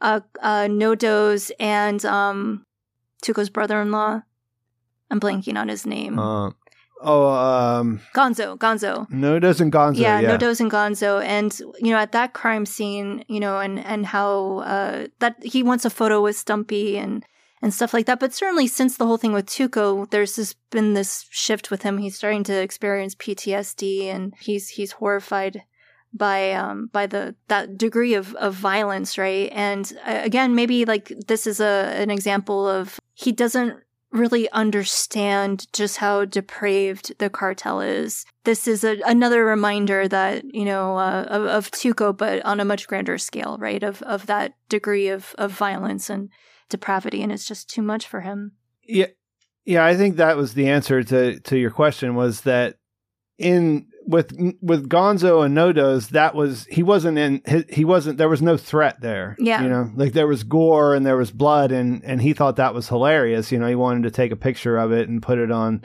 uh 0.00 0.20
uh 0.40 0.66
No-Doze 0.70 1.52
and 1.60 2.02
um 2.06 2.64
Tuco's 3.22 3.50
brother-in-law, 3.50 4.22
I'm 5.10 5.20
blanking 5.20 5.56
on 5.56 5.68
his 5.68 5.86
name. 5.86 6.18
Uh, 6.18 6.50
oh, 7.02 7.28
um, 7.28 8.00
Gonzo, 8.14 8.58
Gonzo. 8.58 9.10
no, 9.10 9.36
it 9.36 9.40
doesn't 9.40 9.70
Gonzo. 9.70 9.98
yeah, 9.98 10.20
Yeah, 10.20 10.28
No-Doze 10.28 10.60
and 10.60 10.70
Gonzo, 10.70 11.22
and 11.22 11.58
you 11.80 11.90
know 11.90 11.98
at 11.98 12.12
that 12.12 12.32
crime 12.34 12.66
scene, 12.66 13.24
you 13.28 13.40
know, 13.40 13.58
and 13.58 13.78
and 13.78 14.06
how 14.06 14.58
uh, 14.58 15.06
that 15.20 15.42
he 15.42 15.62
wants 15.62 15.84
a 15.84 15.90
photo 15.90 16.22
with 16.22 16.36
Stumpy 16.36 16.98
and 16.98 17.24
and 17.62 17.74
stuff 17.74 17.92
like 17.92 18.06
that. 18.06 18.20
But 18.20 18.34
certainly 18.34 18.66
since 18.66 18.96
the 18.96 19.06
whole 19.06 19.16
thing 19.16 19.32
with 19.32 19.46
Tuco, 19.46 20.08
there's 20.10 20.36
just 20.36 20.56
been 20.70 20.94
this 20.94 21.26
shift 21.30 21.70
with 21.70 21.82
him. 21.82 21.98
He's 21.98 22.16
starting 22.16 22.44
to 22.44 22.60
experience 22.60 23.14
PTSD, 23.14 24.04
and 24.04 24.34
he's 24.40 24.68
he's 24.68 24.92
horrified 24.92 25.62
by 26.12 26.52
um 26.52 26.88
by 26.92 27.06
the 27.06 27.34
that 27.48 27.76
degree 27.76 28.14
of 28.14 28.34
of 28.36 28.54
violence, 28.54 29.18
right? 29.18 29.50
And 29.52 29.90
uh, 30.06 30.20
again, 30.22 30.54
maybe 30.54 30.84
like 30.84 31.12
this 31.26 31.46
is 31.46 31.60
a 31.60 31.92
an 31.96 32.10
example 32.10 32.66
of 32.66 33.00
he 33.14 33.32
doesn't 33.32 33.78
really 34.10 34.50
understand 34.50 35.66
just 35.72 35.98
how 35.98 36.24
depraved 36.24 37.18
the 37.18 37.28
cartel 37.28 37.80
is. 37.80 38.24
This 38.44 38.66
is 38.66 38.84
a, 38.84 39.00
another 39.04 39.44
reminder 39.44 40.08
that 40.08 40.44
you 40.54 40.64
know 40.64 40.96
uh, 40.96 41.26
of, 41.28 41.44
of 41.44 41.70
Tuco, 41.70 42.16
but 42.16 42.44
on 42.44 42.60
a 42.60 42.64
much 42.64 42.88
grander 42.88 43.18
scale, 43.18 43.58
right? 43.58 43.82
Of 43.82 44.02
of 44.02 44.26
that 44.26 44.54
degree 44.68 45.08
of 45.08 45.34
of 45.38 45.52
violence 45.52 46.08
and 46.08 46.30
depravity, 46.68 47.22
and 47.22 47.32
it's 47.32 47.46
just 47.46 47.68
too 47.68 47.82
much 47.82 48.06
for 48.06 48.22
him. 48.22 48.52
Yeah, 48.86 49.06
yeah. 49.64 49.84
I 49.84 49.96
think 49.96 50.16
that 50.16 50.36
was 50.36 50.54
the 50.54 50.68
answer 50.68 51.02
to 51.04 51.40
to 51.40 51.58
your 51.58 51.70
question. 51.70 52.14
Was 52.14 52.42
that 52.42 52.76
in 53.38 53.86
with 54.08 54.32
with 54.60 54.88
Gonzo 54.88 55.44
and 55.44 55.54
No-Doze? 55.54 56.08
That 56.08 56.34
was 56.34 56.66
he 56.70 56.82
wasn't 56.82 57.18
in. 57.18 57.42
He, 57.46 57.64
he 57.68 57.84
wasn't. 57.84 58.18
There 58.18 58.28
was 58.28 58.42
no 58.42 58.56
threat 58.56 59.00
there. 59.00 59.36
Yeah. 59.38 59.62
you 59.62 59.68
know, 59.68 59.90
like 59.94 60.14
there 60.14 60.26
was 60.26 60.42
gore 60.42 60.94
and 60.94 61.06
there 61.06 61.16
was 61.16 61.30
blood, 61.30 61.70
and 61.70 62.02
and 62.04 62.20
he 62.22 62.32
thought 62.32 62.56
that 62.56 62.74
was 62.74 62.88
hilarious. 62.88 63.52
You 63.52 63.58
know, 63.58 63.68
he 63.68 63.74
wanted 63.74 64.04
to 64.04 64.10
take 64.10 64.32
a 64.32 64.36
picture 64.36 64.78
of 64.78 64.92
it 64.92 65.08
and 65.08 65.22
put 65.22 65.38
it 65.38 65.50
on 65.50 65.84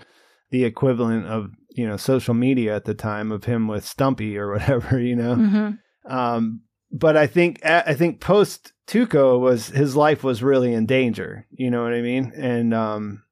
the 0.50 0.64
equivalent 0.64 1.28
of 1.28 1.52
you 1.76 1.88
know 1.88 1.98
social 1.98 2.34
media 2.34 2.76
at 2.76 2.86
the 2.86 2.94
time 2.94 3.32
of 3.32 3.44
him 3.44 3.68
with 3.68 3.86
Stumpy 3.86 4.38
or 4.38 4.52
whatever. 4.52 5.00
You 5.04 5.16
know. 5.16 5.36
Mm-hmm. 5.36 6.16
Um, 6.16 6.62
but 6.92 7.18
I 7.18 7.28
think 7.28 7.66
I 7.66 7.94
think 7.96 8.22
post 8.22 8.72
Tuco 8.88 9.40
was 9.40 9.68
his 9.68 9.96
life 9.96 10.24
was 10.24 10.44
really 10.44 10.74
in 10.74 10.86
danger. 10.86 11.48
You 11.52 11.72
know 11.72 11.84
what 11.84 11.94
I 11.94 12.02
mean? 12.02 12.32
And 12.36 12.74
um, 12.74 13.24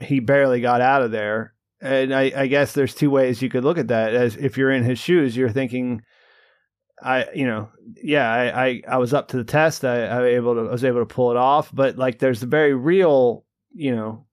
he 0.00 0.20
barely 0.20 0.60
got 0.60 0.80
out 0.80 1.02
of 1.02 1.10
there. 1.10 1.54
And 1.82 2.14
I, 2.14 2.32
I 2.34 2.46
guess 2.46 2.72
there's 2.72 2.94
two 2.94 3.10
ways 3.10 3.42
you 3.42 3.48
could 3.48 3.64
look 3.64 3.76
at 3.76 3.88
that. 3.88 4.14
As 4.14 4.36
if 4.36 4.56
you're 4.56 4.70
in 4.70 4.84
his 4.84 5.00
shoes, 5.00 5.36
you're 5.36 5.50
thinking, 5.50 6.02
I, 7.02 7.26
you 7.34 7.44
know, 7.44 7.70
yeah, 8.00 8.32
I, 8.32 8.66
I, 8.66 8.82
I 8.88 8.98
was 8.98 9.12
up 9.12 9.28
to 9.28 9.36
the 9.36 9.44
test. 9.44 9.84
I, 9.84 10.04
I 10.04 10.24
able 10.28 10.54
to, 10.54 10.60
I 10.60 10.72
was 10.72 10.84
able 10.84 11.00
to 11.00 11.14
pull 11.14 11.32
it 11.32 11.36
off. 11.36 11.74
But 11.74 11.98
like, 11.98 12.20
there's 12.20 12.44
a 12.44 12.46
very 12.46 12.72
real, 12.72 13.44
you 13.74 13.94
know, 13.94 14.26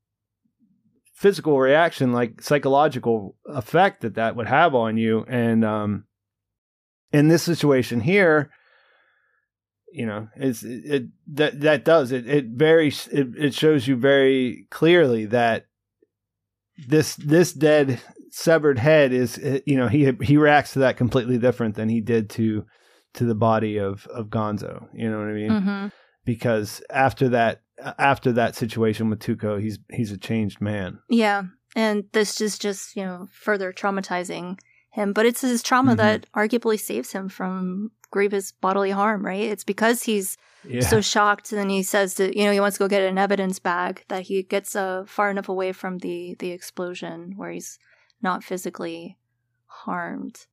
physical 1.16 1.60
reaction, 1.60 2.14
like 2.14 2.41
psychological 2.41 3.36
effect 3.47 4.02
that 4.02 4.16
that 4.16 4.36
would 4.36 4.47
have 4.47 4.76
on 4.76 4.97
you. 4.97 5.26
And 5.28 5.66
um, 5.66 6.06
in 7.12 7.30
this 7.30 7.43
situation 7.43 8.00
here, 8.00 8.52
you 9.91 10.06
know, 10.06 10.28
it's 10.36 10.64
it, 10.64 10.86
it 10.86 11.04
that 11.34 11.62
that 11.62 11.84
does 11.84 12.12
it. 12.12 12.30
It 12.30 12.45
very 12.50 12.89
it, 13.12 13.28
it 13.36 13.54
shows 13.56 13.88
you 13.88 13.95
very 13.95 14.68
clearly 14.70 15.26
that 15.26 15.66
this 16.88 17.15
this 17.15 17.53
dead 17.53 18.01
severed 18.32 18.77
head 18.80 19.11
is 19.11 19.38
uh, 19.38 19.59
you 19.65 19.75
know 19.77 19.88
he 19.88 20.11
he 20.21 20.38
reacts 20.38 20.73
to 20.73 20.80
that 20.80 20.97
completely 20.97 21.38
different 21.38 21.75
than 21.75 21.89
he 21.89 22.01
did 22.01 22.30
to 22.32 22.65
to 23.15 23.25
the 23.25 23.36
body 23.36 23.77
of 23.77 24.05
of 24.07 24.27
Gonzo. 24.27 24.88
You 24.93 25.09
know 25.09 25.17
what 25.19 25.27
I 25.30 25.34
mean? 25.34 25.51
Mm-hmm. 25.51 25.88
Because 26.25 26.82
after 26.89 27.30
that 27.30 27.61
after 27.97 28.32
that 28.34 28.55
situation 28.55 29.09
with 29.09 29.19
Tuco, 29.19 29.59
he's 29.61 29.80
he's 29.91 30.11
a 30.11 30.17
changed 30.17 30.61
man. 30.61 30.99
Yeah, 31.09 31.43
and 31.75 32.03
this 32.13 32.39
is 32.41 32.59
just 32.59 32.95
you 32.95 33.03
know 33.03 33.27
further 33.32 33.73
traumatizing 33.73 34.59
him. 34.91 35.13
But 35.13 35.25
it's 35.25 35.41
his 35.41 35.63
trauma 35.63 35.93
Mhm. 35.93 35.97
that 35.97 36.25
arguably 36.36 36.80
saves 36.80 37.11
him 37.11 37.30
from 37.30 37.91
grievous 38.11 38.51
bodily 38.51 38.91
harm. 38.91 39.25
Right? 39.25 39.43
It's 39.49 39.63
because 39.63 40.03
he's 40.03 40.38
Yeah. 40.64 40.82
so 40.82 40.99
shocked 41.01 41.51
and 41.51 41.60
then 41.60 41.70
he 41.70 41.84
says 41.84 42.16
that 42.16 42.36
you 42.36 42.43
know 42.45 42.51
he 42.51 42.60
wants 42.60 42.78
to 42.78 42.84
go 42.84 42.88
get 42.89 43.03
an 43.03 43.18
evidence 43.18 43.60
bag 43.60 44.03
that 44.10 44.24
he 44.24 44.43
gets 44.43 44.76
uh, 44.76 45.03
far 45.07 45.30
enough 45.32 45.47
away 45.49 45.72
from 45.72 45.99
the 45.99 46.36
the 46.39 46.51
explosion 46.51 47.34
where 47.38 47.51
he's 47.51 47.80
not 48.22 48.43
physically 48.43 49.18
harmed 49.66 50.47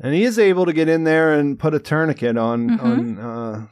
and 0.00 0.14
he 0.14 0.24
is 0.24 0.38
able 0.38 0.66
to 0.66 0.72
get 0.72 0.88
in 0.88 1.04
there 1.04 1.32
and 1.32 1.58
put 1.58 1.74
a 1.74 1.78
tourniquet 1.78 2.36
on 2.36 2.70
Mhm. 2.70 2.82
on 2.82 3.18
uh, 3.18 3.66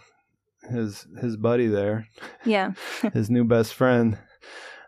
his 0.70 1.06
his 1.20 1.36
buddy 1.36 1.66
there. 1.66 2.06
yeah 2.44 2.72
his 3.12 3.28
new 3.30 3.44
best 3.44 3.74
friend, 3.74 4.18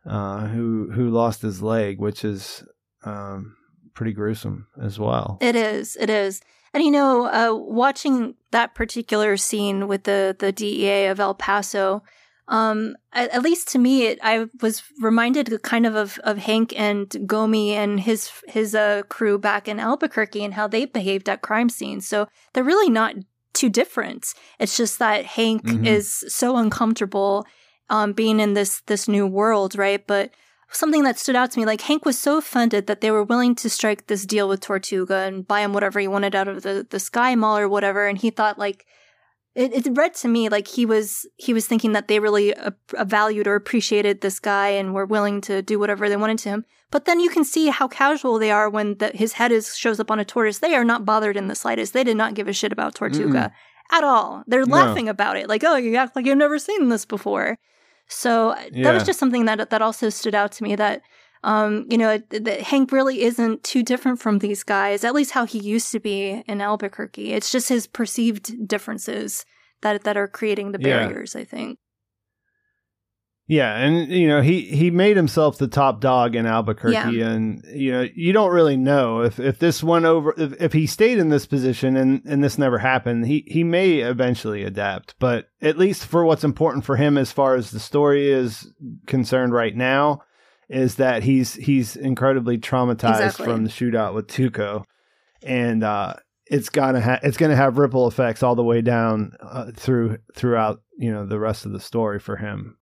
uh, 0.07 0.47
who 0.49 0.91
who 0.93 1.09
lost 1.11 1.43
his 1.43 1.63
leg, 1.63 1.99
which 1.99 2.25
is 2.25 2.63
um, 3.05 3.57
pretty 3.95 4.13
gruesome 4.13 4.67
as 4.81 4.99
well. 4.99 5.39
it 5.41 5.57
is 5.57 5.97
it 6.01 6.11
is 6.11 6.41
and 6.75 6.83
you 6.83 6.91
know 6.91 7.27
uh, 7.27 7.55
watching 7.55 8.35
that 8.51 8.75
particular 8.75 9.37
scene 9.37 9.89
with 9.89 10.05
the 10.05 10.37
the 10.39 10.53
dea 10.53 11.07
of 11.07 11.21
el 11.21 11.35
paso 11.35 12.03
um 12.49 12.97
at, 13.13 13.31
at 13.31 13.43
least 13.43 13.69
to 13.69 13.79
me 13.79 14.07
it, 14.07 14.19
i 14.23 14.47
was 14.61 14.83
reminded 15.01 15.63
kind 15.63 15.87
of, 15.87 15.95
of 15.95 16.19
of 16.25 16.39
hank 16.39 16.73
and 16.77 17.09
gomie 17.27 17.71
and 17.71 18.01
his 18.01 18.31
his 18.49 18.75
uh 18.75 19.03
crew 19.09 19.39
back 19.39 19.69
in 19.69 19.79
albuquerque 19.79 20.45
and 20.45 20.55
how 20.55 20.67
they 20.67 20.85
behaved 20.85 21.29
at 21.29 21.41
crime 21.43 21.69
scenes. 21.69 22.07
So 22.07 22.27
they're 22.53 22.65
really 22.65 22.91
not 22.91 23.15
too 23.53 23.69
different. 23.69 24.35
It's 24.59 24.77
just 24.77 24.99
that 24.99 25.25
hank 25.25 25.63
Mhm. 25.65 25.87
is 25.87 26.25
so 26.29 26.57
uncomfortable 26.57 27.47
um 27.91 28.13
being 28.13 28.41
in 28.41 28.55
this 28.55 28.81
this 28.87 29.07
new 29.07 29.27
world 29.27 29.77
right? 29.77 30.05
But 30.07 30.31
something 30.73 31.03
that 31.05 31.19
stood 31.19 31.37
out 31.37 31.51
to 31.51 31.59
me 31.59 31.67
like 31.67 31.81
hank 31.83 32.05
was 32.05 32.19
so 32.19 32.39
offended 32.39 32.87
that 32.87 33.01
they 33.01 33.11
were 33.11 33.23
willing 33.25 33.55
to 33.55 33.69
strike 33.69 34.07
this 34.07 34.25
deal 34.27 34.49
with 34.49 34.61
tortuga 34.61 35.19
and 35.19 35.47
buy 35.47 35.61
him 35.61 35.73
whatever 35.73 36.01
he 36.01 36.09
wanted 36.09 36.35
out 36.35 36.49
of 36.49 36.63
the 36.63 36.87
the 36.91 36.99
sky 37.01 37.35
mall 37.35 37.57
or 37.59 37.69
whatever 37.69 38.07
and 38.07 38.19
he 38.19 38.31
thought 38.31 38.59
like 38.59 38.87
it, 39.55 39.87
it 39.87 39.97
read 39.97 40.15
to 40.15 40.29
me 40.29 40.49
like 40.49 40.67
he 40.67 40.87
was 40.87 41.27
he 41.37 41.53
was 41.53 41.67
thinking 41.67 41.93
that 41.93 42.09
they 42.09 42.19
really 42.19 42.55
uh, 42.55 42.71
valued 43.05 43.47
or 43.47 43.55
appreciated 43.55 44.21
this 44.23 44.41
guy 44.41 44.69
and 44.69 44.95
were 44.95 45.05
willing 45.05 45.41
to 45.43 45.61
do 45.61 45.79
whatever 45.79 46.09
they 46.09 46.17
wanted 46.17 46.39
to 46.39 46.49
him. 46.49 46.65
But 46.91 47.05
then 47.05 47.21
you 47.21 47.29
can 47.29 47.45
see 47.45 47.69
how 47.69 47.87
casual 47.87 48.39
they 48.39 48.51
are 48.51 48.71
when 48.71 48.97
the, 48.97 49.09
his 49.15 49.35
head 49.35 49.53
is 49.53 49.77
shows 49.77 50.01
up 50.01 50.11
on 50.11 50.19
a 50.19 50.25
tortoise. 50.25 50.61
They 50.61 50.75
are 50.75 50.85
not 50.85 51.05
bothered 51.05 51.37
in 51.37 51.49
the 51.49 51.55
slightest. 51.55 51.93
They 51.93 52.03
did 52.05 52.17
not 52.17 52.33
give 52.33 52.49
a 52.49 52.53
shit 52.55 52.73
about 52.73 52.95
tortuga 52.95 53.53
at 53.91 54.03
all. 54.05 54.43
They're 54.47 54.65
No. 54.65 54.75
laughing 54.75 55.07
about 55.07 55.37
it 55.37 55.51
like 55.51 55.63
oh 55.65 55.77
you 55.77 55.97
act 55.97 56.17
like 56.17 56.25
you've 56.25 56.39
never 56.39 56.59
seen 56.59 56.89
this 56.89 57.05
before 57.05 57.59
so 58.13 58.51
uh, 58.51 58.57
that 58.83 58.93
was 58.95 59.05
just 59.05 59.19
something 59.19 59.47
that 59.47 59.71
that 59.71 59.83
also 59.83 60.09
stood 60.11 60.35
out 60.35 60.53
to 60.53 60.63
me 60.65 60.77
that 60.77 61.03
Um, 61.45 61.87
you 61.91 61.99
know, 61.99 62.19
that 62.31 62.61
Hank 62.71 62.93
really 62.93 63.23
isn't 63.23 63.65
too 63.65 63.83
different 63.83 64.21
from 64.21 64.39
these 64.39 64.63
guys, 64.63 65.03
at 65.03 65.13
least 65.13 65.33
how 65.33 65.45
he 65.45 65.59
used 65.59 65.91
to 65.91 65.99
be 65.99 66.45
in 66.47 66.61
Albuquerque. 66.61 67.33
It's 67.33 67.51
just 67.51 67.69
his 67.69 67.89
perceived 67.89 68.47
differences 68.69 69.45
that 69.83 70.05
that 70.05 70.17
are 70.17 70.29
creating 70.29 70.71
the 70.71 70.79
Yeah. 70.79 71.03
barriers, 71.03 71.35
I 71.35 71.45
think. 71.45 71.79
Yeah, 73.49 73.77
and 73.77 74.09
you 74.11 74.29
know 74.29 74.41
he 74.41 74.63
he 74.63 74.91
made 74.91 75.17
himself 75.17 75.59
the 75.59 75.67
top 75.69 76.01
dog 76.01 76.37
in 76.37 76.47
Albuquerque, 76.47 76.95
Yeah. 77.19 77.29
and 77.31 77.63
you 77.75 77.91
know 77.93 78.07
you 78.15 78.33
don't 78.33 78.53
really 78.53 78.77
know 78.77 79.23
if 79.23 79.41
if 79.41 79.59
this 79.59 79.83
went 79.83 80.05
over 80.05 80.33
if, 80.39 80.55
if 80.61 80.73
he 80.73 80.87
stayed 80.87 81.19
in 81.19 81.29
this 81.29 81.45
position 81.45 81.97
and 81.97 82.23
and 82.25 82.43
this 82.43 82.57
never 82.57 82.79
happened, 82.79 83.27
he 83.27 83.45
he 83.49 83.65
may 83.65 83.99
eventually 83.99 84.63
adapt. 84.63 85.17
But 85.19 85.49
at 85.61 85.77
least 85.77 86.07
for 86.07 86.25
what's 86.25 86.45
important 86.45 86.85
for 86.85 86.97
him 86.97 87.19
as 87.19 87.33
far 87.33 87.57
as 87.57 87.73
the 87.73 87.81
story 87.81 88.31
is 88.31 88.73
concerned 89.07 89.53
right 89.53 89.77
now, 89.77 90.23
is 90.71 90.95
that 90.95 91.25
he's 91.25 91.55
he's 91.55 91.97
incredibly 91.97 92.59
traumatized 92.59 93.15
Exactly. 93.25 93.45
from 93.47 93.65
the 93.65 93.71
shootout 93.71 94.15
with 94.15 94.29
Tuco, 94.29 94.85
and 95.43 95.83
uh, 95.83 96.15
it's 96.47 96.69
gonna 96.71 97.01
ha- 97.01 97.21
it's 97.25 97.37
gonna 97.37 97.57
have 97.57 97.77
ripple 97.77 98.07
effects 98.07 98.43
all 98.45 98.55
the 98.55 98.63
way 98.65 98.83
down 98.83 99.33
uh, 99.43 99.73
through 99.75 100.19
throughout 100.37 100.81
you 100.97 101.11
know 101.13 101.27
the 101.27 101.41
rest 101.41 101.67
of 101.67 101.73
the 101.73 101.81
story 101.81 102.21
for 102.21 102.37
him. 102.37 102.79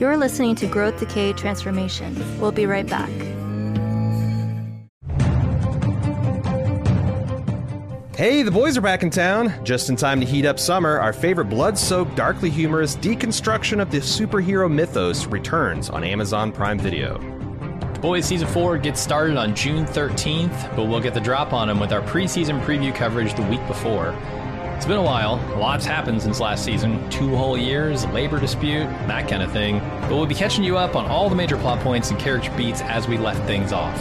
You're 0.00 0.16
listening 0.16 0.54
to 0.56 0.66
Growth, 0.66 0.98
Decay, 0.98 1.32
Transformation. 1.32 2.14
We'll 2.40 2.52
be 2.52 2.66
right 2.66 2.86
back. 2.86 3.10
Hey, 8.16 8.42
the 8.42 8.50
boys 8.52 8.78
are 8.78 8.80
back 8.80 9.02
in 9.02 9.10
town. 9.10 9.52
Just 9.64 9.90
in 9.90 9.96
time 9.96 10.20
to 10.20 10.26
heat 10.26 10.46
up 10.46 10.60
summer, 10.60 11.00
our 11.00 11.12
favorite 11.12 11.46
blood 11.46 11.76
soaked, 11.76 12.14
darkly 12.14 12.48
humorous 12.48 12.94
deconstruction 12.94 13.80
of 13.82 13.90
the 13.90 13.98
superhero 13.98 14.70
mythos 14.70 15.26
returns 15.26 15.90
on 15.90 16.04
Amazon 16.04 16.52
Prime 16.52 16.78
Video. 16.78 17.18
The 17.94 17.98
Boys 18.00 18.24
Season 18.24 18.46
4 18.46 18.78
gets 18.78 19.00
started 19.00 19.36
on 19.36 19.56
June 19.56 19.84
13th, 19.84 20.76
but 20.76 20.84
we'll 20.84 21.00
get 21.00 21.14
the 21.14 21.20
drop 21.20 21.52
on 21.52 21.66
them 21.66 21.80
with 21.80 21.92
our 21.92 22.02
preseason 22.02 22.60
preview 22.62 22.94
coverage 22.94 23.34
the 23.34 23.42
week 23.42 23.66
before. 23.66 24.14
It's 24.76 24.86
been 24.86 24.98
a 24.98 25.02
while. 25.02 25.36
A 25.54 25.58
lot's 25.58 25.86
happened 25.86 26.20
since 26.20 26.40
last 26.40 26.64
season. 26.64 27.08
Two 27.08 27.34
whole 27.36 27.56
years, 27.56 28.04
labor 28.06 28.40
dispute, 28.40 28.84
that 29.06 29.28
kind 29.28 29.42
of 29.42 29.52
thing. 29.52 29.78
But 29.78 30.10
we'll 30.10 30.26
be 30.26 30.34
catching 30.34 30.64
you 30.64 30.76
up 30.76 30.96
on 30.96 31.06
all 31.06 31.30
the 31.30 31.36
major 31.36 31.56
plot 31.56 31.80
points 31.80 32.10
and 32.10 32.18
character 32.18 32.52
beats 32.56 32.82
as 32.82 33.08
we 33.08 33.16
left 33.16 33.42
things 33.46 33.72
off. 33.72 33.96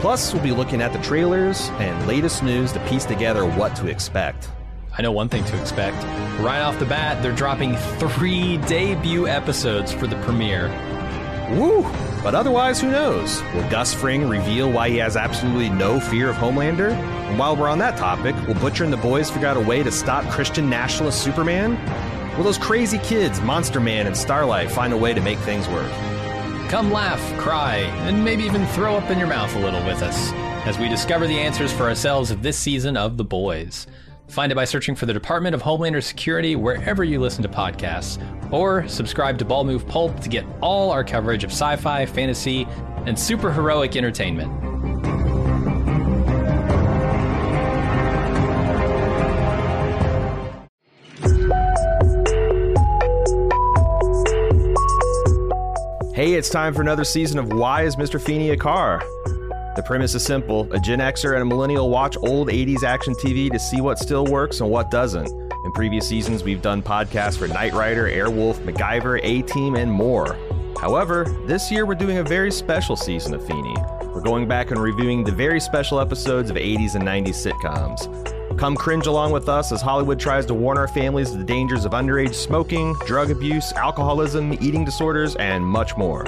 Plus, 0.00 0.34
we'll 0.34 0.42
be 0.42 0.50
looking 0.50 0.82
at 0.82 0.92
the 0.92 0.98
trailers 0.98 1.68
and 1.78 2.06
latest 2.08 2.42
news 2.42 2.72
to 2.72 2.80
piece 2.86 3.04
together 3.04 3.46
what 3.46 3.74
to 3.76 3.86
expect. 3.86 4.50
I 4.98 5.02
know 5.02 5.12
one 5.12 5.28
thing 5.28 5.44
to 5.44 5.60
expect. 5.60 5.96
Right 6.40 6.60
off 6.60 6.78
the 6.78 6.86
bat, 6.86 7.22
they're 7.22 7.32
dropping 7.32 7.76
three 7.76 8.58
debut 8.58 9.28
episodes 9.28 9.92
for 9.92 10.06
the 10.06 10.16
premiere. 10.22 10.68
Woo! 11.50 11.82
But 12.22 12.34
otherwise, 12.34 12.80
who 12.80 12.90
knows? 12.90 13.42
Will 13.54 13.68
Gus 13.70 13.92
Fring 13.92 14.28
reveal 14.28 14.70
why 14.70 14.88
he 14.88 14.96
has 14.98 15.16
absolutely 15.16 15.68
no 15.68 15.98
fear 15.98 16.30
of 16.30 16.36
Homelander? 16.36 16.92
And 16.92 17.38
while 17.38 17.56
we're 17.56 17.68
on 17.68 17.78
that 17.78 17.96
topic, 17.96 18.36
will 18.46 18.54
Butcher 18.54 18.84
and 18.84 18.92
the 18.92 18.98
boys 18.98 19.30
figure 19.30 19.48
out 19.48 19.56
a 19.56 19.60
way 19.60 19.82
to 19.82 19.90
stop 19.90 20.24
Christian 20.30 20.70
nationalist 20.70 21.22
Superman? 21.22 21.78
Will 22.36 22.44
those 22.44 22.58
crazy 22.58 22.98
kids, 22.98 23.40
Monster 23.40 23.80
Man 23.80 24.06
and 24.06 24.16
Starlight, 24.16 24.70
find 24.70 24.92
a 24.92 24.96
way 24.96 25.12
to 25.12 25.20
make 25.20 25.38
things 25.38 25.66
work? 25.68 25.90
Come 26.68 26.92
laugh, 26.92 27.20
cry, 27.38 27.78
and 28.06 28.24
maybe 28.24 28.44
even 28.44 28.64
throw 28.68 28.96
up 28.96 29.10
in 29.10 29.18
your 29.18 29.26
mouth 29.26 29.54
a 29.56 29.58
little 29.58 29.84
with 29.84 30.02
us 30.02 30.32
as 30.66 30.78
we 30.78 30.88
discover 30.88 31.26
the 31.26 31.38
answers 31.38 31.72
for 31.72 31.84
ourselves 31.84 32.30
of 32.30 32.42
this 32.42 32.56
season 32.56 32.96
of 32.96 33.16
The 33.16 33.24
Boys. 33.24 33.86
Find 34.30 34.52
it 34.52 34.54
by 34.54 34.64
searching 34.64 34.94
for 34.94 35.06
the 35.06 35.12
Department 35.12 35.56
of 35.56 35.62
Homeland 35.62 36.02
Security 36.04 36.54
wherever 36.54 37.02
you 37.02 37.18
listen 37.18 37.42
to 37.42 37.48
podcasts, 37.48 38.22
or 38.52 38.86
subscribe 38.86 39.38
to 39.38 39.44
Bald 39.44 39.66
Move 39.66 39.88
Pulp 39.88 40.20
to 40.20 40.28
get 40.28 40.44
all 40.60 40.92
our 40.92 41.02
coverage 41.02 41.42
of 41.42 41.50
sci 41.50 41.74
fi, 41.74 42.06
fantasy, 42.06 42.62
and 43.06 43.16
superheroic 43.16 43.96
entertainment. 43.96 44.48
Hey, 56.14 56.34
it's 56.34 56.50
time 56.50 56.72
for 56.72 56.82
another 56.82 57.04
season 57.04 57.40
of 57.40 57.52
Why 57.52 57.82
is 57.82 57.96
Mr. 57.96 58.20
Feeney 58.20 58.50
a 58.50 58.56
Car? 58.56 59.02
The 59.76 59.84
premise 59.84 60.16
is 60.16 60.24
simple. 60.24 60.70
A 60.72 60.80
Gen 60.80 60.98
Xer 60.98 61.34
and 61.34 61.42
a 61.42 61.44
millennial 61.44 61.90
watch 61.90 62.16
old 62.22 62.48
80s 62.48 62.82
action 62.82 63.14
TV 63.14 63.52
to 63.52 63.58
see 63.58 63.80
what 63.80 64.00
still 64.00 64.26
works 64.26 64.60
and 64.60 64.68
what 64.68 64.90
doesn't. 64.90 65.28
In 65.64 65.72
previous 65.72 66.08
seasons, 66.08 66.42
we've 66.42 66.60
done 66.60 66.82
podcasts 66.82 67.38
for 67.38 67.46
Knight 67.46 67.72
Rider, 67.72 68.08
Airwolf, 68.08 68.56
MacGyver, 68.64 69.20
A 69.22 69.42
Team, 69.42 69.76
and 69.76 69.90
more. 69.92 70.36
However, 70.80 71.24
this 71.46 71.70
year 71.70 71.86
we're 71.86 71.94
doing 71.94 72.18
a 72.18 72.24
very 72.24 72.50
special 72.50 72.96
season 72.96 73.32
of 73.32 73.46
Feeney. 73.46 73.76
We're 74.12 74.22
going 74.22 74.48
back 74.48 74.72
and 74.72 74.82
reviewing 74.82 75.22
the 75.22 75.30
very 75.30 75.60
special 75.60 76.00
episodes 76.00 76.50
of 76.50 76.56
80s 76.56 76.96
and 76.96 77.04
90s 77.04 77.46
sitcoms. 77.46 78.58
Come 78.58 78.74
cringe 78.74 79.06
along 79.06 79.30
with 79.30 79.48
us 79.48 79.70
as 79.70 79.80
Hollywood 79.80 80.18
tries 80.18 80.46
to 80.46 80.54
warn 80.54 80.78
our 80.78 80.88
families 80.88 81.30
of 81.30 81.38
the 81.38 81.44
dangers 81.44 81.84
of 81.84 81.92
underage 81.92 82.34
smoking, 82.34 82.94
drug 83.06 83.30
abuse, 83.30 83.72
alcoholism, 83.74 84.52
eating 84.54 84.84
disorders, 84.84 85.36
and 85.36 85.64
much 85.64 85.96
more. 85.96 86.26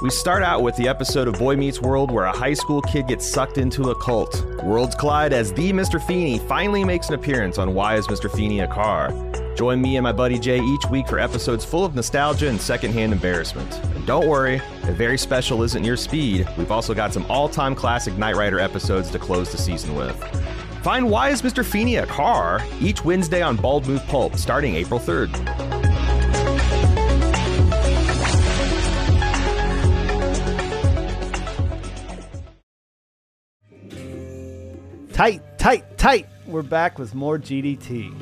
We 0.00 0.10
start 0.10 0.44
out 0.44 0.62
with 0.62 0.76
the 0.76 0.86
episode 0.86 1.26
of 1.26 1.34
Boy 1.40 1.56
Meets 1.56 1.82
World 1.82 2.12
where 2.12 2.26
a 2.26 2.32
high 2.32 2.54
school 2.54 2.80
kid 2.82 3.08
gets 3.08 3.26
sucked 3.26 3.58
into 3.58 3.90
a 3.90 4.00
cult. 4.00 4.44
Worlds 4.62 4.94
collide 4.94 5.32
as 5.32 5.52
the 5.52 5.72
Mr. 5.72 6.00
Feeney 6.00 6.38
finally 6.38 6.84
makes 6.84 7.08
an 7.08 7.14
appearance 7.14 7.58
on 7.58 7.74
Why 7.74 7.96
is 7.96 8.06
Mr. 8.06 8.30
Feeney 8.30 8.60
a 8.60 8.68
Car? 8.68 9.12
Join 9.56 9.82
me 9.82 9.96
and 9.96 10.04
my 10.04 10.12
buddy 10.12 10.38
Jay 10.38 10.60
each 10.60 10.86
week 10.88 11.08
for 11.08 11.18
episodes 11.18 11.64
full 11.64 11.84
of 11.84 11.96
nostalgia 11.96 12.48
and 12.48 12.60
secondhand 12.60 13.12
embarrassment. 13.12 13.74
And 13.96 14.06
don't 14.06 14.28
worry, 14.28 14.62
if 14.84 14.94
very 14.94 15.18
special 15.18 15.64
isn't 15.64 15.82
your 15.82 15.96
speed, 15.96 16.46
we've 16.56 16.70
also 16.70 16.94
got 16.94 17.12
some 17.12 17.26
all 17.28 17.48
time 17.48 17.74
classic 17.74 18.16
Knight 18.16 18.36
Rider 18.36 18.60
episodes 18.60 19.10
to 19.10 19.18
close 19.18 19.50
the 19.50 19.58
season 19.58 19.96
with. 19.96 20.16
Find 20.84 21.10
Why 21.10 21.30
is 21.30 21.42
Mr. 21.42 21.64
Feeney 21.64 21.96
a 21.96 22.06
Car 22.06 22.64
each 22.80 23.04
Wednesday 23.04 23.42
on 23.42 23.56
Bald 23.56 23.88
Move 23.88 24.06
Pulp 24.06 24.36
starting 24.36 24.76
April 24.76 25.00
3rd. 25.00 25.67
Tight, 35.18 35.42
tight, 35.58 35.98
tight. 35.98 36.28
We're 36.46 36.62
back 36.62 36.96
with 36.96 37.12
more 37.12 37.40
GDT. 37.40 38.14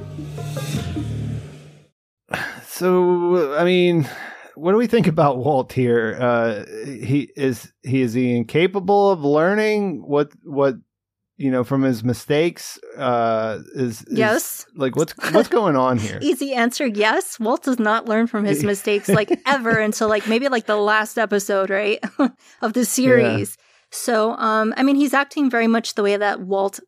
So, 2.65 3.55
I 3.55 3.65
mean, 3.65 4.09
what 4.55 4.73
do 4.73 4.79
we 4.79 4.87
think 4.87 5.07
about 5.07 5.37
Walt 5.37 5.75
here? 5.75 6.17
Uh, 6.19 6.65
he 6.87 7.31
is 7.37 7.71
he 7.83 8.01
is 8.01 8.15
he 8.15 8.35
incapable 8.35 9.11
of 9.11 9.23
learning 9.23 10.09
what 10.09 10.33
what 10.43 10.77
you 11.37 11.51
know 11.51 11.65
from 11.65 11.83
his 11.83 12.03
mistakes? 12.03 12.81
Uh, 12.97 13.59
is, 13.75 14.01
is 14.05 14.19
Yes. 14.19 14.67
Like 14.75 14.97
what's 14.97 15.13
what's 15.33 15.51
going 15.51 15.77
on 15.77 15.99
here? 15.99 16.19
Easy 16.23 16.55
answer, 16.55 16.87
yes. 16.87 17.39
Walt 17.39 17.65
does 17.65 17.79
not 17.79 18.09
learn 18.09 18.27
from 18.27 18.47
his 18.47 18.65
mistakes 18.73 19.11
like 19.11 19.39
ever 19.45 19.79
until 19.79 20.09
like 20.09 20.27
maybe 20.27 20.49
like 20.49 20.65
the 20.65 20.77
last 20.77 21.19
episode, 21.19 21.69
right? 21.69 22.03
of 22.63 22.73
the 22.73 22.87
series. 22.87 23.59
So, 23.97 24.33
um, 24.37 24.75
I 24.77 24.83
mean, 24.83 24.97
he's 24.97 25.15
acting 25.15 25.51
very 25.51 25.67
much 25.67 25.95
the 25.95 26.03
way 26.03 26.17
that 26.17 26.41
Walt 26.41 26.81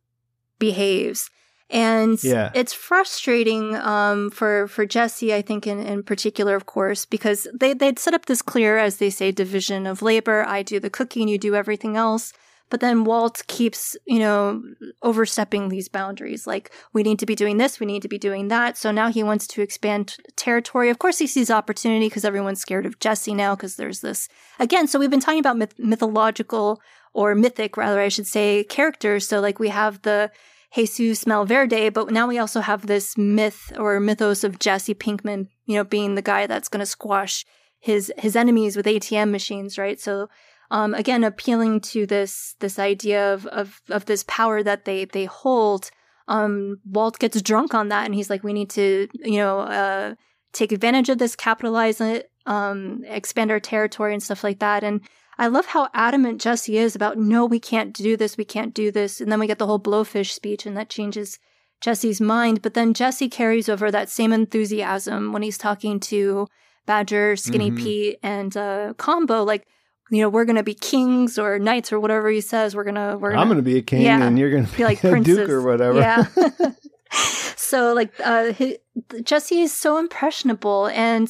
behaves. 0.58 1.30
And 1.70 2.22
Yeah. 2.22 2.50
it's 2.54 2.72
frustrating 2.72 3.74
um, 3.76 4.30
for 4.30 4.68
for 4.68 4.86
Jesse, 4.86 5.34
I 5.34 5.42
think, 5.42 5.66
in, 5.66 5.78
in 5.80 6.02
particular, 6.02 6.54
of 6.56 6.64
course, 6.64 7.04
because 7.04 7.46
they 7.52 7.74
they'd 7.74 7.98
set 7.98 8.14
up 8.14 8.24
this 8.26 8.40
clear, 8.40 8.78
as 8.78 8.96
they 8.96 9.10
say, 9.10 9.32
division 9.32 9.86
of 9.86 10.00
labor. 10.00 10.44
I 10.46 10.62
do 10.62 10.80
the 10.80 10.88
cooking, 10.90 11.28
you 11.28 11.36
do 11.38 11.54
everything 11.54 11.96
else. 11.96 12.32
But 12.70 12.80
then 12.80 13.04
Walt 13.04 13.42
keeps, 13.46 13.96
you 14.06 14.18
know, 14.18 14.62
overstepping 15.02 15.68
these 15.68 15.88
boundaries. 15.88 16.46
Like, 16.46 16.70
we 16.92 17.02
need 17.02 17.18
to 17.18 17.24
be 17.26 17.34
doing 17.34 17.56
this, 17.56 17.80
we 17.80 17.86
need 17.86 18.02
to 18.02 18.08
be 18.08 18.18
doing 18.18 18.48
that. 18.48 18.76
So 18.76 18.90
now 18.90 19.08
he 19.10 19.22
wants 19.22 19.46
to 19.48 19.62
expand 19.62 20.16
territory. 20.36 20.90
Of 20.90 20.98
course, 20.98 21.18
he 21.18 21.26
sees 21.26 21.50
opportunity 21.50 22.06
because 22.06 22.26
everyone's 22.26 22.60
scared 22.60 22.84
of 22.84 22.98
Jesse 22.98 23.32
now 23.34 23.54
because 23.54 23.76
there's 23.76 24.00
this. 24.00 24.28
Again, 24.58 24.86
so 24.86 24.98
we've 24.98 25.08
been 25.10 25.20
talking 25.20 25.40
about 25.40 25.56
myth- 25.56 25.78
mythological 25.78 26.80
or 27.12 27.34
mythic, 27.34 27.76
rather, 27.76 28.00
I 28.00 28.08
should 28.08 28.26
say, 28.26 28.64
characters. 28.64 29.26
So, 29.28 29.40
like, 29.40 29.58
we 29.58 29.68
have 29.68 30.02
the 30.02 30.30
Jesus 30.74 31.24
Malverde, 31.24 31.92
but 31.92 32.10
now 32.10 32.26
we 32.26 32.38
also 32.38 32.60
have 32.60 32.86
this 32.86 33.16
myth 33.16 33.72
or 33.78 33.98
mythos 34.00 34.44
of 34.44 34.58
Jesse 34.58 34.94
Pinkman, 34.94 35.48
you 35.64 35.76
know, 35.76 35.84
being 35.84 36.14
the 36.14 36.22
guy 36.22 36.46
that's 36.46 36.68
going 36.68 36.80
to 36.80 36.86
squash 36.86 37.44
his 37.80 38.12
his 38.18 38.36
enemies 38.36 38.76
with 38.76 38.86
ATM 38.86 39.30
machines, 39.30 39.78
right? 39.78 40.00
So 40.00 40.28
um, 40.70 40.94
again, 40.94 41.24
appealing 41.24 41.80
to 41.80 42.06
this 42.06 42.54
this 42.60 42.78
idea 42.78 43.32
of, 43.32 43.46
of 43.46 43.80
of 43.88 44.04
this 44.04 44.24
power 44.24 44.62
that 44.62 44.84
they 44.84 45.04
they 45.06 45.24
hold. 45.24 45.90
Um, 46.26 46.80
Walt 46.84 47.18
gets 47.18 47.40
drunk 47.40 47.72
on 47.72 47.88
that, 47.88 48.04
and 48.04 48.14
he's 48.14 48.28
like, 48.28 48.44
"We 48.44 48.52
need 48.52 48.70
to, 48.70 49.08
you 49.14 49.38
know, 49.38 49.60
uh, 49.60 50.14
take 50.52 50.72
advantage 50.72 51.08
of 51.08 51.18
this, 51.18 51.34
capitalize 51.34 52.02
it, 52.02 52.30
um, 52.44 53.02
expand 53.06 53.50
our 53.50 53.60
territory, 53.60 54.12
and 54.12 54.22
stuff 54.22 54.44
like 54.44 54.58
that." 54.58 54.84
And 54.84 55.00
I 55.38 55.46
love 55.46 55.66
how 55.66 55.88
adamant 55.94 56.40
Jesse 56.40 56.76
is 56.78 56.96
about, 56.96 57.16
"No, 57.18 57.44
we 57.46 57.60
can't 57.60 57.92
do 57.92 58.16
this. 58.16 58.36
We 58.36 58.44
can't 58.44 58.74
do 58.74 58.90
this." 58.90 59.20
And 59.20 59.30
then 59.30 59.38
we 59.40 59.46
get 59.46 59.58
the 59.58 59.66
whole 59.66 59.78
blowfish 59.80 60.32
speech, 60.32 60.66
and 60.66 60.76
that 60.76 60.88
changes 60.88 61.38
Jesse's 61.80 62.20
mind. 62.20 62.60
But 62.62 62.74
then 62.74 62.92
Jesse 62.94 63.28
carries 63.28 63.68
over 63.68 63.90
that 63.90 64.08
same 64.08 64.32
enthusiasm 64.32 65.32
when 65.32 65.42
he's 65.42 65.58
talking 65.58 66.00
to 66.00 66.48
Badger, 66.86 67.36
Skinny 67.36 67.70
Mhm. 67.70 67.76
Pete, 67.78 68.18
and 68.22 68.56
uh, 68.56 68.94
Combo. 68.96 69.44
Like 69.44 69.66
you 70.10 70.22
know, 70.22 70.28
we're 70.30 70.46
going 70.46 70.56
to 70.56 70.62
be 70.62 70.72
kings 70.72 71.38
or 71.38 71.58
knights 71.58 71.92
or 71.92 72.00
whatever 72.00 72.30
he 72.30 72.40
says. 72.40 72.74
We're 72.74 72.84
going 72.84 72.94
to, 72.94 73.18
we're 73.20 73.28
gonna, 73.32 73.42
I'm 73.42 73.48
going 73.48 73.58
to 73.58 73.62
be 73.62 73.76
a 73.76 73.82
king 73.82 74.00
Yeah. 74.00 74.22
and 74.24 74.38
you're 74.38 74.50
going 74.50 74.64
to 74.64 74.70
be, 74.72 74.78
be 74.78 74.84
like 74.84 75.04
a 75.04 75.10
princes 75.10 75.36
duke 75.36 75.50
or 75.50 75.60
whatever. 75.60 75.98
Yeah. 76.00 76.24
so 77.56 77.92
like 77.94 78.12
uh 78.24 78.52
he, 78.54 78.78
Jesse 79.22 79.60
is 79.60 79.74
so 79.74 79.98
impressionable 79.98 80.86
and 80.88 81.28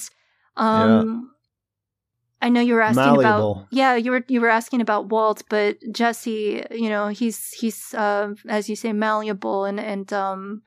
um 0.56 1.30
I 2.40 2.48
know 2.50 2.60
you 2.60 2.74
were 2.74 2.82
asking 2.82 3.04
Malleable. 3.04 3.52
about 3.52 3.66
yeah 3.70 3.96
you 3.96 4.10
were 4.12 4.24
you 4.28 4.40
were 4.40 4.48
asking 4.50 4.80
about 4.80 5.08
Walt 5.08 5.42
but 5.50 5.76
Jesse 5.92 6.64
you 6.70 6.88
know 6.88 7.08
he's 7.08 7.50
he's 7.52 7.94
uh, 7.94 8.34
as 8.48 8.68
you 8.68 8.76
say 8.76 8.92
malleable 8.92 9.64
and 9.64 9.80
and 9.80 10.12
um 10.12 10.62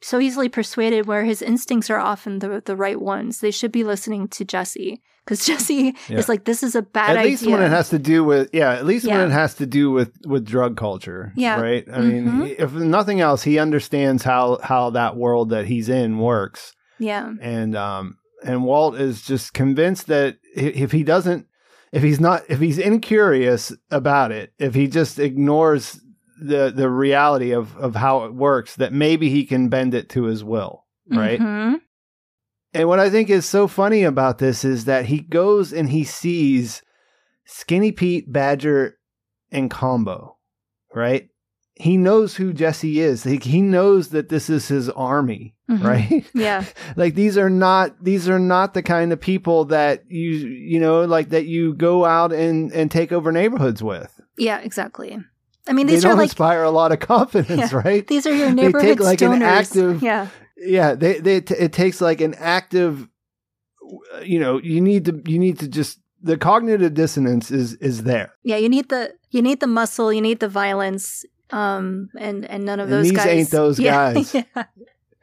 so 0.00 0.20
easily 0.20 0.48
persuaded 0.48 1.06
where 1.06 1.24
his 1.24 1.42
instincts 1.42 1.90
are 1.90 1.98
often 1.98 2.38
the 2.40 2.62
the 2.64 2.76
right 2.76 3.00
ones 3.00 3.40
they 3.40 3.50
should 3.50 3.72
be 3.72 3.84
listening 3.84 4.28
to 4.28 4.44
Jesse 4.44 5.00
because 5.24 5.44
Jesse 5.50 5.94
Yeah. 6.08 6.18
is 6.18 6.28
like 6.28 6.44
this 6.44 6.62
is 6.62 6.74
a 6.74 6.82
bad 6.82 7.16
idea. 7.16 7.20
at 7.20 7.24
least 7.26 7.42
idea 7.42 7.54
when 7.56 7.64
it 7.64 7.70
has 7.70 7.88
to 7.90 7.98
do 7.98 8.22
with 8.22 8.50
yeah 8.52 8.74
at 8.74 8.84
least 8.86 9.04
Yeah. 9.06 9.16
when 9.18 9.30
it 9.30 9.32
has 9.32 9.54
to 9.54 9.66
do 9.66 9.90
with 9.90 10.12
with 10.26 10.44
drug 10.46 10.76
culture 10.76 11.32
Yeah. 11.36 11.58
right 11.60 11.84
i 11.92 12.00
mean 12.00 12.26
Mhm. 12.26 12.46
he- 12.46 12.52
if 12.52 12.72
nothing 12.74 13.20
else 13.20 13.42
he 13.42 13.58
understands 13.58 14.22
how 14.24 14.58
how 14.62 14.90
that 14.90 15.16
world 15.16 15.48
that 15.50 15.64
he's 15.66 15.88
in 15.88 16.18
works 16.18 16.74
yeah 17.00 17.32
and 17.40 17.74
um 17.74 18.17
and 18.44 18.64
walt 18.64 18.94
is 18.96 19.22
just 19.22 19.52
convinced 19.54 20.06
that 20.06 20.36
if 20.54 20.92
he 20.92 21.02
doesn't 21.02 21.46
if 21.92 22.02
he's 22.02 22.20
not 22.20 22.42
if 22.48 22.58
he's 22.60 22.78
incurious 22.78 23.72
about 23.90 24.30
it 24.32 24.52
if 24.58 24.74
he 24.74 24.86
just 24.86 25.18
ignores 25.18 26.00
the 26.40 26.70
the 26.74 26.88
reality 26.88 27.50
of 27.52 27.76
of 27.76 27.94
how 27.96 28.24
it 28.24 28.34
works 28.34 28.76
that 28.76 28.92
maybe 28.92 29.28
he 29.28 29.44
can 29.44 29.68
bend 29.68 29.92
it 29.94 30.08
to 30.08 30.24
his 30.24 30.44
will 30.44 30.84
right 31.10 31.40
Mhm. 31.40 31.80
and 32.74 32.88
what 32.88 33.00
I 33.00 33.10
think 33.10 33.30
is 33.30 33.46
so 33.46 33.66
funny 33.66 34.02
about 34.04 34.38
this 34.38 34.64
is 34.64 34.84
that 34.84 35.06
he 35.06 35.20
goes 35.20 35.72
and 35.72 35.88
he 35.90 36.04
sees 36.04 36.82
Skinny 37.46 37.92
Pete, 37.92 38.30
Badger, 38.30 38.98
and 39.50 39.70
Combo, 39.70 40.36
right? 40.94 41.28
He 41.76 41.96
knows 41.96 42.36
who 42.36 42.52
Jesse 42.52 43.00
is. 43.00 43.24
He, 43.24 43.38
he 43.38 43.62
knows 43.62 44.10
that 44.10 44.28
this 44.28 44.50
is 44.50 44.68
his 44.68 44.90
army, 44.90 45.54
Mhm. 45.68 45.84
right? 45.84 46.24
yeah 46.34 46.64
like 46.96 47.14
these 47.14 47.36
are 47.36 47.50
not 47.50 48.02
these 48.02 48.28
are 48.28 48.38
not 48.38 48.72
the 48.74 48.82
kind 48.82 49.12
of 49.12 49.20
people 49.20 49.66
that 49.66 50.04
you 50.10 50.30
you 50.30 50.80
know 50.80 51.04
like 51.04 51.28
that 51.30 51.46
you 51.46 51.74
go 51.74 52.04
out 52.06 52.32
and 52.32 52.72
and 52.72 52.90
take 52.90 53.12
over 53.12 53.30
neighborhoods 53.32 53.82
with. 53.82 54.18
yeah 54.38 54.58
exactly 54.60 55.18
I 55.68 55.72
mean 55.74 55.86
They 55.86 55.94
these 55.94 56.02
don't 56.04 56.12
are 56.12 56.16
like 56.16 56.30
inspire 56.30 56.62
a 56.62 56.70
lot 56.70 56.92
of 56.92 57.00
confidence, 57.00 57.72
Yeah. 57.72 57.80
right? 57.84 58.06
These 58.06 58.26
are 58.26 58.34
your 58.34 58.48
They 58.48 58.54
neighborhood 58.54 58.96
take 58.96 59.00
like 59.00 59.20
an 59.20 59.42
active 59.42 60.02
yeah. 60.02 60.28
yeah 60.56 60.94
they, 60.94 61.20
they 61.20 61.42
t- 61.42 61.54
it 61.54 61.74
takes 61.74 62.00
like 62.00 62.22
an 62.22 62.34
active 62.38 63.06
you 64.22 64.38
know 64.40 64.58
you 64.62 64.80
need 64.80 65.04
to 65.04 65.22
you 65.26 65.38
need 65.38 65.58
to 65.60 65.68
just 65.68 66.00
the 66.22 66.36
cognitive 66.36 66.94
dissonance 66.94 67.50
is 67.50 67.74
is 67.74 68.02
there 68.04 68.32
Yeah, 68.42 68.56
you 68.56 68.68
need 68.68 68.88
the 68.88 69.12
you 69.30 69.42
need 69.42 69.60
the 69.60 69.66
muscle, 69.66 70.10
you 70.12 70.20
need 70.22 70.40
the 70.40 70.48
violence, 70.48 71.24
um, 71.50 72.08
and 72.18 72.44
and 72.46 72.64
none 72.64 72.80
of 72.80 72.84
And 72.86 72.92
those 72.94 73.04
these 73.10 73.12
guys. 73.16 73.26
ain't 73.26 73.50
those 73.50 73.78
Yeah, 73.88 74.14
guys. 74.14 74.34
Yeah. 74.34 74.64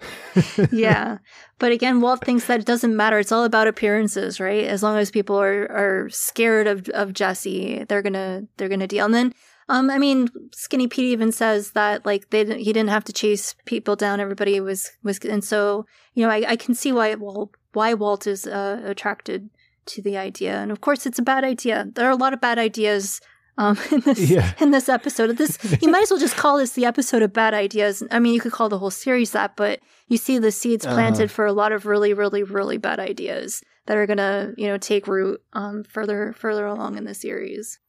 yeah, 0.72 1.20
but 1.60 1.72
again, 1.72 2.02
Walt 2.02 2.24
thinks 2.24 2.48
that 2.48 2.60
it 2.60 2.66
doesn't 2.66 2.96
matter. 2.96 3.20
It's 3.20 3.32
all 3.32 3.44
about 3.44 3.68
appearances, 3.68 4.40
right? 4.40 4.66
As 4.66 4.84
long 4.84 4.98
as 4.98 5.12
people 5.12 5.40
are 5.40 5.72
are 5.72 6.10
scared 6.10 6.68
of 6.68 6.90
of 6.90 7.14
Jesse, 7.14 7.86
they're 7.88 8.02
gonna 8.02 8.44
they're 8.58 8.70
gonna 8.70 8.88
deal. 8.88 9.06
And 9.06 9.14
then, 9.14 9.34
um, 9.70 9.90
I 9.90 9.98
mean, 9.98 10.28
Skinny 10.54 10.88
Pete 10.88 11.06
even 11.06 11.32
says 11.32 11.72
that 11.72 12.06
like 12.06 12.30
they 12.30 12.44
didn't, 12.44 12.60
he 12.60 12.74
didn't 12.74 12.90
have 12.90 13.06
to 13.06 13.14
chase 13.14 13.56
people 13.66 13.96
down. 13.96 14.20
Everybody 14.20 14.60
was 14.60 14.92
was, 15.04 15.20
and 15.20 15.44
so 15.44 15.86
you 16.14 16.26
know, 16.26 16.32
I, 16.32 16.44
I 16.50 16.56
can 16.56 16.76
see 16.76 16.92
why 16.92 17.16
well 17.16 17.52
why 17.74 17.94
Walt 17.94 18.28
is 18.28 18.46
uh, 18.46 18.82
attracted 18.84 19.50
to 19.88 20.02
the 20.02 20.18
idea. 20.18 20.58
And 20.58 20.72
of 20.72 20.82
course, 20.82 21.06
it's 21.06 21.20
a 21.20 21.24
bad 21.24 21.44
idea. 21.44 21.88
There 21.94 22.08
are 22.08 22.12
a 22.12 22.16
lot 22.16 22.34
of 22.34 22.42
bad 22.42 22.60
ideas 22.60 23.22
um, 23.58 23.78
in 23.92 24.00
this 24.02 24.20
Yeah. 24.30 24.54
in 24.60 24.72
this 24.72 24.90
episode. 24.90 25.38
This 25.38 25.58
you 25.82 25.90
might 25.90 26.04
as 26.04 26.12
well 26.12 26.20
just 26.20 26.36
call 26.36 26.58
this 26.58 26.74
the 26.74 26.86
episode 26.86 27.22
of 27.22 27.32
bad 27.34 27.54
ideas. 27.54 28.04
I 28.12 28.20
mean, 28.20 28.34
you 28.34 28.40
could 28.42 28.52
call 28.52 28.70
the 28.70 28.80
whole 28.80 28.92
series 28.92 29.32
that, 29.32 29.56
but 29.56 29.80
you 30.08 30.18
see 30.18 30.38
the 30.40 30.52
seeds 30.52 30.86
Uh-huh. 30.86 30.96
planted 30.96 31.32
for 31.32 31.46
a 31.46 31.54
lot 31.54 31.72
of 31.72 31.86
really, 31.86 32.14
really, 32.14 32.44
really 32.44 32.78
bad 32.78 33.00
ideas 33.00 33.64
that 33.88 33.98
are 33.98 34.08
gonna 34.08 34.54
you 34.58 34.68
know 34.68 34.78
take 34.78 35.08
root 35.08 35.42
um, 35.54 35.84
further 35.84 36.34
further 36.34 36.66
along 36.66 36.98
in 36.98 37.04
the 37.06 37.14
series. 37.14 37.80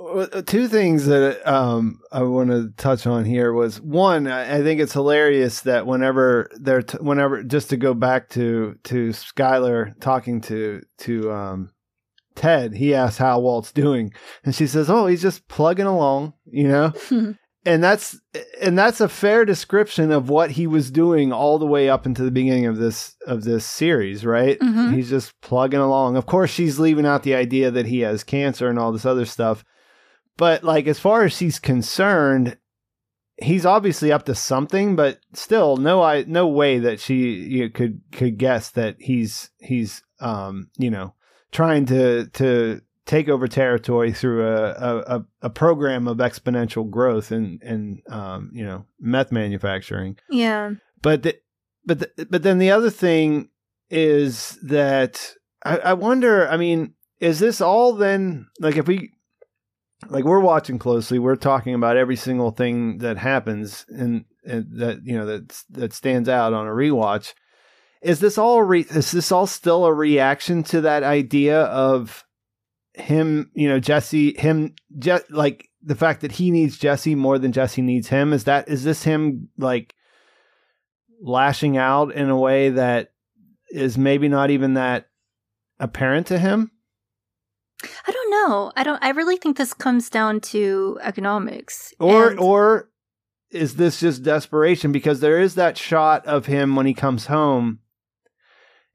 Uh, 0.00 0.42
two 0.42 0.66
things 0.66 1.06
that 1.06 1.46
um 1.46 2.00
I 2.10 2.22
want 2.22 2.50
to 2.50 2.70
touch 2.76 3.06
on 3.06 3.24
here 3.24 3.52
was 3.52 3.80
one 3.80 4.26
I 4.26 4.58
I 4.58 4.62
think 4.62 4.80
it's 4.80 4.94
hilarious 4.94 5.60
that 5.60 5.86
whenever 5.86 6.48
they're 6.58 6.82
t- 6.82 6.98
whenever 7.00 7.42
just 7.44 7.70
to 7.70 7.76
go 7.76 7.94
back 7.94 8.28
to 8.30 8.76
to 8.84 9.10
Skyler 9.10 9.98
talking 10.00 10.40
to 10.42 10.82
to 10.98 11.30
um 11.30 11.70
Ted 12.42 12.74
he 12.74 12.94
asks 12.94 13.18
how 13.18 13.38
Walt's 13.40 13.72
doing. 13.72 14.12
And 14.44 14.54
she 14.54 14.66
says 14.66 14.90
oh 14.90 15.06
he's 15.06 15.22
just 15.22 15.46
plugging 15.48 15.86
along 15.86 16.34
you 16.50 16.68
know? 16.68 16.92
And 17.64 17.80
that's 17.80 18.18
and 18.60 18.76
that's 18.76 19.00
a 19.00 19.08
fair 19.08 19.44
description 19.44 20.10
of 20.10 20.28
what 20.28 20.50
he 20.50 20.66
was 20.66 20.90
doing 20.90 21.32
all 21.32 21.60
the 21.60 21.66
way 21.66 21.88
up 21.88 22.06
into 22.06 22.24
the 22.24 22.32
beginning 22.32 22.66
of 22.66 22.76
this 22.76 23.14
of 23.24 23.44
this 23.44 23.64
series 23.64 24.26
right? 24.26 24.58
Mhm. 24.58 24.92
he's 24.96 25.08
just 25.08 25.40
plugging 25.42 25.78
along. 25.78 26.16
Of 26.16 26.26
course 26.26 26.50
she's 26.50 26.80
leaving 26.80 27.06
out 27.06 27.22
the 27.22 27.36
idea 27.36 27.70
that 27.70 27.86
he 27.86 28.00
has 28.00 28.24
cancer 28.24 28.68
and 28.68 28.80
all 28.80 28.90
this 28.90 29.06
other 29.06 29.24
stuff. 29.24 29.64
But 30.36 30.64
like 30.64 30.88
as 30.88 30.98
far 30.98 31.22
as 31.22 31.32
she's 31.36 31.60
concerned 31.60 32.56
he's 33.36 33.64
obviously 33.64 34.10
up 34.10 34.24
to 34.24 34.34
something 34.34 34.96
but 34.96 35.18
still 35.32 35.76
no 35.76 36.02
i 36.02 36.24
no 36.26 36.46
way 36.48 36.78
that 36.80 36.98
she 37.00 37.14
you 37.34 37.70
could 37.70 38.00
could 38.12 38.38
guess 38.38 38.70
that 38.70 38.96
he's 38.98 39.50
he's 39.60 40.02
um 40.20 40.68
you 40.78 40.90
know 40.90 41.14
trying 41.52 41.86
to 41.86 42.26
to 42.28 42.80
take 43.06 43.28
over 43.28 43.46
territory 43.48 44.12
through 44.12 44.46
a 44.46 44.70
a, 44.72 45.24
a- 45.42 45.50
program 45.50 46.08
of 46.08 46.18
exponential 46.18 46.88
growth 46.88 47.30
and 47.30 47.62
and 47.62 48.00
um 48.08 48.50
you 48.52 48.64
know 48.64 48.84
meth 49.00 49.30
manufacturing 49.32 50.16
Yeah, 50.30 50.72
but 51.02 51.22
the, 51.22 51.38
but 51.84 51.98
the, 51.98 52.26
but 52.26 52.42
then 52.42 52.58
the 52.58 52.70
other 52.70 52.90
thing 52.90 53.48
is 53.90 54.58
that 54.62 55.34
I, 55.64 55.78
I 55.78 55.92
wonder. 55.92 56.48
I 56.48 56.56
mean, 56.56 56.94
is 57.20 57.38
this 57.38 57.60
all 57.60 57.92
then 57.94 58.46
like 58.60 58.76
if 58.76 58.86
we 58.88 59.10
like 60.08 60.24
we're 60.24 60.40
watching 60.40 60.78
closely, 60.78 61.18
we're 61.18 61.36
talking 61.36 61.74
about 61.74 61.96
every 61.96 62.16
single 62.16 62.50
thing 62.50 62.98
that 62.98 63.18
happens 63.18 63.84
and, 63.88 64.24
and 64.44 64.66
that 64.78 65.00
you 65.04 65.16
know 65.16 65.26
that 65.26 65.62
that 65.70 65.92
stands 65.92 66.28
out 66.28 66.52
on 66.52 66.66
a 66.66 66.70
rewatch. 66.70 67.34
Is 68.02 68.20
this 68.20 68.36
all 68.38 68.62
re- 68.62 68.86
is 68.90 69.12
this 69.12 69.30
all 69.30 69.46
still 69.46 69.84
a 69.84 69.92
reaction 69.92 70.62
to 70.64 70.80
that 70.82 71.02
idea 71.04 71.62
of 71.64 72.24
him, 72.94 73.50
you 73.54 73.68
know, 73.68 73.78
Jesse, 73.78 74.34
him, 74.36 74.74
Je- 74.98 75.20
like 75.30 75.68
the 75.82 75.94
fact 75.94 76.20
that 76.22 76.32
he 76.32 76.50
needs 76.50 76.76
Jesse 76.78 77.14
more 77.14 77.38
than 77.38 77.52
Jesse 77.52 77.82
needs 77.82 78.08
him? 78.08 78.32
Is 78.32 78.44
that 78.44 78.68
is 78.68 78.82
this 78.84 79.04
him 79.04 79.48
like 79.56 79.94
lashing 81.20 81.76
out 81.76 82.12
in 82.14 82.28
a 82.28 82.36
way 82.36 82.70
that 82.70 83.12
is 83.70 83.96
maybe 83.96 84.28
not 84.28 84.50
even 84.50 84.74
that 84.74 85.08
apparent 85.78 86.26
to 86.28 86.38
him? 86.38 86.72
I 88.06 88.12
don't 88.12 88.30
know. 88.30 88.72
I 88.76 88.82
don't. 88.84 89.02
I 89.02 89.10
really 89.10 89.36
think 89.36 89.56
this 89.56 89.74
comes 89.74 90.10
down 90.10 90.40
to 90.40 90.98
economics. 91.02 91.92
Or 91.98 92.30
And- 92.30 92.40
or 92.40 92.88
is 93.50 93.76
this 93.76 94.00
just 94.00 94.22
desperation 94.22 94.92
because 94.92 95.20
there 95.20 95.38
is 95.38 95.54
that 95.56 95.76
shot 95.76 96.24
of 96.26 96.46
him 96.46 96.74
when 96.74 96.86
he 96.86 96.94
comes 96.94 97.26
home 97.26 97.80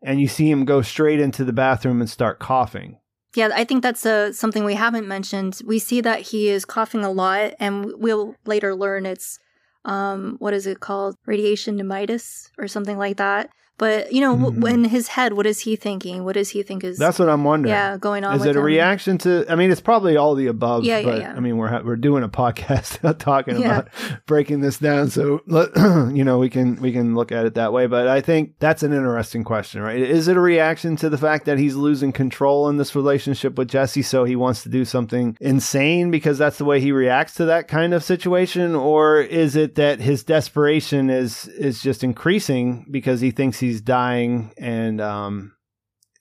and 0.03 0.19
you 0.19 0.27
see 0.27 0.49
him 0.49 0.65
go 0.65 0.81
straight 0.81 1.19
into 1.19 1.43
the 1.43 1.53
bathroom 1.53 2.01
and 2.01 2.09
start 2.09 2.39
coughing. 2.39 2.97
Yeah, 3.35 3.49
I 3.53 3.65
think 3.65 3.83
that's 3.83 4.05
uh 4.05 4.33
something 4.33 4.63
we 4.63 4.75
haven't 4.75 5.07
mentioned. 5.07 5.61
We 5.65 5.79
see 5.79 6.01
that 6.01 6.21
he 6.21 6.49
is 6.49 6.65
coughing 6.65 7.03
a 7.03 7.11
lot, 7.11 7.53
and 7.59 7.91
we'll 7.97 8.35
later 8.45 8.75
learn 8.75 9.05
it's 9.05 9.39
um 9.85 10.37
what 10.39 10.53
is 10.53 10.65
it 10.65 10.79
called, 10.79 11.15
radiation 11.25 11.77
pneumonitis 11.77 12.49
or 12.57 12.67
something 12.67 12.97
like 12.97 13.17
that. 13.17 13.49
But 13.77 14.11
you 14.11 14.21
know, 14.21 14.35
w 14.35 14.59
Mhm. 14.59 14.73
in 14.73 14.83
his 14.85 15.07
head, 15.09 15.33
what 15.33 15.45
is 15.45 15.59
he 15.59 15.75
thinking? 15.75 16.23
What 16.25 16.33
does 16.33 16.49
he 16.49 16.63
think 16.63 16.83
is 16.83 16.97
That's 16.97 17.19
what 17.19 17.29
I'm 17.29 17.43
wondering. 17.43 17.73
yeah 17.73 17.97
going 17.97 18.23
on? 18.23 18.35
Is 18.35 18.45
it 18.45 18.55
a 18.55 18.59
him? 18.59 18.65
reaction 18.65 19.17
to? 19.19 19.45
I 19.49 19.55
mean, 19.55 19.69
it's 19.71 19.81
probably 19.81 20.17
all 20.17 20.33
the 20.35 20.47
above. 20.47 20.83
Yeah, 20.83 20.97
yeah, 20.99 21.05
but 21.05 21.19
yeah. 21.21 21.33
I 21.37 21.39
mean, 21.39 21.57
we're 21.57 21.67
ha- 21.67 21.81
we're 21.85 21.95
doing 21.95 22.23
a 22.23 22.29
podcast 22.29 22.97
talking 23.19 23.59
Yeah. 23.59 23.65
about 23.79 23.87
breaking 24.25 24.61
this 24.61 24.77
down, 24.79 25.09
so 25.09 25.41
you 26.13 26.23
know 26.23 26.39
we 26.39 26.49
can 26.49 26.81
we 26.81 26.91
can 26.91 27.13
look 27.13 27.31
at 27.31 27.45
it 27.45 27.53
that 27.53 27.71
way. 27.71 27.85
But 27.85 28.07
I 28.07 28.19
think 28.21 28.53
that's 28.59 28.81
an 28.81 28.93
interesting 28.93 29.43
question, 29.43 29.81
right? 29.83 29.99
Is 29.99 30.27
it 30.27 30.37
a 30.37 30.41
reaction 30.41 30.95
to 30.97 31.09
the 31.09 31.17
fact 31.17 31.45
that 31.45 31.59
he's 31.59 31.75
losing 31.75 32.11
control 32.11 32.69
in 32.69 32.77
this 32.77 32.95
relationship 32.95 33.57
with 33.59 33.67
Jesse, 33.67 34.01
so 34.01 34.23
he 34.23 34.35
wants 34.35 34.63
to 34.63 34.69
do 34.69 34.85
something 34.85 35.37
insane 35.39 36.09
because 36.09 36.37
that's 36.39 36.57
the 36.57 36.65
way 36.65 36.79
he 36.79 36.91
reacts 36.91 37.35
to 37.35 37.45
that 37.45 37.67
kind 37.67 37.93
of 37.93 38.03
situation, 38.03 38.73
or 38.75 39.21
is 39.21 39.55
it 39.55 39.75
that 39.75 39.99
his 39.99 40.23
desperation 40.23 41.09
is 41.11 41.47
is 41.49 41.81
just 41.83 42.03
increasing 42.03 42.85
because 42.89 43.21
he 43.21 43.29
thinks 43.31 43.59
he's 43.59 43.66
dying 43.81 44.52
and 44.57 44.99
um 45.02 45.53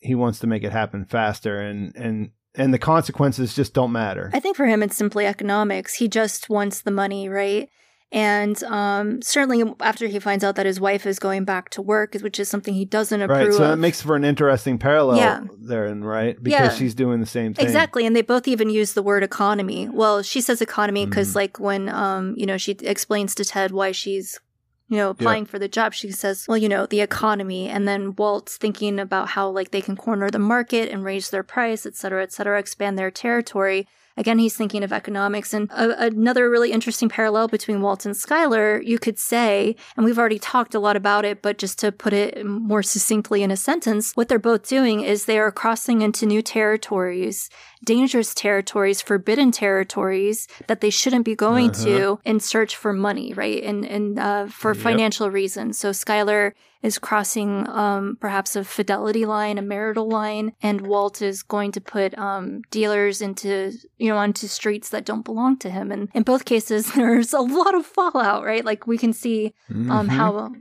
he 0.01 0.15
wants 0.15 0.39
to 0.41 0.47
make 0.47 0.63
it 0.65 0.73
happen 0.73 1.05
faster 1.05 1.59
and 1.61 1.95
and 1.97 2.31
and 2.55 2.73
the 2.73 2.79
consequences 2.79 3.55
just 3.55 3.75
don't 3.75 3.93
matter 3.93 4.31
I 4.33 4.41
think 4.41 4.57
for 4.57 4.67
him, 4.67 4.83
it's 4.83 4.97
simply 4.97 5.27
economics. 5.27 5.95
He 5.95 6.09
just 6.09 6.49
wants 6.49 6.81
the 6.83 6.91
money, 6.91 7.29
right? 7.29 7.69
And 8.13 8.63
um, 8.65 9.21
certainly 9.21 9.65
after 9.81 10.07
he 10.07 10.21
finds 10.21 10.45
out 10.45 10.55
that 10.57 10.65
his 10.65 10.81
wife 10.81 11.05
is 11.07 11.19
going 11.19 11.45
back 11.45 11.69
to 11.71 11.83
work, 11.83 12.15
which 12.23 12.39
is 12.39 12.49
something 12.49 12.73
he 12.73 12.85
doesn't 12.85 13.21
approve 13.21 13.39
Right. 13.49 13.53
So 13.53 13.65
of. 13.65 13.71
that 13.71 13.77
makes 13.79 14.01
for 14.01 14.15
an 14.17 14.25
interesting 14.25 14.79
parallel 14.79 15.19
Yeah. 15.19 15.41
there, 15.61 15.93
right? 15.97 16.41
Because 16.43 16.73
Yeah. 16.73 16.79
she's 16.79 16.95
doing 16.95 17.19
the 17.21 17.27
same 17.27 17.53
thing. 17.53 17.67
Exactly, 17.67 18.07
and 18.07 18.15
they 18.15 18.23
both 18.23 18.47
even 18.49 18.71
use 18.71 18.93
the 18.95 19.03
word 19.03 19.23
economy. 19.25 19.89
Well, 19.93 20.23
she 20.23 20.41
says 20.41 20.63
economy 20.63 21.05
because, 21.05 21.33
Mm. 21.33 21.37
like, 21.37 21.61
when 21.61 21.89
um, 21.89 22.35
you 22.39 22.47
know, 22.47 22.57
she 22.57 22.73
explains 22.81 23.35
to 23.35 23.45
Ted 23.45 23.73
why 23.73 23.91
she's, 23.93 24.39
you 24.89 24.97
know, 24.97 25.11
applying 25.11 25.45
for 25.47 25.59
the 25.59 25.69
job. 25.69 25.95
She 25.95 26.11
says, 26.13 26.47
"Well, 26.49 26.59
you 26.59 26.69
know, 26.69 26.87
the 26.87 27.01
economy," 27.01 27.69
and 27.69 27.87
then 27.89 28.15
Walt's 28.17 28.57
thinking 28.57 28.99
about 28.99 29.29
how 29.31 29.49
like 29.49 29.71
they 29.71 29.81
can 29.81 29.97
corner 29.97 30.31
the 30.31 30.39
market 30.39 30.91
and 30.91 31.05
raise 31.05 31.31
their 31.31 31.43
price, 31.43 31.87
et 31.87 31.97
cetera, 31.97 32.23
et 32.23 32.33
cetera, 32.33 32.59
expand 32.59 32.99
their 32.99 33.11
territory. 33.11 33.87
Again, 34.17 34.39
he's 34.39 34.57
thinking 34.57 34.83
of 34.83 34.93
economics. 34.93 35.53
And 35.53 35.71
a- 35.71 36.05
another 36.05 36.49
really 36.49 36.73
interesting 36.73 37.09
parallel 37.09 37.49
between 37.49 37.83
Walt 37.83 38.07
and 38.07 38.15
Skyler, 38.15 38.85
you 38.85 38.99
could 38.99 39.19
say, 39.19 39.77
and 39.97 40.05
we've 40.05 40.19
already 40.19 40.39
talked 40.39 40.75
a 40.75 40.81
lot 40.81 40.97
about 40.97 41.25
it, 41.25 41.43
but 41.43 41.59
just 41.59 41.79
to 41.81 41.93
put 41.93 42.13
it 42.13 42.45
more 42.45 42.83
succinctly 42.83 43.43
in 43.43 43.51
a 43.51 43.57
sentence, 43.57 44.13
what 44.15 44.29
they're 44.29 44.39
both 44.39 44.69
doing 44.69 45.01
is 45.01 45.25
they 45.25 45.39
are 45.39 45.53
crossing 45.53 46.03
into 46.03 46.27
new 46.27 46.43
territories, 46.43 47.51
dangerous 47.85 48.35
territories, 48.35 49.01
forbidden 49.03 49.53
territories 49.53 50.49
that 50.67 50.81
they 50.81 50.91
shouldn't 50.91 51.25
be 51.25 51.35
going 51.35 51.71
to 51.73 52.19
in 52.25 52.41
search 52.41 52.77
for 52.77 52.93
money, 52.93 53.33
right? 53.35 53.63
And, 53.63 53.85
and 53.85 54.19
uh, 54.19 54.47
for 54.47 54.75
financial 54.75 55.31
reasons. 55.31 55.79
So 55.79 55.91
Skyler 55.91 56.53
is 56.83 56.99
crossing 56.99 57.69
um, 57.69 58.17
perhaps 58.21 58.55
a 58.57 58.65
fidelity 58.65 59.25
line, 59.27 59.59
a 59.59 59.63
marital 59.63 60.09
line, 60.09 60.53
and 60.63 60.87
Walt 60.87 61.21
is 61.23 61.43
going 61.43 61.73
to 61.73 61.81
put 61.81 62.17
um, 62.19 62.63
dealers 62.71 63.21
into 63.21 63.73
you 63.99 64.09
know 64.11 64.17
onto 64.19 64.47
streets 64.47 64.91
that 64.91 65.05
don't 65.05 65.25
belong 65.25 65.57
to 65.59 65.71
him. 65.71 65.91
And 65.91 66.09
in 66.15 66.23
both 66.23 66.45
cases, 66.45 66.93
there's 66.95 67.33
a 67.33 67.41
lot 67.41 67.75
of 67.75 67.85
fallout, 67.87 68.45
right? 68.45 68.65
Like 68.65 68.87
we 68.87 68.99
can 68.99 69.13
see 69.13 69.55
um, 69.71 70.09
Mhm. 70.09 70.09
how 70.11 70.53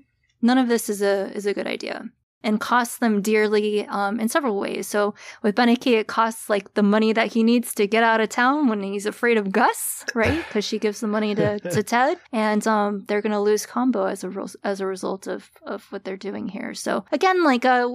none 0.42 0.58
of 0.58 0.68
this 0.68 0.90
is 0.90 1.02
a 1.02 1.32
is 1.36 1.46
a 1.46 1.54
good 1.54 1.68
idea. 1.68 2.10
And 2.46 2.62
costs 2.62 3.00
them 3.00 3.22
dearly 3.22 3.88
um, 3.88 4.20
in 4.20 4.30
several 4.30 4.60
ways. 4.60 4.88
So 4.88 5.16
with 5.42 5.56
Beneke, 5.56 6.00
it 6.00 6.08
costs 6.08 6.48
like 6.48 6.76
the 6.76 6.84
money 6.84 7.12
that 7.12 7.34
he 7.34 7.44
needs 7.44 7.74
to 7.74 7.88
get 7.88 8.04
out 8.04 8.22
of 8.22 8.30
town 8.30 8.68
when 8.68 8.84
he's 8.84 9.08
afraid 9.08 9.38
of 9.38 9.52
Gus, 9.52 10.06
right? 10.14 10.46
Because 10.48 10.64
she 10.64 10.78
gives 10.78 11.00
the 11.00 11.08
money 11.08 11.34
to, 11.34 11.60
to 11.76 11.82
Ted, 11.82 12.20
and 12.32 12.66
um, 12.68 13.04
they're 13.08 13.22
going 13.22 13.32
to 13.32 13.40
lose 13.40 13.66
combo 13.66 14.06
as 14.06 14.24
a 14.24 14.30
res- 14.30 14.56
as 14.64 14.80
a 14.80 14.86
result 14.86 15.26
of 15.28 15.50
of 15.64 15.86
what 15.92 16.04
they're 16.04 16.16
doing 16.18 16.48
here. 16.48 16.74
So 16.76 17.04
again, 17.12 17.44
like 17.44 17.66
uh, 17.66 17.90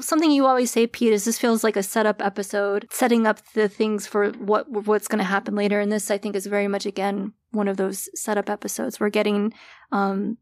something 0.00 0.30
you 0.30 0.46
always 0.46 0.70
say, 0.70 0.86
Pete, 0.86 1.12
is 1.12 1.24
this 1.24 1.38
feels 1.38 1.62
like 1.62 1.76
a 1.76 1.82
setup 1.82 2.24
episode, 2.24 2.86
setting 2.90 3.26
up 3.26 3.44
the 3.52 3.68
things 3.68 4.06
for 4.06 4.30
what 4.30 4.70
what's 4.70 5.08
going 5.08 5.18
to 5.18 5.24
happen 5.24 5.54
later. 5.54 5.78
And 5.78 5.92
this, 5.92 6.10
I 6.10 6.18
think, 6.18 6.34
is 6.36 6.46
very 6.46 6.68
much 6.68 6.86
again 6.86 7.34
one 7.52 7.68
of 7.68 7.76
those 7.76 8.08
setup 8.18 8.48
episodes. 8.48 8.98
We're 8.98 9.10
getting 9.10 9.52
um, 9.92 10.38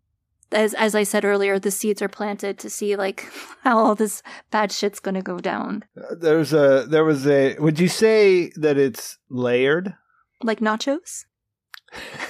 as 0.53 0.75
as 0.75 0.95
I 0.95 1.03
said 1.03 1.25
earlier, 1.25 1.59
the 1.59 1.71
seeds 1.71 2.03
are 2.03 2.09
planted 2.09 2.59
to 2.59 2.71
see 2.71 2.97
like 2.97 3.31
how 3.63 3.79
all 3.79 3.95
this 3.95 4.23
bad 4.51 4.73
shit's 4.73 5.01
gonna 5.01 5.23
go 5.23 5.39
down. 5.39 5.85
There's 6.19 6.53
a 6.53 6.87
there 6.89 7.05
was 7.05 7.27
a. 7.27 7.57
Would 7.59 7.79
you 7.79 7.89
say 7.89 8.51
that 8.57 8.79
it's 8.79 9.19
layered? 9.29 9.95
Like 10.43 10.61
nachos? 10.61 11.25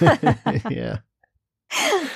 yeah. 0.69 0.99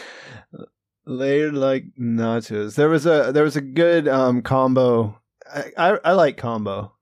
Layered 1.05 1.53
like 1.53 1.83
nachos. 1.99 2.75
There 2.75 2.87
was 2.89 3.05
a 3.05 3.31
there 3.33 3.43
was 3.43 3.57
a 3.57 3.61
good 3.61 4.07
um 4.07 4.41
combo. 4.41 5.19
I, 5.53 5.63
I 5.77 5.99
I 6.05 6.11
like 6.13 6.37
combo. 6.37 6.93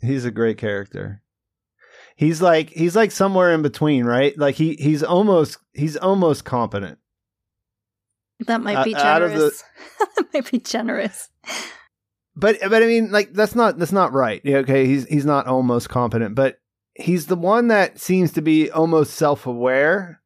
He's 0.00 0.26
a 0.26 0.30
great 0.30 0.58
character. 0.58 1.22
He's 2.16 2.42
like 2.42 2.68
he's 2.70 2.94
like 2.94 3.10
somewhere 3.10 3.52
in 3.54 3.62
between, 3.62 4.04
right? 4.04 4.36
Like 4.36 4.56
he 4.56 4.74
he's 4.74 5.02
almost 5.02 5.56
he's 5.72 5.96
almost 5.96 6.44
competent. 6.44 6.98
That 8.46 8.60
might 8.62 8.84
be 8.84 8.94
Uh, 8.94 9.02
generous. 9.02 9.62
that 10.16 10.26
might 10.34 10.50
be 10.50 10.58
generous. 10.58 11.28
But 12.36 12.58
but 12.60 12.82
I 12.82 12.86
mean 12.86 13.10
like 13.10 13.32
that's 13.32 13.54
not 13.54 13.78
that's 13.78 13.92
not 13.92 14.12
right. 14.12 14.40
Yeah, 14.44 14.58
Okay, 14.58 14.86
he's 14.86 15.06
he's 15.06 15.24
not 15.26 15.46
almost 15.46 15.88
competent, 15.88 16.34
but 16.34 16.58
he's 16.94 17.26
the 17.26 17.36
one 17.36 17.68
that 17.68 17.98
seems 18.00 18.32
to 18.32 18.42
be 18.42 18.70
almost 18.70 19.14
self-aware. 19.14 20.20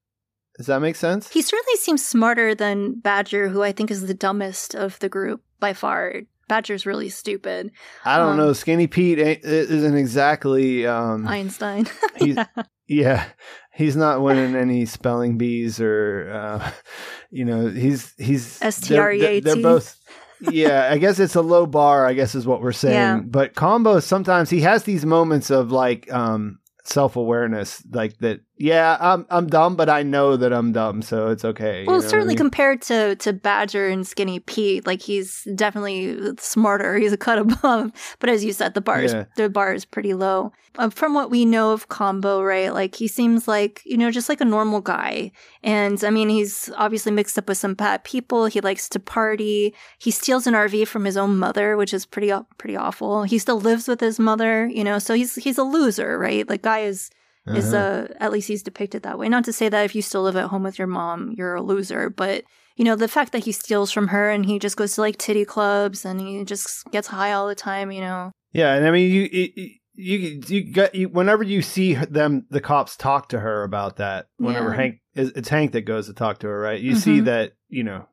Does 0.57 0.67
that 0.67 0.81
make 0.81 0.95
sense? 0.97 1.33
He 1.33 1.43
certainly 1.43 1.77
seems 1.79 2.05
smarter 2.05 2.55
than 2.55 3.01
Badger, 3.01 3.49
who 3.49 3.63
I 3.63 3.73
think 3.73 3.91
is 3.91 4.07
the 4.07 4.15
dumbest 4.15 4.75
of 4.75 4.99
the 5.01 5.09
group 5.09 5.43
by 5.59 5.73
far. 5.73 6.23
Badger's 6.47 6.87
really 6.87 7.09
stupid. 7.09 7.73
I 8.05 8.19
don't 8.19 8.33
Um, 8.33 8.37
know. 8.37 8.53
Skinny 8.53 8.87
Pete 8.87 9.19
ain't, 9.19 9.45
isn't 9.45 9.97
exactly. 9.97 10.87
Um, 10.87 11.27
Einstein. 11.27 11.87
Yeah. 12.21 12.45
yeah, 12.87 13.25
he's 13.75 13.97
not 13.97 14.23
winning 14.23 14.55
any 14.55 14.87
spelling 14.87 15.37
bees 15.37 15.81
or, 15.81 16.31
uh, 16.33 16.71
you 17.31 17.45
know, 17.45 17.69
he's 17.69 18.15
he's 18.19 18.59
they're- 18.59 18.69
S-T-R-E-A-T. 18.69 19.41
They're, 19.41 19.55
they're 19.55 19.63
both. 19.63 19.99
Yeah, 20.51 20.89
I 20.91 20.99
guess 20.99 21.19
it's 21.19 21.37
a 21.37 21.41
low 21.43 21.65
bar. 21.67 22.07
I 22.07 22.13
guess 22.13 22.35
is 22.35 22.47
what 22.47 22.61
we're 22.61 22.73
saying. 22.73 22.95
Yeah. 22.95 23.21
But 23.25 23.55
Combo 23.55 24.01
sometimes 24.01 24.51
he 24.51 24.61
has 24.61 24.85
these 24.85 25.07
moments 25.07 25.51
of 25.51 25.73
like 25.73 26.13
um, 26.13 26.59
self 26.85 27.17
awareness, 27.17 27.83
like 27.91 28.19
that. 28.19 28.41
Yeah, 28.65 28.97
I'm 28.99 29.27
I'm 29.29 29.47
dumb, 29.47 29.77
but 29.77 29.91
I 29.91 30.03
know 30.03 30.37
that 30.39 30.53
I'm 30.53 30.73
dumb, 30.73 31.03
so 31.03 31.29
it's 31.29 31.45
okay. 31.45 31.81
you 31.83 31.87
Well, 31.87 31.97
know 31.97 31.99
what 31.99 32.07
I 32.07 32.11
certainly 32.11 32.33
mean? 32.35 32.39
compared 32.39 32.81
to 32.83 33.15
to 33.17 33.33
Badger 33.35 33.89
and 33.89 34.07
Skinny 34.07 34.41
Pete, 34.41 34.87
like 34.87 35.03
he's 35.03 35.47
definitely 35.55 36.17
smarter. 36.39 36.97
He's 37.03 37.13
a 37.13 37.19
cut 37.19 37.39
above. 37.39 37.93
But 38.21 38.31
as 38.31 38.43
you 38.43 38.53
said, 38.55 38.73
the 38.73 38.81
bar 38.81 39.03
is 39.03 39.13
Yeah. 39.13 39.25
the 39.37 39.51
bar 39.51 39.75
is 39.75 39.85
pretty 39.85 40.15
low. 40.15 40.53
Um, 40.79 40.91
from 40.91 41.13
what 41.15 41.31
we 41.31 41.45
know 41.45 41.73
of 41.73 41.89
Combo, 41.89 42.43
right? 42.43 42.73
Like 42.73 42.95
he 42.95 43.07
seems 43.07 43.47
like 43.47 43.83
you 43.85 43.99
know 43.99 44.11
just 44.11 44.29
like 44.31 44.41
a 44.41 44.45
normal 44.57 44.81
guy. 44.81 45.31
And 45.63 46.03
I 46.03 46.11
mean, 46.11 46.29
he's 46.31 46.71
obviously 46.77 47.13
mixed 47.13 47.37
up 47.39 47.49
with 47.49 47.59
some 47.59 47.75
bad 47.75 48.03
people. 48.05 48.47
He 48.47 48.61
likes 48.63 48.89
to 48.91 48.99
party. 48.99 49.75
He 49.99 50.11
steals 50.11 50.47
an 50.47 50.55
RV 50.55 50.89
from 50.89 51.05
his 51.05 51.17
own 51.19 51.37
mother, 51.39 51.77
which 51.77 51.93
is 51.93 52.07
pretty 52.07 52.33
pretty 52.57 52.77
awful. 52.77 53.25
He 53.25 53.39
still 53.39 53.61
lives 53.61 53.89
with 53.89 54.01
his 54.01 54.19
mother, 54.19 54.67
you 54.67 54.85
know. 54.85 54.99
So 54.99 55.13
he's 55.15 55.35
he's 55.37 55.59
a 55.59 55.65
loser, 55.65 56.19
right? 56.19 56.49
Like 56.49 56.63
guy 56.63 56.81
is 56.89 57.11
is 57.47 57.75
Uh-huh. 57.75 58.07
uh 58.09 58.15
at 58.21 58.33
least 58.33 58.49
he's 58.49 58.63
depicted 58.63 59.03
that 59.03 59.19
way. 59.19 59.29
Not 59.29 59.45
to 59.45 59.53
say 59.53 59.69
that 59.69 59.85
if 59.85 59.95
you 59.95 60.03
still 60.03 60.23
live 60.23 60.37
at 60.37 60.49
home 60.49 60.63
with 60.63 60.79
your 60.79 60.89
mom, 60.89 61.33
you're 61.37 61.55
a 61.55 61.63
loser, 61.63 62.09
but 62.11 62.45
you 62.77 62.85
know 62.85 62.97
the 62.97 63.09
fact 63.09 63.33
that 63.33 63.45
he 63.45 63.53
steals 63.53 63.91
from 63.93 64.09
her 64.09 64.31
and 64.31 64.47
he 64.47 64.59
just 64.59 64.77
goes 64.77 64.95
to 64.95 65.01
like 65.01 65.17
titty 65.19 65.45
clubs 65.45 66.05
and 66.05 66.21
he 66.21 66.45
just 66.45 66.85
gets 66.91 67.09
high 67.09 67.33
all 67.33 67.47
the 67.47 67.55
time, 67.55 67.93
you 67.93 68.01
know. 68.01 68.33
Yeah, 68.53 68.75
and 68.75 68.87
I 68.87 68.91
mean, 68.91 69.11
you 69.13 69.29
you 69.33 69.71
you, 69.97 70.41
you 70.49 70.73
got 70.73 70.95
you, 70.95 71.09
whenever 71.09 71.45
you 71.45 71.63
see 71.63 71.95
them, 71.95 72.47
the 72.51 72.61
cops 72.61 72.97
talk 72.97 73.29
to 73.29 73.41
her 73.41 73.63
about 73.63 73.97
that. 73.97 74.27
Whenever 74.39 74.71
Yeah. 74.71 74.77
Hank, 74.77 74.95
it's 75.15 75.31
it's 75.37 75.49
Hank 75.49 75.73
that 75.73 75.83
goes 75.83 76.07
to 76.07 76.15
talk 76.15 76.39
to 76.39 76.49
her, 76.49 76.59
right? 76.61 76.81
You 76.81 76.95
see 76.97 77.21
Mhm. 77.21 77.25
that 77.27 77.53
you 77.69 77.85
know, 77.85 78.07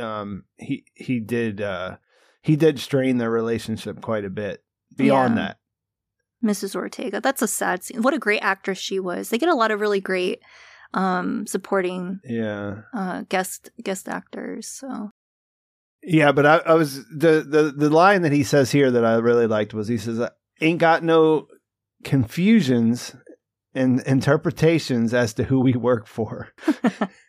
um, 0.00 0.44
he 0.56 0.84
he 0.94 1.20
did 1.20 1.60
uh 1.60 1.96
he 2.42 2.56
did 2.56 2.78
strain 2.80 3.18
their 3.18 3.30
relationship 3.30 4.00
quite 4.00 4.24
a 4.24 4.30
bit. 4.30 4.62
Beyond 4.96 5.36
Yeah. 5.36 5.42
that, 5.42 5.56
Mrs. 6.44 6.74
Ortega. 6.74 7.20
That's 7.20 7.42
a 7.42 7.48
sad 7.48 7.82
scene. 7.82 8.02
What 8.02 8.14
a 8.14 8.18
great 8.18 8.40
actress 8.40 8.78
she 8.78 9.00
was. 9.00 9.28
They 9.28 9.38
get 9.38 9.48
a 9.48 9.54
lot 9.54 9.70
of 9.70 9.80
really 9.80 10.00
great 10.00 10.40
um 10.94 11.46
supporting 11.46 12.18
yeah, 12.24 12.82
uh 12.94 13.22
guest 13.28 13.70
guest 13.82 14.08
actors. 14.08 14.66
So 14.66 15.10
yeah. 16.02 16.32
But 16.32 16.46
I, 16.46 16.56
I 16.58 16.74
was 16.74 17.04
the 17.06 17.44
the 17.46 17.74
the 17.76 17.90
line 17.90 18.22
that 18.22 18.32
he 18.32 18.44
says 18.44 18.70
here 18.70 18.90
that 18.90 19.04
I 19.04 19.16
really 19.16 19.46
liked 19.46 19.74
was 19.74 19.88
he 19.88 19.98
says, 19.98 20.20
"Ain't 20.60 20.80
got 20.80 21.02
no 21.02 21.48
confusions." 22.04 23.14
And 23.74 24.00
interpretations 24.00 25.14
as 25.14 25.34
to 25.34 25.44
who 25.44 25.60
we 25.60 25.74
work 25.74 26.08
for. 26.08 26.48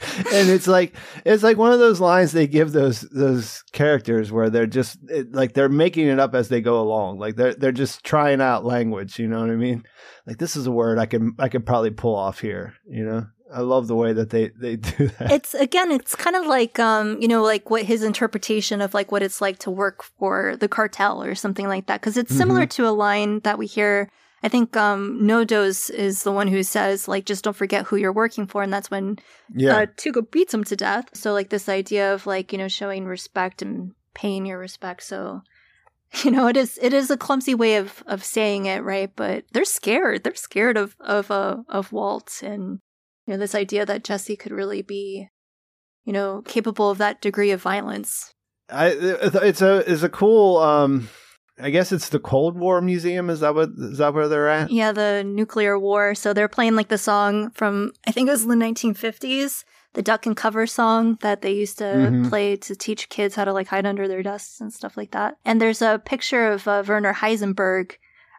and 0.00 0.48
it's 0.48 0.66
like 0.66 0.94
it's 1.24 1.42
like 1.42 1.56
one 1.56 1.72
of 1.72 1.78
those 1.78 2.00
lines 2.00 2.32
they 2.32 2.46
give 2.46 2.72
those 2.72 3.00
those 3.12 3.62
characters 3.72 4.30
where 4.30 4.50
they're 4.50 4.66
just 4.66 4.98
it, 5.08 5.32
like 5.32 5.54
they're 5.54 5.68
making 5.68 6.06
it 6.06 6.20
up 6.20 6.34
as 6.34 6.48
they 6.48 6.60
go 6.60 6.80
along. 6.80 7.18
Like 7.18 7.36
they're 7.36 7.54
they're 7.54 7.72
just 7.72 8.04
trying 8.04 8.40
out 8.40 8.64
language 8.64 9.18
you 9.18 9.26
know 9.28 9.40
what 9.40 9.50
i 9.50 9.56
mean? 9.56 9.84
Like 10.26 10.38
this 10.38 10.56
is 10.56 10.66
a 10.66 10.72
word 10.72 10.98
i 10.98 11.06
can 11.06 11.34
i 11.38 11.48
could 11.48 11.64
probably 11.66 11.90
pull 11.90 12.14
off 12.14 12.40
here 12.40 12.74
you 12.88 13.04
know? 13.04 13.26
I 13.50 13.60
love 13.60 13.86
the 13.86 13.96
way 13.96 14.12
that 14.12 14.28
they 14.28 14.50
they 14.60 14.76
do 14.98 15.08
that. 15.18 15.32
It's 15.32 15.54
again 15.54 15.90
it's 15.90 16.14
kind 16.14 16.36
of 16.36 16.46
like 16.46 16.78
um 16.78 17.16
you 17.20 17.28
know 17.28 17.42
like 17.42 17.70
what 17.70 17.84
his 17.84 18.02
interpretation 18.02 18.80
of 18.82 18.92
like 18.92 19.10
what 19.10 19.22
it's 19.22 19.40
like 19.40 19.58
to 19.60 19.70
work 19.70 20.04
for 20.18 20.56
the 20.60 20.68
cartel 20.68 21.22
or 21.22 21.34
something 21.34 21.66
like 21.66 21.86
that 21.86 22.00
because 22.00 22.16
it's 22.18 22.34
similar 22.34 22.60
Mm-hmm. 22.62 22.82
to 22.82 22.88
a 22.88 22.90
line 22.90 23.40
that 23.40 23.56
we 23.58 23.66
hear 23.66 24.10
i 24.42 24.48
think 24.48 24.76
um 24.76 25.26
No-Doze 25.26 25.90
is 25.90 26.22
the 26.22 26.32
one 26.32 26.48
who 26.48 26.62
says 26.62 27.08
like 27.08 27.24
just 27.24 27.44
don't 27.44 27.56
forget 27.56 27.86
who 27.86 27.96
you're 27.96 28.12
working 28.12 28.46
for 28.46 28.62
and 28.62 28.72
that's 28.72 28.90
when 28.90 29.18
yeah. 29.54 29.76
uh, 29.76 29.86
tuco 29.86 30.28
beats 30.30 30.54
him 30.54 30.64
to 30.64 30.76
death. 30.76 31.08
So 31.14 31.32
like 31.32 31.50
this 31.50 31.68
idea 31.68 32.14
of 32.14 32.26
like 32.26 32.52
you 32.52 32.58
know 32.58 32.68
showing 32.68 33.06
respect 33.06 33.62
and 33.62 33.92
paying 34.14 34.46
your 34.46 34.58
respect 34.58 35.02
so 35.02 35.42
you 36.24 36.30
know 36.30 36.46
it 36.48 36.56
is 36.56 36.78
it 36.82 36.92
is 36.92 37.10
a 37.10 37.16
clumsy 37.16 37.54
way 37.54 37.76
of 37.76 38.02
of 38.06 38.24
saying 38.24 38.66
it 38.66 38.82
right? 38.82 39.10
But 39.14 39.44
they're 39.52 39.64
scared. 39.64 40.24
They're 40.24 40.34
scared 40.34 40.76
of 40.76 40.96
of 41.00 41.30
uh, 41.30 41.58
of 41.68 41.92
walt 41.92 42.42
and 42.42 42.80
you 43.26 43.34
know 43.34 43.38
this 43.38 43.54
idea 43.54 43.84
that 43.84 44.04
jesse 44.04 44.36
could 44.36 44.52
really 44.52 44.82
be 44.82 45.28
you 46.04 46.12
know 46.12 46.42
capable 46.42 46.90
of 46.90 46.98
that 46.98 47.20
degree 47.20 47.50
of 47.50 47.62
violence. 47.62 48.32
I, 48.70 48.88
it's 48.88 49.62
a 49.62 49.90
it's 49.90 50.02
a 50.02 50.10
cool 50.10 50.58
um 50.58 51.08
I 51.60 51.70
guess 51.70 51.92
it's 51.92 52.08
the 52.10 52.18
Cold 52.20 52.56
War 52.58 52.80
Museum. 52.80 53.30
Is 53.30 53.40
that 53.40 53.54
what 53.54 53.70
is 53.76 53.98
that 53.98 54.14
where 54.14 54.28
they're 54.28 54.48
at? 54.48 54.70
Yeah, 54.70 54.92
the 54.92 55.24
nuclear 55.24 55.78
war. 55.78 56.14
So 56.14 56.32
they're 56.32 56.48
playing 56.48 56.76
like 56.76 56.88
the 56.88 56.98
song 56.98 57.50
from 57.50 57.92
I 58.06 58.12
think 58.12 58.28
it 58.28 58.32
was 58.32 58.46
the 58.46 58.54
1950s, 58.54 59.64
the 59.94 60.02
duck 60.02 60.26
and 60.26 60.36
cover 60.36 60.66
song 60.66 61.18
that 61.22 61.42
they 61.42 61.52
used 61.52 61.78
to 61.78 61.84
Mhm. 61.84 62.28
play 62.28 62.56
to 62.56 62.74
teach 62.76 63.08
kids 63.08 63.34
how 63.34 63.44
to 63.44 63.52
like 63.52 63.68
hide 63.68 63.86
under 63.86 64.06
their 64.08 64.22
desks 64.22 64.60
and 64.60 64.72
stuff 64.72 64.96
like 64.96 65.10
that. 65.12 65.36
And 65.44 65.60
there's 65.60 65.82
a 65.82 66.00
picture 66.04 66.52
of 66.52 66.68
uh, 66.68 66.84
Werner 66.86 67.14
Heisenberg, 67.14 67.92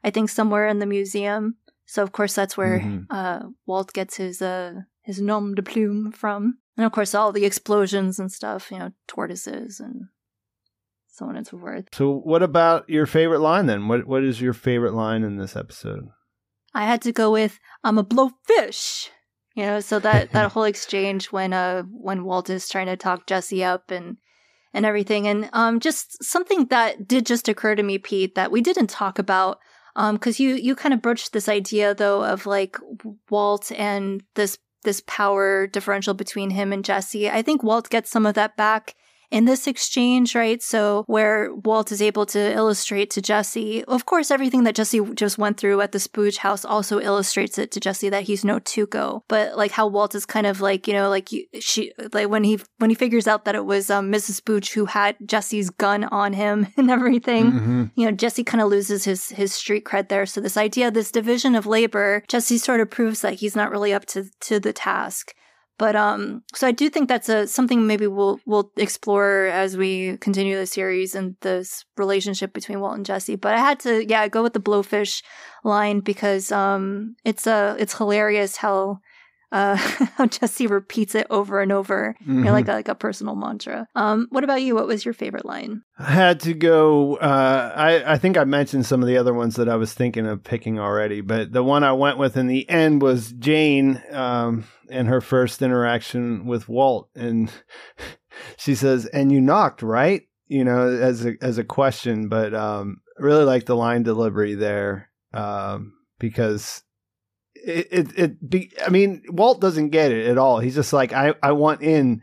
I 0.04 0.10
think 0.12 0.30
somewhere 0.30 0.68
in 0.68 0.80
the 0.80 0.86
museum. 0.86 1.56
So 1.86 2.04
of 2.04 2.12
course 2.12 2.34
that's 2.36 2.56
where 2.56 2.80
Mhm. 2.80 3.06
uh, 3.10 3.50
Walt 3.66 3.94
gets 3.94 4.16
his 4.18 4.42
uh, 4.42 4.82
his 5.02 5.20
nom 5.22 5.56
de 5.56 5.62
plume 5.64 6.12
from. 6.14 6.60
And 6.78 6.86
of 6.86 6.92
course 6.94 7.14
all 7.16 7.34
the 7.34 7.46
explosions 7.46 8.20
and 8.20 8.32
stuff, 8.32 8.72
you 8.72 8.80
know, 8.80 8.92
tortoises 9.08 9.80
and 9.82 10.08
so 11.20 11.26
on 11.26 11.36
and 11.36 11.46
so 11.46 11.60
forth. 11.60 11.86
So, 11.94 12.16
what 12.24 12.42
about 12.42 12.90
your 12.90 13.06
favorite 13.06 13.40
line 13.40 13.66
then? 13.66 13.88
What 13.88 14.08
What 14.08 14.24
is 14.24 14.42
your 14.42 14.54
favorite 14.54 14.94
line 14.94 15.24
in 15.24 15.38
this 15.38 15.56
episode? 15.56 16.08
I 16.74 16.86
had 16.86 17.02
to 17.04 17.12
go 17.12 17.32
with 17.32 17.60
I'm 17.84 17.98
a 17.98 18.04
blowfish. 18.04 19.10
You 19.56 19.66
know, 19.66 19.80
so 19.82 20.00
that 20.00 20.32
that 20.32 20.52
whole 20.54 20.64
exchange 20.64 21.28
when 21.28 21.54
uh 21.54 21.84
when 21.92 22.24
Walt 22.24 22.50
is 22.50 22.70
trying 22.70 22.88
to 22.88 22.98
talk 22.98 23.28
Jesse 23.28 23.64
up 23.64 23.92
and 23.92 24.18
and 24.74 24.86
everything 24.86 25.28
and 25.28 25.50
um 25.52 25.80
just 25.80 26.24
something 26.24 26.68
that 26.68 27.08
did 27.08 27.26
just 27.26 27.50
occur 27.50 27.76
to 27.76 27.84
me 27.84 27.98
Pete 27.98 28.36
that 28.36 28.52
we 28.52 28.62
didn't 28.62 28.88
talk 28.88 29.20
about 29.20 29.60
um 29.96 30.18
cuz 30.18 30.40
you 30.40 30.56
you 30.56 30.76
kind 30.76 30.94
of 30.94 31.02
broached 31.02 31.34
this 31.34 31.50
idea 31.50 31.94
though 31.94 32.24
of 32.24 32.46
like 32.46 32.78
Walt 33.30 33.72
and 33.72 34.24
this 34.36 34.58
this 34.84 35.02
power 35.08 35.68
differential 35.68 36.14
between 36.14 36.52
him 36.52 36.72
and 36.72 36.86
Jesse. 36.86 37.30
I 37.30 37.42
think 37.42 37.64
Walt 37.64 37.90
gets 37.90 38.10
some 38.10 38.26
of 38.26 38.36
that 38.36 38.56
back 38.56 38.96
in 39.32 39.46
this 39.46 39.68
exchange, 39.68 40.34
right? 40.36 40.62
So 40.62 41.04
where 41.08 41.54
Walt 41.54 41.92
is 41.92 42.02
able 42.02 42.26
to 42.28 42.40
illustrate 42.54 43.10
to 43.12 43.22
Jesse, 43.22 43.84
of 43.86 44.06
course, 44.06 44.32
everything 44.32 44.64
that 44.64 44.76
Jesse 44.76 45.02
just 45.14 45.38
went 45.38 45.58
through 45.58 45.82
at 45.82 45.92
the 45.92 46.00
Spooge 46.00 46.38
house 46.38 46.66
also 46.66 47.00
illustrates 47.00 47.58
it 47.58 47.72
to 47.72 47.80
Jesse 47.80 48.10
that 48.10 48.24
he's 48.24 48.44
no 48.44 48.60
Tuco. 48.60 49.22
But 49.28 49.56
like 49.56 49.72
how 49.72 49.88
Walt 49.88 50.16
is 50.16 50.26
kind 50.26 50.48
of 50.48 50.62
like, 50.62 50.88
you 50.88 50.94
know, 50.94 51.10
like 51.10 51.30
she, 51.60 51.92
like 52.14 52.30
when 52.30 52.44
he, 52.44 52.60
when 52.80 52.90
he 52.90 52.96
figures 52.96 53.28
out 53.28 53.46
that 53.46 53.56
it 53.56 53.66
was 53.66 53.90
um, 53.90 54.12
Mrs. 54.12 54.42
Spooge 54.42 54.74
who 54.74 54.86
had 54.86 55.16
Jesse's 55.26 55.70
gun 55.70 56.06
on 56.06 56.34
him 56.34 56.68
and 56.78 56.90
everything, 56.90 57.52
Mhm. 57.52 57.92
you 57.96 58.06
know, 58.06 58.12
Jesse 58.12 58.44
kind 58.44 58.62
of 58.62 58.70
loses 58.70 59.04
his 59.06 59.30
his 59.30 59.54
street 59.54 59.84
cred 59.86 60.10
there. 60.10 60.26
So 60.26 60.42
this 60.42 60.58
idea, 60.58 60.90
this 60.92 61.12
division 61.12 61.56
of 61.56 61.66
labor, 61.66 62.24
Jesse 62.28 62.58
sort 62.58 62.82
of 62.82 62.90
proves 62.90 63.22
that 63.22 63.36
he's 63.36 63.56
not 63.56 63.72
really 63.72 63.94
up 63.94 64.06
to 64.08 64.26
to 64.42 64.60
the 64.60 64.74
task. 64.74 65.34
But 65.80 65.96
um, 65.96 66.44
so 66.54 66.68
I 66.68 66.72
do 66.72 66.90
think 66.90 67.08
that's 67.08 67.30
a 67.30 67.48
something 67.48 67.88
maybe 67.88 68.06
we'll 68.06 68.42
we'll 68.46 68.70
explore 68.76 69.46
as 69.46 69.78
we 69.78 70.18
continue 70.18 70.58
the 70.58 70.68
series 70.68 71.16
and 71.16 71.38
this 71.40 71.86
relationship 71.96 72.52
between 72.52 72.82
Walt 72.82 72.98
and 72.98 73.06
Jesse. 73.06 73.38
But 73.38 73.54
I 73.54 73.60
had 73.60 73.80
to, 73.80 74.06
yeah, 74.06 74.28
go 74.28 74.44
with 74.44 74.52
the 74.52 74.60
blowfish 74.60 75.24
line 75.64 76.02
because 76.02 76.52
um, 76.52 77.16
it's 77.24 77.48
a 77.48 77.78
it's 77.80 77.98
hilarious 77.98 78.58
how 78.58 79.00
uh 79.52 79.76
how 80.16 80.26
Jesse 80.26 80.68
repeats 80.68 81.16
it 81.16 81.28
over 81.30 81.62
and 81.62 81.72
over, 81.72 82.16
you 82.26 82.34
know, 82.34 82.52
like 82.52 82.68
a, 82.68 82.74
like 82.74 82.88
a 82.88 82.96
personal 82.96 83.36
mantra. 83.36 83.88
Um, 83.96 84.28
what 84.30 84.44
about 84.44 84.62
you? 84.62 84.76
What 84.76 84.88
was 84.88 85.06
your 85.06 85.14
favorite 85.14 85.46
line? 85.46 85.84
I 85.98 86.12
had 86.12 86.40
to 86.42 86.54
go. 86.54 87.16
Uh, 87.18 87.74
I 87.76 88.14
I 88.14 88.18
think 88.18 88.38
I 88.38 88.44
mentioned 88.44 88.86
some 88.86 89.02
of 89.02 89.08
the 89.08 89.18
other 89.18 89.34
ones 89.34 89.56
that 89.56 89.70
I 89.70 89.76
was 89.76 89.94
thinking 89.94 90.26
of 90.26 90.44
picking 90.44 90.80
already, 90.80 91.22
but 91.22 91.52
the 91.52 91.64
one 91.64 91.84
I 91.84 91.94
went 91.94 92.18
with 92.18 92.38
in 92.38 92.48
the 92.48 92.70
end 92.70 93.02
was 93.02 93.32
Jane 93.34 94.02
um, 94.12 94.66
and 94.90 95.08
her 95.08 95.22
first 95.22 95.62
interaction 95.62 96.46
with 96.46 96.70
Walt, 96.70 97.10
and 97.16 97.52
she 98.58 98.76
says, 98.76 99.06
"And 99.08 99.32
you 99.32 99.42
knocked, 99.42 99.82
right?" 99.82 100.24
You 100.48 100.64
know, 100.64 100.88
as 100.88 101.26
a 101.26 101.34
as 101.42 101.58
a 101.58 101.64
question, 101.64 102.30
but 102.30 102.54
um, 102.54 103.02
really 103.18 103.44
like 103.44 103.66
the 103.66 103.76
line 103.76 104.04
delivery 104.04 104.56
there 104.56 105.10
um, 105.34 105.94
because 106.20 106.84
it 107.64 107.88
it, 107.92 108.20
it 108.20 108.50
be, 108.50 108.72
I 108.86 108.90
mean, 108.90 109.24
Walt 109.30 109.62
doesn't 109.62 109.90
get 109.90 110.12
it 110.12 110.28
at 110.28 110.38
all. 110.38 110.60
He's 110.60 110.76
just 110.76 110.94
like, 110.94 111.14
I 111.14 111.34
I 111.44 111.52
want 111.54 111.82
in. 111.82 112.22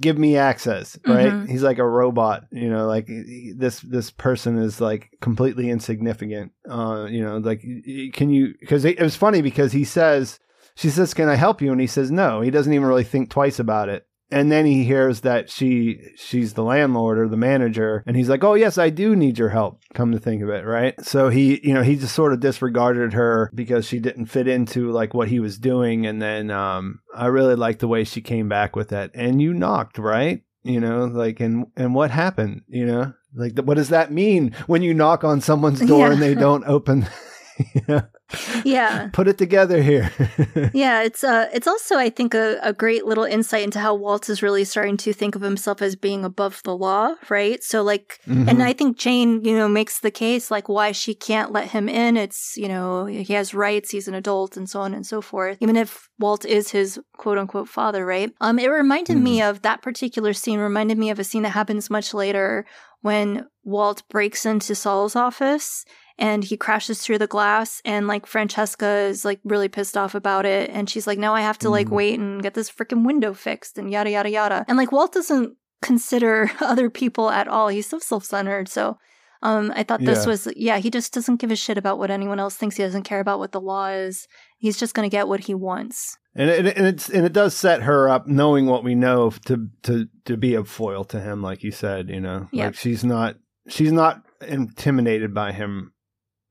Give 0.00 0.18
me 0.18 0.36
access 0.36 0.98
right? 1.06 1.30
Mhm. 1.30 1.48
he's 1.48 1.62
like 1.62 1.78
a 1.78 1.88
robot 1.88 2.46
you 2.50 2.68
know 2.68 2.88
like 2.88 3.06
he- 3.06 3.52
this 3.56 3.78
this 3.78 4.10
person 4.10 4.58
is 4.58 4.80
like 4.80 5.10
completely 5.20 5.70
insignificant. 5.70 6.50
Uh 6.68 7.06
you 7.08 7.22
know 7.22 7.36
like 7.38 7.60
can 8.12 8.28
you 8.28 8.54
because 8.58 8.84
it, 8.84 8.98
it 8.98 9.02
was 9.04 9.14
funny 9.14 9.40
because 9.40 9.70
he 9.70 9.84
says 9.84 10.40
she 10.74 10.90
says 10.90 11.14
can 11.14 11.28
i 11.28 11.36
help 11.36 11.62
you? 11.62 11.70
And 11.70 11.80
he 11.80 11.86
says 11.86 12.10
no. 12.10 12.40
He 12.40 12.50
doesn't 12.50 12.72
even 12.72 12.88
really 12.88 13.04
think 13.04 13.30
twice 13.30 13.60
about 13.60 13.88
it 13.88 14.04
and 14.34 14.50
then 14.50 14.66
he 14.66 14.84
hears 14.84 15.20
that 15.20 15.48
she 15.48 16.00
she's 16.16 16.54
the 16.54 16.62
landlord 16.64 17.18
or 17.18 17.28
the 17.28 17.36
manager 17.36 18.02
and 18.06 18.16
he's 18.16 18.28
like 18.28 18.42
oh 18.44 18.54
yes 18.54 18.76
i 18.78 18.90
do 18.90 19.14
need 19.16 19.38
your 19.38 19.48
help 19.50 19.80
come 19.94 20.10
to 20.12 20.18
think 20.18 20.42
of 20.42 20.48
it 20.48 20.64
right 20.66 20.94
so 21.02 21.28
he 21.28 21.60
you 21.66 21.72
know 21.72 21.82
he 21.82 21.96
just 21.96 22.14
sort 22.14 22.32
of 22.32 22.40
disregarded 22.40 23.12
her 23.12 23.50
because 23.54 23.86
she 23.86 23.98
didn't 23.98 24.26
fit 24.26 24.48
into 24.48 24.90
like 24.90 25.14
what 25.14 25.28
he 25.28 25.38
was 25.40 25.58
doing 25.58 26.04
and 26.06 26.20
then 26.20 26.50
um 26.50 26.98
i 27.14 27.26
really 27.26 27.54
liked 27.54 27.78
the 27.78 27.88
way 27.88 28.02
she 28.04 28.20
came 28.20 28.48
back 28.48 28.74
with 28.76 28.88
that 28.88 29.10
and 29.14 29.40
you 29.40 29.54
knocked 29.54 29.98
right 29.98 30.42
you 30.64 30.80
know 30.80 31.04
like 31.04 31.40
and 31.40 31.66
and 31.76 31.94
what 31.94 32.10
happened 32.10 32.62
you 32.68 32.84
know 32.84 33.12
like 33.36 33.58
what 33.60 33.76
does 33.76 33.90
that 33.90 34.12
mean 34.12 34.52
when 34.66 34.82
you 34.82 34.92
knock 34.94 35.22
on 35.24 35.40
someone's 35.40 35.80
door 35.80 36.08
Yeah. 36.08 36.12
and 36.12 36.22
they 36.22 36.34
don't 36.46 36.64
open 36.66 37.06
you 37.74 37.82
know? 37.86 38.02
Yeah. 38.64 39.08
put 39.12 39.28
it 39.28 39.38
together 39.38 39.82
here 39.82 40.10
yeah, 40.74 41.02
it's 41.02 41.22
uh 41.24 41.48
it's 41.52 41.66
also 41.66 41.96
I 41.96 42.10
think 42.10 42.34
a, 42.34 42.58
a 42.62 42.72
great 42.72 43.04
little 43.06 43.24
insight 43.24 43.62
into 43.64 43.78
how 43.78 43.94
Walt 43.94 44.28
is 44.28 44.42
really 44.42 44.64
starting 44.64 44.96
to 44.98 45.12
think 45.12 45.34
of 45.36 45.42
himself 45.42 45.82
as 45.82 45.96
being 45.96 46.24
above 46.24 46.60
the 46.64 46.76
law, 46.76 47.14
right? 47.28 47.62
So 47.62 47.82
like 47.82 48.20
Mhm. 48.26 48.48
and 48.48 48.62
I 48.62 48.72
think 48.72 48.96
Jane, 48.98 49.44
you 49.44 49.56
know, 49.56 49.68
makes 49.68 50.00
the 50.00 50.10
case 50.10 50.50
like 50.50 50.68
why 50.68 50.92
she 50.92 51.14
can't 51.14 51.52
let 51.52 51.70
him 51.70 51.88
in. 51.88 52.16
It's, 52.16 52.56
you 52.56 52.68
know, 52.68 53.06
he 53.06 53.32
has 53.34 53.54
rights, 53.54 53.90
he's 53.90 54.08
an 54.08 54.14
adult 54.14 54.56
and 54.56 54.68
so 54.68 54.80
on 54.80 54.94
and 54.94 55.06
so 55.06 55.20
forth. 55.20 55.58
Even 55.60 55.76
if 55.76 56.08
Walt 56.18 56.44
is 56.44 56.70
his 56.70 56.98
quote 57.16 57.38
unquote 57.38 57.68
father, 57.68 58.04
right? 58.06 58.32
Um 58.40 58.58
it 58.58 58.68
reminded 58.68 59.18
me 59.18 59.42
of 59.42 59.62
that 59.62 59.82
particular 59.82 60.32
scene 60.32 60.58
reminded 60.60 60.98
me 60.98 61.10
of 61.10 61.18
a 61.18 61.24
scene 61.24 61.42
that 61.42 61.50
happens 61.50 61.90
much 61.90 62.14
later 62.14 62.64
when 63.02 63.46
Walt 63.64 64.02
breaks 64.08 64.46
into 64.46 64.74
Saul's 64.74 65.16
office 65.16 65.84
and 66.18 66.44
he 66.44 66.56
crashes 66.56 67.00
through 67.02 67.18
the 67.18 67.26
glass 67.26 67.80
and 67.84 68.06
like 68.06 68.26
Francesca 68.26 68.86
is 69.08 69.24
like 69.24 69.40
really 69.44 69.68
pissed 69.68 69.96
off 69.96 70.14
about 70.14 70.46
it 70.46 70.70
and 70.70 70.88
she's 70.88 71.06
like 71.06 71.18
now 71.18 71.34
I 71.34 71.40
have 71.40 71.58
to 71.58 71.70
like 71.70 71.88
Mhm. 71.88 71.96
wait 71.96 72.20
and 72.20 72.42
get 72.42 72.54
this 72.54 72.70
freaking 72.70 73.04
window 73.04 73.34
fixed 73.34 73.78
and 73.78 73.90
yada 73.90 74.10
yada 74.10 74.30
yada. 74.30 74.64
And 74.68 74.76
like 74.78 74.92
Walt 74.92 75.12
doesn't 75.12 75.56
consider 75.82 76.50
other 76.60 76.88
people 76.90 77.30
at 77.30 77.48
all. 77.48 77.68
He's 77.68 77.88
so 77.88 77.98
self-centered. 77.98 78.68
So 78.68 78.96
um 79.42 79.72
I 79.74 79.82
thought 79.82 80.00
this 80.00 80.24
Yeah. 80.24 80.30
was 80.30 80.48
yeah, 80.56 80.78
he 80.78 80.88
just 80.90 81.12
doesn't 81.12 81.40
give 81.40 81.50
a 81.50 81.56
shit 81.56 81.76
about 81.78 81.98
what 81.98 82.10
anyone 82.10 82.38
else 82.40 82.56
thinks. 82.56 82.76
He 82.76 82.82
doesn't 82.84 83.02
care 83.02 83.20
about 83.20 83.38
what 83.40 83.52
the 83.52 83.60
law 83.60 83.88
is. 83.88 84.26
He's 84.58 84.78
just 84.78 84.94
going 84.94 85.08
to 85.08 85.14
get 85.14 85.28
what 85.28 85.40
he 85.40 85.54
wants. 85.54 86.16
And 86.36 86.48
it, 86.50 86.76
and 86.78 86.86
it's 86.86 87.08
and 87.10 87.24
it 87.26 87.32
does 87.32 87.54
set 87.56 87.82
her 87.82 88.08
up, 88.08 88.26
knowing 88.26 88.66
what 88.66 88.82
we 88.82 88.94
know, 88.96 89.30
to 89.46 89.68
to 89.84 90.06
to 90.24 90.36
be 90.36 90.54
a 90.54 90.64
foil 90.64 91.04
to 91.04 91.20
him, 91.20 91.42
like 91.42 91.62
you 91.62 91.70
said. 91.70 92.08
You 92.08 92.20
know, 92.20 92.48
like 92.52 92.74
she's 92.74 93.04
not 93.04 93.36
she's 93.68 93.92
not 93.92 94.22
intimidated 94.46 95.32
by 95.34 95.52
him 95.52 95.92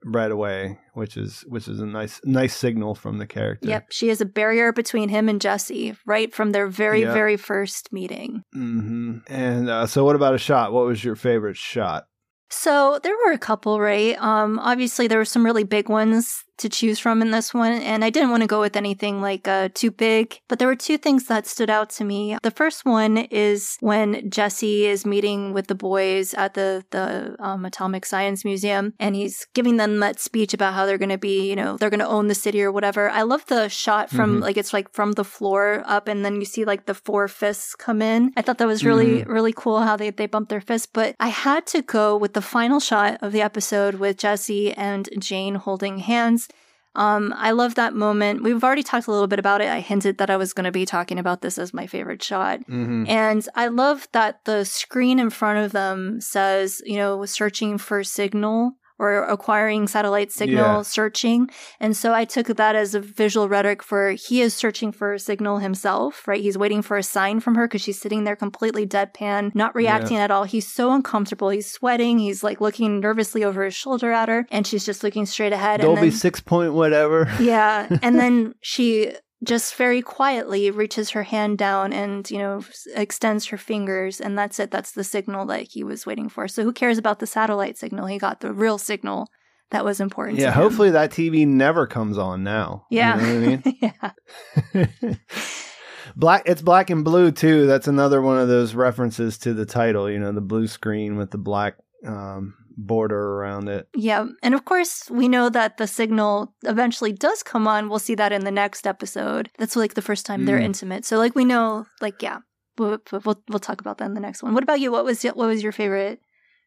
right 0.06 0.32
away, 0.32 0.78
which 0.94 1.18
is 1.18 1.44
which 1.48 1.68
is 1.68 1.80
a 1.80 1.86
nice 1.86 2.20
nice 2.24 2.56
signal 2.56 2.96
from 2.96 3.18
the 3.18 3.28
character. 3.28 3.68
Yep, 3.70 3.88
she 3.92 4.10
is 4.10 4.22
a 4.22 4.26
barrier 4.26 4.72
between 4.74 5.10
him 5.10 5.30
and 5.30 5.40
Jesse 5.42 5.96
right 6.06 6.34
from 6.34 6.52
their 6.52 6.68
very 6.68 7.02
Yep. 7.02 7.14
very 7.14 7.38
first 7.38 7.92
meeting. 7.94 8.44
hmm 8.54 9.18
And 9.28 9.70
uh, 9.70 9.88
so, 9.88 10.04
what 10.04 10.16
about 10.16 10.36
a 10.36 10.38
shot? 10.40 10.74
What 10.74 10.86
was 10.86 11.04
your 11.04 11.16
favorite 11.16 11.58
shot? 11.58 12.06
So 12.50 13.00
there 13.02 13.16
were 13.26 13.32
a 13.32 13.40
couple, 13.40 13.80
right? 13.80 14.16
Um, 14.22 14.60
obviously 14.60 15.08
there 15.08 15.18
were 15.18 15.26
some 15.26 15.44
really 15.44 15.64
big 15.64 15.90
ones 15.90 16.44
to 16.58 16.70
choose 16.70 17.00
from 17.00 17.22
in 17.22 17.32
this 17.32 17.54
one, 17.54 17.72
and 17.74 18.04
I 18.06 18.10
didn't 18.10 18.30
want 18.30 18.42
to 18.42 18.48
go 18.48 18.60
with 18.62 18.76
anything 18.76 19.22
like 19.22 19.48
uh, 19.48 19.70
too 19.74 19.92
big. 19.92 20.40
But 20.48 20.60
there 20.60 20.68
were 20.68 20.76
two 20.76 20.98
things 20.98 21.26
that 21.28 21.48
stood 21.48 21.70
out 21.70 21.90
to 21.92 22.04
me. 22.04 22.38
The 22.44 22.52
first 22.52 22.86
one 22.86 23.18
is 23.18 23.78
when 23.80 24.30
Jesse 24.30 24.86
is 24.86 25.06
meeting 25.06 25.54
with 25.54 25.68
the 25.68 25.76
boys 25.76 26.34
at 26.34 26.54
the 26.54 26.84
the 26.92 27.36
um, 27.40 27.66
Atomic 27.66 28.06
Science 28.06 28.46
Museum, 28.46 28.94
and 29.00 29.16
he's 29.16 29.48
giving 29.54 29.78
them 29.78 30.00
that 30.00 30.20
speech 30.20 30.54
about 30.54 30.74
how 30.74 30.86
they're 30.86 30.98
going 30.98 31.10
to 31.10 31.18
be, 31.18 31.50
you 31.50 31.56
know, 31.56 31.78
they're 31.78 31.90
going 31.90 32.00
to 32.00 32.08
own 32.08 32.28
the 32.28 32.36
city 32.36 32.62
or 32.62 32.72
whatever. 32.72 33.10
I 33.10 33.24
love 33.24 33.46
the 33.48 33.68
shot 33.70 34.10
from 34.10 34.38
Mhm. 34.38 34.42
like 34.42 34.58
it's 34.58 34.74
like 34.74 34.92
from 34.94 35.14
the 35.14 35.24
floor 35.26 35.84
up, 35.86 36.08
and 36.08 36.24
then 36.24 36.36
you 36.36 36.46
see 36.46 36.66
like 36.66 36.86
the 36.86 36.94
four 36.94 37.28
fists 37.28 37.76
come 37.76 38.02
in. 38.02 38.32
I 38.38 38.42
thought 38.42 38.58
that 38.60 38.68
was 38.68 38.86
really 38.86 39.24
really 39.24 39.54
cool 39.56 39.82
how 39.82 39.96
they 39.98 40.10
they 40.12 40.28
bump 40.28 40.50
their 40.50 40.62
fists. 40.62 40.88
But 40.92 41.16
I 41.20 41.28
had 41.30 41.66
to 41.68 41.82
go 41.82 42.16
with 42.16 42.34
the 42.34 42.42
final 42.42 42.80
shot 42.80 43.18
of 43.22 43.32
the 43.32 43.42
episode 43.42 43.96
with 43.96 44.18
Jesse 44.18 44.72
and 44.74 45.10
Jane 45.20 45.56
holding 45.56 45.98
hands. 46.00 46.48
Um, 46.95 47.34
I 47.36 47.52
love 47.52 47.76
that 47.76 47.95
moment. 47.95 48.44
We've 48.44 48.64
already 48.64 48.84
talked 48.84 49.07
a 49.07 49.11
little 49.11 49.28
bit 49.28 49.40
about 49.40 49.61
it. 49.61 49.68
I 49.68 49.80
hinted 49.80 50.20
that 50.20 50.30
I 50.30 50.38
was 50.38 50.53
going 50.53 50.65
to 50.65 50.72
be 50.72 50.86
talking 50.86 51.18
about 51.18 51.41
this 51.41 51.57
as 51.57 51.74
my 51.74 51.88
favorite 51.88 52.22
shot. 52.22 52.60
Mm-hmm. 52.61 53.06
And 53.07 53.48
I 53.56 53.68
love 53.68 54.07
that 54.11 54.45
the 54.45 54.64
screen 54.64 55.20
in 55.20 55.30
front 55.30 55.65
of 55.65 55.72
them 55.72 56.22
says, 56.22 56.82
you 56.86 56.98
know, 56.98 57.26
searching 57.26 57.78
for 57.78 58.03
signal 58.03 58.74
or 58.99 59.24
acquiring 59.24 59.88
satellite 59.88 60.32
signal, 60.32 60.57
Yeah. 60.78 60.82
searching. 60.82 61.49
And 61.80 61.95
so 61.98 62.14
I 62.14 62.26
took 62.26 62.48
that 62.48 62.76
as 62.76 62.95
a 62.95 62.99
visual 62.99 63.49
rhetoric 63.49 63.82
for 63.84 64.11
he 64.11 64.41
is 64.41 64.53
searching 64.53 64.91
for 64.91 65.14
a 65.14 65.20
signal 65.20 65.57
himself, 65.57 66.28
right? 66.28 66.41
He's 66.41 66.57
waiting 66.57 66.82
for 66.82 66.98
a 66.98 67.03
sign 67.03 67.40
from 67.40 67.56
her 67.56 67.68
because 67.68 67.82
she's 67.82 67.99
sitting 67.99 68.24
there 68.24 68.36
completely 68.36 68.86
deadpan, 68.86 69.53
not 69.56 69.76
reacting 69.76 70.18
at 70.18 70.32
all. 70.32 70.44
He's 70.44 70.68
so 70.72 70.91
uncomfortable. 70.94 71.49
He's 71.49 71.70
sweating. 71.72 72.20
He's 72.20 72.44
like 72.44 72.61
looking 72.61 72.99
nervously 72.99 73.44
over 73.44 73.64
his 73.65 73.76
shoulder 73.76 74.11
at 74.11 74.30
her, 74.30 74.45
and 74.52 74.65
she's 74.68 74.86
just 74.86 75.03
looking 75.03 75.26
straight 75.26 75.53
ahead. 75.53 75.80
and 75.80 75.88
Dolby 75.88 76.10
then, 76.10 76.11
six 76.11 76.40
point 76.40 76.74
whatever. 76.74 77.30
yeah. 77.40 77.88
And 78.03 78.20
then 78.20 78.53
she 78.61 79.14
just 79.44 79.76
very 79.76 80.02
quietly 80.02 80.72
reaches 80.72 81.10
her 81.11 81.24
hand 81.24 81.57
down 81.57 81.91
and, 81.94 82.30
you 82.32 82.38
know, 82.38 82.64
extends 82.95 83.45
her 83.48 83.57
fingers. 83.57 84.22
And 84.22 84.38
that's 84.38 84.60
it. 84.60 84.72
That's 84.72 84.91
the 84.91 85.03
signal 85.03 85.45
that 85.48 85.64
he 85.72 85.84
was 85.84 86.06
waiting 86.06 86.30
for. 86.30 86.48
So 86.48 86.64
who 86.64 86.72
cares 86.74 86.98
about 86.98 87.20
the 87.20 87.28
satellite 87.28 87.78
signal? 87.78 88.06
He 88.07 88.18
got 88.18 88.40
the 88.40 88.53
real 88.53 88.78
signal 88.78 89.28
that 89.72 89.84
was 89.84 89.99
important. 89.99 90.40
Yeah, 90.40 90.48
to 90.48 90.52
him. 90.53 90.61
hopefully 90.61 90.91
that 90.91 91.11
TV 91.11 91.48
never 91.48 91.88
comes 91.88 92.18
on 92.18 92.44
now. 92.44 92.86
You 92.90 92.99
Yeah. 92.99 93.15
know 93.15 93.22
what 93.22 93.26
I 93.26 93.48
mean? 93.48 94.84
yeah. 95.02 95.15
black 96.15 96.44
it's 96.45 96.61
black 96.61 96.90
and 96.90 97.03
blue 97.03 97.32
too 97.32 97.65
that's 97.65 97.88
another 97.88 98.22
one 98.22 98.38
of 98.38 98.48
those 98.49 98.76
references 98.76 99.38
to 99.38 99.53
the 99.53 99.65
title 99.65 100.10
you 100.11 100.20
know 100.20 100.32
the 100.34 100.41
blue 100.41 100.68
screen 100.68 101.15
with 101.18 101.32
the 101.32 101.38
black 101.38 101.76
um, 102.06 102.53
border 102.78 103.34
around 103.38 103.68
it 103.70 103.88
Yeah. 103.95 104.26
And 104.41 104.54
of 104.54 104.66
course, 104.66 105.10
we 105.10 105.28
know 105.28 105.50
that 105.50 105.78
the 105.78 105.88
signal 105.88 106.54
eventually 106.64 107.12
does 107.12 107.44
come 107.44 107.68
on. 107.68 107.90
We'll 107.90 108.00
see 108.00 108.16
that 108.16 108.32
in 108.32 108.44
the 108.44 108.52
next 108.52 108.88
episode. 108.88 109.50
That's 109.58 109.76
like 109.76 109.94
the 109.94 110.02
first 110.02 110.26
time 110.26 110.45
they're 110.45 110.60
Mm. 110.60 110.64
intimate. 110.66 111.06
So, 111.06 111.18
like, 111.18 111.36
we 111.36 111.45
know, 111.45 111.86
like, 112.02 112.22
yeah. 112.22 112.40
We'll, 112.78 112.98
we'll, 113.12 113.41
we'll 113.50 113.60
talk 113.60 113.82
about 113.82 114.00
that 114.00 114.06
in 114.06 114.16
the 114.16 114.20
next 114.20 114.41
one. 114.41 114.54
What 114.56 114.64
about 114.64 114.80
you? 114.80 114.91
What 114.91 115.06
was 115.06 115.22
what 115.24 115.36
was 115.48 115.62
your 115.62 115.72
favorite 115.72 116.20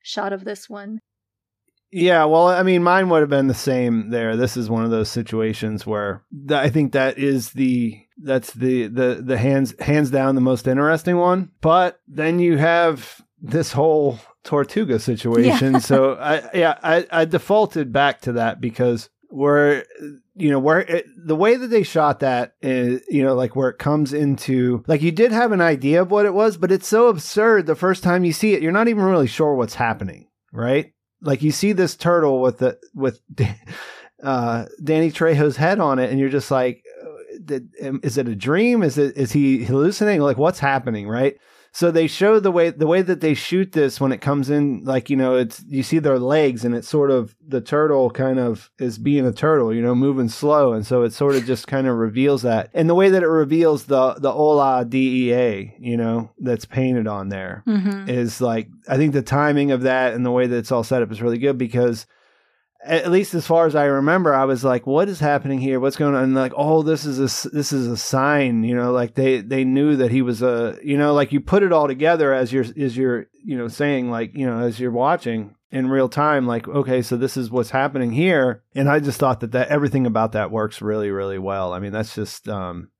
shot 0.03 0.33
of 0.33 0.45
this 0.45 0.71
one? 0.71 1.01
yeah 1.93 2.25
well 2.25 2.49
i 2.49 2.65
mean 2.65 2.83
mine 2.83 3.09
would 3.09 3.21
have 3.21 3.31
been 3.31 3.47
the 3.47 3.55
same 3.55 4.11
there 4.11 4.37
this 4.37 4.57
is 4.57 4.69
one 4.69 4.85
of 4.85 4.91
those 4.91 5.09
situations 5.09 5.87
where 5.87 6.25
th- 6.49 6.61
i 6.61 6.69
think 6.69 6.93
that 6.93 7.17
is 7.17 7.51
the 7.53 7.97
that's 8.23 8.53
the 8.55 8.89
the 8.89 9.23
the 9.25 9.39
hands 9.39 9.73
hands 9.81 10.11
down 10.11 10.35
the 10.35 10.41
most 10.41 10.67
interesting 10.67 11.17
one 11.17 11.49
but 11.61 12.01
then 12.09 12.41
you 12.41 12.57
have 12.57 13.21
this 13.41 13.71
whole 13.71 14.19
tortuga 14.47 14.99
situation. 14.99 15.75
Yeah. 15.75 15.79
so 15.81 16.15
i 16.15 16.49
yeah 16.55 16.79
I, 16.83 17.07
I 17.11 17.25
defaulted 17.25 17.93
back 17.93 18.23
to 18.23 18.33
that 18.33 18.61
because 18.61 19.11
where 19.29 19.85
you 20.35 20.51
know 20.51 20.59
where 20.59 20.81
it, 20.81 21.07
the 21.17 21.37
way 21.37 21.57
that 21.57 21.67
they 21.67 21.83
shot 21.83 22.21
that 22.21 22.55
is 22.63 23.03
you 23.09 23.23
know 23.23 23.35
like 23.35 23.57
where 23.57 23.69
it 23.69 23.79
comes 23.79 24.13
into 24.13 24.85
like 24.87 25.03
you 25.03 25.11
did 25.11 25.33
have 25.33 25.53
an 25.53 25.61
idea 25.61 26.01
of 26.01 26.11
what 26.11 26.27
it 26.27 26.33
was 26.33 26.57
but 26.57 26.71
it's 26.73 26.87
so 26.87 27.09
absurd 27.09 27.67
the 27.67 27.75
first 27.75 28.03
time 28.03 28.25
you 28.25 28.33
see 28.33 28.55
it 28.55 28.63
you're 28.63 28.73
not 28.73 28.89
even 28.89 29.03
really 29.05 29.27
sure 29.27 29.55
what's 29.55 29.75
happening 29.75 30.27
right? 30.57 30.93
Like 31.21 31.43
you 31.43 31.53
see 31.53 31.73
this 31.73 31.97
turtle 31.97 32.41
with 32.41 32.59
the 32.59 32.79
with 32.95 33.21
uh 34.23 34.67
Danny 34.83 35.11
Trejo's 35.11 35.57
head 35.57 35.79
on 35.79 35.99
it 35.99 36.11
and 36.11 36.19
you're 36.19 36.29
just 36.29 36.51
like 36.51 36.85
uh, 37.51 37.59
um, 37.83 38.01
is 38.03 38.19
it 38.19 38.29
a 38.29 38.35
dream? 38.35 38.83
Is 38.83 38.99
it 38.99 39.17
is 39.17 39.33
he 39.33 39.65
hallucinating? 39.65 40.23
Like 40.23 40.39
what's 40.39 40.59
happening 40.59 41.09
right 41.09 41.37
so 41.77 41.91
they 41.91 42.07
show 42.07 42.41
the 42.41 42.51
way 42.51 42.71
the 42.71 42.87
way 42.87 43.03
that 43.03 43.21
they 43.21 43.35
shoot 43.35 43.73
this 43.73 44.01
when 44.01 44.11
it 44.11 44.23
comes 44.23 44.49
in 44.49 44.83
like 44.85 45.11
you 45.11 45.17
know 45.17 45.35
it's 45.35 45.63
you 45.69 45.83
see 45.83 45.99
their 45.99 46.19
legs 46.19 46.65
and 46.65 46.75
it's 46.75 46.89
sort 46.89 47.11
of 47.11 47.37
the 47.47 47.61
turtle 47.61 48.09
kind 48.11 48.39
of 48.39 48.71
is 48.79 48.97
being 48.97 49.27
a 49.27 49.33
turtle 49.33 49.75
you 49.75 49.83
know 49.83 49.95
moving 49.95 50.31
slow 50.31 50.73
and 50.73 50.87
so 50.87 51.03
it 51.03 51.13
sort 51.13 51.35
of 51.37 51.45
just 51.45 51.67
kind 51.67 51.87
of 51.87 51.95
reveals 51.97 52.41
that 52.41 52.71
and 52.73 52.89
the 52.89 52.95
way 52.95 53.11
that 53.11 53.23
it 53.23 53.29
reveals 53.29 53.85
the 53.85 54.15
the 54.15 54.33
Ola 54.33 54.87
DEA 54.89 55.75
you 55.79 55.99
know 55.99 56.31
that's 56.39 56.65
painted 56.65 57.07
on 57.07 57.29
there 57.29 57.63
Mm-hmm. 57.67 58.09
is 58.09 58.41
like 58.41 58.69
I 58.89 58.97
think 58.97 59.13
the 59.13 59.21
timing 59.23 59.71
of 59.71 59.83
that 59.83 60.15
and 60.15 60.25
the 60.25 60.31
way 60.31 60.47
that 60.47 60.57
it's 60.57 60.73
all 60.73 60.83
set 60.85 61.03
up 61.03 61.13
is 61.13 61.21
really 61.21 61.39
good 61.39 61.59
because 61.59 62.07
at 62.85 63.11
least 63.11 63.35
as 63.35 63.47
far 63.47 63.67
as 63.67 63.75
I 63.75 63.85
remember, 63.87 64.35
I 64.35 64.45
was 64.45 64.65
like, 64.65 64.87
"What 64.87 65.09
is 65.09 65.21
happening 65.21 65.59
here? 65.59 65.81
What's 65.81 65.97
going 65.97 66.15
on?" 66.15 66.23
And 66.23 66.35
like, 66.35 66.53
"Oh, 66.57 66.83
this 66.83 67.05
is 67.05 67.19
a 67.19 67.51
this 67.51 67.73
is 67.73 67.87
a 67.87 67.97
sign." 67.97 68.65
You 68.65 68.77
know, 68.77 68.93
like 68.93 69.15
they 69.15 69.41
they 69.41 69.65
knew 69.65 69.97
that 69.97 70.11
he 70.11 70.23
was 70.23 70.43
a 70.43 70.79
you 70.83 70.97
know, 70.97 71.13
like 71.13 71.33
you 71.33 71.41
put 71.41 71.63
it 71.63 71.73
all 71.73 71.89
together 71.89 72.33
as 72.33 72.53
you're 72.53 72.65
as 72.79 72.97
you're 72.97 73.27
you 73.45 73.57
know 73.57 73.69
saying 73.69 74.11
like 74.11 74.35
you 74.35 74.47
know 74.47 74.61
as 74.61 74.79
you're 74.79 74.91
watching 74.91 75.57
in 75.71 75.89
real 75.89 76.09
time, 76.09 76.47
like 76.47 76.69
okay, 76.69 77.03
so 77.03 77.17
this 77.17 77.37
is 77.37 77.51
what's 77.51 77.71
happening 77.71 78.13
here. 78.13 78.63
And 78.75 78.89
I 78.89 79.01
just 79.01 79.19
thought 79.19 79.41
that 79.41 79.53
that 79.53 79.69
everything 79.69 80.07
about 80.07 80.33
that 80.33 80.51
works 80.51 80.81
really 80.81 81.11
really 81.11 81.39
well. 81.39 81.73
I 81.73 81.81
mean, 81.81 81.93
that's 81.93 82.15
just 82.15 82.49
um, 82.49 82.91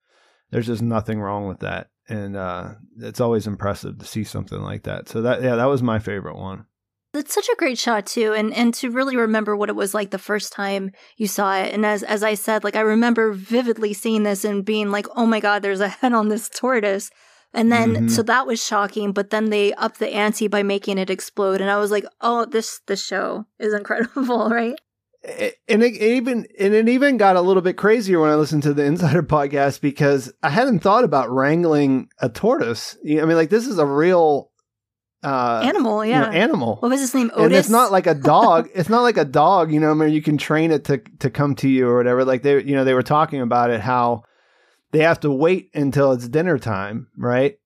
there's 0.51 0.67
just 0.67 0.83
nothing 0.83 1.21
wrong 1.21 1.47
with 1.47 1.61
that, 1.61 1.89
and 2.09 2.37
uh, 2.37 2.75
it's 2.99 3.21
always 3.21 3.47
impressive 3.47 3.99
to 3.99 4.07
see 4.07 4.25
something 4.25 4.61
like 4.61 4.85
that. 4.85 5.09
So 5.09 5.23
that 5.23 5.43
yeah, 5.43 5.57
that 5.57 5.67
was 5.67 5.83
my 5.83 5.99
favorite 5.99 6.37
one. 6.37 6.67
It's 7.17 7.35
such 7.35 7.49
a 7.49 7.57
great 7.57 7.79
shot 7.79 8.07
too, 8.07 8.33
and 8.33 8.53
and 8.55 8.73
to 8.75 8.91
really 8.91 9.17
remember 9.17 9.57
what 9.57 9.69
it 9.69 9.77
was 9.77 9.95
like 9.95 10.11
the 10.11 10.19
first 10.19 10.53
time 10.53 10.91
you 11.17 11.27
saw 11.27 11.57
it. 11.57 11.73
And 11.75 11.85
as 11.87 12.03
as 12.03 12.23
I 12.23 12.35
said, 12.35 12.65
like 12.65 12.77
I 12.77 12.81
remember 12.81 13.33
vividly 13.33 13.93
seeing 13.93 14.23
this 14.23 14.45
and 14.45 14.65
being 14.65 14.91
like, 14.91 15.07
"Oh 15.17 15.27
my 15.27 15.41
god, 15.41 15.63
there's 15.63 15.81
a 15.81 15.89
head 15.89 16.13
on 16.13 16.29
this 16.29 16.49
tortoise." 16.49 17.11
And 17.55 17.73
then 17.73 17.95
Mhm. 17.97 18.11
so 18.11 18.23
that 18.25 18.47
was 18.47 18.63
shocking, 18.65 19.13
but 19.13 19.31
then 19.31 19.51
they 19.51 19.73
upped 19.75 19.99
the 19.99 20.13
ante 20.13 20.47
by 20.49 20.63
making 20.63 20.99
it 20.99 21.11
explode, 21.11 21.61
and 21.61 21.71
I 21.71 21.79
was 21.79 21.91
like, 21.91 22.05
"Oh, 22.21 22.45
this 22.45 22.81
this 22.87 23.05
show 23.05 23.47
is 23.59 23.73
incredible, 23.73 24.49
right?" 24.51 24.75
and 25.69 25.83
it 25.83 25.95
even 26.01 26.47
and 26.59 26.75
it 26.75 26.89
even 26.89 27.17
got 27.17 27.37
a 27.37 27.41
little 27.41 27.63
bit 27.63 27.77
crazier 27.77 28.21
when 28.21 28.31
I 28.31 28.37
listened 28.37 28.63
to 28.65 28.75
the 28.75 28.85
Insider 28.85 29.23
podcast 29.37 29.81
because 29.81 30.33
I 30.43 30.51
hadn't 30.51 30.81
thought 30.81 31.05
about 31.05 31.31
wrangling 31.31 32.09
a 32.21 32.29
tortoise. 32.29 32.97
I 33.05 33.25
mean, 33.25 33.37
like 33.37 33.51
this 33.51 33.67
is 33.67 33.79
a 33.79 33.87
real 33.87 34.51
uh, 35.23 35.63
Animal, 35.65 36.05
you 36.05 36.13
know, 36.13 36.31
yeah. 36.31 36.31
animal. 36.31 36.77
What 36.77 36.91
was 36.91 37.01
his 37.01 37.15
name? 37.15 37.31
And 37.37 37.53
it's 37.53 37.69
not 37.69 37.91
like 37.91 38.07
a 38.07 38.15
dog. 38.35 38.69
it's 38.75 38.89
not 38.89 39.03
like 39.03 39.17
a 39.17 39.25
dog. 39.25 39.73
You 39.73 39.81
know, 39.81 39.91
I 39.91 39.95
mean, 39.95 40.11
you 40.11 40.23
can 40.23 40.39
train 40.39 40.71
it 40.71 40.85
to 40.85 40.99
to 41.21 41.31
come 41.31 41.55
to 41.57 41.69
you 41.69 41.89
or 41.89 41.97
whatever. 41.97 42.25
Like 42.25 42.43
they, 42.43 42.63
you 42.63 42.75
know, 42.75 42.85
they 42.85 42.95
were 42.95 43.03
talking 43.03 43.41
about 43.41 43.71
it 43.71 43.81
how 43.81 44.23
they 44.93 45.01
have 45.01 45.21
to 45.21 45.31
wait 45.31 45.71
until 45.75 46.13
it's 46.13 46.29
dinner 46.29 46.59
time, 46.59 47.09
right? 47.17 47.57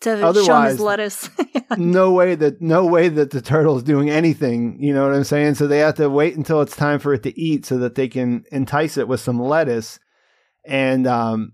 to 0.00 0.42
show 0.44 0.62
his 0.62 0.80
lettuce. 0.80 1.28
no 1.76 2.10
way 2.10 2.34
that 2.34 2.60
no 2.60 2.86
way 2.86 3.08
that 3.08 3.30
the 3.30 3.40
turtle's 3.40 3.82
doing 3.82 4.10
anything 4.10 4.76
you 4.80 4.92
know 4.92 5.06
what 5.06 5.14
i'm 5.14 5.24
saying 5.24 5.54
so 5.54 5.66
they 5.66 5.78
have 5.78 5.94
to 5.94 6.08
wait 6.08 6.36
until 6.36 6.60
it's 6.60 6.74
time 6.74 6.98
for 6.98 7.14
it 7.14 7.22
to 7.22 7.38
eat 7.38 7.64
so 7.64 7.78
that 7.78 7.94
they 7.94 8.08
can 8.08 8.44
entice 8.50 8.96
it 8.96 9.06
with 9.06 9.20
some 9.20 9.40
lettuce 9.40 10.00
and 10.64 11.06
um 11.06 11.52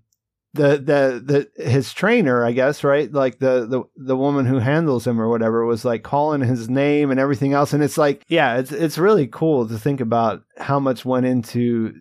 the 0.57 0.69
the 0.79 1.49
the 1.57 1.71
his 1.71 1.93
trainer 1.93 2.45
i 2.45 2.53
guess 2.53 2.83
right? 2.85 3.13
Like 3.13 3.39
the 3.39 3.67
the 3.67 3.83
the 3.97 4.17
woman 4.17 4.47
who 4.47 4.59
handles 4.59 5.07
him 5.07 5.21
or 5.21 5.29
whatever 5.29 5.65
was 5.65 5.85
like 5.85 6.03
calling 6.03 6.41
his 6.41 6.69
name 6.69 7.11
and 7.11 7.21
everything 7.21 7.53
else. 7.53 7.73
And 7.73 7.83
it's 7.83 7.99
like 7.99 8.25
yeah 8.29 8.59
it's 8.59 8.73
it's 8.73 8.99
really 8.99 9.27
cool 9.27 9.69
to 9.69 9.79
think 9.79 10.01
about 10.01 10.43
how 10.59 10.79
much 10.81 11.05
went 11.05 11.27
into 11.27 11.95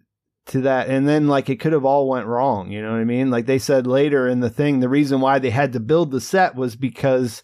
to 0.48 0.62
that. 0.62 0.90
And 0.90 1.08
then 1.08 1.28
like 1.28 1.50
it 1.50 1.60
could 1.60 1.74
have 1.74 1.86
all 1.86 2.08
went 2.08 2.28
wrong 2.28 2.72
you 2.72 2.82
know 2.82 2.92
what 2.92 3.00
i 3.00 3.04
mean? 3.04 3.30
Like 3.32 3.46
they 3.46 3.60
said 3.60 3.88
later 3.88 4.28
in 4.28 4.40
the 4.40 4.50
thing 4.50 4.80
the 4.80 4.90
reason 4.90 5.20
why 5.22 5.40
they 5.40 5.50
had 5.50 5.74
to 5.74 5.80
build 5.80 6.12
the 6.12 6.22
set 6.22 6.56
was 6.56 6.76
because 6.76 7.42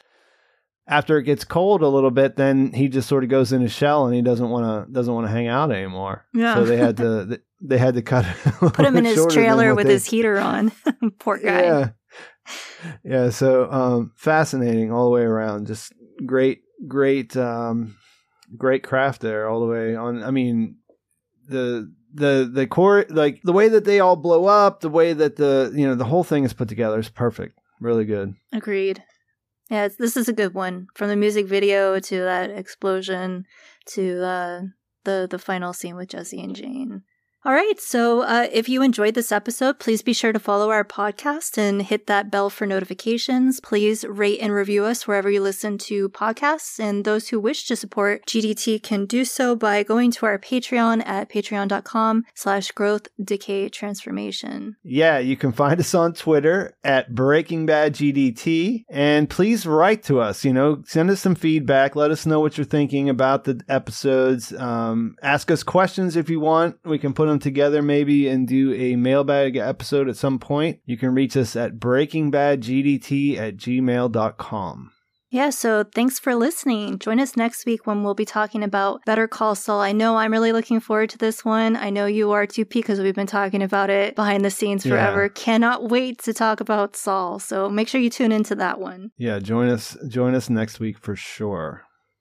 after 0.87 1.17
it 1.17 1.23
gets 1.23 1.43
cold 1.43 1.81
a 1.81 1.87
little 1.87 2.11
bit 2.11 2.35
then 2.35 2.73
he 2.73 2.87
just 2.87 3.07
sort 3.09 3.23
of 3.23 3.29
goes 3.29 3.51
in 3.51 3.61
his 3.61 3.71
shell 3.71 4.05
and 4.05 4.15
he 4.15 4.21
doesn't 4.21 4.49
want 4.49 4.87
to 4.87 4.91
doesn't 4.91 5.13
want 5.13 5.27
to 5.27 5.31
hang 5.31 5.47
out 5.47 5.71
anymore. 5.71 6.25
Yeah. 6.33 6.55
so 6.55 6.65
they 6.65 6.77
had 6.77 6.97
to 6.97 7.41
they 7.61 7.77
had 7.77 7.95
to 7.95 8.01
cut 8.01 8.25
Put 8.59 8.85
him 8.85 8.97
in 8.97 9.05
his 9.05 9.25
trailer 9.27 9.75
with 9.75 9.87
his 9.87 10.05
heater 10.05 10.39
on. 10.39 10.71
Poor 11.19 11.37
guy. 11.37 11.61
yeah 11.63 11.89
yeah 13.03 13.29
so 13.29 13.71
um 13.71 14.11
fascinating 14.15 14.91
all 14.91 15.05
the 15.05 15.11
way 15.11 15.21
around 15.21 15.67
just 15.67 15.93
great 16.25 16.63
great 16.87 17.37
um 17.37 17.95
great 18.57 18.83
craft 18.83 19.21
there 19.21 19.47
all 19.47 19.59
the 19.59 19.67
way 19.67 19.95
on 19.95 20.23
i 20.23 20.31
mean 20.31 20.75
the 21.47 21.89
the 22.13 22.49
the 22.51 22.65
core 22.65 23.05
like 23.09 23.39
the 23.43 23.53
way 23.53 23.69
that 23.69 23.85
they 23.85 23.99
all 23.99 24.15
blow 24.15 24.47
up 24.47 24.81
the 24.81 24.89
way 24.89 25.13
that 25.13 25.35
the 25.35 25.71
you 25.75 25.87
know 25.87 25.93
the 25.93 26.03
whole 26.03 26.23
thing 26.23 26.43
is 26.43 26.51
put 26.51 26.67
together 26.67 26.99
is 26.99 27.09
perfect 27.09 27.57
really 27.79 28.05
good 28.05 28.33
Agreed. 28.51 29.03
Yeah, 29.69 29.85
it's, 29.85 29.95
this 29.95 30.17
is 30.17 30.27
a 30.27 30.33
good 30.33 30.53
one. 30.53 30.87
From 30.95 31.07
the 31.07 31.15
music 31.15 31.47
video 31.47 31.97
to 31.97 32.19
that 32.19 32.49
explosion 32.49 33.45
to 33.93 34.21
uh, 34.21 34.61
the 35.05 35.27
the 35.31 35.39
final 35.39 35.71
scene 35.71 35.95
with 35.95 36.09
Jesse 36.09 36.41
and 36.41 36.53
Jane. 36.53 37.03
All 37.43 37.53
right, 37.53 37.79
so 37.79 38.21
uh, 38.21 38.47
if 38.51 38.69
you 38.69 38.83
enjoyed 38.83 39.15
this 39.15 39.31
episode, 39.31 39.79
please 39.79 40.03
be 40.03 40.13
sure 40.13 40.31
to 40.31 40.37
follow 40.37 40.69
our 40.69 40.83
podcast 40.83 41.57
and 41.57 41.81
hit 41.81 42.05
that 42.05 42.29
bell 42.29 42.51
for 42.51 42.67
notifications. 42.67 43.59
Please 43.59 44.05
rate 44.05 44.37
and 44.39 44.53
review 44.53 44.85
us 44.85 45.07
wherever 45.07 45.27
you 45.27 45.41
listen 45.41 45.79
to 45.79 46.07
podcasts. 46.09 46.79
And 46.79 47.03
those 47.03 47.29
who 47.29 47.39
wish 47.39 47.65
to 47.65 47.75
support 47.75 48.27
GDT 48.27 48.83
can 48.83 49.07
do 49.07 49.25
so 49.25 49.55
by 49.55 49.81
going 49.81 50.11
to 50.11 50.27
our 50.27 50.37
Patreon 50.37 51.01
at 51.03 51.31
patreon.com 51.31 52.25
slash 52.35 52.69
growth 52.73 53.07
decay 53.19 53.69
transformation. 53.69 54.75
Yeah, 54.83 55.17
you 55.17 55.35
can 55.35 55.51
find 55.51 55.79
us 55.79 55.95
on 55.95 56.13
Twitter 56.13 56.77
at 56.83 57.15
Breaking 57.15 57.65
Bad 57.65 57.95
GDT, 57.95 58.85
and 58.87 59.27
please 59.27 59.65
write 59.65 60.03
to 60.03 60.19
us. 60.19 60.45
You 60.45 60.53
know, 60.53 60.83
send 60.85 61.09
us 61.09 61.21
some 61.21 61.33
feedback. 61.33 61.95
Let 61.95 62.11
us 62.11 62.27
know 62.27 62.39
what 62.39 62.59
you're 62.59 62.65
thinking 62.65 63.09
about 63.09 63.45
the 63.45 63.59
episodes. 63.67 64.53
Um, 64.53 65.15
ask 65.23 65.49
us 65.49 65.63
questions 65.63 66.15
if 66.15 66.29
you 66.29 66.39
want. 66.39 66.77
We 66.85 66.99
can 66.99 67.15
put 67.15 67.30
them 67.31 67.39
together 67.39 67.81
maybe 67.81 68.27
and 68.27 68.47
do 68.47 68.73
a 68.73 68.95
mailbag 68.95 69.55
episode 69.55 70.07
at 70.07 70.17
some 70.17 70.39
point. 70.39 70.79
You 70.85 70.97
can 70.97 71.15
reach 71.15 71.35
us 71.35 71.55
at 71.55 71.75
breakingbadgdt 71.75 73.37
at 73.37 73.57
gmail.com. 73.57 74.91
Yeah, 75.31 75.49
so 75.49 75.85
thanks 75.85 76.19
for 76.19 76.35
listening. 76.35 76.99
Join 76.99 77.17
us 77.17 77.37
next 77.37 77.65
week 77.65 77.87
when 77.87 78.03
we'll 78.03 78.13
be 78.13 78.25
talking 78.25 78.63
about 78.63 78.99
Better 79.05 79.29
Call 79.29 79.55
Saul. 79.55 79.79
I 79.79 79.93
know 79.93 80.17
I'm 80.17 80.33
really 80.33 80.51
looking 80.51 80.81
forward 80.81 81.09
to 81.11 81.17
this 81.17 81.45
one. 81.45 81.77
I 81.77 81.89
know 81.89 82.05
you 82.05 82.31
are 82.31 82.45
too, 82.45 82.65
because 82.65 82.99
we've 82.99 83.15
been 83.15 83.27
talking 83.27 83.63
about 83.63 83.89
it 83.89 84.13
behind 84.13 84.43
the 84.43 84.51
scenes 84.51 84.85
forever. 84.85 85.23
Yeah. 85.23 85.29
Cannot 85.33 85.89
wait 85.89 86.21
to 86.23 86.33
talk 86.33 86.59
about 86.59 86.97
Saul. 86.97 87.39
So 87.39 87.69
make 87.69 87.87
sure 87.87 88.01
you 88.01 88.09
tune 88.09 88.33
into 88.33 88.55
that 88.55 88.81
one. 88.81 89.11
Yeah, 89.17 89.39
join 89.39 89.69
us 89.69 89.95
join 90.09 90.35
us 90.35 90.49
next 90.49 90.81
week 90.81 90.97
for 90.99 91.15
sure. 91.15 91.83